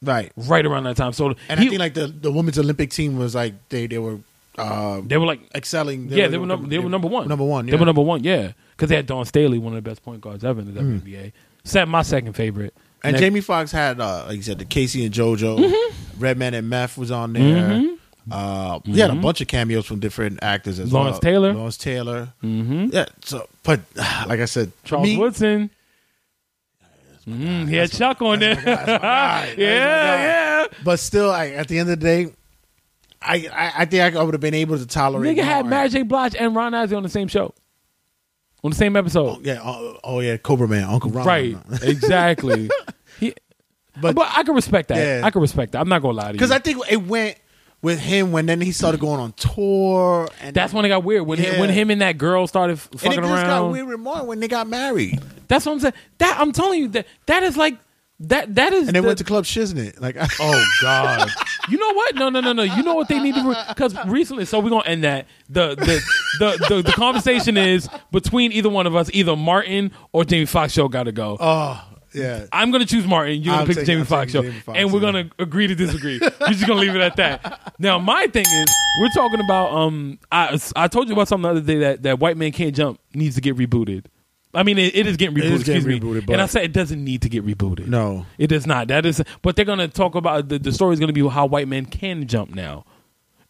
Right. 0.02 0.32
right 0.38 0.66
around 0.66 0.86
that 0.86 0.96
time. 0.96 1.12
So 1.14 1.36
And 1.50 1.60
he- 1.60 1.66
I 1.68 1.70
think 1.70 1.80
like 1.80 1.94
the, 1.94 2.08
the 2.08 2.32
women's 2.32 2.58
Olympic 2.58 2.90
team 2.92 3.18
was 3.18 3.36
like 3.36 3.54
they 3.70 3.86
they 3.88 3.98
were 3.98 4.20
uh, 4.58 5.02
they 5.06 5.18
were 5.18 5.26
like 5.26 5.42
excelling. 5.54 6.08
yeah, 6.10 6.28
they 6.28 6.38
were 6.38 6.46
number 6.46 6.68
they 6.70 6.80
were 6.80 6.90
number 6.90 7.08
one. 7.10 7.28
Number 7.28 7.44
one. 7.46 7.66
They 7.66 7.76
were 7.76 7.86
number 7.86 8.02
one. 8.02 8.24
Yeah, 8.24 8.54
because 8.72 8.90
they 8.90 8.96
had 8.96 9.06
Dawn 9.06 9.26
Staley, 9.26 9.58
one 9.58 9.76
of 9.76 9.84
the 9.84 9.90
best 9.90 10.04
point 10.04 10.22
guards 10.22 10.44
ever 10.46 10.62
in 10.62 10.74
the 10.74 10.80
WNBA. 10.82 11.32
Set 11.64 11.88
my 11.88 12.02
second 12.02 12.34
favorite. 12.34 12.74
Mm. 12.76 13.10
And 13.10 13.18
Jamie 13.18 13.42
Foxx 13.42 13.72
had, 13.72 14.00
uh, 14.00 14.26
like 14.28 14.38
you 14.38 14.44
said, 14.44 14.60
the 14.60 14.66
K-Ci 14.66 15.04
and 15.06 15.14
JoJo. 15.14 15.58
Mm-hmm. 15.60 16.20
Redman 16.22 16.54
and 16.54 16.70
Meth 16.70 16.98
was 16.98 17.12
on 17.12 17.34
there. 17.34 17.96
Uh, 18.30 18.80
He 18.86 19.00
had 19.00 19.10
a 19.10 19.16
bunch 19.16 19.42
of 19.42 19.48
cameos 19.48 19.86
from 19.86 20.00
different 20.00 20.40
actors 20.44 20.80
as 20.80 20.88
Mm-hmm. 20.88 20.96
Lawrence 20.96 21.14
well. 21.16 21.20
Taylor. 21.22 21.54
Lawrence 21.54 21.78
Taylor. 21.78 22.30
Mhm. 22.44 22.94
Yeah. 22.94 23.06
So, 23.26 23.48
but 23.64 23.80
like 23.96 24.40
I 24.40 24.46
said, 24.46 24.72
Charles 24.84 25.08
me, 25.08 25.18
Woodson. 25.18 25.70
Mm, 27.28 27.70
he 27.70 27.76
had 27.76 27.92
Chuck 27.92 28.22
on 28.22 28.40
there. 28.40 28.56
That's 28.56 28.66
my 28.66 28.74
guy. 28.76 28.86
That's 28.86 29.04
my 29.04 29.56
guy. 29.58 29.62
yeah, 29.64 30.62
yeah. 30.62 30.68
But 30.84 31.00
still, 31.00 31.30
I, 31.32 31.50
at 31.50 31.68
the 31.68 31.78
end 31.80 31.90
of 31.90 32.00
the 32.00 32.04
day, 32.06 32.34
I 33.22 33.48
I, 33.54 33.74
I 33.80 33.86
think 33.86 34.16
I 34.16 34.24
would 34.24 34.34
have 34.34 34.42
been 34.42 34.56
able 34.56 34.78
to 34.78 34.88
tolerate. 34.88 35.38
Nigga 35.38 35.44
had. 35.44 35.66
Mary 35.68 35.90
J. 35.90 36.02
Blige 36.04 36.36
and 36.36 36.56
Ron 36.56 36.74
Isley 36.74 36.96
on 36.98 37.04
the 37.04 37.10
same 37.10 37.28
show, 37.28 37.54
on 38.64 38.72
the 38.72 38.78
same 38.78 38.96
episode. 38.96 39.46
Yeah. 39.46 39.60
Oh, 39.64 39.98
oh, 40.04 40.20
yeah. 40.20 40.38
Cobra 40.38 40.68
Man, 40.68 40.84
Uncle 40.84 41.12
Ron. 41.12 41.26
right, 41.26 41.58
exactly. 41.82 42.70
He, 43.20 43.36
but, 44.02 44.16
But- 44.16 44.30
I 44.36 44.42
can 44.42 44.56
respect 44.56 44.88
that. 44.90 44.98
Yeah. 44.98 45.22
I 45.26 45.30
can 45.30 45.42
respect 45.42 45.74
that. 45.74 45.80
I'm 45.82 45.90
not 45.90 46.02
gonna 46.02 46.18
lie 46.18 46.24
to 46.24 46.28
you. 46.30 46.34
Because 46.34 46.50
I 46.50 46.58
think 46.58 46.80
it 46.90 47.04
went 47.06 47.38
with 47.82 48.00
him 48.00 48.32
when 48.32 48.46
then 48.46 48.62
he 48.62 48.72
started 48.72 49.00
going 49.00 49.20
on 49.20 49.34
tour, 49.34 50.28
and 50.42 50.56
that's 50.56 50.72
when 50.74 50.86
it 50.86 50.90
got 50.90 51.04
weird 51.04 51.26
when 51.26 51.40
Yeah. 51.40 51.60
when 51.60 51.70
him 51.70 51.90
and 51.90 52.02
that 52.02 52.18
girl 52.18 52.46
started 52.48 52.74
f- 52.74 52.90
and 52.92 53.02
it 53.02 53.06
fucking 53.16 53.24
just 53.24 53.46
got 53.46 53.72
weird 53.72 53.88
with 53.88 54.00
Martin 54.00 54.28
when 54.28 54.40
they 54.40 54.48
got 54.48 54.68
married, 54.68 55.20
That's 55.48 55.66
what 55.66 55.74
I'm 55.74 55.80
saying. 55.80 55.94
That 56.20 56.38
I'm 56.40 56.52
telling 56.52 56.80
you 56.80 56.88
that 56.90 57.08
that 57.26 57.44
is 57.44 57.58
like 57.58 57.78
that 58.22 58.54
that 58.54 58.72
is 58.72 58.88
and 58.88 58.96
they 58.96 59.00
the- 59.02 59.08
went 59.08 59.18
to 59.18 59.24
Club 59.24 59.46
Shiznit. 59.46 60.00
Like, 60.00 60.16
Oh 60.40 60.66
God! 60.82 61.28
you 61.70 61.78
know 61.80 61.92
what? 61.94 62.14
No, 62.16 62.30
no, 62.30 62.40
no, 62.40 62.54
no. 62.54 62.62
You 62.62 62.84
know 62.84 62.94
what 62.94 63.08
they 63.08 63.20
need 63.20 63.34
to 63.34 63.66
because 63.70 63.96
recently. 64.06 64.46
So 64.46 64.60
we're 64.60 64.70
gonna 64.70 64.86
end 64.86 65.04
that. 65.04 65.26
The 65.50 65.70
the, 65.76 66.02
the 66.40 66.66
the 66.70 66.82
the 66.84 66.92
conversation 66.92 67.58
is 67.58 67.90
between 68.12 68.52
either 68.52 68.70
one 68.70 68.86
of 68.86 68.96
us. 68.96 69.10
Either 69.12 69.36
Martin 69.36 69.92
or 70.12 70.24
Jamie 70.24 70.46
Foxx 70.46 70.72
show 70.74 70.88
got 70.88 71.04
to 71.04 71.12
go. 71.12 71.38
oh 71.40 71.84
yeah, 72.14 72.46
I'm 72.52 72.72
gonna 72.72 72.86
choose 72.86 73.06
Martin. 73.06 73.42
You're 73.42 73.54
gonna 73.56 73.68
pick 73.68 73.78
the 73.78 73.86
Jamie 73.86 74.04
Foxx 74.06 74.32
show, 74.32 74.40
taking 74.42 74.52
Jamie 74.52 74.62
Foxx, 74.62 74.80
and 74.80 74.94
we're 74.94 75.00
gonna 75.00 75.30
agree 75.40 75.68
to 75.68 75.76
disagree. 75.76 76.20
we're 76.22 76.48
just 76.48 76.68
gonna 76.68 76.80
leave 76.82 76.96
it 76.96 77.02
at 77.02 77.16
that. 77.18 77.74
Now, 77.80 78.00
my 78.00 78.28
thing 78.28 78.46
is, 78.46 78.76
we're 79.00 79.10
talking 79.16 79.40
about. 79.40 79.74
Um, 79.74 80.20
I 80.32 80.60
I 80.76 80.88
told 80.88 81.08
you 81.08 81.14
about 81.14 81.28
something 81.28 81.44
the 81.44 81.50
other 81.50 81.62
day 81.62 81.80
that 81.80 82.04
that 82.04 82.20
White 82.20 82.38
Man 82.38 82.52
Can't 82.52 82.76
Jump 82.76 83.00
needs 83.14 83.36
to 83.36 83.42
get 83.42 83.56
rebooted. 83.58 84.06
I 84.54 84.64
mean, 84.64 84.78
it, 84.78 84.96
it 84.96 85.08
is 85.08 85.16
getting 85.18 85.36
rebooted. 85.36 85.52
is 85.52 85.64
getting 85.64 85.82
excuse 85.92 86.02
me. 86.02 86.20
but- 86.22 86.34
and 86.34 86.42
I 86.42 86.46
said 86.46 86.64
it 86.64 86.74
doesn't 86.74 87.02
need 87.04 87.22
to 87.22 87.30
get 87.30 87.46
rebooted. 87.46 87.88
No. 87.88 88.26
it 88.38 88.48
does 88.48 88.68
not. 88.68 88.90
That 88.90 89.06
is, 89.06 89.24
but 89.42 89.56
they're 89.56 89.66
gonna 89.66 89.88
talk 89.88 90.16
about 90.16 90.50
the 90.50 90.60
the 90.60 90.72
story 90.72 90.94
is 90.94 91.00
gonna 91.00 91.14
be 91.14 91.28
how 91.28 91.46
white 91.46 91.68
men 91.68 91.86
can 91.86 92.28
jump 92.28 92.54
now, 92.54 92.86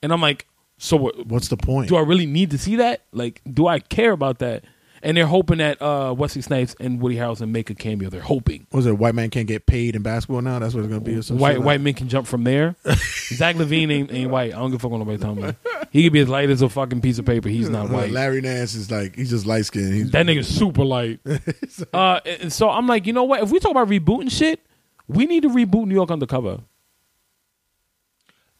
and 0.04 0.14
I'm 0.14 0.22
like, 0.22 0.48
so 0.78 0.98
what? 0.98 1.26
what's 1.28 1.48
the 1.48 1.58
point? 1.58 1.90
Do 1.90 1.96
I 1.96 2.02
really 2.02 2.26
need 2.26 2.52
to 2.52 2.58
see 2.58 2.76
that? 2.78 3.04
Like, 3.12 3.42
do 3.52 3.68
I 3.68 3.80
care 3.80 4.12
about 4.12 4.40
that? 4.40 4.64
And 5.04 5.18
they're 5.18 5.26
hoping 5.26 5.58
that 5.58 5.82
uh, 5.82 6.14
Wesley 6.16 6.42
Snipes 6.44 6.76
and 6.80 7.02
Woody 7.02 7.16
Harrelson 7.16 7.50
make 7.50 7.70
a 7.72 7.74
cameo. 7.76 8.10
They're 8.10 8.22
hoping 8.22 8.68
Was 8.72 8.86
it 8.86 8.98
white 8.98 9.16
man 9.16 9.30
can't 9.32 9.48
get 9.48 9.66
paid 9.66 9.96
in 9.96 10.04
basketball 10.04 10.42
now? 10.42 10.60
That's 10.60 10.74
what 10.76 10.82
it's 10.82 10.90
gonna 10.90 11.02
be. 11.02 11.16
Or 11.16 11.22
some 11.24 11.38
white 11.40 11.52
shit 11.54 11.60
like- 11.60 11.66
white 11.66 11.82
men 11.82 11.94
can 11.96 12.08
jump 12.08 12.28
from 12.28 12.44
there. 12.44 12.76
Zach 13.34 13.56
LaVine 13.56 13.92
ain't, 13.92 14.12
ain't 14.14 14.30
white. 14.30 14.54
I 14.54 14.58
don't 14.60 14.70
give 14.72 14.80
a 14.80 14.82
fuck 14.82 14.92
what 14.92 15.00
nobody 15.00 15.18
tell 15.18 15.34
me. 15.36 15.54
He 15.92 16.04
could 16.04 16.14
be 16.14 16.20
as 16.20 16.30
light 16.30 16.50
as 16.50 16.62
a 16.62 16.70
fucking 16.70 17.02
piece 17.02 17.18
of 17.18 17.26
paper. 17.26 17.50
He's 17.50 17.70
not 17.70 17.90
Uh, 17.90 17.94
white. 17.94 18.12
Larry 18.12 18.42
Nance 18.42 18.76
is 18.76 18.92
like 18.92 19.16
he's 19.16 19.30
just 19.32 19.46
light 19.46 19.66
skinned. 19.66 19.94
He's 19.94 20.12
That 20.12 20.26
nigga's 20.26 20.48
super 20.48 20.84
light. 20.86 21.20
uh, 21.94 22.20
and 22.26 22.54
so 22.54 22.70
I'm 22.70 22.86
like, 22.88 23.08
you 23.08 23.14
know 23.14 23.24
what? 23.24 23.42
If 23.42 23.50
we 23.52 23.60
talk 23.60 23.72
about 23.72 23.88
rebooting 23.90 24.32
shit, 24.32 24.60
we 25.08 25.26
need 25.26 25.42
to 25.44 25.50
reboot 25.50 25.88
New 25.88 25.96
York 25.96 26.12
Undercover. 26.12 26.60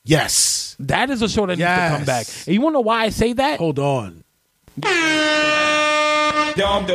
yes. 0.04 0.76
That 0.80 1.12
is 1.12 1.22
a 1.22 1.30
show 1.30 1.42
that 1.46 1.58
needs 1.58 1.62
to 1.62 1.66
come 1.66 2.04
Yes. 2.04 2.06
back. 2.08 2.48
And 2.48 2.54
you 2.56 2.62
want 2.62 2.74
to 2.74 2.78
know 2.78 2.82
why 2.82 3.04
I 3.04 3.10
say 3.10 3.34
that? 3.34 3.60
Hold 3.60 3.78
on. 3.78 4.24
Now 6.58 6.80
I'm 6.80 6.86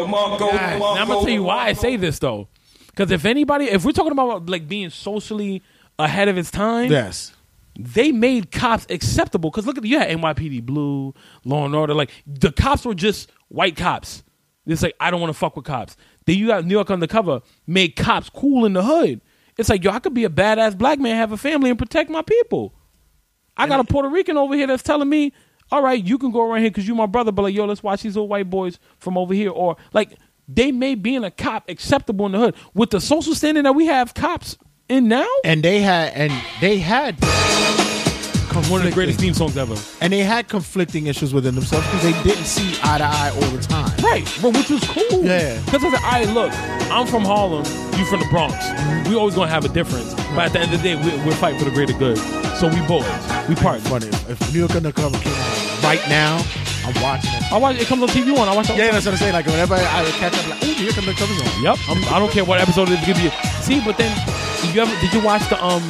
gonna 1.09 1.21
tell 1.21 1.29
you 1.29 1.43
why 1.43 1.67
I 1.67 1.73
say 1.73 1.97
this 1.97 2.19
though, 2.19 2.49
because 2.89 3.11
if 3.11 3.25
anybody, 3.25 3.67
if 3.67 3.85
we're 3.85 3.93
talking 3.93 4.13
about 4.13 4.49
like 4.49 4.69
being 4.69 4.91
socially 4.91 5.63
ahead 5.99 6.29
of 6.29 6.37
its 6.39 6.51
time, 6.51 6.91
Yes. 6.91 7.33
they 7.79 8.13
made 8.13 8.51
cops 8.53 8.87
acceptable. 8.91 9.51
Because 9.51 9.67
look 9.67 9.79
at 9.79 9.85
you 9.85 9.99
had 9.99 10.09
NYPD 10.11 10.65
Blue, 10.65 11.15
Law 11.45 11.65
and 11.67 11.75
Order, 11.75 11.95
like 11.95 12.11
the 12.27 12.53
cops 12.53 12.85
were 12.85 12.95
just 12.95 13.31
white 13.49 13.77
cops. 13.77 14.23
It's 14.67 14.83
like 14.83 14.95
I 15.01 15.11
don't 15.11 15.21
want 15.21 15.33
to 15.33 15.39
fuck 15.39 15.57
with 15.57 15.65
cops. 15.65 15.97
Then 16.27 16.37
you 16.39 16.49
got 16.49 16.65
New 16.65 16.75
York 16.75 16.91
Undercover 16.91 17.41
made 17.67 17.97
cops 17.97 18.29
cool 18.31 18.65
in 18.67 18.73
the 18.73 18.83
hood. 18.83 19.21
It's 19.57 19.69
like 19.69 19.83
yo, 19.85 19.91
I 19.91 20.01
could 20.01 20.15
be 20.15 20.25
a 20.25 20.29
badass 20.31 20.77
black 20.77 20.99
man, 20.99 21.17
have 21.17 21.33
a 21.33 21.37
family, 21.37 21.71
and 21.71 21.79
protect 21.79 22.11
my 22.11 22.23
people. 22.23 22.75
I 23.57 23.67
got 23.67 23.81
a 23.81 23.85
Puerto 23.85 24.09
Rican 24.11 24.37
over 24.37 24.55
here 24.55 24.67
that's 24.67 24.83
telling 24.83 25.09
me, 25.09 25.33
all 25.71 25.83
right, 25.83 26.03
you 26.03 26.19
can 26.19 26.31
go 26.31 26.49
around 26.49 26.61
here 26.61 26.71
because 26.71 26.87
you 26.87 26.95
my 26.95 27.07
brother, 27.07 27.33
but 27.33 27.43
like, 27.43 27.55
yo, 27.55 27.65
let's 27.65 27.83
watch 27.83 28.03
these 28.03 28.17
little 28.17 28.29
white 28.29 28.49
boys 28.49 28.79
from 28.99 29.19
over 29.19 29.35
here. 29.35 29.51
Or 29.51 29.77
like, 29.93 30.17
they 30.49 30.71
made 30.71 31.03
being 31.03 31.25
a 31.25 31.31
cop 31.31 31.69
acceptable 31.69 32.27
in 32.27 32.33
the 32.33 32.39
hood. 32.39 32.55
With 32.75 32.91
the 32.91 33.01
social 33.01 33.35
standing 33.35 33.65
that 33.65 33.73
we 33.73 33.87
have 33.87 34.15
cops 34.15 34.57
in 34.89 35.09
now, 35.09 35.27
And 35.45 35.63
they 35.63 35.81
had 35.81 36.13
and 36.13 36.33
they 36.61 36.79
had 36.79 37.17
one 38.65 38.81
of 38.81 38.87
the 38.87 38.93
greatest 38.93 39.21
theme 39.21 39.35
songs 39.35 39.57
ever. 39.57 39.75
and 40.01 40.13
they 40.13 40.21
had 40.21 40.49
conflicting 40.49 41.07
issues 41.07 41.33
within 41.33 41.55
themselves 41.55 41.87
because 41.87 42.03
they 42.03 42.23
didn't 42.23 42.45
see 42.45 42.79
eye 42.83 42.99
to 42.99 43.05
eye 43.05 43.31
all 43.35 43.51
the 43.51 43.63
time. 43.63 43.95
Right, 44.03 44.25
but 44.43 44.55
which 44.55 44.71
was 44.71 44.85
cool. 44.85 45.25
Yeah. 45.25 45.61
Because 45.65 45.85
I 45.85 45.91
said, 45.91 46.03
right, 46.03 46.29
look, 46.29 46.53
I'm 46.91 47.07
from 47.07 47.25
Harlem, 47.25 47.65
you 47.99 48.05
from 48.07 48.21
the 48.21 48.29
Bronx. 48.31 48.55
We 49.09 49.15
always 49.17 49.35
gonna 49.35 49.51
have 49.51 49.65
a 49.65 49.69
difference, 49.69 50.15
but 50.35 50.47
at 50.47 50.53
the 50.53 50.61
end 50.61 50.75
of 50.75 50.83
the 50.83 50.89
day, 50.89 50.97
we're, 50.97 51.27
we're 51.27 51.35
fighting 51.35 51.59
for 51.59 51.65
the 51.65 51.71
greater 51.71 51.93
good. 51.99 52.19
So 52.59 52.69
we 52.69 52.81
boys, 52.87 53.05
we 53.49 53.55
part. 53.55 53.81
Funny 53.83 54.09
if 54.09 54.53
New 54.53 54.61
York 54.61 54.75
Undercover 54.75 55.19
came 55.19 55.33
out 55.33 55.83
right 55.85 56.01
now, 56.09 56.43
I'm 56.85 56.95
watching 57.03 57.31
it. 57.35 57.53
I 57.53 57.59
watch 57.59 57.77
it 57.77 57.87
comes 57.87 58.03
on 58.03 58.09
TV 58.09 58.37
one. 58.37 58.49
I 58.49 58.55
watch 58.57 58.71
it. 58.71 58.77
Yeah, 58.77 58.91
that's 58.93 59.05
what 59.05 59.13
I'm 59.13 59.19
saying. 59.19 59.35
Like 59.35 59.47
whenever 59.47 59.75
I 59.75 60.03
would 60.03 60.13
catch 60.15 60.33
up, 60.33 60.49
like, 60.49 60.63
oh, 60.63 60.67
New 60.67 60.85
York 60.85 60.97
Undercover's 60.99 61.41
on. 61.43 61.63
Yep. 61.63 61.79
I'm, 61.89 62.05
I 62.15 62.19
don't 62.19 62.33
care 62.33 62.45
what 62.45 62.61
episode 62.61 62.89
it 62.89 62.99
is. 63.01 63.07
Give 63.07 63.19
you. 63.21 63.31
See, 63.61 63.81
but 63.85 63.99
then 63.99 64.11
you 64.73 64.81
ever 64.81 65.01
did 65.01 65.13
you 65.13 65.23
watch 65.23 65.47
the 65.49 65.63
um? 65.63 65.83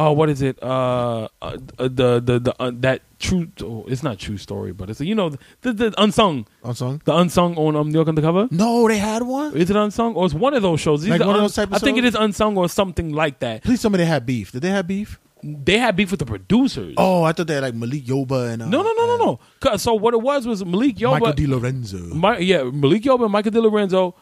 Oh, 0.00 0.12
what 0.12 0.30
is 0.30 0.42
it? 0.42 0.62
Uh, 0.62 1.26
uh 1.42 1.56
the 1.76 2.20
the 2.20 2.38
the 2.38 2.54
uh, 2.60 2.70
that 2.76 3.02
true. 3.18 3.48
Oh, 3.60 3.84
it's 3.88 4.04
not 4.04 4.20
true 4.20 4.36
story, 4.36 4.72
but 4.72 4.88
it's 4.90 5.00
you 5.00 5.16
know 5.16 5.30
the 5.62 5.72
the 5.72 5.92
unsung 5.98 6.46
On 6.62 6.72
song? 6.72 7.02
the 7.04 7.16
unsung 7.16 7.56
on 7.56 7.74
um 7.74 7.88
New 7.88 7.94
York 7.94 8.06
Undercover. 8.06 8.46
No, 8.52 8.86
they 8.86 8.98
had 8.98 9.24
one. 9.24 9.56
Is 9.56 9.70
it 9.70 9.76
unsung 9.76 10.14
or 10.14 10.24
it's 10.26 10.34
one 10.34 10.54
of 10.54 10.62
those 10.62 10.80
shows? 10.80 11.04
Like 11.06 11.20
one 11.20 11.34
of 11.34 11.42
those 11.42 11.56
type 11.56 11.68
of 11.70 11.74
I 11.74 11.78
think 11.78 11.98
it 11.98 12.02
shows? 12.04 12.14
is 12.14 12.20
unsung 12.20 12.56
or 12.56 12.68
something 12.68 13.12
like 13.12 13.40
that. 13.40 13.64
Please 13.64 13.84
me 13.90 13.98
had 14.04 14.24
beef. 14.24 14.52
Did 14.52 14.62
they 14.62 14.70
have 14.70 14.86
beef? 14.86 15.18
They 15.42 15.78
had 15.78 15.96
beef 15.96 16.12
with 16.12 16.20
the 16.20 16.26
producers. 16.26 16.94
Oh, 16.96 17.24
I 17.24 17.32
thought 17.32 17.48
they 17.48 17.54
had 17.54 17.64
like 17.64 17.74
Malik 17.74 18.04
Yoba 18.04 18.52
and 18.52 18.62
uh, 18.62 18.68
no, 18.68 18.82
no, 18.82 18.92
no, 18.92 19.06
no, 19.06 19.12
and 19.14 19.72
no. 19.72 19.76
So 19.78 19.94
what 19.94 20.14
it 20.14 20.22
was 20.22 20.46
was 20.46 20.64
Malik 20.64 20.94
Yoba. 20.96 21.20
Michael 21.20 21.32
DeLorenzo. 21.32 22.12
My, 22.12 22.38
yeah, 22.38 22.62
Malik 22.62 23.02
Yoba 23.02 23.24
and 23.24 23.32
Michael 23.32 23.50
DeLorenzo, 23.50 24.14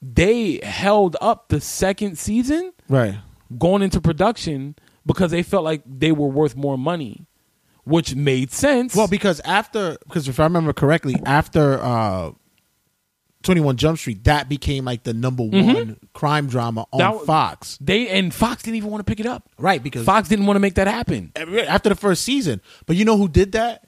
they 0.00 0.60
held 0.62 1.18
up 1.20 1.48
the 1.48 1.60
second 1.60 2.16
season 2.18 2.72
right. 2.88 3.16
going 3.58 3.82
into 3.82 4.00
production 4.00 4.76
because 5.12 5.30
they 5.30 5.42
felt 5.42 5.64
like 5.64 5.82
they 5.86 6.12
were 6.12 6.28
worth 6.28 6.56
more 6.56 6.78
money, 6.78 7.26
which 7.84 8.14
made 8.14 8.52
sense. 8.52 8.94
Well, 8.94 9.08
because 9.08 9.40
after, 9.40 9.96
because 10.04 10.28
if 10.28 10.38
I 10.40 10.44
remember 10.44 10.72
correctly, 10.72 11.16
after 11.26 11.80
uh, 11.82 12.32
Twenty 13.42 13.60
One 13.62 13.76
Jump 13.76 13.98
Street, 13.98 14.24
that 14.24 14.48
became 14.48 14.84
like 14.84 15.02
the 15.02 15.14
number 15.14 15.42
one 15.42 15.96
crime 16.12 16.46
drama 16.46 16.86
on 16.92 17.00
Mm-hmm. 17.00 17.18
That- 17.18 17.26
Fox. 17.26 17.78
they 17.80 18.08
and 18.08 18.32
Fox 18.34 18.62
didn't 18.62 18.76
even 18.76 18.90
want 18.90 19.00
to 19.04 19.10
pick 19.10 19.20
it 19.20 19.26
up. 19.26 19.48
Right, 19.58 19.82
because 19.82 20.04
Fox 20.04 20.28
didn't 20.28 20.46
want 20.46 20.56
to 20.56 20.60
make 20.60 20.74
that 20.74 20.86
happen. 20.86 21.32
after 21.36 21.88
the 21.88 21.94
first 21.94 22.22
season. 22.22 22.60
But 22.86 22.96
you 22.96 23.04
know 23.04 23.16
who 23.16 23.28
did 23.28 23.52
that? 23.52 23.86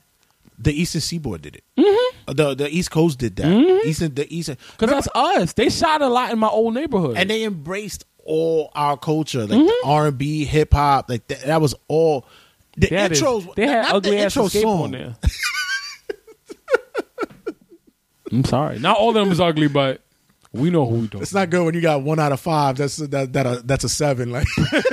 The 0.58 0.72
Eastern 0.72 1.00
Seaboard 1.00 1.42
did 1.42 1.56
it. 1.56 1.64
Mm-hmm. 1.76 2.32
The 2.34 2.54
the 2.54 2.68
East 2.68 2.90
Coast 2.92 3.18
did 3.18 3.34
that. 3.36 3.82
Eastern 3.84 4.14
the 4.14 4.32
Eastern 4.32 4.56
Because 4.78 4.90
that's 4.90 5.08
us. 5.14 5.52
They 5.54 5.68
shot 5.68 6.00
a 6.02 6.08
lot 6.08 6.30
in 6.32 6.38
my 6.38 6.48
old 6.48 6.72
neighborhood. 6.74 7.16
and 7.18 7.28
they 7.28 7.42
embraced 7.42 8.04
all 8.24 8.70
our 8.74 8.96
culture, 8.96 9.40
like 9.46 9.50
the 9.66 9.80
R 9.84 10.08
and 10.08 10.18
B, 10.18 10.44
hip 10.44 10.72
hop, 10.74 11.08
like 11.10 11.26
that, 11.28 11.42
that 11.42 11.60
was 11.60 11.74
all. 11.88 12.26
The 12.76 12.86
they 12.88 12.96
had, 12.96 13.10
this- 13.10 13.20
intros, 13.22 13.54
they 13.54 13.66
had 13.66 13.82
not 13.82 13.94
ugly 13.96 14.10
the 14.12 14.18
ass 14.20 14.36
intro 14.36 14.48
song. 14.48 14.82
on 14.84 14.90
there. 14.92 15.16
I'm 18.30 18.44
sorry. 18.44 18.78
Not 18.78 18.96
all 18.96 19.10
of 19.10 19.14
them 19.14 19.30
is 19.30 19.40
ugly, 19.40 19.68
but 19.68 20.00
we 20.52 20.70
know 20.70 20.86
who 20.88 20.96
we 21.00 21.06
talking. 21.06 21.22
It's 21.22 21.34
not 21.34 21.50
good 21.50 21.64
when 21.64 21.74
you 21.74 21.80
got 21.82 22.02
one 22.02 22.18
out 22.18 22.32
of 22.32 22.40
five. 22.40 22.76
That's 22.76 22.96
that 22.96 23.32
that 23.34 23.46
uh, 23.46 23.60
that's 23.64 23.84
a 23.84 23.88
seven. 23.90 24.30
Like 24.30 24.46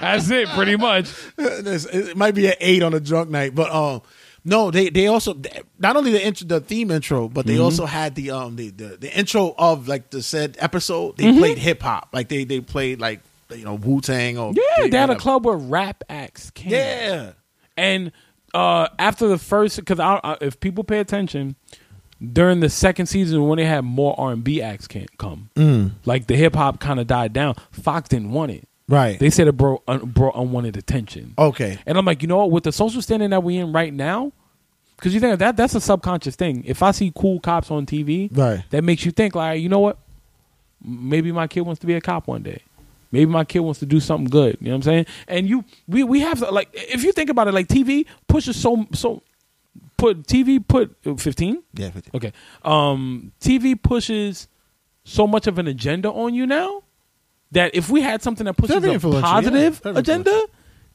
That's 0.00 0.30
it, 0.30 0.48
pretty 0.50 0.76
much. 0.76 1.10
It 1.38 2.16
might 2.16 2.34
be 2.34 2.46
an 2.46 2.54
eight 2.60 2.82
on 2.82 2.94
a 2.94 3.00
drunk 3.00 3.28
night, 3.30 3.54
but 3.54 3.70
um, 3.70 4.00
no, 4.48 4.70
they 4.70 4.88
they 4.90 5.06
also 5.06 5.40
not 5.78 5.96
only 5.96 6.10
the 6.10 6.24
intro, 6.24 6.46
the 6.46 6.60
theme 6.60 6.90
intro, 6.90 7.28
but 7.28 7.46
they 7.46 7.54
Mm-hmm. 7.54 7.62
also 7.62 7.86
had 7.86 8.14
the 8.14 8.30
um 8.30 8.56
the, 8.56 8.70
the 8.70 8.96
the 8.98 9.18
intro 9.18 9.54
of 9.58 9.86
like 9.88 10.10
the 10.10 10.22
said 10.22 10.56
episode. 10.58 11.16
They 11.16 11.24
Mm-hmm. 11.24 11.38
played 11.38 11.58
hip 11.58 11.82
hop, 11.82 12.08
like 12.12 12.28
they 12.28 12.44
they 12.44 12.60
played 12.60 12.98
like 13.00 13.20
you 13.50 13.64
know 13.64 13.74
Wu 13.74 14.00
Tang 14.00 14.38
or 14.38 14.52
Yeah, 14.54 14.88
they 14.88 14.96
had 14.98 15.10
a 15.10 15.16
club 15.16 15.44
where 15.46 15.56
rap 15.56 16.02
acts 16.08 16.50
came. 16.50 16.72
Yeah, 16.72 17.32
And 17.76 18.10
uh, 18.54 18.88
after 18.98 19.28
the 19.28 19.38
first, 19.38 19.76
because 19.76 20.00
if 20.40 20.58
people 20.60 20.82
pay 20.84 20.98
attention, 21.00 21.54
during 22.32 22.60
the 22.60 22.68
second 22.70 23.06
season 23.06 23.46
when 23.46 23.58
they 23.58 23.64
had 23.66 23.82
more 23.84 24.14
R 24.18 24.32
and 24.32 24.42
B 24.42 24.60
acts 24.62 24.88
can't 24.88 25.16
come, 25.18 25.50
Mm. 25.54 25.92
like 26.04 26.26
the 26.26 26.34
hip 26.36 26.54
hop 26.56 26.80
kind 26.80 26.98
of 27.00 27.06
died 27.06 27.32
down. 27.32 27.54
Fox 27.70 28.08
didn't 28.08 28.32
want 28.32 28.50
it. 28.52 28.66
right. 28.88 29.18
They 29.18 29.30
said 29.30 29.46
it 29.48 29.52
brought, 29.56 29.82
un, 29.86 30.06
brought 30.06 30.34
unwanted 30.34 30.76
attention. 30.76 31.34
okay, 31.38 31.78
And 31.86 31.96
I'm 31.98 32.04
like, 32.06 32.22
you 32.22 32.28
know 32.28 32.38
what? 32.38 32.50
With 32.50 32.64
the 32.64 32.72
social 32.72 33.02
standing 33.02 33.30
that 33.30 33.42
we're 33.42 33.62
in 33.62 33.72
right 33.72 33.92
now, 33.92 34.32
because 34.98 35.14
you 35.14 35.20
think 35.20 35.38
that 35.38 35.56
that's 35.56 35.74
a 35.76 35.80
subconscious 35.80 36.34
thing. 36.36 36.64
If 36.66 36.82
I 36.82 36.90
see 36.90 37.12
cool 37.14 37.38
cops 37.40 37.70
on 37.70 37.86
TV, 37.86 38.28
Right. 38.36 38.64
that 38.70 38.82
makes 38.82 39.04
you 39.04 39.12
think 39.12 39.34
like, 39.36 39.62
you 39.62 39.68
know 39.68 39.78
what? 39.78 39.96
Maybe 40.84 41.30
my 41.32 41.46
kid 41.46 41.60
wants 41.62 41.80
to 41.80 41.86
be 41.86 41.94
a 41.94 42.00
cop 42.00 42.26
one 42.26 42.42
day. 42.42 42.62
Maybe 43.12 43.26
my 43.30 43.44
kid 43.44 43.60
wants 43.60 43.80
to 43.80 43.86
do 43.86 44.00
something 44.00 44.28
good. 44.28 44.58
You 44.60 44.66
know 44.66 44.72
what 44.72 44.76
I'm 44.76 44.82
saying? 44.82 45.06
And 45.28 45.48
you, 45.48 45.64
we, 45.86 46.02
we 46.04 46.20
have 46.20 46.40
like, 46.40 46.68
if 46.72 47.04
you 47.04 47.12
think 47.12 47.30
about 47.30 47.48
it, 47.48 47.54
like 47.54 47.68
TV 47.68 48.06
pushes 48.26 48.56
so 48.60 48.86
so. 48.92 49.22
Put 49.96 50.24
TV 50.28 50.64
put 50.66 50.96
fifteen. 51.18 51.62
yeah, 51.74 51.90
50. 51.90 52.10
Okay. 52.14 52.32
Um, 52.62 53.32
TV 53.40 53.80
pushes 53.80 54.46
so 55.02 55.26
much 55.26 55.48
of 55.48 55.58
an 55.58 55.66
agenda 55.66 56.08
on 56.12 56.34
you 56.34 56.46
now 56.46 56.82
that 57.50 57.74
if 57.74 57.90
we 57.90 58.00
had 58.02 58.22
something 58.22 58.44
that 58.44 58.56
pushes 58.56 58.76
a 58.76 58.98
positive 59.20 59.80
yeah. 59.84 59.92
Agenda, 59.96 60.42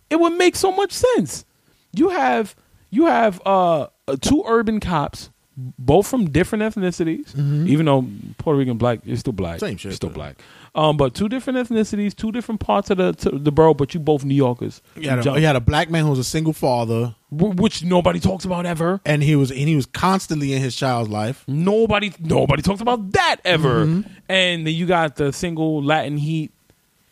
it 0.10 0.18
would 0.18 0.34
make 0.34 0.56
so 0.56 0.72
much 0.72 0.94
sense. 0.94 1.44
You 1.92 2.10
have 2.10 2.56
you 2.92 3.08
have 3.08 3.42
uh, 3.46 3.88
uh, 4.08 4.16
two 4.20 4.44
urban 4.48 4.80
cops, 4.80 5.30
both 5.58 6.08
from 6.08 6.30
different 6.30 6.64
ethnicities. 6.64 7.38
Even 7.68 7.86
though 7.86 8.06
Puerto 8.38 8.58
Rican 8.58 8.78
black 8.78 9.00
is 9.06 9.20
still 9.22 9.34
black, 9.34 9.58
Mm-hmm. 9.58 9.66
Same 9.66 9.78
shit, 9.78 9.94
still 9.94 10.10
though. 10.10 10.16
black. 10.16 10.36
Um, 10.76 10.98
but 10.98 11.14
two 11.14 11.30
different 11.30 11.60
ethnicities, 11.70 12.16
two 12.16 12.32
different 12.32 12.60
parts 12.60 12.90
of 12.90 12.98
the 12.98 13.14
to 13.14 13.30
the 13.38 13.52
borough, 13.52 13.76
but 13.76 13.94
you 13.94 14.00
both 14.00 14.26
New 14.26 14.34
Yorkers. 14.34 14.82
You 14.96 15.08
had, 15.08 15.26
a, 15.28 15.40
you 15.40 15.46
had 15.46 15.56
a 15.56 15.60
black 15.62 15.92
man 15.92 16.04
who 16.04 16.10
was 16.10 16.18
a 16.18 16.24
single 16.24 16.52
father, 16.54 17.14
Wh- 17.30 17.54
which 17.56 17.84
nobody 17.84 18.20
talks 18.20 18.44
about 18.44 18.66
ever. 18.66 19.00
and 19.06 19.22
he 19.22 19.36
was 19.36 19.52
and 19.52 19.60
he 19.60 19.76
was 19.76 19.86
constantly 19.86 20.52
in 20.54 20.64
his 20.64 20.76
child's 20.76 21.12
life. 21.12 21.44
Nobody, 21.48 22.12
nobody 22.20 22.64
talks 22.64 22.82
about 22.82 23.12
that 23.12 23.36
ever. 23.46 23.86
Mm-hmm. 23.86 24.10
And 24.30 24.66
then 24.66 24.74
you 24.74 24.88
got 24.88 25.16
the 25.16 25.32
single 25.32 25.84
Latin 25.84 26.18
heat. 26.18 26.52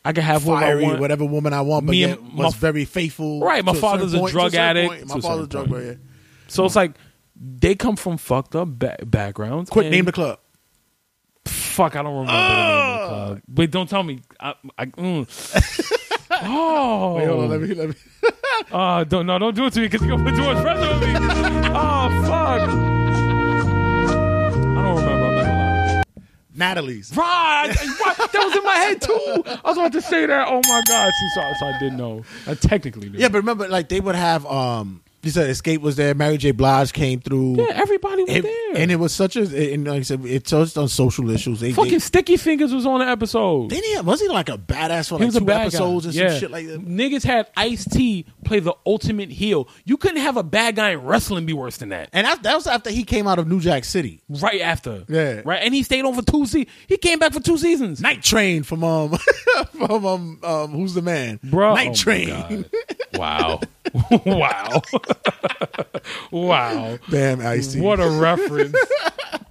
I 0.04 0.14
can 0.14 0.24
have 0.24 0.42
Fiery, 0.42 0.96
whatever 0.96 1.24
woman 1.26 1.54
I 1.54 1.62
want, 1.62 1.86
but 1.86 1.92
Me 1.92 2.00
yet 2.00 2.18
and 2.18 2.34
was 2.36 2.56
my- 2.56 2.60
very 2.60 2.86
faithful. 2.86 3.42
Right, 3.42 3.64
my 3.64 3.76
father's 3.76 4.16
a 4.16 4.28
drug 4.28 4.56
addict 4.56 4.90
point. 4.90 5.08
My 5.08 5.20
father's 5.20 5.46
a 5.46 5.50
drug 5.50 5.72
addict. 5.72 6.02
So 6.52 6.66
it's 6.66 6.76
like 6.76 6.92
they 7.36 7.76
come 7.76 7.96
from 7.96 8.18
fucked 8.18 8.56
up 8.56 8.68
ba- 8.68 8.98
backgrounds. 9.06 9.70
Quick, 9.70 9.86
and- 9.86 9.92
name 9.92 10.06
the 10.06 10.12
club. 10.12 10.40
Fuck, 11.46 11.96
I 11.96 12.04
don't 12.04 12.14
remember 12.14 12.32
the 12.32 12.38
name 12.38 12.50
of 12.50 13.00
the 13.00 13.08
club. 13.08 13.42
Wait, 13.56 13.72
don't 13.72 13.90
tell 13.90 14.04
me. 14.04 14.20
I, 14.40 14.54
I, 14.78 14.86
mm. 14.86 15.26
oh, 16.44 17.16
Wait, 17.16 17.26
hold 17.28 17.44
on, 17.46 17.50
let 17.50 17.62
me 17.62 17.74
let 17.74 17.90
me. 17.90 17.96
Uh, 18.72 19.04
don't 19.04 19.26
no, 19.26 19.40
don't 19.40 19.56
do 19.56 19.66
it 19.66 19.74
to 19.74 19.80
me 19.80 19.88
because 19.88 20.06
you're 20.06 20.16
gonna 20.16 20.30
put 20.30 20.38
too 20.38 20.44
much 20.44 20.62
pressure 20.62 20.94
on 20.94 21.00
me. 21.00 21.08
oh 21.70 22.24
fuck. 22.24 22.62
I 22.62 22.66
don't 24.76 24.96
remember. 24.96 25.12
I'm 25.12 25.20
not 25.20 25.30
gonna 25.30 25.42
lie. 25.98 26.04
Natalie's. 26.54 27.18
Right, 27.18 27.74
what? 27.98 28.18
that 28.18 28.34
was 28.34 28.56
in 28.56 28.64
my 28.64 28.76
head 28.76 29.02
too. 29.02 29.44
I 29.66 29.70
was 29.70 29.78
about 29.78 29.92
to 29.94 30.02
say 30.02 30.26
that. 30.28 30.48
Oh 30.48 30.62
my 30.68 30.82
god, 30.88 31.12
See, 31.12 31.30
so, 31.36 31.42
so 31.60 31.66
I 31.66 31.80
didn't 31.80 31.98
know. 31.98 32.24
I 32.46 32.54
technically 32.54 33.10
knew. 33.10 33.18
Yeah, 33.18 33.30
but 33.30 33.40
remember, 33.40 33.68
like 33.68 33.90
they 33.90 34.00
would 34.00 34.16
have 34.16 34.46
um 34.46 35.02
You 35.24 35.30
said 35.32 35.50
Xscape 35.50 35.80
was 35.82 35.96
there. 35.98 36.16
Mary 36.16 36.38
J. 36.38 36.52
Blige 36.52 36.94
came 36.94 37.20
through. 37.20 37.58
Yeah, 37.58 37.74
everybody 37.74 38.24
was 38.24 38.32
It- 38.36 38.44
there. 38.44 38.78
and 38.78 38.92
it 38.92 38.96
was 38.96 39.14
such 39.14 39.36
a. 39.36 39.74
And 39.74 39.86
like 39.88 40.00
I 40.00 40.02
said, 40.02 40.26
it 40.26 40.46
touched 40.46 40.78
on 40.78 40.88
social 40.88 41.30
issues. 41.30 41.60
They, 41.60 41.74
fucking 41.74 41.92
they, 41.92 42.00
Sticky 42.00 42.38
Fingaz 42.38 42.74
was 42.74 42.86
on 42.86 43.00
the 43.02 43.08
episode. 43.08 43.70
Didn't 43.70 43.86
he, 43.86 44.00
was 44.02 44.20
he 44.20 44.28
like 44.28 44.50
a 44.50 44.58
badass 44.58 45.10
for 45.10 45.20
like 45.20 45.32
two 45.32 45.50
episodes 45.52 46.06
guy. 46.06 46.10
and 46.10 46.16
yeah. 46.16 46.30
some 46.32 46.40
shit 46.40 46.52
like 46.52 46.68
that? 46.68 46.86
Niggas 46.86 47.24
had 47.24 47.48
Ice 47.56 47.86
T 47.86 48.26
play 48.44 48.60
the 48.60 48.74
ultimate 48.86 49.30
heel. 49.30 49.68
You 49.86 49.98
couldn't 49.98 50.22
have 50.22 50.38
a 50.38 50.44
bad 50.44 50.76
guy 50.76 50.92
in 50.92 51.04
wrestling 51.04 51.46
be 51.46 51.54
worse 51.54 51.78
than 51.78 51.90
that. 51.90 52.10
And 52.14 52.26
that, 52.26 52.42
that 52.44 52.56
was 52.56 52.66
after 52.66 52.90
he 52.90 53.04
came 53.04 53.28
out 53.28 53.38
of 53.38 53.48
New 53.48 53.60
Jack 53.60 53.86
City. 53.86 54.22
Right 54.30 54.62
after, 54.62 55.06
Yeah. 55.08 55.42
right, 55.46 55.62
and 55.64 55.74
he 55.74 55.84
stayed 55.84 56.04
on 56.06 56.14
for 56.16 56.24
two 56.24 56.46
seasons. 56.46 56.74
He 56.88 56.98
came 56.98 57.20
back 57.20 57.34
for 57.34 57.40
two 57.42 57.58
seasons. 57.58 58.02
Night 58.02 58.24
Train 58.24 58.64
from 58.64 58.84
um 58.84 59.18
from 59.78 60.06
um, 60.06 60.40
um 60.44 60.72
who's 60.72 60.94
the 60.94 61.02
man? 61.02 61.40
Bro, 61.44 61.76
Night 61.76 61.90
oh 61.92 61.94
Train. 61.94 62.66
Wow, 63.16 63.60
wow, 64.26 64.82
wow. 66.32 67.00
Damn, 67.10 67.46
Ice 67.46 67.76
What 67.76 68.00
a 68.00 68.10
reference. 68.10 68.76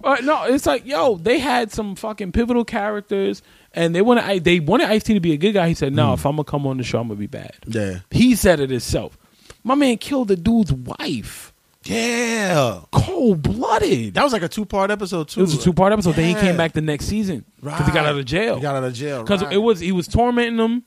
But 0.01 0.19
uh, 0.21 0.21
no, 0.23 0.43
it's 0.45 0.65
like, 0.65 0.85
yo, 0.85 1.15
they 1.15 1.39
had 1.39 1.71
some 1.71 1.95
fucking 1.95 2.31
pivotal 2.31 2.65
characters, 2.65 3.41
and 3.73 3.93
they 3.95 4.01
wanted 4.01 4.23
I- 4.23 4.39
they 4.39 4.59
wanted 4.59 4.89
Ice 4.89 5.03
T 5.03 5.13
to 5.13 5.19
be 5.19 5.33
a 5.33 5.37
good 5.37 5.53
guy. 5.53 5.67
He 5.67 5.73
said, 5.73 5.93
"No, 5.93 6.09
mm. 6.09 6.13
if 6.15 6.25
I'm 6.25 6.33
gonna 6.33 6.43
come 6.43 6.65
on 6.65 6.77
the 6.77 6.83
show, 6.83 6.99
I'm 6.99 7.07
gonna 7.07 7.19
be 7.19 7.27
bad." 7.27 7.55
Yeah. 7.67 7.99
He 8.09 8.35
said 8.35 8.59
it 8.59 8.69
himself. 8.69 9.17
My 9.63 9.75
man 9.75 9.97
killed 9.97 10.29
the 10.29 10.35
dude's 10.35 10.73
wife, 10.73 11.53
Yeah. 11.83 12.81
cold 12.91 13.43
blooded. 13.43 14.15
That 14.15 14.23
was 14.23 14.33
like 14.33 14.41
a 14.41 14.47
two 14.47 14.65
part 14.65 14.89
episode 14.89 15.27
too. 15.29 15.41
It 15.41 15.43
was 15.43 15.53
a 15.53 15.59
two 15.61 15.73
part 15.73 15.93
episode. 15.93 16.15
Then 16.15 16.35
he 16.35 16.41
came 16.41 16.57
back 16.57 16.73
the 16.73 16.81
next 16.81 17.05
season 17.05 17.45
because 17.61 17.85
he 17.85 17.91
got 17.91 18.05
out 18.05 18.17
of 18.17 18.25
jail. 18.25 18.55
He 18.55 18.61
got 18.61 18.75
out 18.75 18.83
of 18.83 18.93
jail. 18.93 19.21
Because 19.21 19.43
right. 19.43 19.53
it 19.53 19.57
was 19.57 19.79
he 19.79 19.91
was 19.91 20.07
tormenting 20.07 20.57
them 20.57 20.83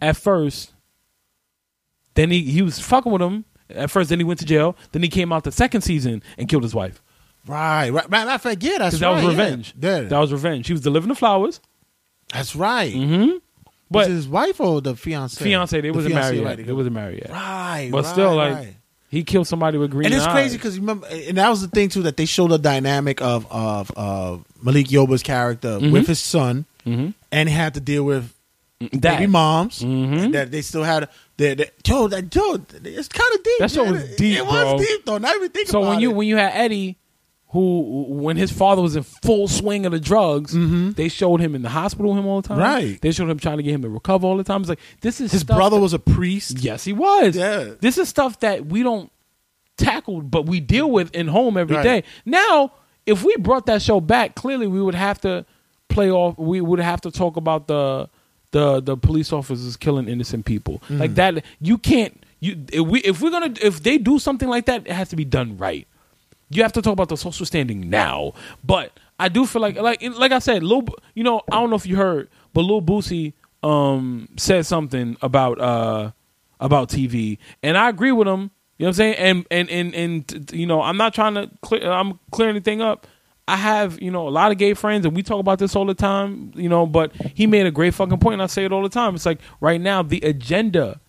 at 0.00 0.16
first. 0.16 0.72
Then 2.16 2.30
he 2.32 2.42
he 2.42 2.62
was 2.62 2.80
fucking 2.80 3.12
with 3.12 3.22
him 3.22 3.44
at 3.70 3.90
first. 3.90 4.08
Then 4.10 4.18
he 4.18 4.24
went 4.24 4.40
to 4.40 4.44
jail. 4.46 4.76
Then 4.92 5.02
he 5.02 5.08
came 5.08 5.32
out 5.32 5.44
the 5.44 5.52
second 5.52 5.82
season 5.82 6.22
and 6.36 6.48
killed 6.48 6.64
his 6.64 6.74
wife 6.74 7.00
right. 7.46 7.90
Right. 7.90 8.10
Matter 8.10 8.30
of 8.32 8.42
fact, 8.42 8.60
yeah, 8.64 8.78
that's 8.78 8.98
because 8.98 9.00
that 9.00 9.06
right. 9.08 9.24
was 9.24 9.36
revenge. 9.36 9.74
Yeah, 9.80 10.00
That 10.00 10.18
was 10.18 10.32
revenge. 10.32 10.66
He 10.66 10.72
was 10.72 10.82
delivering 10.82 11.10
the 11.10 11.14
flowers, 11.14 11.60
that's 12.32 12.56
right. 12.56 12.92
Mm-hmm. 12.92 13.36
but 13.88 13.98
was 13.98 14.08
his 14.08 14.28
wife 14.28 14.60
or 14.60 14.80
the 14.80 14.96
fiance? 14.96 15.44
fiance 15.44 15.80
they 15.80 15.88
The 15.88 15.94
wasn't 15.94 16.14
married 16.16 16.42
yet. 16.42 16.66
They 16.66 16.72
wasn't 16.72 16.94
married 16.96 17.20
yet. 17.22 17.30
Right. 17.30 17.88
But 17.92 18.02
right, 18.04 18.12
still, 18.12 18.34
like 18.34 18.54
right. 18.54 18.74
he 19.10 19.22
killed 19.22 19.46
somebody 19.46 19.78
with 19.78 19.92
green 19.92 20.06
and 20.06 20.14
it's 20.14 20.24
eyes. 20.24 20.32
crazy 20.32 20.56
because 20.56 20.74
you 20.74 20.80
remember, 20.82 21.06
and 21.08 21.36
that 21.38 21.48
was 21.48 21.60
the 21.62 21.68
thing 21.68 21.88
too 21.88 22.02
that 22.02 22.16
they 22.16 22.24
showed 22.24 22.50
the 22.50 22.58
dynamic 22.58 23.22
of 23.22 23.46
of 23.50 23.92
uh, 23.96 24.38
Malik 24.60 24.88
Yoba's 24.88 25.22
character 25.22 25.78
Mm-hmm. 25.78 25.92
with 25.92 26.08
his 26.08 26.18
son, 26.18 26.64
and 26.84 27.14
he 27.48 27.54
had 27.54 27.74
to 27.74 27.80
deal 27.80 28.02
with 28.02 28.32
that 28.80 29.00
baby 29.00 29.26
moms. 29.26 29.80
Mhm. 29.80 30.24
and 30.24 30.34
That 30.34 30.50
they 30.50 30.62
still 30.62 30.84
had 30.84 31.08
the, 31.36 31.54
the 31.54 31.70
yo 31.86 32.08
that 32.08 32.34
yo 32.34 32.54
it's 32.84 33.08
kind 33.08 33.34
of 33.34 33.42
deep. 33.42 33.58
That 33.58 33.70
show 33.70 33.90
was 33.90 34.16
deep, 34.16 34.38
It 34.38 34.44
bro. 34.44 34.74
was 34.74 34.86
deep 34.86 35.04
though. 35.06 35.18
Not 35.18 35.34
even 35.36 35.50
think 35.50 35.68
So 35.68 35.78
about 35.80 35.88
when 35.90 36.00
you 36.00 36.10
it. 36.10 36.14
when 36.14 36.28
you 36.28 36.36
had 36.36 36.52
Eddie, 36.54 36.98
who 37.48 38.04
when 38.08 38.36
his 38.36 38.50
father 38.52 38.82
was 38.82 38.96
in 38.96 39.02
full 39.02 39.48
swing 39.48 39.86
of 39.86 39.92
the 39.92 40.00
drugs, 40.00 40.54
they 40.94 41.08
showed 41.08 41.40
him 41.40 41.54
in 41.54 41.62
the 41.62 41.68
hospital 41.70 42.10
with 42.12 42.18
him 42.18 42.26
all 42.26 42.42
the 42.42 42.48
time. 42.48 42.58
Mm-hmm. 42.58 42.66
Right. 42.90 43.00
They 43.00 43.12
showed 43.12 43.30
him 43.30 43.38
trying 43.38 43.56
to 43.58 43.62
get 43.62 43.72
him 43.74 43.82
to 43.82 43.88
recover 43.88 44.26
all 44.26 44.36
the 44.36 44.44
time. 44.44 44.60
It's 44.60 44.68
like 44.68 44.80
this 45.00 45.20
is 45.20 45.32
his 45.32 45.44
brother 45.44 45.76
that- 45.76 45.82
was 45.82 45.94
a 45.94 45.98
priest. 45.98 46.58
Yes, 46.58 46.84
he 46.84 46.92
was. 46.92 47.36
Yeah. 47.36 47.70
This 47.80 47.96
is 47.98 48.08
stuff 48.08 48.40
that 48.40 48.66
we 48.66 48.82
don't 48.82 49.10
tackle, 49.78 50.20
but 50.22 50.46
we 50.46 50.60
deal 50.60 50.90
with 50.90 51.14
in 51.14 51.28
home 51.28 51.56
every 51.56 51.76
Right. 51.76 51.82
day. 51.82 52.04
Now, 52.24 52.72
if 53.06 53.22
we 53.24 53.36
brought 53.38 53.66
that 53.66 53.80
show 53.82 54.00
back, 54.00 54.34
clearly 54.34 54.66
we 54.66 54.82
would 54.82 54.94
have 54.94 55.20
to 55.22 55.44
play 55.88 56.10
off. 56.10 56.36
We 56.38 56.60
would 56.60 56.80
have 56.80 57.00
to 57.02 57.10
talk 57.10 57.36
about 57.36 57.68
the 57.68 58.08
the 58.52 58.80
the 58.80 58.96
police 58.96 59.32
officers 59.32 59.76
killing 59.76 60.08
innocent 60.08 60.44
people 60.44 60.78
Mm-hmm. 60.84 60.98
like 60.98 61.14
that. 61.16 61.44
You 61.60 61.78
can't. 61.78 62.22
You 62.40 62.64
if 62.72 62.86
we 62.86 63.00
if 63.00 63.20
we're 63.22 63.30
gonna 63.30 63.54
if 63.62 63.82
they 63.82 63.98
do 63.98 64.18
something 64.18 64.48
like 64.48 64.66
that, 64.66 64.86
it 64.86 64.92
has 64.92 65.08
to 65.10 65.16
be 65.16 65.24
done 65.24 65.56
right. 65.56 65.86
You 66.50 66.62
have 66.62 66.72
to 66.74 66.82
talk 66.82 66.92
about 66.92 67.08
the 67.08 67.16
social 67.16 67.44
standing 67.46 67.88
now. 67.90 68.32
But 68.62 68.92
I 69.18 69.28
do 69.28 69.46
feel 69.46 69.62
like 69.62 69.76
like 69.76 70.02
like 70.02 70.32
I 70.32 70.38
said, 70.38 70.62
Lil, 70.62 70.84
you 71.14 71.24
know, 71.24 71.40
I 71.50 71.56
don't 71.60 71.70
know 71.70 71.76
if 71.76 71.86
you 71.86 71.96
heard, 71.96 72.28
but 72.52 72.60
Lil 72.62 72.82
Boosie 72.82 73.32
um 73.62 74.28
said 74.36 74.66
something 74.66 75.16
about 75.22 75.58
uh 75.60 76.12
about 76.60 76.88
TV, 76.88 77.38
and 77.62 77.76
I 77.76 77.88
agree 77.88 78.12
with 78.12 78.28
him. 78.28 78.50
You 78.78 78.84
know 78.84 78.88
what 78.88 78.88
I'm 78.88 78.92
saying? 78.94 79.14
And 79.16 79.46
and 79.50 79.70
and 79.70 79.94
and 79.94 80.50
you 80.52 80.66
know, 80.66 80.82
I'm 80.82 80.98
not 80.98 81.14
trying 81.14 81.34
to 81.34 81.50
clear. 81.62 81.90
I'm 81.90 82.20
clear 82.30 82.48
anything 82.50 82.80
up. 82.82 83.06
I 83.48 83.56
have 83.56 84.00
you 84.02 84.10
know 84.10 84.26
a 84.26 84.30
lot 84.30 84.50
of 84.52 84.58
gay 84.58 84.74
friends, 84.74 85.06
and 85.06 85.14
we 85.14 85.22
talk 85.22 85.38
about 85.40 85.58
this 85.58 85.76
all 85.76 85.86
the 85.86 85.94
time. 85.94 86.52
You 86.56 86.68
know, 86.68 86.86
but 86.86 87.12
he 87.14 87.46
made 87.46 87.66
a 87.66 87.70
great 87.70 87.94
fucking 87.94 88.18
point, 88.18 88.34
and 88.34 88.42
I 88.42 88.46
say 88.46 88.64
it 88.64 88.72
all 88.72 88.82
the 88.82 88.88
time. 88.88 89.14
It's 89.14 89.26
like 89.26 89.40
right 89.60 89.80
now 89.80 90.02
the 90.02 90.20
agenda 90.22 91.00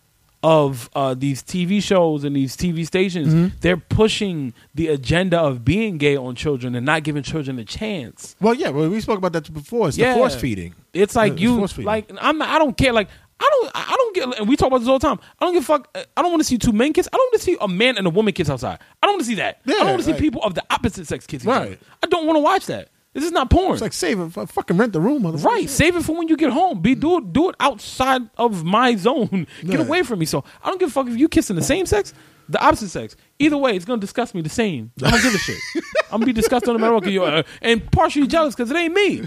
of 0.44 0.88
uh, 0.94 1.14
these 1.14 1.42
TV 1.42 1.82
shows 1.82 2.22
and 2.22 2.36
these 2.36 2.56
TV 2.56 2.86
stations, 2.86 3.34
Mm-hmm. 3.34 3.56
they're 3.60 3.76
pushing 3.76 4.54
the 4.72 4.86
agenda 4.86 5.36
of 5.40 5.64
being 5.64 5.98
gay 5.98 6.16
on 6.16 6.36
children 6.36 6.76
and 6.76 6.86
not 6.86 7.02
giving 7.02 7.24
children 7.24 7.58
a 7.58 7.64
chance. 7.64 8.36
Well, 8.40 8.54
yeah, 8.54 8.68
well, 8.68 8.88
we 8.88 9.00
spoke 9.00 9.18
about 9.18 9.32
that 9.32 9.52
before. 9.52 9.88
It's 9.88 9.98
Yeah. 9.98 10.12
the 10.12 10.18
force 10.20 10.36
feeding. 10.36 10.76
It's 10.92 11.16
like 11.16 11.32
It's 11.32 11.42
you 11.42 11.56
force 11.58 11.72
feeding. 11.72 11.86
like 11.86 12.12
I'm 12.20 12.38
not, 12.38 12.50
I 12.50 12.58
don't 12.60 12.76
care 12.76 12.92
like 12.92 13.08
I 13.40 13.48
don't 13.50 13.70
I 13.74 13.94
don't 13.96 14.14
get 14.14 14.38
and 14.40 14.48
we 14.48 14.56
talk 14.56 14.66
about 14.68 14.78
this 14.78 14.88
all 14.88 14.98
the 14.98 15.06
time. 15.06 15.18
I 15.40 15.44
don't 15.44 15.54
give 15.54 15.62
a 15.62 15.66
fuck 15.66 15.96
I 16.16 16.22
don't 16.22 16.30
want 16.30 16.40
to 16.40 16.44
see 16.44 16.58
two 16.58 16.72
men 16.72 16.92
kiss. 16.92 17.08
I 17.12 17.16
don't 17.16 17.26
want 17.26 17.34
to 17.34 17.38
see 17.40 17.56
a 17.60 17.68
man 17.68 17.96
and 17.96 18.06
a 18.06 18.10
woman 18.10 18.32
kiss 18.32 18.50
outside. 18.50 18.78
I 19.02 19.06
don't 19.06 19.14
want 19.14 19.22
to 19.22 19.26
see 19.28 19.34
that. 19.36 19.60
I 19.66 19.70
don't 19.72 19.86
want 19.86 19.98
to 19.98 20.04
see 20.04 20.14
people 20.14 20.42
of 20.42 20.54
the 20.54 20.64
opposite 20.70 21.06
sex 21.06 21.26
kiss 21.26 21.44
Right. 21.44 21.56
other. 21.72 21.78
I 22.02 22.06
don't 22.08 22.26
want 22.26 22.36
to 22.36 22.40
watch 22.40 22.66
that. 22.66 22.88
This 23.14 23.24
is 23.24 23.32
not 23.32 23.48
porn. 23.50 23.72
It's 23.72 23.82
like 23.82 23.92
save 23.94 24.20
it, 24.20 24.30
fucking 24.30 24.76
rent 24.76 24.92
the 24.92 25.00
room, 25.00 25.22
motherfucker. 25.22 25.44
Right, 25.44 25.68
save 25.68 25.96
it 25.96 26.04
for 26.04 26.14
when 26.14 26.28
you 26.28 26.36
get 26.36 26.50
home. 26.50 26.80
Be 26.80 26.94
do 26.94 27.18
it, 27.18 27.32
do 27.32 27.48
it 27.48 27.56
outside 27.58 28.22
of 28.36 28.64
my 28.64 28.94
zone. 28.96 29.46
Get 29.64 29.80
Yeah. 29.80 29.86
away 29.86 30.02
from 30.02 30.18
me. 30.18 30.26
So 30.26 30.44
I 30.62 30.68
don't 30.68 30.78
give 30.78 30.90
a 30.90 30.92
fuck 30.92 31.08
if 31.08 31.16
you 31.16 31.28
kissing 31.28 31.56
the 31.56 31.62
same 31.62 31.86
sex, 31.86 32.12
the 32.48 32.60
opposite 32.64 32.88
sex. 32.88 33.14
Either 33.38 33.56
way, 33.56 33.76
it's 33.76 33.84
gonna 33.84 34.00
disgust 34.00 34.34
me 34.34 34.40
the 34.40 34.48
same. 34.48 34.90
I 35.04 35.10
don't 35.10 35.22
give 35.22 35.34
a 35.34 35.38
shit. 35.38 35.58
I'm 36.10 36.20
gonna 36.20 36.26
be 36.26 36.32
disgusted 36.32 36.68
no 36.72 36.78
matter 36.78 36.94
what. 36.94 37.04
'cause 37.04 37.12
you- 37.12 37.22
uh, 37.22 37.42
and 37.62 37.90
partially 37.92 38.26
jealous 38.26 38.54
because 38.54 38.70
it 38.70 38.76
ain't 38.76 38.94
me. 38.94 39.22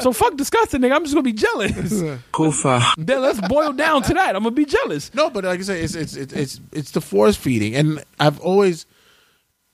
So 0.00 0.12
fuck 0.12 0.36
disgusting, 0.36 0.80
nigga. 0.80 0.92
I'm 0.94 1.02
just 1.04 1.14
gonna 1.14 1.22
be 1.22 1.32
jealous. 1.32 2.02
Kufa. 2.32 2.82
Then 2.98 3.22
let's 3.22 3.40
boil 3.48 3.72
down 3.72 4.02
to 4.02 4.14
that. 4.14 4.36
I'm 4.36 4.42
gonna 4.42 4.54
be 4.54 4.64
jealous. 4.66 5.12
No, 5.14 5.30
but 5.30 5.44
like 5.44 5.60
I 5.60 5.62
say, 5.62 5.80
it's 5.82 5.94
it's 5.94 6.14
it's 6.16 6.32
it's, 6.32 6.60
it's 6.72 6.90
the 6.92 7.00
force 7.00 7.36
feeding, 7.36 7.74
and 7.74 8.04
I've 8.18 8.40
always. 8.40 8.86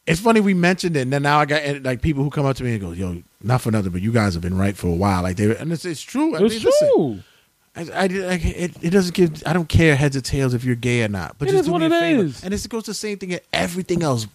It's 0.07 0.21
funny 0.21 0.39
we 0.41 0.55
mentioned 0.55 0.97
it, 0.97 1.01
and 1.01 1.13
then 1.13 1.23
now 1.23 1.41
I 1.41 1.47
got 1.47 1.63
and, 1.63 1.85
like 1.85 2.01
people 2.01 2.23
who 2.23 2.31
come 2.31 2.47
up 2.47 2.55
to 2.57 2.65
me 2.65 2.73
and 2.73 2.81
go, 2.81 2.93
"Yo, 2.93 3.23
not 3.43 3.61
for 3.61 3.73
nothing, 3.73 3.91
but 3.91 4.03
you 4.03 4.13
guys 4.13 4.35
have 4.35 4.43
been 4.43 4.57
right 4.57 4.77
for 4.77 4.87
a 4.87 4.95
while." 4.95 5.23
Like 5.23 5.37
they, 5.37 5.57
and 5.57 5.73
it's 5.73 5.85
it's 5.85 6.01
true. 6.01 6.37
I 6.37 6.43
It's 6.45 6.55
mean, 6.55 6.63
listen, 6.65 7.25
true. 7.85 7.95
I, 7.95 8.03
I, 8.03 8.05
it, 8.07 8.73
it 8.83 8.91
doesn't 8.91 9.15
give. 9.15 9.43
I 9.47 9.53
don't 9.53 9.69
care 9.69 9.95
heads 9.97 10.17
or 10.17 10.21
tails 10.21 10.55
if 10.55 10.65
you're 10.65 10.75
gay 10.77 11.03
or 11.05 11.09
not. 11.09 11.37
But 11.39 11.49
It 11.49 11.53
just 11.53 11.61
is 11.61 11.67
do 11.67 11.73
what 11.73 11.79
me 11.81 11.87
a 11.87 11.91
it 11.91 12.01
favor. 12.01 12.23
And 12.45 12.53
this 12.53 12.67
goes 12.67 12.85
the 12.85 12.95
same 12.95 13.19
thing 13.19 13.33
at 13.35 13.43
everything 13.53 14.03
else, 14.03 14.27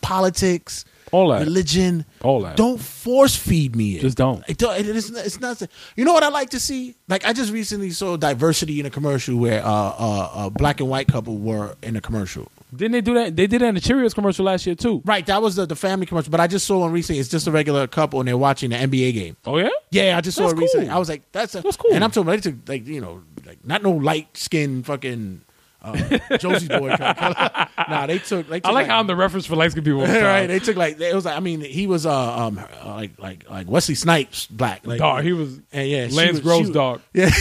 politics, 0.00 0.84
All 1.12 1.28
that. 1.30 1.40
religion, 1.40 2.04
All 2.22 2.42
that. 2.42 2.56
Don't 2.56 2.80
force 2.80 3.34
feed 3.36 3.74
me. 3.74 3.96
It. 3.96 4.02
Just 4.02 4.16
don't. 4.16 4.44
It, 4.48 4.62
it 4.62 4.86
is. 4.86 5.10
It's 5.10 5.40
not. 5.40 5.60
You 5.96 6.04
know 6.04 6.12
what 6.12 6.22
I 6.22 6.28
like 6.28 6.50
to 6.50 6.60
see? 6.60 6.94
Like 7.08 7.24
I 7.26 7.32
just 7.32 7.52
recently 7.52 7.90
saw 7.90 8.16
diversity 8.16 8.80
in 8.80 8.86
a 8.86 8.90
commercial 8.90 9.36
where 9.36 9.64
uh, 9.64 9.68
uh, 9.70 10.30
a 10.46 10.50
black 10.50 10.80
and 10.80 10.88
white 10.88 11.08
couple 11.08 11.36
were 11.36 11.76
in 11.82 11.96
a 11.96 12.00
commercial. 12.00 12.50
Didn't 12.76 12.92
they 12.92 13.00
do 13.00 13.14
that? 13.14 13.36
They 13.36 13.46
did 13.46 13.60
that 13.62 13.68
in 13.68 13.74
the 13.74 13.80
Cheerios 13.80 14.14
commercial 14.14 14.44
last 14.44 14.66
year 14.66 14.74
too. 14.74 15.02
Right, 15.04 15.24
that 15.26 15.40
was 15.42 15.56
the, 15.56 15.66
the 15.66 15.76
family 15.76 16.06
commercial. 16.06 16.30
But 16.30 16.40
I 16.40 16.46
just 16.46 16.66
saw 16.66 16.80
one 16.80 16.92
recently. 16.92 17.20
It's 17.20 17.28
just 17.28 17.46
a 17.46 17.50
regular 17.50 17.86
couple 17.86 18.20
and 18.20 18.28
they're 18.28 18.36
watching 18.38 18.70
the 18.70 18.76
NBA 18.76 19.14
game. 19.14 19.36
Oh 19.46 19.58
yeah. 19.58 19.68
Yeah, 19.90 20.16
I 20.16 20.20
just 20.20 20.36
saw 20.36 20.44
That's 20.48 20.54
it 20.54 20.58
recently. 20.62 20.86
cool. 20.86 20.94
I 20.96 20.98
was 20.98 21.08
like, 21.08 21.30
that's 21.32 21.54
a, 21.54 21.60
That's 21.62 21.76
cool. 21.76 21.92
And 21.94 22.02
I'm 22.02 22.10
talking 22.10 22.28
about 22.28 22.42
to 22.44 22.56
like 22.66 22.86
you 22.86 23.00
know 23.00 23.22
like 23.46 23.64
not 23.64 23.82
no 23.82 23.92
light 23.92 24.36
skin 24.36 24.82
fucking 24.82 25.42
uh, 25.82 25.96
Josie's 26.38 26.68
boy. 26.70 26.96
color. 26.96 27.68
nah, 27.90 28.06
they 28.06 28.18
took. 28.18 28.48
They 28.48 28.60
took 28.60 28.70
I 28.70 28.72
like 28.72 28.86
how 28.86 28.98
I'm 29.00 29.06
the 29.06 29.14
reference 29.14 29.44
for 29.44 29.54
light 29.54 29.70
skinned 29.72 29.84
people. 29.84 30.00
all 30.00 30.06
the 30.06 30.14
time. 30.14 30.22
right. 30.24 30.46
They 30.46 30.58
took 30.58 30.76
like 30.76 30.98
it 30.98 31.14
was 31.14 31.26
like 31.26 31.36
I 31.36 31.40
mean 31.40 31.60
he 31.60 31.86
was 31.86 32.06
uh 32.06 32.38
um 32.46 32.58
uh, 32.58 32.88
like 32.94 33.18
like 33.18 33.50
like 33.50 33.68
Wesley 33.68 33.94
Snipes 33.94 34.46
black 34.46 34.86
like 34.86 34.98
Dog, 34.98 35.22
he 35.24 35.32
was 35.34 35.60
and 35.72 35.86
yeah 35.88 36.08
she 36.08 36.14
Lance 36.14 36.32
was- 36.32 36.40
Gross 36.40 36.66
she- 36.68 36.72
dog. 36.72 37.02
yeah 37.12 37.30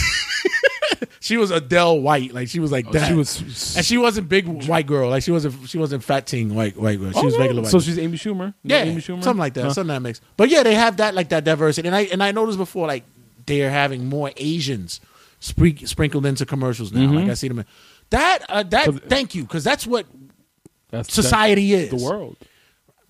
she 1.24 1.38
was 1.38 1.52
Adele 1.52 2.02
White 2.02 2.34
like 2.34 2.50
she 2.50 2.60
was 2.60 2.70
like 2.72 2.92
that 2.92 3.04
Oh, 3.04 3.08
She 3.08 3.14
was. 3.14 3.76
and 3.78 3.86
she 3.86 3.98
wasn't 3.98 4.28
big 4.28 4.46
white 4.68 4.86
girl 4.86 5.10
like 5.10 5.24
she 5.24 5.32
wasn't 5.32 5.70
she 5.70 5.78
wasn't 5.78 6.04
fat 6.04 6.28
teen 6.28 6.54
white 6.54 6.76
white 6.76 7.00
girl 7.00 7.12
she 7.14 7.26
was 7.26 7.38
regular 7.38 7.62
white 7.62 7.72
So 7.72 7.78
girl. 7.78 7.86
she's 7.86 7.98
Amy 7.98 8.18
Schumer. 8.18 8.54
Yeah 8.64 8.84
Amy 8.84 9.00
Schumer. 9.02 9.24
something 9.24 9.40
like 9.40 9.54
that 9.54 9.64
Huh. 9.64 9.74
something 9.74 9.94
that 9.94 10.02
makes 10.02 10.20
but 10.38 10.50
yeah 10.50 10.64
they 10.64 10.76
have 10.76 10.98
that 10.98 11.16
like 11.16 11.30
that 11.30 11.44
diversity 11.46 11.88
and 11.88 11.96
I 11.96 12.02
and 12.12 12.22
I 12.22 12.32
noticed 12.32 12.58
before 12.58 12.88
like 12.88 13.06
they're 13.46 13.70
having 13.72 14.08
more 14.10 14.32
Asians 14.38 15.00
sprinkled 15.40 16.26
into 16.26 16.46
commercials 16.46 16.92
now 16.92 17.02
Mm-hmm. 17.02 17.16
like 17.16 17.30
I 17.30 17.34
see 17.36 17.48
them 17.48 17.60
in, 17.60 17.66
that 18.10 18.40
uh, 18.50 18.64
that 18.64 19.10
thank 19.10 19.34
you 19.36 19.44
because 19.44 19.64
that's 19.64 19.88
what 19.88 20.06
That's 20.92 21.14
society 21.14 21.74
is 21.74 21.90
the 21.90 21.98
world. 21.98 22.38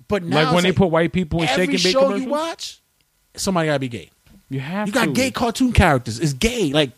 but 0.07 0.23
now 0.23 0.44
Like 0.45 0.53
when 0.56 0.64
they 0.64 0.72
put 0.72 0.88
white 0.88 1.11
people 1.14 1.41
in 1.41 1.49
every 1.49 1.77
show 1.77 2.02
commercials. 2.03 2.22
you 2.23 2.30
watch 2.30 2.81
somebody 3.35 3.68
gotta 3.68 3.80
be 3.80 3.88
gay 3.90 4.10
You 4.49 4.60
have 4.60 4.88
you 4.88 4.94
got 4.94 5.06
to. 5.06 5.11
gay 5.14 5.31
cartoon 5.31 5.73
characters 5.73 6.19
it's 6.19 6.34
gay 6.34 6.72
like 6.73 6.91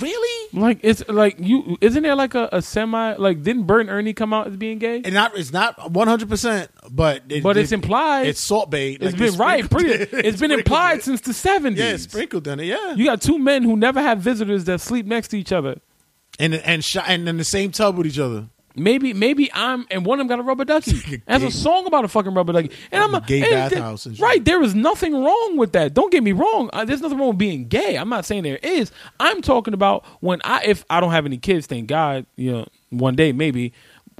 really 0.00 0.48
Like 0.58 0.78
it's 0.82 1.06
like 1.08 1.36
you 1.38 1.76
isn't 1.80 2.02
there 2.02 2.14
like 2.14 2.34
a, 2.34 2.48
a 2.52 2.62
semi 2.62 3.14
like 3.16 3.42
didn't 3.42 3.64
Bert 3.64 3.82
and 3.82 3.90
Ernie 3.90 4.14
come 4.14 4.32
out 4.32 4.46
as 4.46 4.56
being 4.56 4.78
gay? 4.78 5.02
and 5.04 5.12
not 5.14 5.36
it's 5.36 5.52
not 5.52 5.90
one 5.92 6.08
hundred 6.08 6.28
percent, 6.28 6.70
but 6.90 7.22
it, 7.28 7.42
But 7.42 7.56
it- 7.56 7.60
it's 7.60 7.72
implied. 7.72 8.26
It's 8.26 8.40
salt 8.40 8.70
bait. 8.70 9.02
It's 9.02 9.16
been 9.16 9.34
right. 9.36 9.68
Pretty, 9.68 9.92
it's 10.16 10.40
been 10.40 10.50
implied 10.52 11.02
since 11.02 11.20
the 11.20 11.34
seventies. 11.34 11.78
Yeah, 11.80 11.90
it's 11.92 12.04
sprinkled 12.04 12.46
in 12.48 12.60
it. 12.60 12.64
Yeah, 12.64 12.94
You 12.94 13.04
got 13.04 13.20
two 13.20 13.38
men 13.38 13.62
who 13.64 13.76
never 13.76 14.00
have 14.00 14.18
visitors 14.20 14.64
that 14.64 14.80
sleep 14.80 15.06
next 15.06 15.28
to 15.28 15.38
each 15.38 15.52
other. 15.52 15.78
and 16.38 16.54
and 16.54 16.82
sh- 16.84 16.96
and 17.06 17.28
in 17.28 17.36
the 17.36 17.44
same 17.44 17.70
tub 17.70 17.96
with 17.98 18.06
each 18.06 18.18
other. 18.18 18.46
Maybe, 18.76 19.12
maybe 19.14 19.50
I'm, 19.54 19.86
and 19.90 20.04
one 20.04 20.20
of 20.20 20.28
them 20.28 20.36
got 20.36 20.38
a 20.38 20.46
rubber 20.46 20.64
ducky. 20.64 20.92
like 20.96 21.12
a 21.12 21.38
There's 21.38 21.42
a 21.44 21.50
song 21.50 21.86
about 21.86 22.04
a 22.04 22.08
fucking 22.08 22.34
rubber 22.34 22.52
ducky, 22.52 22.70
and 22.92 23.02
I'm 23.02 23.14
a 23.14 23.20
gay 23.22 23.40
and 23.42 23.50
bathhouse 23.72 24.06
and 24.06 24.14
shit. 24.16 24.22
right. 24.22 24.44
There 24.44 24.62
is 24.62 24.74
nothing 24.74 25.14
wrong 25.14 25.56
with 25.56 25.72
that. 25.72 25.94
Don't 25.94 26.12
get 26.12 26.22
me 26.22 26.32
wrong. 26.32 26.68
Uh, 26.72 26.84
there's 26.84 27.00
nothing 27.00 27.18
wrong 27.18 27.28
with 27.28 27.38
being 27.38 27.68
gay. 27.68 27.96
I'm 27.96 28.08
not 28.08 28.24
saying 28.26 28.42
there 28.42 28.58
is. 28.62 28.92
I'm 29.18 29.40
talking 29.42 29.72
about 29.74 30.04
when 30.20 30.40
I, 30.44 30.62
if 30.64 30.84
I 30.90 31.00
don't 31.00 31.12
have 31.12 31.24
any 31.26 31.38
kids, 31.38 31.66
thank 31.66 31.86
God, 31.88 32.26
you 32.36 32.52
know, 32.52 32.66
one 32.90 33.16
day 33.16 33.32
maybe. 33.32 33.72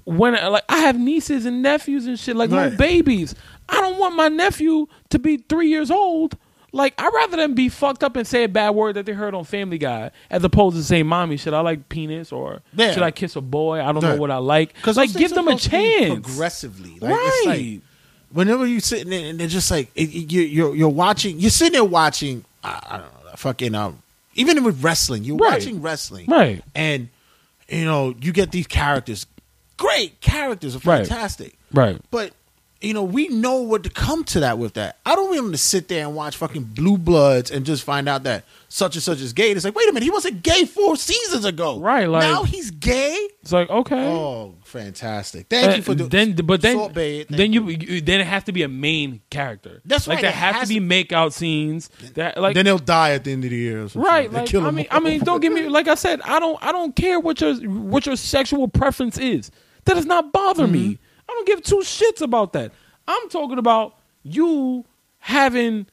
When 0.04 0.36
I- 0.36 0.46
like 0.48 0.64
I 0.68 0.78
have 0.78 0.98
nieces 0.98 1.46
and 1.46 1.62
nephews 1.62 2.06
and 2.06 2.18
shit, 2.18 2.36
like 2.36 2.50
little 2.50 2.76
babies. 2.78 3.34
I 3.68 3.80
don't 3.80 3.98
want 3.98 4.14
my 4.14 4.28
nephew 4.28 4.86
to 5.10 5.18
be 5.18 5.38
three 5.38 5.68
years 5.68 5.90
old. 5.90 6.36
Like 6.76 6.94
I'd 6.98 7.10
rather 7.12 7.36
them 7.38 7.54
be 7.54 7.68
fucked 7.68 8.04
up 8.04 8.16
and 8.16 8.26
say 8.26 8.44
a 8.44 8.48
bad 8.48 8.70
word 8.70 8.96
that 8.96 9.06
they 9.06 9.12
heard 9.12 9.34
on 9.34 9.44
Family 9.44 9.78
Guy, 9.78 10.10
as 10.30 10.44
opposed 10.44 10.76
to 10.76 10.82
saying, 10.84 11.06
"Mommy, 11.06 11.36
should 11.38 11.54
I 11.54 11.60
like 11.60 11.88
penis 11.88 12.32
or 12.32 12.60
Yeah. 12.74 12.92
should 12.92 13.02
I 13.02 13.10
kiss 13.10 13.34
a 13.34 13.40
boy? 13.40 13.80
I 13.80 13.92
don't 13.92 14.02
know 14.02 14.16
what 14.16 14.30
I 14.30 14.36
like." 14.36 14.74
Because 14.74 14.96
like 14.96 15.12
give 15.14 15.32
them 15.34 15.48
a 15.48 15.56
chance. 15.56 16.12
progressively. 16.26 16.98
Like, 17.00 17.10
right? 17.12 17.30
It's 17.32 17.46
like, 17.46 17.80
whenever 18.30 18.66
you're 18.66 18.80
sitting 18.80 19.08
there 19.10 19.30
and 19.30 19.40
they're 19.40 19.48
just 19.48 19.70
like 19.70 19.90
you, 19.94 20.42
you're 20.42 20.74
you're 20.76 20.88
watching, 20.88 21.40
you're 21.40 21.50
sitting 21.50 21.72
there 21.72 21.84
watching. 21.84 22.44
I, 22.62 22.80
I 22.90 22.96
don't 22.98 23.24
know, 23.24 23.30
fucking 23.36 23.74
um, 23.74 24.02
even 24.34 24.62
with 24.62 24.84
wrestling, 24.84 25.24
you're 25.24 25.36
Right. 25.38 25.52
watching 25.54 25.80
wrestling, 25.80 26.26
Right. 26.28 26.62
And 26.74 27.08
you 27.68 27.84
know 27.86 28.14
you 28.20 28.32
get 28.32 28.50
these 28.50 28.66
characters, 28.66 29.24
great 29.78 30.20
characters, 30.20 30.76
are 30.76 30.80
Right. 30.80 31.06
fantastic, 31.06 31.56
right. 31.72 31.98
but. 32.10 32.32
You 32.86 32.94
know, 32.94 33.02
we 33.02 33.28
know 33.28 33.56
what 33.62 33.82
to 33.82 33.90
come 33.90 34.22
to 34.24 34.40
that 34.40 34.58
with 34.58 34.74
that. 34.74 34.98
I 35.04 35.14
don't 35.16 35.26
want 35.26 35.38
him 35.46 35.52
to 35.52 35.58
sit 35.58 35.88
there 35.88 36.06
and 36.06 36.14
watch 36.14 36.36
fucking 36.36 36.62
Blue 36.62 36.96
Bloods 36.96 37.50
and 37.50 37.66
just 37.66 37.82
find 37.82 38.08
out 38.08 38.22
that 38.22 38.44
such 38.68 38.94
and 38.94 39.02
such 39.02 39.20
is 39.20 39.32
gay. 39.32 39.50
It's 39.50 39.64
like, 39.64 39.74
wait 39.74 39.88
a 39.88 39.92
minute, 39.92 40.04
he 40.04 40.10
wasn't 40.10 40.42
gay 40.42 40.64
four 40.64 40.96
seasons 40.96 41.44
ago. 41.44 41.80
Right, 41.80 42.08
like- 42.08 42.22
now 42.22 42.44
he's 42.44 42.70
gay. 42.70 43.28
It's 43.42 43.52
like 43.52 43.70
okay. 43.70 44.06
Oh, 44.08 44.54
fantastic! 44.64 45.46
Thank 45.48 45.76
you 45.76 45.82
for 45.82 45.92
Uh, 45.92 45.94
doing. 45.94 46.10
then, 46.10 46.32
but 46.34 46.60
then, 46.62 46.76
Salt 46.76 46.94
Bae, 46.94 47.24
thank 47.24 47.28
then 47.28 47.52
you, 47.52 47.68
you, 47.68 48.00
then 48.00 48.20
it 48.20 48.26
has 48.26 48.44
to 48.44 48.52
be 48.52 48.62
a 48.62 48.68
main 48.68 49.20
character. 49.30 49.82
That's 49.84 50.06
like 50.06 50.16
right, 50.16 50.22
there 50.22 50.30
it 50.30 50.34
have 50.34 50.54
has 50.56 50.68
to 50.68 50.74
be 50.74 50.80
make 50.80 51.12
out 51.12 51.32
scenes. 51.32 51.88
That 52.14 52.40
like 52.40 52.54
then 52.54 52.64
they'll 52.64 52.78
die 52.78 53.12
at 53.12 53.24
the 53.24 53.32
end 53.32 53.44
of 53.44 53.50
the 53.50 53.56
year. 53.56 53.84
Right. 53.94 54.32
Like 54.32 54.52
I 54.54 54.70
mean. 54.70 54.86
I 54.90 55.00
mean, 55.00 55.20
don't 55.20 55.40
get 55.40 55.52
me. 55.52 55.68
Like 55.68 55.86
I 55.88 55.94
said, 55.94 56.20
I 56.22 56.40
don't, 56.40 56.58
I 56.62 56.72
don't 56.72 56.94
care 56.96 57.20
what 57.20 57.40
your 57.40 57.54
what 57.54 58.06
your 58.06 58.16
sexual 58.16 58.68
preference 58.68 59.18
is. 59.18 59.50
That 59.84 59.94
does 59.94 60.06
not 60.06 60.32
bother 60.32 60.66
me. 60.66 60.80
Mm-hmm. 60.94 61.02
I 61.02 61.05
don't 61.36 61.46
give 61.46 61.62
two 61.62 61.78
shits 61.78 62.20
about 62.20 62.52
that. 62.54 62.72
I'm 63.08 63.28
talking 63.28 63.58
about 63.58 63.94
you 64.22 64.84
having 65.18 65.86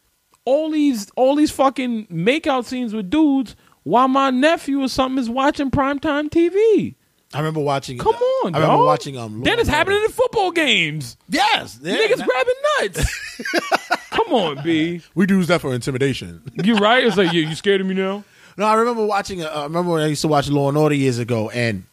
all 0.45 0.71
these 0.71 1.09
all 1.15 1.35
these 1.35 1.51
fucking 1.51 2.07
makeout 2.07 2.65
scenes 2.65 2.93
with 2.93 3.09
dudes 3.09 3.55
while 3.83 4.07
my 4.07 4.29
nephew 4.29 4.81
or 4.81 4.87
something 4.89 5.19
is 5.19 5.29
watching 5.29 5.71
primetime 5.71 6.29
TV. 6.29 6.95
I 7.33 7.39
remember 7.39 7.61
watching. 7.61 7.97
Come 7.97 8.13
on, 8.15 8.53
I 8.55 8.59
remember 8.59 8.77
dog. 8.77 8.85
watching. 8.85 9.17
Um, 9.17 9.41
then 9.43 9.57
it's 9.59 9.69
happening 9.69 10.01
in 10.03 10.09
football 10.11 10.51
games. 10.51 11.17
Yes, 11.29 11.79
yeah, 11.81 11.95
Niggas 11.95 12.17
that- 12.17 12.27
grabbing 12.27 12.99
nuts. 13.01 14.09
Come 14.11 14.31
on, 14.33 14.63
B. 14.63 15.01
we 15.15 15.25
do 15.25 15.37
use 15.37 15.47
that 15.47 15.59
for 15.61 15.73
intimidation. 15.73 16.41
You 16.63 16.75
right? 16.75 17.03
It's 17.03 17.17
like, 17.17 17.33
yeah, 17.33 17.41
you 17.47 17.55
scared 17.55 17.81
of 17.81 17.87
me 17.87 17.95
now? 17.95 18.23
no, 18.57 18.65
I 18.65 18.75
remember 18.75 19.03
watching. 19.05 19.43
Uh, 19.43 19.47
I 19.49 19.63
remember 19.63 19.93
when 19.93 20.03
I 20.03 20.07
used 20.07 20.21
to 20.21 20.27
watch 20.27 20.47
Law 20.49 20.69
and 20.69 20.77
Order 20.77 20.93
years 20.95 21.17
ago, 21.17 21.49
and 21.49 21.83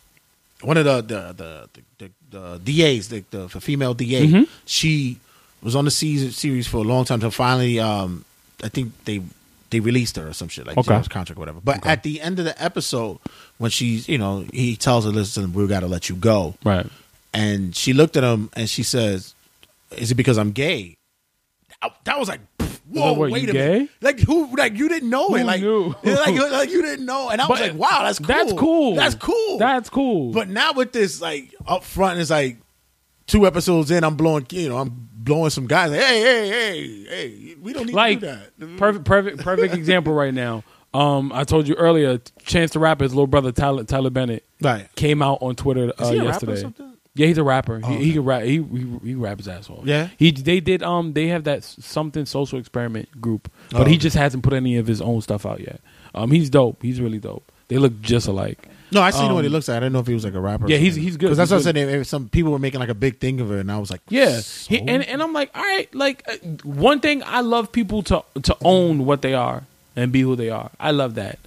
one 0.63 0.77
of 0.77 0.85
the 0.85 1.01
the 1.03 1.33
the, 1.33 1.69
the, 1.99 2.11
the, 2.31 2.59
the 2.65 2.97
DAs, 2.99 3.09
the, 3.09 3.25
the 3.31 3.49
female 3.61 3.95
DA, 3.95 4.27
Mm-hmm. 4.27 4.43
she 4.67 5.19
was 5.63 5.77
on 5.77 5.85
the 5.85 5.91
season 5.91 6.31
series 6.31 6.67
for 6.67 6.79
a 6.79 6.81
long 6.83 7.05
time. 7.05 7.17
Until 7.17 7.31
finally, 7.31 7.79
um, 7.81 8.25
I 8.63 8.69
think 8.69 8.93
they 9.05 9.23
they 9.71 9.81
released 9.81 10.17
her 10.17 10.29
or 10.29 10.33
some 10.33 10.49
shit 10.49 10.67
like 10.67 10.77
Okay. 10.79 10.89
James 10.95 11.09
contract 11.09 11.39
or 11.39 11.41
whatever. 11.41 11.61
But 11.63 11.87
at 11.87 12.03
the 12.03 12.21
end 12.21 12.39
of 12.39 12.45
the 12.45 12.61
episode, 12.63 13.19
when 13.59 13.71
she's 13.71 14.09
you 14.09 14.19
know 14.19 14.45
he 14.53 14.77
tells 14.77 15.05
her, 15.05 15.11
"Listen, 15.11 15.53
we 15.53 15.67
got 15.67 15.81
to 15.81 15.87
let 15.89 16.09
you 16.09 16.17
go," 16.17 16.55
Right. 16.65 16.87
and 17.35 17.75
she 17.77 17.93
looked 17.93 18.17
at 18.17 18.25
him 18.25 18.51
and 18.55 18.69
she 18.69 18.83
says, 18.83 19.35
"Is 19.97 20.11
it 20.11 20.15
because 20.17 20.39
I'm 20.39 20.53
gay?" 20.53 20.97
That 22.05 22.19
was 22.19 22.29
like, 22.29 22.41
whoa, 22.91 23.13
what, 23.15 23.31
wait 23.31 23.43
you 23.45 23.51
a 23.51 23.55
minute, 23.55 23.79
gay? 23.79 23.89
like 24.01 24.21
who, 24.21 24.55
like 24.57 24.77
you 24.77 24.89
didn't 24.89 25.11
know 25.11 25.35
it, 25.37 25.45
like, 25.45 25.63
like, 25.63 25.63
you- 25.63 25.95
like 26.51 26.71
you 26.71 26.83
didn't 26.83 27.07
know, 27.07 27.29
and 27.31 27.41
I 27.41 27.47
was 27.47 27.59
But 27.61 27.71
like, 27.71 27.79
wow, 27.79 28.03
that's 28.05 28.19
cool, 28.19 28.27
That's 28.29 28.53
cool. 28.55 28.95
that's 28.97 29.15
cool, 29.15 29.59
That's 29.59 29.91
cool. 29.91 30.33
But 30.33 30.49
now 30.49 30.73
with 30.73 30.93
this, 30.93 31.21
like 31.21 31.55
up 31.67 31.85
front, 31.85 32.19
it's 32.21 32.31
like 32.31 32.59
two 33.27 33.47
episodes 33.47 33.91
in, 33.91 34.03
I'm 34.05 34.17
blowing, 34.17 34.47
you 34.51 34.69
know, 34.69 34.79
I'm 34.79 35.09
blowing 35.13 35.51
some 35.51 35.67
guys, 35.67 35.91
like, 35.91 36.01
hey, 36.01 36.21
hey, 36.21 36.49
hey, 36.49 37.05
hey, 37.05 37.55
we 37.61 37.73
don't 37.73 37.87
need 37.87 37.95
like 37.95 38.21
to 38.21 38.41
do 38.59 38.67
that. 38.67 38.79
perfect, 38.79 39.05
perfect, 39.05 39.39
perfect 39.39 39.75
example 39.83 40.13
right 40.13 40.35
now. 40.35 40.65
Um, 40.93 41.31
I 41.33 41.45
told 41.45 41.69
you 41.69 41.77
earlier, 41.77 42.19
Chance 42.45 42.73
the 42.73 42.81
Rapper's 42.81 43.13
little 43.15 43.29
brother 43.29 43.53
Taylor, 43.53 43.85
Taylor 43.85 44.11
Bennett 44.11 44.45
right? 44.61 44.89
came 44.97 45.23
out 45.23 45.39
on 45.41 45.55
Twitter 45.55 45.93
uh, 45.97 46.11
he 46.11 46.19
a 46.19 46.25
rapper 46.25 46.47
or 46.51 46.55
yesterday. 46.55 46.90
Yeah, 47.15 47.27
he's 47.27 47.39
a 47.39 47.43
rapper. 47.45 47.81
Oh, 47.83 47.89
he, 47.89 48.05
he 48.05 48.13
can 48.13 48.25
rap. 48.25 48.43
He, 48.43 48.63
he 48.63 48.87
he 49.05 49.15
rap 49.15 49.39
his 49.39 49.49
ass 49.49 49.69
off. 49.69 49.85
Yeah? 49.85 50.09
He 50.17 50.31
they 50.31 50.61
did 50.61 50.83
um 50.83 51.13
they 51.13 51.27
have 51.29 51.45
that 51.45 51.65
something 51.65 52.25
social 52.27 52.59
experiment 52.59 53.21
group, 53.21 53.51
but 53.71 53.81
Oh, 53.83 53.85
he 53.85 53.93
okay. 53.93 53.99
just 53.99 54.17
hasn't 54.17 54.43
put 54.45 54.53
any 54.53 54.77
of 54.77 54.87
his 54.87 55.01
own 55.03 55.21
stuff 55.21 55.45
out 55.45 55.61
yet. 55.61 55.81
Um, 56.15 56.31
he's 56.31 56.51
dope. 56.51 56.83
He's 56.83 57.01
really 57.01 57.19
dope. 57.19 57.51
They 57.69 57.79
look 57.79 58.01
just 58.01 58.27
alike. 58.29 58.69
No, 58.93 59.01
I 59.03 59.11
seen 59.11 59.27
Um, 59.27 59.35
what 59.35 59.45
he 59.45 59.51
looks 59.51 59.69
like. 59.69 59.77
I 59.77 59.81
didn't 59.81 59.93
know 59.93 60.01
if 60.01 60.07
he 60.09 60.15
was 60.15 60.25
like 60.25 60.35
a 60.35 60.41
rapper. 60.41 60.67
Yeah, 60.69 60.79
he's- 60.79 60.97
he's 60.97 61.17
good. 61.17 61.27
Because 61.27 61.39
that's 61.39 61.51
He's 61.51 61.65
what 61.67 61.77
I 61.77 61.81
said. 61.99 62.07
Some 62.09 62.29
people 62.29 62.51
were 62.51 62.59
making 62.59 62.81
like 62.81 62.89
a 62.89 62.95
big 62.95 63.19
thing 63.21 63.41
of 63.41 63.53
it, 63.53 63.61
and 63.61 63.71
I 63.71 63.79
was 63.79 63.89
like, 63.91 64.01
Yeah, 64.09 64.41
so? 64.41 64.69
he, 64.71 64.79
and 64.81 65.05
and 65.05 65.23
I'm 65.23 65.33
like, 65.33 65.51
all 65.55 65.63
right, 65.63 65.93
like 65.95 66.25
uh, 66.29 66.35
one 66.65 66.99
thing 67.01 67.23
I 67.25 67.41
love 67.41 67.71
people 67.71 68.03
to 68.05 68.25
to 68.43 68.57
own 68.65 69.05
what 69.07 69.23
they 69.23 69.35
are 69.35 69.63
and 69.95 70.11
be 70.11 70.21
who 70.23 70.35
they 70.37 70.51
are. 70.51 70.71
I 70.81 70.91
love 70.91 71.15
that. 71.17 71.39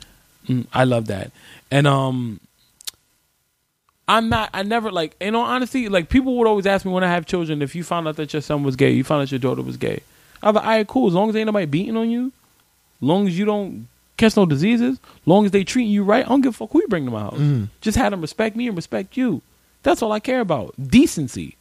Mm, 0.48 0.68
I 0.74 0.84
love 0.86 1.08
that. 1.08 1.32
And 1.72 1.86
um, 1.88 2.40
I'm 4.08 4.30
not. 4.30 4.50
I 4.54 4.64
never 4.64 4.92
like. 4.92 5.16
In 5.20 5.36
all 5.36 5.46
honesty, 5.46 5.88
like 5.90 6.10
people 6.10 6.36
would 6.38 6.48
always 6.48 6.66
ask 6.66 6.86
me 6.86 6.92
when 6.92 7.04
I 7.04 7.08
have 7.10 7.26
children 7.26 7.62
if 7.62 7.74
you 7.76 7.84
found 7.84 8.08
out 8.08 8.18
that 8.18 8.34
your 8.34 8.42
son 8.42 8.64
was 8.64 8.76
gay, 8.76 8.92
you 8.92 9.04
found 9.04 9.22
out 9.22 9.32
your 9.32 9.40
daughter 9.40 9.62
was 9.62 9.78
gay. 9.78 10.02
I'm 10.42 10.56
like, 10.56 10.64
all 10.64 10.70
right, 10.70 10.88
cool. 10.88 11.08
As 11.08 11.14
long 11.14 11.30
as 11.30 11.36
ain't 11.36 11.46
nobody 11.46 11.66
beating 11.66 11.96
on 11.96 12.10
you, 12.10 12.34
long 13.00 13.28
as 13.28 13.38
you 13.38 13.46
don't 13.46 13.88
catch 14.18 14.36
no 14.36 14.46
diseases, 14.46 15.00
long 15.26 15.46
as 15.46 15.52
they 15.52 15.64
treating 15.64 15.92
you 15.92 16.04
right, 16.04 16.26
I 16.26 16.30
don't 16.30 16.42
give 16.42 16.54
a 16.54 16.58
fuck 16.58 16.72
who 16.72 16.82
you 16.82 16.88
bring 16.88 17.06
to 17.06 17.12
my 17.12 17.22
house. 17.22 17.38
Mhm. 17.40 17.70
Just 17.82 17.98
have 17.98 18.12
them 18.12 18.22
respect 18.22 18.56
me 18.58 18.68
and 18.68 18.76
respect 18.76 19.16
you. 19.16 19.42
That's 19.84 20.02
all 20.02 20.12
I 20.12 20.20
care 20.20 20.42
about. 20.42 20.74
Decency. 20.86 21.56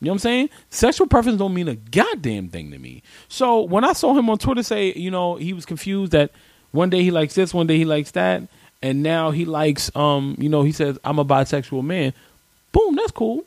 You 0.00 0.06
know 0.06 0.10
what 0.10 0.14
I'm 0.16 0.18
saying? 0.18 0.50
Sexual 0.70 1.06
preference 1.06 1.38
don't 1.38 1.54
mean 1.54 1.68
a 1.68 1.76
goddamn 1.76 2.48
thing 2.48 2.70
to 2.72 2.78
me. 2.78 3.02
So 3.28 3.60
when 3.62 3.84
I 3.84 3.92
saw 3.94 4.14
him 4.18 4.28
on 4.28 4.38
Twitter 4.38 4.62
say, 4.62 4.92
you 4.94 5.10
know, 5.10 5.36
he 5.36 5.52
was 5.52 5.64
confused 5.64 6.12
that 6.12 6.30
one 6.72 6.90
day 6.90 7.02
he 7.02 7.10
likes 7.10 7.34
this, 7.34 7.54
one 7.54 7.66
day 7.68 7.78
he 7.78 7.84
likes 7.84 8.10
that, 8.10 8.42
and 8.84 9.02
now 9.02 9.30
he 9.32 9.44
likes, 9.46 9.90
um, 9.96 10.36
you 10.38 10.48
know, 10.48 10.62
he 10.62 10.72
says 10.72 10.98
I'm 11.04 11.18
a 11.18 11.24
bisexual 11.24 11.82
man. 11.82 12.12
Boom, 12.72 12.94
that's 12.96 13.10
cool. 13.12 13.44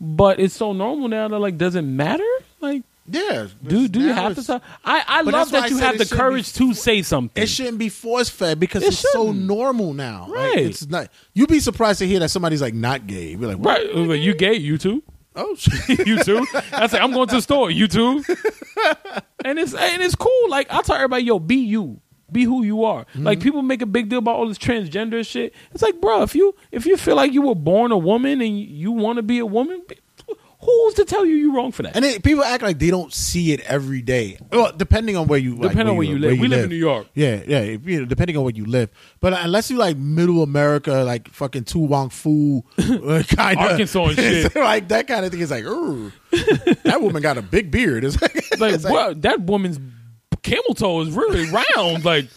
But 0.00 0.40
it's 0.40 0.54
so 0.54 0.72
normal 0.72 1.08
now 1.08 1.28
that 1.28 1.38
like, 1.38 1.56
doesn't 1.58 1.94
matter? 1.96 2.24
Like, 2.60 2.82
yeah. 3.06 3.48
do 3.62 3.86
do 3.88 4.00
you 4.00 4.12
have 4.12 4.34
to? 4.42 4.60
I 4.84 5.04
I 5.06 5.20
love 5.22 5.50
that 5.52 5.70
you 5.70 5.78
have 5.78 5.98
the 5.98 6.06
courage 6.06 6.52
be- 6.52 6.58
to 6.66 6.74
say 6.74 7.02
something. 7.02 7.42
It 7.42 7.46
shouldn't 7.48 7.78
be 7.78 7.90
force 7.90 8.28
fed 8.30 8.58
because 8.58 8.82
It 8.82 8.88
it's 8.88 8.98
so 8.98 9.26
shouldn't. 9.26 9.44
normal 9.46 9.92
now. 9.92 10.26
Like, 10.28 10.36
Right. 10.54 10.58
it's 10.66 10.86
not. 10.88 11.08
You'd 11.34 11.48
be 11.50 11.60
surprised 11.60 11.98
to 12.00 12.06
hear 12.06 12.18
that 12.20 12.30
somebody's 12.30 12.62
like 12.62 12.74
not 12.74 13.06
gay. 13.06 13.30
You'd 13.30 13.40
be 13.40 13.46
like, 13.46 13.58
what? 13.58 13.78
right? 13.78 13.94
Like, 13.94 14.20
you 14.22 14.34
gay? 14.34 14.54
You 14.54 14.78
too? 14.78 15.02
Oh, 15.36 15.54
shit. 15.58 16.06
you 16.06 16.22
too. 16.22 16.46
I 16.72 16.86
say 16.86 16.98
I'm 16.98 17.12
going 17.12 17.28
to 17.28 17.34
the 17.36 17.42
store. 17.42 17.70
You 17.70 17.88
too. 17.88 18.24
and 19.44 19.58
it's 19.58 19.74
and 19.74 20.02
it's 20.02 20.14
cool. 20.14 20.48
Like 20.48 20.72
I 20.72 20.80
tell 20.82 20.96
everybody, 20.96 21.24
yo, 21.24 21.38
be 21.38 21.56
you, 21.56 22.00
be 22.32 22.44
who 22.44 22.62
you 22.64 22.84
are. 22.84 23.04
Mm-hmm. 23.04 23.24
Like 23.24 23.40
people 23.40 23.62
make 23.62 23.82
a 23.82 23.86
big 23.86 24.08
deal 24.08 24.18
about 24.18 24.36
all 24.36 24.48
this 24.48 24.58
transgender 24.58 25.26
shit. 25.26 25.54
It's 25.72 25.82
like, 25.82 26.00
bro, 26.00 26.22
if 26.22 26.34
you 26.34 26.54
if 26.72 26.86
you 26.86 26.96
feel 26.96 27.16
like 27.16 27.32
you 27.32 27.42
were 27.42 27.54
born 27.54 27.92
a 27.92 27.98
woman 27.98 28.40
and 28.40 28.58
you 28.58 28.92
want 28.92 29.16
to 29.16 29.22
be 29.22 29.38
a 29.38 29.46
woman, 29.46 29.82
who's 30.60 30.94
to 30.94 31.04
tell 31.04 31.26
you 31.26 31.34
you're 31.34 31.52
wrong 31.54 31.70
for 31.72 31.82
that? 31.82 31.94
and 31.94 32.24
people 32.24 32.42
act 32.42 32.62
like 32.62 32.78
they 32.78 32.88
don't 32.90 33.12
see 33.12 33.52
it 33.52 33.60
every 33.60 34.00
day. 34.00 34.38
Well, 34.50 34.72
depending 34.74 35.14
on 35.16 35.26
where 35.26 35.38
you 35.38 35.56
like, 35.56 35.70
Depending 35.72 35.90
on 35.90 35.96
where 35.96 36.06
you 36.06 36.18
live. 36.18 36.38
We 36.38 36.48
live 36.48 36.64
in 36.64 36.70
New 36.70 36.76
York. 36.76 37.06
Yeah, 37.14 37.42
yeah. 37.46 37.58
if 37.60 37.86
you- 37.86 38.06
depending 38.06 38.36
on 38.38 38.44
where 38.44 38.54
you 38.54 38.64
live, 38.64 38.88
but 39.20 39.34
unless 39.34 39.70
you 39.70 39.76
like 39.76 39.96
middle 39.98 40.42
America, 40.42 41.04
like 41.04 41.28
fucking 41.28 41.64
To 41.64 41.78
Wong 41.80 42.08
Foo, 42.08 42.62
kind 42.78 43.58
of 43.58 43.58
Arkansas 43.58 44.04
and 44.06 44.16
shit. 44.16 44.56
like 44.56 44.88
that 44.88 45.06
kind 45.06 45.24
of 45.26 45.30
thing. 45.30 45.40
is 45.40 45.50
like, 45.50 45.64
"Ooh, 45.64 46.10
that 46.84 46.98
woman 47.02 47.22
got 47.22 47.36
a 47.36 47.42
big 47.42 47.70
beard. 47.70 48.02
It's 48.04 48.20
like, 48.20 48.34
like, 48.58 48.74
it's 48.74 48.84
like- 48.84 48.92
what? 48.92 49.22
That 49.22 49.40
woman's 49.40 49.78
camel 50.44 50.74
toe 50.74 51.00
is 51.00 51.10
really 51.10 51.50
round. 51.50 52.04
Like, 52.04 52.28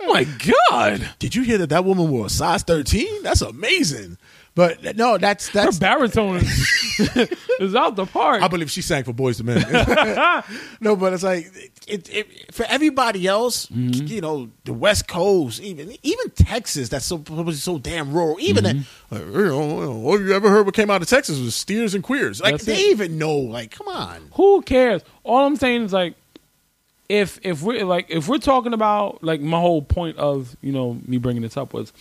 oh 0.00 0.12
my 0.12 0.24
god, 0.68 1.08
did 1.18 1.34
you 1.34 1.42
hear 1.42 1.56
that 1.58 1.70
that 1.70 1.84
woman 1.86 2.10
wore 2.10 2.26
a 2.26 2.30
size 2.30 2.62
thirteen? 2.62 3.22
That's 3.22 3.40
amazing. 3.40 4.18
But 4.54 4.96
no, 4.98 5.16
that's 5.16 5.48
her 5.48 5.62
that's. 5.62 5.78
baritone 5.78 6.36
is, 6.36 6.98
is 7.58 7.74
out 7.74 7.96
the 7.96 8.04
park. 8.04 8.42
I 8.42 8.48
believe 8.48 8.70
she 8.70 8.82
sang 8.82 9.02
for 9.02 9.14
Boyz 9.14 9.40
II 9.40 9.46
Men. 9.46 10.44
no, 10.82 10.94
but 10.94 11.14
it's 11.14 11.22
like 11.22 11.46
it, 11.88 12.14
it, 12.14 12.52
for 12.54 12.66
everybody 12.68 13.26
else, 13.26 13.64
Mm-hmm. 13.68 14.06
you 14.08 14.20
know, 14.20 14.50
the 14.64 14.74
West 14.74 15.08
Coast, 15.08 15.62
even 15.62 15.96
even 16.02 16.30
Texas, 16.32 16.90
that's 16.90 17.06
so 17.06 17.24
so 17.52 17.78
damn 17.78 18.12
rural. 18.12 18.36
Even 18.40 18.64
Mm-hmm. 18.64 19.14
that, 19.16 19.24
you 19.24 19.46
know, 19.46 20.02
all 20.04 20.20
you 20.20 20.34
ever 20.34 20.50
heard 20.50 20.66
what 20.66 20.74
came 20.74 20.90
out 20.90 21.00
of 21.00 21.08
Texas 21.08 21.38
was 21.38 21.54
steers 21.54 21.94
and 21.94 22.04
queers. 22.04 22.42
Like 22.42 22.52
That's 22.56 22.66
they 22.66 22.74
it. 22.74 22.90
even 22.90 23.16
know. 23.16 23.38
Like, 23.38 23.70
come 23.70 23.88
on. 23.88 24.28
Who 24.34 24.60
cares? 24.60 25.00
All 25.24 25.46
I'm 25.46 25.56
saying 25.56 25.84
is 25.84 25.94
like, 25.94 26.14
if 27.12 27.38
if 27.42 27.62
we're 27.62 27.84
like 27.84 28.06
if 28.08 28.26
we're 28.28 28.38
talking 28.38 28.72
about 28.72 29.22
like 29.22 29.40
my 29.40 29.60
whole 29.60 29.82
point 29.82 30.16
of 30.16 30.56
you 30.62 30.72
know 30.72 30.98
me 31.06 31.18
bringing 31.18 31.42
this 31.42 31.56
up 31.56 31.72
was, 31.74 31.92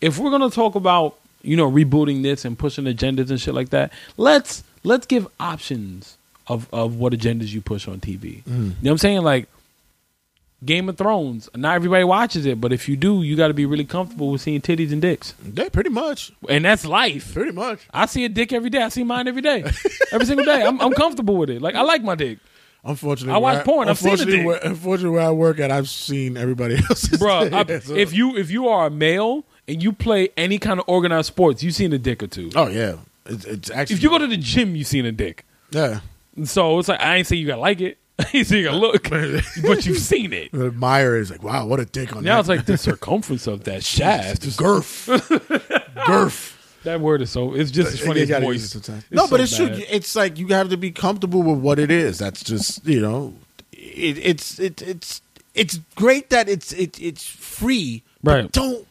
if 0.00 0.18
we're 0.18 0.30
gonna 0.30 0.50
talk 0.50 0.74
about 0.76 1.16
you 1.42 1.56
know 1.56 1.68
rebooting 1.70 2.22
this 2.22 2.44
and 2.44 2.56
pushing 2.58 2.84
agendas 2.84 3.30
and 3.30 3.40
shit 3.40 3.54
like 3.54 3.70
that. 3.70 3.92
Let's 4.16 4.62
let's 4.84 5.06
give 5.06 5.26
options 5.40 6.16
of 6.46 6.68
of 6.72 6.96
what 6.96 7.12
agendas 7.12 7.48
you 7.52 7.60
push 7.60 7.88
on 7.88 7.98
TV. 8.00 8.42
Mm. 8.44 8.46
You 8.46 8.52
know 8.54 8.72
what 8.82 8.90
I'm 8.92 8.98
saying? 8.98 9.22
Like 9.22 9.48
Game 10.64 10.88
of 10.88 10.96
Thrones. 10.96 11.48
Not 11.56 11.74
everybody 11.74 12.04
watches 12.04 12.46
it, 12.46 12.60
but 12.60 12.72
if 12.72 12.88
you 12.88 12.96
do, 12.96 13.22
you 13.22 13.34
got 13.36 13.48
to 13.48 13.54
be 13.54 13.66
really 13.66 13.84
comfortable 13.84 14.30
with 14.30 14.40
seeing 14.42 14.60
titties 14.60 14.92
and 14.92 15.02
dicks, 15.02 15.34
Yeah, 15.54 15.68
pretty 15.70 15.90
much. 15.90 16.30
and 16.48 16.64
that's 16.64 16.84
life. 16.86 17.34
Pretty 17.34 17.50
much. 17.50 17.80
I 17.92 18.06
see 18.06 18.24
a 18.24 18.28
dick 18.28 18.52
every 18.52 18.70
day. 18.70 18.80
I 18.82 18.88
see 18.88 19.02
mine 19.02 19.26
every 19.26 19.42
day, 19.42 19.64
every 20.12 20.26
single 20.26 20.44
day. 20.46 20.62
I'm, 20.64 20.80
I'm 20.80 20.92
comfortable 20.92 21.36
with 21.36 21.50
it. 21.50 21.60
Like 21.60 21.74
I 21.74 21.82
like 21.82 22.02
my 22.04 22.14
dick, 22.14 22.38
Unfortunately, 22.84 23.34
I 23.34 23.38
watch 23.38 23.54
where 23.58 23.64
porn. 23.64 23.88
I've 23.88 23.98
seen 23.98 24.44
where, 24.44 24.56
unfortunately, 24.62 25.16
where 25.16 25.26
I 25.28 25.30
work 25.30 25.60
at, 25.60 25.70
I've 25.70 25.88
seen 25.88 26.36
everybody 26.36 26.76
else's. 26.90 27.18
bro. 27.18 27.48
so- 27.48 27.94
If 27.94 28.12
you 28.12 28.36
if 28.36 28.50
you 28.50 28.68
are 28.68 28.86
a 28.86 28.90
male 28.90 29.44
and 29.68 29.80
you 29.82 29.92
play 29.92 30.30
any 30.36 30.58
kind 30.58 30.80
of 30.80 30.84
organized 30.88 31.26
sports, 31.28 31.62
you've 31.62 31.74
seen 31.76 31.92
a 31.92 31.98
dick 31.98 32.22
or 32.22 32.26
two. 32.26 32.50
oh 32.56 32.66
yeah, 32.68 32.96
it's, 33.26 33.44
it's 33.44 33.70
actually. 33.70 33.96
If 33.96 34.02
you 34.02 34.08
go 34.10 34.18
to 34.18 34.26
the 34.26 34.36
gym, 34.36 34.74
you've 34.74 34.88
seen 34.88 35.06
a 35.06 35.12
dick. 35.12 35.44
yeah, 35.70 36.00
So 36.44 36.78
it's 36.80 36.88
like 36.88 37.00
I 37.00 37.16
ain't 37.16 37.26
say 37.28 37.36
you 37.36 37.46
gotta 37.46 37.60
like 37.60 37.80
it. 37.80 37.98
I 38.18 38.26
ain't 38.34 38.50
you 38.50 38.64
gotta 38.64 38.76
look, 38.76 39.08
but 39.62 39.86
you've 39.86 39.98
seen 39.98 40.32
it. 40.32 40.50
the 40.52 40.66
admirer 40.66 41.16
is 41.18 41.30
like, 41.30 41.42
wow, 41.44 41.64
what 41.66 41.78
a 41.78 41.84
dick 41.84 42.14
on 42.16 42.24
Now 42.24 42.34
that. 42.34 42.40
it's 42.40 42.48
like 42.48 42.66
the 42.66 42.76
circumference 42.76 43.46
of 43.46 43.62
that 43.64 43.84
shaft. 43.84 44.56
Girth, 44.56 45.08
girth. 46.06 46.58
That 46.84 47.00
word 47.00 47.22
is 47.22 47.30
so. 47.30 47.54
It's 47.54 47.70
just 47.70 47.92
as 47.92 48.00
funny 48.00 48.16
You 48.20 48.22
as 48.24 48.28
gotta 48.28 48.44
voice. 48.46 48.64
it 48.64 48.68
sometimes. 48.68 49.04
It's 49.04 49.12
No, 49.12 49.26
but 49.28 49.36
so 49.38 49.42
it's 49.44 49.56
true. 49.56 49.68
It's 49.90 50.16
like 50.16 50.38
you 50.38 50.48
have 50.48 50.70
to 50.70 50.76
be 50.76 50.90
comfortable 50.90 51.42
with 51.42 51.58
what 51.58 51.78
it 51.78 51.90
is. 51.90 52.18
That's 52.18 52.42
just 52.42 52.84
you 52.86 53.00
know, 53.00 53.34
it, 53.72 54.18
it's 54.18 54.58
it, 54.58 54.82
it's 54.82 55.22
it's 55.54 55.78
great 55.94 56.30
that 56.30 56.48
it's 56.48 56.72
it, 56.72 57.00
it's 57.00 57.24
free. 57.26 58.02
but 58.22 58.30
Right. 58.34 58.52
Don't 58.52 58.86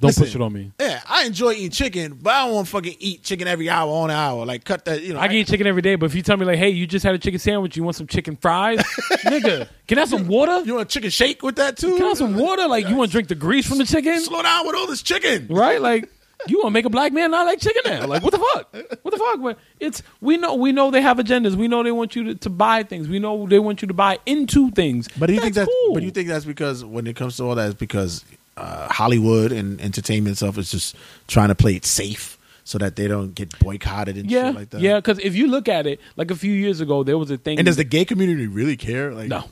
Don't 0.00 0.08
listen. 0.10 0.24
push 0.24 0.34
it 0.36 0.40
on 0.40 0.52
me. 0.52 0.70
Yeah, 0.78 1.00
I 1.08 1.24
enjoy 1.24 1.54
eating 1.54 1.70
chicken, 1.70 2.18
but 2.22 2.32
I 2.32 2.44
don't 2.46 2.54
want 2.54 2.66
to 2.68 2.70
fucking 2.70 2.96
eat 3.00 3.24
chicken 3.24 3.48
every 3.48 3.68
hour 3.68 3.90
on 3.90 4.10
hour. 4.12 4.46
Like 4.46 4.62
cut 4.64 4.84
that. 4.84 5.02
You 5.02 5.14
know, 5.14 5.18
I 5.18 5.26
can 5.26 5.36
eat 5.38 5.48
chicken 5.48 5.66
every 5.66 5.82
day, 5.82 5.96
but 5.96 6.06
if 6.06 6.14
you 6.14 6.22
tell 6.22 6.36
me 6.36 6.44
like, 6.46 6.58
"Hey, 6.58 6.70
you 6.70 6.86
just 6.86 7.04
had 7.04 7.16
a 7.16 7.18
chicken 7.18 7.40
sandwich, 7.40 7.76
you 7.76 7.82
want 7.82 7.96
some 7.96 8.06
chicken 8.06 8.36
fries, 8.36 8.78
nigga? 9.24 9.66
Can 9.88 9.98
I 9.98 10.02
have 10.02 10.08
some 10.10 10.28
water? 10.28 10.60
You 10.64 10.74
want 10.76 10.88
a 10.88 10.92
chicken 10.92 11.10
shake 11.10 11.42
with 11.42 11.56
that 11.56 11.76
too? 11.78 11.96
Can 11.96 12.04
I 12.04 12.08
have 12.10 12.18
some 12.18 12.36
water? 12.36 12.68
Like, 12.68 12.88
you 12.88 12.94
want 12.94 13.10
to 13.10 13.12
drink 13.12 13.26
the 13.28 13.34
grease 13.34 13.66
from 13.66 13.78
the 13.78 13.84
chicken, 13.86 14.20
Slow 14.20 14.40
down 14.42 14.66
with 14.68 14.76
all 14.76 14.86
this 14.86 15.02
chicken. 15.02 15.48
right? 15.48 15.80
Like, 15.80 16.08
you 16.46 16.58
want 16.58 16.68
to 16.68 16.70
make 16.70 16.84
a 16.84 16.90
black 16.90 17.12
man 17.12 17.30
not 17.30 17.46
like 17.46 17.60
chicken 17.60 17.82
now? 17.84 18.06
Like, 18.06 18.22
what 18.22 18.32
the 18.32 18.38
fuck? 18.38 18.72
What 19.02 19.10
the 19.10 19.18
fuck? 19.18 19.42
But 19.42 19.58
It's 19.80 20.02
we 20.20 20.36
know 20.36 20.54
we 20.54 20.72
know 20.72 20.90
they 20.90 21.02
have 21.02 21.18
agendas. 21.18 21.54
We 21.54 21.68
know 21.68 21.82
they 21.82 21.92
want 21.92 22.14
you 22.14 22.24
to, 22.24 22.34
to 22.36 22.50
buy 22.50 22.82
things. 22.82 23.08
We 23.08 23.18
know 23.18 23.46
they 23.46 23.58
want 23.58 23.82
you 23.82 23.88
to 23.88 23.94
buy 23.94 24.18
into 24.26 24.70
things. 24.70 25.08
But 25.18 25.26
do 25.26 25.34
you 25.34 25.40
think 25.40 25.54
that's 25.54 25.70
cool. 25.70 25.94
but 25.94 26.02
you 26.02 26.10
think 26.10 26.28
that's 26.28 26.44
because 26.44 26.84
when 26.84 27.06
it 27.06 27.16
comes 27.16 27.36
to 27.38 27.44
all 27.44 27.54
that, 27.54 27.70
it's 27.70 27.78
because 27.78 28.24
uh, 28.56 28.88
Hollywood 28.88 29.52
and 29.52 29.80
entertainment 29.80 30.36
stuff 30.36 30.58
is 30.58 30.70
just 30.70 30.96
trying 31.26 31.48
to 31.48 31.54
play 31.54 31.74
it 31.74 31.84
safe 31.84 32.38
so 32.64 32.78
that 32.78 32.96
they 32.96 33.08
don't 33.08 33.34
get 33.34 33.58
boycotted 33.58 34.16
and 34.16 34.30
yeah, 34.30 34.48
shit 34.48 34.54
like 34.54 34.70
that. 34.70 34.80
yeah. 34.80 34.96
Because 34.96 35.18
if 35.20 35.34
you 35.34 35.48
look 35.48 35.68
at 35.68 35.86
it, 35.86 36.00
like 36.16 36.30
a 36.30 36.36
few 36.36 36.52
years 36.52 36.80
ago, 36.80 37.02
there 37.02 37.18
was 37.18 37.30
a 37.30 37.38
thing. 37.38 37.58
And 37.58 37.66
does 37.66 37.76
the 37.76 37.84
gay 37.84 38.04
community 38.04 38.46
really 38.46 38.76
care? 38.76 39.12
Like 39.12 39.28
no 39.28 39.44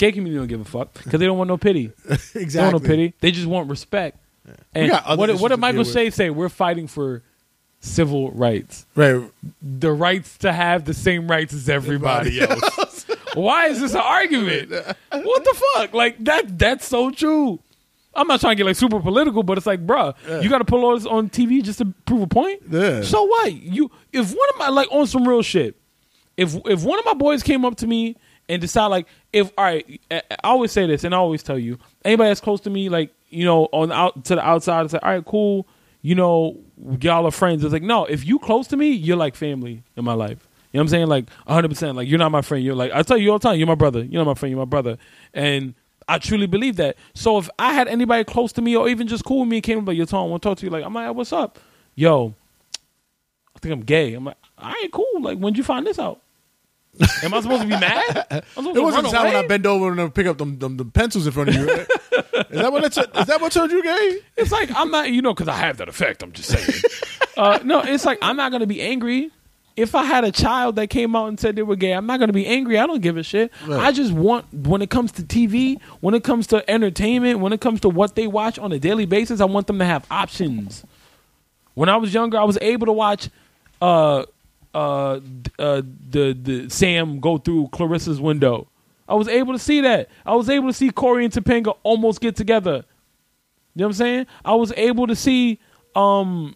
gay 0.00 0.12
community 0.12 0.38
don't 0.38 0.48
give 0.48 0.60
a 0.60 0.64
fuck 0.64 0.92
because 0.94 1.20
they 1.20 1.26
don't 1.26 1.38
want 1.38 1.48
no 1.48 1.58
pity. 1.58 1.92
They 2.08 2.16
don't 2.16 2.42
exactly. 2.42 2.72
want 2.72 2.84
no 2.84 2.88
pity. 2.88 3.14
They 3.20 3.30
just 3.30 3.46
want 3.46 3.68
respect. 3.68 4.18
And 4.74 4.90
what, 5.18 5.30
what 5.40 5.48
did 5.48 5.58
Michael. 5.60 5.84
Shea 5.84 6.10
say? 6.10 6.30
We're 6.30 6.48
fighting 6.48 6.86
for 6.86 7.22
civil 7.80 8.30
rights, 8.32 8.84
Right. 8.94 9.22
the 9.62 9.90
rights 9.92 10.36
to 10.38 10.52
have 10.52 10.84
the 10.84 10.92
same 10.94 11.28
rights 11.30 11.54
as 11.54 11.68
everybody 11.68 12.40
else. 12.40 13.06
Why 13.34 13.66
is 13.68 13.80
this 13.80 13.94
an 13.94 14.00
argument? 14.00 14.70
What 14.70 15.44
the 15.44 15.62
fuck? 15.74 15.94
Like 15.94 16.22
that? 16.24 16.58
That's 16.58 16.86
so 16.86 17.10
true. 17.10 17.58
I'm 18.12 18.26
not 18.26 18.40
trying 18.40 18.52
to 18.52 18.56
get 18.56 18.66
like 18.66 18.76
super 18.76 19.00
political, 19.00 19.42
but 19.44 19.56
it's 19.56 19.66
like, 19.68 19.86
bruh, 19.86 20.14
you 20.42 20.50
got 20.50 20.58
to 20.58 20.64
pull 20.64 20.84
all 20.84 20.94
this 20.96 21.06
on 21.06 21.30
TV 21.30 21.62
just 21.62 21.78
to 21.78 21.86
prove 22.06 22.22
a 22.22 22.26
point. 22.26 22.60
Yeah. 22.68 23.02
So 23.02 23.22
what? 23.24 23.52
You 23.52 23.90
if 24.12 24.30
one 24.30 24.48
of 24.52 24.58
my 24.58 24.68
like 24.68 24.88
on 24.90 25.06
some 25.06 25.26
real 25.26 25.42
shit, 25.42 25.76
if 26.36 26.54
if 26.66 26.82
one 26.82 26.98
of 26.98 27.04
my 27.04 27.14
boys 27.14 27.42
came 27.42 27.64
up 27.64 27.76
to 27.76 27.86
me 27.86 28.16
and 28.48 28.60
decide 28.60 28.86
like 28.88 29.06
if 29.32 29.52
all 29.56 29.64
right, 29.64 30.00
I 30.10 30.22
I 30.30 30.36
always 30.48 30.72
say 30.72 30.86
this 30.86 31.04
and 31.04 31.14
I 31.14 31.18
always 31.18 31.42
tell 31.42 31.58
you 31.58 31.78
anybody 32.04 32.28
that's 32.30 32.40
close 32.40 32.60
to 32.62 32.70
me 32.70 32.88
like 32.88 33.14
you 33.30 33.44
know 33.44 33.68
on 33.72 33.92
out 33.92 34.24
to 34.24 34.34
the 34.34 34.46
outside 34.46 34.84
it's 34.84 34.92
like 34.92 35.02
all 35.02 35.10
right 35.10 35.24
cool 35.24 35.66
you 36.02 36.14
know 36.14 36.58
y'all 37.00 37.26
are 37.26 37.30
friends. 37.30 37.62
It's 37.64 37.72
like 37.72 37.82
no 37.82 38.04
if 38.04 38.26
you 38.26 38.38
close 38.38 38.66
to 38.68 38.76
me 38.76 38.90
you're 38.90 39.16
like 39.16 39.34
family 39.34 39.82
in 39.96 40.04
my 40.04 40.14
life. 40.14 40.48
You 40.72 40.78
know 40.78 40.82
what 40.82 40.84
I'm 40.84 40.88
saying? 40.88 41.06
Like 41.08 41.30
100 41.46 41.68
percent. 41.68 41.96
Like 41.96 42.08
you're 42.08 42.18
not 42.18 42.30
my 42.30 42.42
friend. 42.42 42.64
You're 42.64 42.74
like 42.74 42.92
I 42.92 43.02
tell 43.02 43.18
you 43.18 43.30
all 43.30 43.38
the 43.38 43.48
time 43.48 43.58
you're 43.58 43.66
my 43.66 43.74
brother. 43.74 44.02
You're 44.02 44.24
not 44.24 44.30
my 44.30 44.34
friend. 44.34 44.50
You're 44.50 44.60
my 44.60 44.70
brother. 44.70 44.98
And 45.34 45.74
I 46.08 46.18
truly 46.18 46.46
believe 46.46 46.76
that. 46.76 46.96
So 47.14 47.38
if 47.38 47.50
I 47.58 47.72
had 47.72 47.86
anybody 47.88 48.24
close 48.24 48.52
to 48.52 48.62
me 48.62 48.76
or 48.76 48.88
even 48.88 49.06
just 49.06 49.24
cool 49.24 49.40
with 49.40 49.48
me 49.48 49.58
and 49.58 49.64
came 49.64 49.78
up 49.78 49.86
like 49.86 49.98
I 49.98 50.16
want 50.22 50.42
to 50.42 50.48
talk 50.48 50.58
to 50.58 50.66
you 50.66 50.70
like 50.70 50.84
I'm 50.84 50.94
like 50.94 51.14
what's 51.14 51.32
up? 51.32 51.58
Yo 51.94 52.34
I 53.54 53.58
think 53.60 53.74
I'm 53.74 53.82
gay. 53.82 54.14
I'm 54.14 54.24
like, 54.24 54.36
all 54.58 54.70
right, 54.70 54.88
cool. 54.90 55.20
Like, 55.20 55.38
when'd 55.38 55.58
you 55.58 55.64
find 55.64 55.86
this 55.86 55.98
out? 55.98 56.22
Am 57.22 57.32
I 57.32 57.40
supposed 57.40 57.62
to 57.62 57.68
be 57.68 57.78
mad? 57.78 58.26
I'm 58.30 58.42
supposed 58.54 58.76
It 58.76 58.80
wasn't 58.80 59.04
the 59.04 59.10
time 59.10 59.26
when? 59.26 59.36
I 59.36 59.46
bend 59.46 59.66
over 59.66 59.92
and 59.92 60.14
pick 60.14 60.26
up 60.26 60.38
them, 60.38 60.58
them, 60.58 60.76
them 60.76 60.90
pencils 60.90 61.26
in 61.26 61.32
front 61.32 61.50
of 61.50 61.54
you. 61.54 61.66
Right? 61.66 61.86
is 62.50 62.60
that 62.60 62.72
what 62.72 62.84
it, 62.84 62.98
is 62.98 63.26
that 63.26 63.40
what 63.40 63.52
turned 63.52 63.72
you 63.72 63.82
gay? 63.82 64.18
It's 64.36 64.52
like 64.52 64.70
I'm 64.74 64.90
not, 64.90 65.10
you 65.10 65.22
know, 65.22 65.32
because 65.32 65.48
I 65.48 65.54
have 65.56 65.76
that 65.78 65.88
effect. 65.88 66.22
I'm 66.22 66.32
just 66.32 66.48
saying. 66.50 66.82
uh, 67.36 67.60
no, 67.64 67.80
it's 67.80 68.04
like 68.04 68.18
I'm 68.22 68.36
not 68.36 68.52
gonna 68.52 68.66
be 68.66 68.82
angry. 68.82 69.30
If 69.76 69.94
I 69.94 70.04
had 70.04 70.24
a 70.24 70.32
child 70.32 70.76
that 70.76 70.88
came 70.88 71.14
out 71.16 71.28
and 71.28 71.38
said 71.40 71.56
they 71.56 71.62
were 71.62 71.76
gay, 71.76 71.92
I'm 71.92 72.06
not 72.06 72.18
gonna 72.20 72.32
be 72.32 72.46
angry. 72.46 72.78
I 72.78 72.86
don't 72.86 73.00
give 73.00 73.16
a 73.16 73.22
shit. 73.22 73.52
Right. 73.66 73.80
I 73.80 73.92
just 73.92 74.12
want 74.12 74.52
when 74.52 74.82
it 74.82 74.90
comes 74.90 75.12
to 75.12 75.22
TV, 75.22 75.80
when 76.00 76.14
it 76.14 76.24
comes 76.24 76.48
to 76.48 76.68
entertainment, 76.68 77.38
when 77.38 77.52
it 77.52 77.60
comes 77.60 77.80
to 77.80 77.88
what 77.88 78.16
they 78.16 78.26
watch 78.26 78.58
on 78.58 78.72
a 78.72 78.78
daily 78.78 79.06
basis, 79.06 79.40
I 79.40 79.44
want 79.46 79.68
them 79.68 79.78
to 79.78 79.84
have 79.84 80.06
options. 80.10 80.84
When 81.74 81.88
I 81.88 81.96
was 81.96 82.12
younger, 82.12 82.36
I 82.36 82.44
was 82.44 82.58
able 82.60 82.86
to 82.86 82.92
watch 82.92 83.30
uh, 83.80 84.24
uh, 84.74 85.20
uh, 85.58 85.82
the 86.10 86.36
the 86.40 86.68
Sam 86.70 87.20
go 87.20 87.38
through 87.38 87.68
Clarissa's 87.72 88.20
window. 88.20 88.68
I 89.08 89.14
was 89.14 89.26
able 89.28 89.52
to 89.54 89.58
see 89.58 89.80
that. 89.80 90.08
I 90.24 90.34
was 90.36 90.48
able 90.48 90.68
to 90.68 90.72
see 90.72 90.90
Cory 90.90 91.24
and 91.24 91.32
Topanga 91.34 91.76
almost 91.82 92.20
get 92.20 92.36
together. 92.36 92.84
You 93.74 93.82
know 93.82 93.86
what 93.86 93.86
I'm 93.86 93.92
saying? 93.94 94.26
I 94.44 94.54
was 94.54 94.72
able 94.76 95.06
to 95.08 95.16
see, 95.16 95.58
um, 95.96 96.54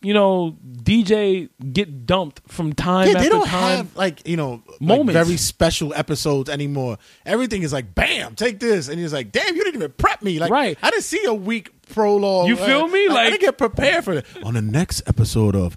you 0.00 0.14
know, 0.14 0.56
DJ 0.82 1.48
get 1.72 2.06
dumped 2.06 2.40
from 2.46 2.72
time 2.72 3.08
Yeah, 3.08 3.14
after 3.14 3.22
they 3.24 3.28
don't 3.28 3.46
time. 3.46 3.76
have 3.78 3.96
like 3.96 4.26
you 4.28 4.36
know 4.36 4.62
like, 4.68 4.80
Moments. 4.80 5.12
very 5.26 5.36
special 5.36 5.92
episodes 5.94 6.48
anymore. 6.48 6.98
Everything 7.26 7.62
is 7.62 7.72
like, 7.72 7.94
bam, 7.96 8.36
take 8.36 8.60
this, 8.60 8.88
and 8.88 9.00
he's 9.00 9.12
like, 9.12 9.32
damn, 9.32 9.56
you 9.56 9.64
didn't 9.64 9.76
even 9.80 9.92
prep 9.92 10.22
me. 10.22 10.38
Like, 10.38 10.50
Right. 10.52 10.78
I 10.82 10.90
didn't 10.90 11.02
see 11.04 11.24
a 11.24 11.34
week 11.34 11.72
prologue. 11.88 12.46
You 12.48 12.54
feel 12.56 12.82
Uh, 12.82 12.86
me? 12.88 13.06
I- 13.08 13.10
I 13.10 13.14
Like- 13.14 13.30
didn't 13.30 13.40
get 13.40 13.58
prepared 13.58 14.04
for 14.04 14.12
it. 14.14 14.26
On 14.44 14.54
the 14.54 14.62
next 14.62 15.02
episode 15.06 15.56
of 15.56 15.76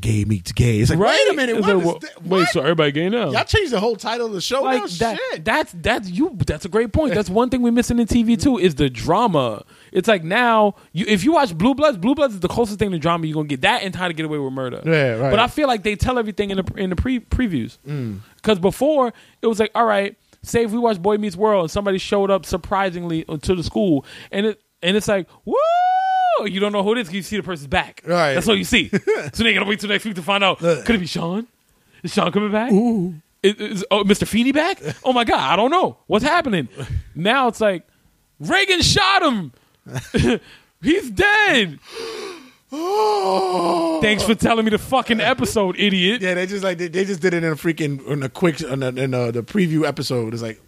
Gay 0.00 0.24
Meets 0.24 0.52
Gay, 0.52 0.78
it's 0.80 0.90
like, 0.90 0.98
right? 0.98 1.18
wait 1.28 1.32
a 1.32 1.36
minute, 1.36 1.56
It's 1.58 1.66
what 1.66 1.76
like, 1.76 1.86
is 1.86 2.00
that? 2.14 2.22
wait, 2.22 2.30
What? 2.40 2.48
so 2.48 2.60
everybody 2.60 2.92
gay 2.92 3.08
now? 3.08 3.30
Y'all 3.30 3.44
changed 3.44 3.72
the 3.72 3.80
whole 3.80 3.94
title 3.96 4.26
of 4.26 4.32
the 4.32 4.40
show. 4.40 4.62
like 4.62 4.80
now? 4.80 4.86
that, 4.86 5.18
Shit. 5.32 5.44
that's 5.44 5.72
that's 5.76 6.10
you 6.10 6.36
that's 6.46 6.64
a 6.64 6.68
great 6.68 6.92
point 6.92 7.14
that's 7.14 7.28
one 7.30 7.50
thing 7.50 7.62
we're 7.62 7.72
missing 7.72 7.98
in 7.98 8.06
tv 8.06 8.40
too 8.40 8.58
is 8.58 8.74
the 8.76 8.88
drama 8.88 9.64
it's 9.92 10.08
like 10.08 10.24
now 10.24 10.74
you 10.92 11.04
if 11.08 11.24
you 11.24 11.32
watch 11.32 11.56
blue 11.56 11.74
bloods 11.74 11.98
blue 11.98 12.14
bloods 12.14 12.34
is 12.34 12.40
the 12.40 12.48
closest 12.48 12.78
thing 12.78 12.90
to 12.90 12.98
drama 12.98 13.26
you're 13.26 13.34
gonna 13.34 13.46
get 13.46 13.60
that 13.60 13.82
and 13.82 13.94
how 13.94 14.08
to 14.08 14.14
get 14.14 14.24
away 14.24 14.38
with 14.38 14.52
murder 14.52 14.80
Yeah, 14.84 15.12
right. 15.16 15.30
but 15.30 15.38
i 15.38 15.46
feel 15.46 15.68
like 15.68 15.82
they 15.82 15.94
tell 15.96 16.18
everything 16.18 16.50
in 16.50 16.56
the 16.58 16.72
in 16.76 16.90
the 16.90 16.96
pre 16.96 17.20
previews 17.20 17.76
because 18.36 18.58
before 18.58 19.12
it 19.42 19.46
was 19.46 19.60
like 19.60 19.70
all 19.74 19.84
right 19.84 20.16
say 20.42 20.64
if 20.64 20.70
we 20.72 20.78
watch 20.78 21.00
boy 21.00 21.18
meets 21.18 21.36
world 21.36 21.62
and 21.64 21.70
somebody 21.70 21.98
showed 21.98 22.30
up 22.30 22.46
surprisingly 22.46 23.24
to 23.42 23.54
the 23.54 23.62
school 23.62 24.04
and 24.30 24.46
it 24.46 24.60
and 24.82 24.96
it's 24.96 25.06
like 25.08 25.28
woo 25.44 25.54
Oh, 26.38 26.44
you 26.46 26.60
don't 26.60 26.72
know 26.72 26.82
who 26.82 26.92
it 26.92 26.98
is 26.98 27.12
you 27.12 27.22
see 27.22 27.36
the 27.36 27.42
person's 27.42 27.66
back 27.66 28.02
Right. 28.06 28.34
that's 28.34 28.48
all 28.48 28.56
you 28.56 28.64
see 28.64 28.88
so 29.32 29.42
they 29.44 29.54
gotta 29.54 29.66
wait 29.66 29.80
till 29.80 29.88
next 29.88 30.04
week 30.04 30.14
to 30.14 30.22
find 30.22 30.42
out 30.42 30.58
could 30.58 30.90
it 30.90 30.98
be 30.98 31.06
Shawn 31.06 31.46
is 32.02 32.12
Shawn 32.12 32.32
coming 32.32 32.50
back 32.52 32.72
is, 33.42 33.54
is 33.56 33.84
oh, 33.90 34.04
Mr. 34.04 34.26
Feeney 34.26 34.52
back? 34.52 34.80
Oh 35.04 35.12
my 35.12 35.24
God, 35.24 35.40
I 35.40 35.56
don't 35.56 35.70
know 35.70 35.96
what's 36.06 36.24
happening. 36.24 36.68
Now 37.14 37.48
it's 37.48 37.60
like 37.60 37.86
Reagan 38.38 38.82
shot 38.82 39.22
him. 39.22 39.52
He's 40.82 41.10
dead. 41.10 41.78
Thanks 44.00 44.22
for 44.24 44.34
telling 44.34 44.64
me 44.64 44.70
the 44.70 44.78
fucking 44.78 45.20
episode, 45.20 45.78
idiot. 45.78 46.22
Yeah, 46.22 46.34
they 46.34 46.46
just 46.46 46.64
like 46.64 46.78
they, 46.78 46.88
they 46.88 47.04
just 47.04 47.20
did 47.20 47.34
it 47.34 47.44
in 47.44 47.52
a 47.52 47.56
freaking 47.56 48.04
in 48.06 48.22
a 48.22 48.28
quick 48.28 48.60
in, 48.60 48.82
a, 48.82 48.88
in 48.88 49.12
a, 49.12 49.30
the 49.32 49.42
preview 49.42 49.86
episode. 49.86 50.32
It's 50.32 50.42
like, 50.42 50.60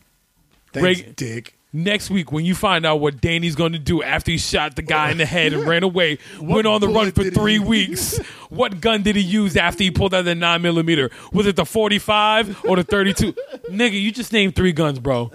thanks, 0.73 1.01
Ray- 1.01 1.13
Dick. 1.17 1.57
Next 1.77 2.09
week, 2.09 2.31
when 2.31 2.45
you 2.45 2.55
find 2.55 2.87
out 2.87 3.01
what 3.01 3.21
Danny's 3.21 3.57
going 3.57 3.73
to 3.73 3.81
do 3.81 4.01
after 4.01 4.31
he 4.31 4.39
shot 4.39 4.77
the 4.77 4.83
guy 4.83 5.11
in 5.11 5.19
the 5.19 5.27
head 5.27 5.53
and 5.53 5.67
ran 5.67 5.83
away, 5.83 6.19
went 6.41 6.69
on 6.69 6.81
the 6.81 6.87
run 6.87 7.11
for 7.11 7.25
three 7.25 7.59
weeks. 7.59 8.21
What 8.55 8.81
gun 8.81 9.03
did 9.03 9.17
he 9.17 9.23
use 9.23 9.57
after 9.57 9.83
he 9.83 9.91
pulled 9.91 10.15
out 10.15 10.27
the 10.27 10.35
nine 10.37 10.63
millimeter? 10.63 11.11
Was 11.33 11.49
it 11.49 11.57
the 11.57 11.65
forty 11.65 11.99
five 11.99 12.65
or 12.65 12.77
the 12.77 12.85
thirty 12.85 13.13
two? 13.13 13.33
Nigga, 13.69 14.01
you 14.01 14.13
just 14.13 14.33
named 14.33 14.55
three 14.55 14.71
guns, 14.71 15.01
bro. 15.01 15.33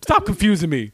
Stop 0.00 0.26
confusing 0.26 0.70
me. 0.70 0.92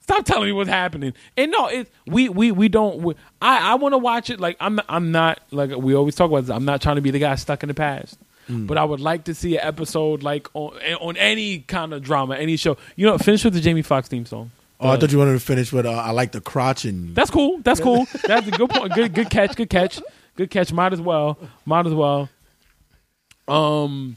Stop 0.00 0.24
telling 0.24 0.46
me 0.46 0.52
what's 0.52 0.68
happening. 0.68 1.12
And 1.36 1.52
no, 1.52 1.68
it 1.68 1.88
we 2.08 2.28
we 2.28 2.50
we 2.50 2.68
don't. 2.68 3.02
We, 3.02 3.14
I 3.40 3.72
I 3.72 3.74
want 3.76 3.92
to 3.92 3.98
watch 3.98 4.30
it. 4.30 4.40
Like 4.40 4.56
I'm 4.58 4.80
I'm 4.88 5.12
not 5.12 5.38
like 5.52 5.70
we 5.76 5.94
always 5.94 6.16
talk 6.16 6.28
about 6.28 6.40
this. 6.40 6.50
I'm 6.50 6.64
not 6.64 6.82
trying 6.82 6.96
to 6.96 7.02
be 7.02 7.12
the 7.12 7.20
guy 7.20 7.36
stuck 7.36 7.62
in 7.62 7.68
the 7.68 7.74
past. 7.74 8.18
But 8.48 8.78
I 8.78 8.84
would 8.84 9.00
like 9.00 9.24
to 9.24 9.34
see 9.34 9.56
an 9.56 9.64
episode 9.66 10.22
like 10.22 10.48
on 10.54 10.78
on 11.00 11.16
any 11.16 11.60
kind 11.60 11.92
of 11.92 12.02
drama, 12.02 12.36
any 12.36 12.56
show. 12.56 12.76
You 12.94 13.06
know, 13.06 13.18
finish 13.18 13.44
with 13.44 13.54
the 13.54 13.60
Jamie 13.60 13.82
Foxx 13.82 14.08
theme 14.08 14.24
song. 14.24 14.52
Oh, 14.78 14.90
I 14.90 14.96
thought 14.98 15.10
you 15.10 15.18
wanted 15.18 15.32
to 15.32 15.40
finish 15.40 15.72
with 15.72 15.86
uh, 15.86 15.90
I 15.90 16.10
like 16.10 16.32
the 16.32 16.40
crotch 16.40 16.84
and 16.84 17.14
That's 17.14 17.30
cool. 17.30 17.58
That's 17.62 17.80
cool. 17.80 18.06
That's 18.26 18.46
a 18.46 18.50
good 18.50 18.70
point. 18.70 18.92
Good 18.94 19.14
good 19.14 19.30
catch. 19.30 19.56
Good 19.56 19.70
catch. 19.70 20.00
Good 20.36 20.50
catch. 20.50 20.72
Might 20.72 20.92
as 20.92 21.00
well. 21.00 21.38
Might 21.64 21.86
as 21.86 21.94
well. 21.94 22.28
Um, 23.48 24.16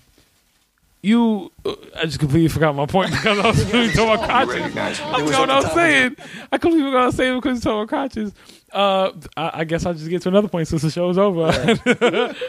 you. 1.01 1.51
uh, 1.65 1.75
I 1.95 2.05
just 2.05 2.19
completely 2.19 2.49
forgot 2.49 2.75
my 2.75 2.85
point 2.85 3.11
because 3.11 3.39
I 3.39 3.47
was 3.47 3.73
really 3.73 3.91
talking 3.93 4.13
about 4.13 4.27
crotches. 4.27 4.99
I 5.01 5.25
forgot 5.25 5.39
what 5.39 5.49
I 5.49 5.59
was 5.61 5.71
saying. 5.71 6.15
I 6.51 6.57
completely 6.57 6.87
forgot 6.87 6.93
what 6.93 7.03
I 7.03 7.05
was 7.05 7.15
saying 7.15 7.37
because 7.39 7.61
talking 7.61 7.77
about 7.77 7.87
crotches. 7.89 8.33
Uh, 8.71 9.11
I, 9.35 9.51
I 9.55 9.63
guess 9.63 9.85
I'll 9.85 9.93
just 9.93 10.09
get 10.09 10.21
to 10.23 10.29
another 10.29 10.47
point 10.47 10.67
since 10.67 10.81
the 10.81 10.91
show's 10.91 11.17
over. 11.17 11.51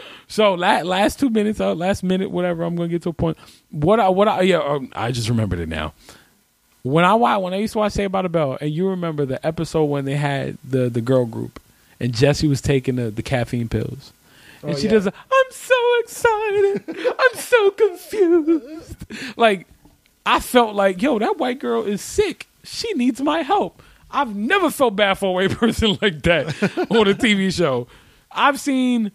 so 0.27 0.53
last 0.53 0.85
last 0.85 1.19
two 1.19 1.29
minutes, 1.29 1.59
uh, 1.59 1.73
last 1.73 2.03
minute, 2.03 2.31
whatever. 2.31 2.63
I'm 2.63 2.75
gonna 2.75 2.89
get 2.89 3.03
to 3.03 3.09
a 3.09 3.13
point. 3.13 3.37
What 3.69 3.99
I 3.99 4.09
what 4.09 4.27
I 4.27 4.41
yeah, 4.41 4.57
um, 4.57 4.91
I 4.95 5.11
just 5.11 5.29
remembered 5.29 5.59
it 5.59 5.69
now. 5.69 5.93
When 6.83 7.05
I 7.05 7.13
when 7.15 7.53
I 7.53 7.57
used 7.57 7.73
to 7.73 7.79
watch 7.79 7.93
Saved 7.93 8.11
by 8.11 8.23
the 8.23 8.29
Bell, 8.29 8.57
and 8.59 8.71
you 8.71 8.89
remember 8.89 9.25
the 9.25 9.45
episode 9.45 9.85
when 9.85 10.05
they 10.05 10.15
had 10.15 10.57
the 10.63 10.89
the 10.89 11.01
girl 11.01 11.25
group, 11.25 11.61
and 11.99 12.13
Jessie 12.13 12.47
was 12.47 12.61
taking 12.61 12.95
the, 12.95 13.11
the 13.11 13.21
caffeine 13.21 13.69
pills, 13.69 14.13
and 14.63 14.77
she 14.77 14.87
does. 14.87 15.05
A, 15.05 15.13
I'm 15.13 15.51
so 15.51 15.99
excited. 15.99 16.83
I'm 16.87 17.39
so 17.39 17.71
confused. 17.71 18.95
Like 19.37 19.67
I 20.25 20.39
felt 20.39 20.75
like, 20.75 21.01
yo, 21.01 21.19
that 21.19 21.37
white 21.37 21.59
girl 21.59 21.83
is 21.83 22.01
sick. 22.01 22.47
She 22.63 22.93
needs 22.93 23.21
my 23.21 23.41
help. 23.41 23.81
I've 24.11 24.35
never 24.35 24.69
felt 24.69 24.95
bad 24.95 25.15
for 25.15 25.27
a 25.29 25.31
white 25.31 25.51
person 25.57 25.97
like 26.01 26.21
that 26.23 26.47
on 26.89 27.07
a 27.07 27.13
TV 27.13 27.53
show. 27.53 27.87
I've 28.31 28.59
seen. 28.59 29.11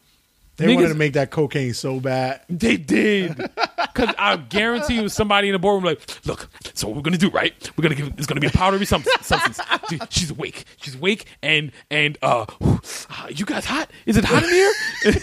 they 0.56 0.74
wanted 0.74 0.88
to 0.88 0.94
make 0.94 1.12
that 1.14 1.30
cocaine 1.30 1.74
so 1.74 2.00
bad. 2.00 2.40
they 2.48 2.76
did. 2.76 3.36
Because 3.36 4.14
I 4.18 4.36
guarantee 4.36 4.96
you, 5.00 5.08
somebody 5.08 5.48
in 5.48 5.52
the 5.52 5.58
boardroom 5.58 5.84
like, 5.84 6.26
look. 6.26 6.48
So 6.74 6.86
what 6.88 6.96
we're 6.96 7.02
gonna 7.02 7.16
do, 7.18 7.30
right? 7.30 7.70
We're 7.76 7.82
gonna 7.82 7.94
give. 7.94 8.08
It's 8.18 8.26
gonna 8.26 8.40
be 8.40 8.46
a 8.46 8.50
powdery 8.50 8.84
some- 8.84 9.04
substance. 9.22 9.60
Dude, 9.88 10.12
She's 10.12 10.30
awake. 10.30 10.64
She's 10.82 10.94
awake, 10.94 11.24
and 11.42 11.72
and 11.90 12.18
uh, 12.22 12.44
uh, 12.60 13.28
you 13.30 13.44
guys 13.46 13.64
hot? 13.64 13.90
Is 14.04 14.16
it 14.18 14.24
hot 14.24 14.42
in 14.42 14.50
here? 14.50 14.72
is 15.04 15.14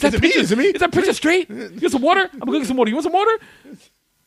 that 0.00 0.04
Is 0.04 0.04
it 0.04 0.12
me? 0.14 0.20
picture? 0.20 0.40
Is 0.40 0.52
it 0.52 0.58
me? 0.58 0.64
Is 0.66 0.80
that 0.80 0.92
picture 0.92 1.12
straight? 1.12 1.48
You 1.50 1.70
want 1.80 1.90
some 1.92 2.02
water? 2.02 2.28
I'm 2.32 2.38
gonna 2.40 2.58
get 2.58 2.66
some 2.66 2.76
water. 2.76 2.88
You 2.90 2.96
want 2.96 3.04
some 3.04 3.12
water? 3.12 3.38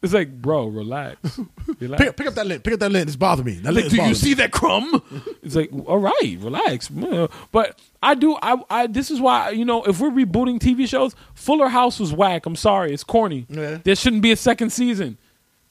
It's 0.06 0.14
like, 0.14 0.32
bro, 0.41 0.68
relax. 0.68 1.40
relax. 1.80 2.03
Pick, 2.03 2.15
pick 2.15 2.27
up 2.27 2.36
that 2.36 2.45
lint. 2.45 2.64
Pick 2.64 2.76
up 2.76 2.80
that 2.80 2.91
lint. 2.91 3.07
It's 3.07 3.15
bothering 3.15 3.45
me. 3.45 3.53
That 3.56 3.73
lint 3.73 3.88
Like, 3.88 3.90
do 3.90 3.95
you 3.95 4.02
bothering 4.02 4.15
see 4.15 4.34
that 4.36 4.52
crumb? 4.52 5.02
It's 5.41 5.56
like, 5.56 5.72
all 5.88 5.98
right, 5.98 6.38
relax. 6.40 6.90
But 6.90 7.80
I 8.03 8.14
do. 8.14 8.38
I, 8.41 8.61
I. 8.69 8.88
This 8.88 9.10
is 9.10 9.19
why 9.19 9.49
you 9.49 9.65
know, 9.65 9.84
if 9.84 9.99
we're 9.99 10.11
rebooting 10.11 10.60
TV 10.60 10.88
shows, 10.88 11.15
Fuller 11.34 11.69
House 11.69 11.99
was 11.99 12.14
whack. 12.14 12.45
I'm 12.45 12.56
sorry, 12.56 12.94
it's 12.94 13.03
corny. 13.03 13.48
Yeah. 13.49 13.80
There 13.84 13.95
shouldn't 13.95 14.22
be 14.22 14.32
a 14.32 14.38
second 14.38 14.69
season. 14.69 15.18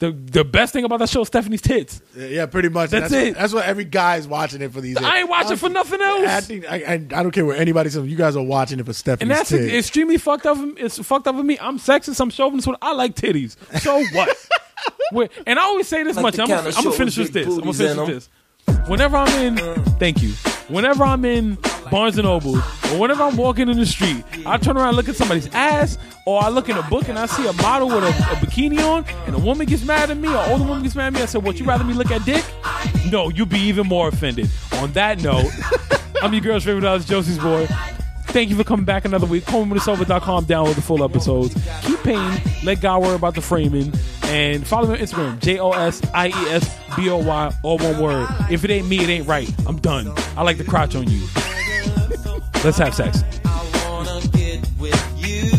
The 0.00 0.10
the 0.10 0.44
best 0.44 0.72
thing 0.72 0.84
about 0.84 0.98
that 0.98 1.08
show 1.08 1.22
is 1.22 1.28
Stephanie's 1.28 1.62
tits. 1.62 2.02
Yeah, 2.16 2.46
pretty 2.46 2.68
much. 2.68 2.90
That's 2.90 3.10
that's 3.10 3.28
it. 3.28 3.34
That's 3.36 3.52
what 3.52 3.64
every 3.64 3.84
guy's 3.84 4.26
watching 4.26 4.60
it 4.60 4.72
for 4.72 4.80
these. 4.80 4.96
I 4.96 5.20
ain't 5.20 5.28
watching 5.28 5.56
for 5.56 5.68
nothing 5.68 6.02
else. 6.02 6.26
I, 6.26 6.40
think, 6.40 6.70
I, 6.70 6.76
I, 6.76 6.92
I 6.94 6.98
don't 6.98 7.30
care 7.30 7.44
what 7.46 7.58
anybody 7.58 7.90
says. 7.90 8.04
You 8.06 8.16
guys 8.16 8.34
are 8.34 8.42
watching 8.42 8.80
it 8.80 8.86
for 8.86 8.92
Stephanie's 8.92 9.38
tits. 9.38 9.50
and 9.52 9.60
that's 9.60 9.68
tits. 9.70 9.86
extremely 9.86 10.18
fucked 10.18 10.46
up. 10.46 10.58
It's 10.78 10.98
fucked 10.98 11.28
up 11.28 11.36
with 11.36 11.46
me. 11.46 11.58
I'm 11.60 11.78
sexist. 11.78 12.20
I'm 12.20 12.30
chauvinist. 12.30 12.68
I 12.82 12.92
like 12.92 13.14
titties. 13.14 13.56
So 13.80 14.04
what? 14.12 14.36
And 15.46 15.58
I 15.58 15.62
always 15.62 15.86
say 15.86 16.02
this 16.02 16.16
Like 16.16 16.22
much. 16.22 16.38
I'm 16.40 16.48
gonna 16.48 16.68
I'm 16.76 16.84
gonna 16.84 16.96
finish 16.96 17.16
with 17.16 17.32
with 17.32 17.34
this. 17.34 17.46
I'm 17.46 17.60
gonna 17.60 17.72
finish 17.72 17.96
with 17.96 18.06
this. 18.08 18.28
Whenever 18.86 19.16
I'm 19.16 19.28
in, 19.43 19.57
thank 19.99 20.23
you. 20.23 20.31
Whenever 20.69 21.05
I'm 21.05 21.24
in 21.24 21.59
Barnes 21.91 22.16
and 22.16 22.27
Noble, 22.27 22.57
or 22.57 22.99
whenever 22.99 23.23
I'm 23.23 23.36
walking 23.36 23.69
in 23.69 23.78
the 23.78 23.86
street, 23.86 24.24
I 24.47 24.57
turn 24.57 24.77
around 24.77 24.89
and 24.89 24.97
look 24.97 25.09
at 25.09 25.16
somebody's 25.16 25.49
ass, 25.55 25.99
or 26.27 26.43
I 26.43 26.49
look 26.49 26.69
in 26.69 26.77
a 26.77 26.82
book 26.85 27.09
and 27.09 27.19
I 27.19 27.27
see 27.27 27.47
a 27.47 27.53
model 27.55 27.89
with 27.89 28.03
a, 28.05 28.09
a 28.09 28.36
bikini 28.36 28.81
on, 28.81 29.05
and 29.27 29.35
a 29.35 29.39
woman 29.39 29.66
gets 29.66 29.85
mad 29.85 30.11
at 30.11 30.16
me, 30.16 30.28
or 30.28 30.39
older 30.49 30.65
woman 30.65 30.82
gets 30.82 30.95
mad 30.97 31.09
at 31.09 31.12
me. 31.15 31.23
I 31.23 31.27
said, 31.27 31.43
"What? 31.43 31.59
You 31.59 31.66
rather 31.66 31.85
me 31.85 31.95
look 31.95 32.11
at 32.11 32.24
dick? 32.24 32.45
No, 33.11 33.28
you'd 33.28 33.51
be 33.51 33.61
even 33.61 33.86
more 33.86 34.09
offended." 34.09 34.49
On 34.74 34.91
that 34.93 35.23
note, 35.23 35.51
I'm 36.23 36.32
your 36.32 36.43
girl's 36.43 36.65
favorite 36.65 36.85
artist, 36.85 37.09
Josie's 37.09 37.39
boy. 37.39 37.69
Thank 38.35 38.51
you 38.51 38.56
for 38.56 38.65
coming 38.65 38.85
back 38.85 39.05
another 39.05 39.28
week. 39.28 39.44
callmewhenitsover.com. 39.44 40.47
Download 40.47 40.74
the 40.74 40.82
full 40.82 41.05
episodes. 41.05 41.55
Keep 41.82 42.02
paying. 42.02 42.40
Let 42.65 42.81
God 42.81 43.01
worry 43.02 43.15
about 43.15 43.36
the 43.36 43.40
framing. 43.40 43.93
And 44.24 44.66
follow 44.66 44.89
me 44.89 44.94
on 44.94 44.98
Instagram. 44.98 45.39
J 45.39 45.61
O 45.61 45.70
S 45.70 46.02
I 46.12 46.27
E 46.27 46.32
S 46.51 46.77
B 46.97 47.09
O 47.11 47.19
Y. 47.19 47.52
All 47.62 47.78
one 47.78 48.01
word. 48.01 48.28
If 48.51 48.65
it 48.65 48.70
ain't 48.73 48.89
me, 48.89 48.98
it 48.98 49.09
ain't 49.09 49.28
right. 49.28 49.48
I'm 49.69 49.77
done. 49.78 50.12
I 50.36 50.43
like 50.43 50.59
the 50.59 50.65
crotch 50.65 50.97
on 50.97 51.09
you. 51.09 51.20
Let's 52.65 52.77
have 52.78 52.93
sex. 52.93 53.23
I 53.44 53.85
wanna 53.86 54.20
get 54.32 54.69
with 54.81 54.98
you. 55.16 55.51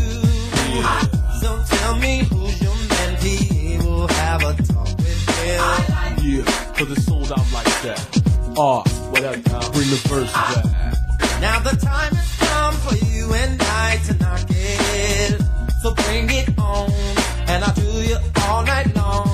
So 1.39 1.64
tell 1.77 1.95
me 1.95 2.26
who's 2.26 2.61
your 2.61 2.73
mentee. 2.73 3.81
We'll 3.85 4.10
have 4.10 4.41
a 4.43 4.53
talk 4.64 4.97
with 4.97 5.30
him. 5.30 6.18
Yeah, 6.22 6.73
cause 6.76 6.91
it's 6.91 7.06
sold 7.06 7.31
out 7.31 7.53
like 7.53 7.64
that. 7.84 8.53
Ah, 8.57 8.81
whatever. 9.11 9.38
Bring 9.72 9.89
the 9.89 10.02
verse 10.10 10.34
back. 10.34 10.65
Now 11.39 11.60
the 11.60 11.77
time 11.77 12.14
has 12.14 12.19
come 12.19 12.19
for 12.19 12.31
you 12.31 12.34
and 13.35 13.61
I 13.61 13.97
to 14.07 14.13
knock 14.15 14.45
it. 14.49 15.41
So 15.81 15.93
bring 15.93 16.29
it 16.29 16.47
on, 16.57 16.89
and 17.51 17.63
I'll 17.63 17.73
do 17.75 17.91
you 18.09 18.17
all 18.47 18.63
night 18.63 18.95
long. 18.95 19.25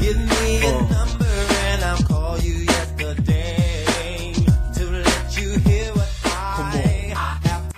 Give 0.00 0.18
me 0.18 0.66
a 0.66 0.72
number 0.96 1.34
and 1.70 1.84
I'll 1.84 2.02
call 2.02 2.38
you 2.38 2.54
yesterday 2.54 4.34
to 4.76 4.84
let 5.06 5.36
you 5.40 5.58
hear 5.58 5.92
what 5.92 6.10
I 6.24 7.14
have 7.44 7.72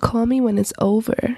Call 0.00 0.26
me 0.26 0.40
when 0.40 0.58
it's 0.58 0.72
over. 0.78 1.36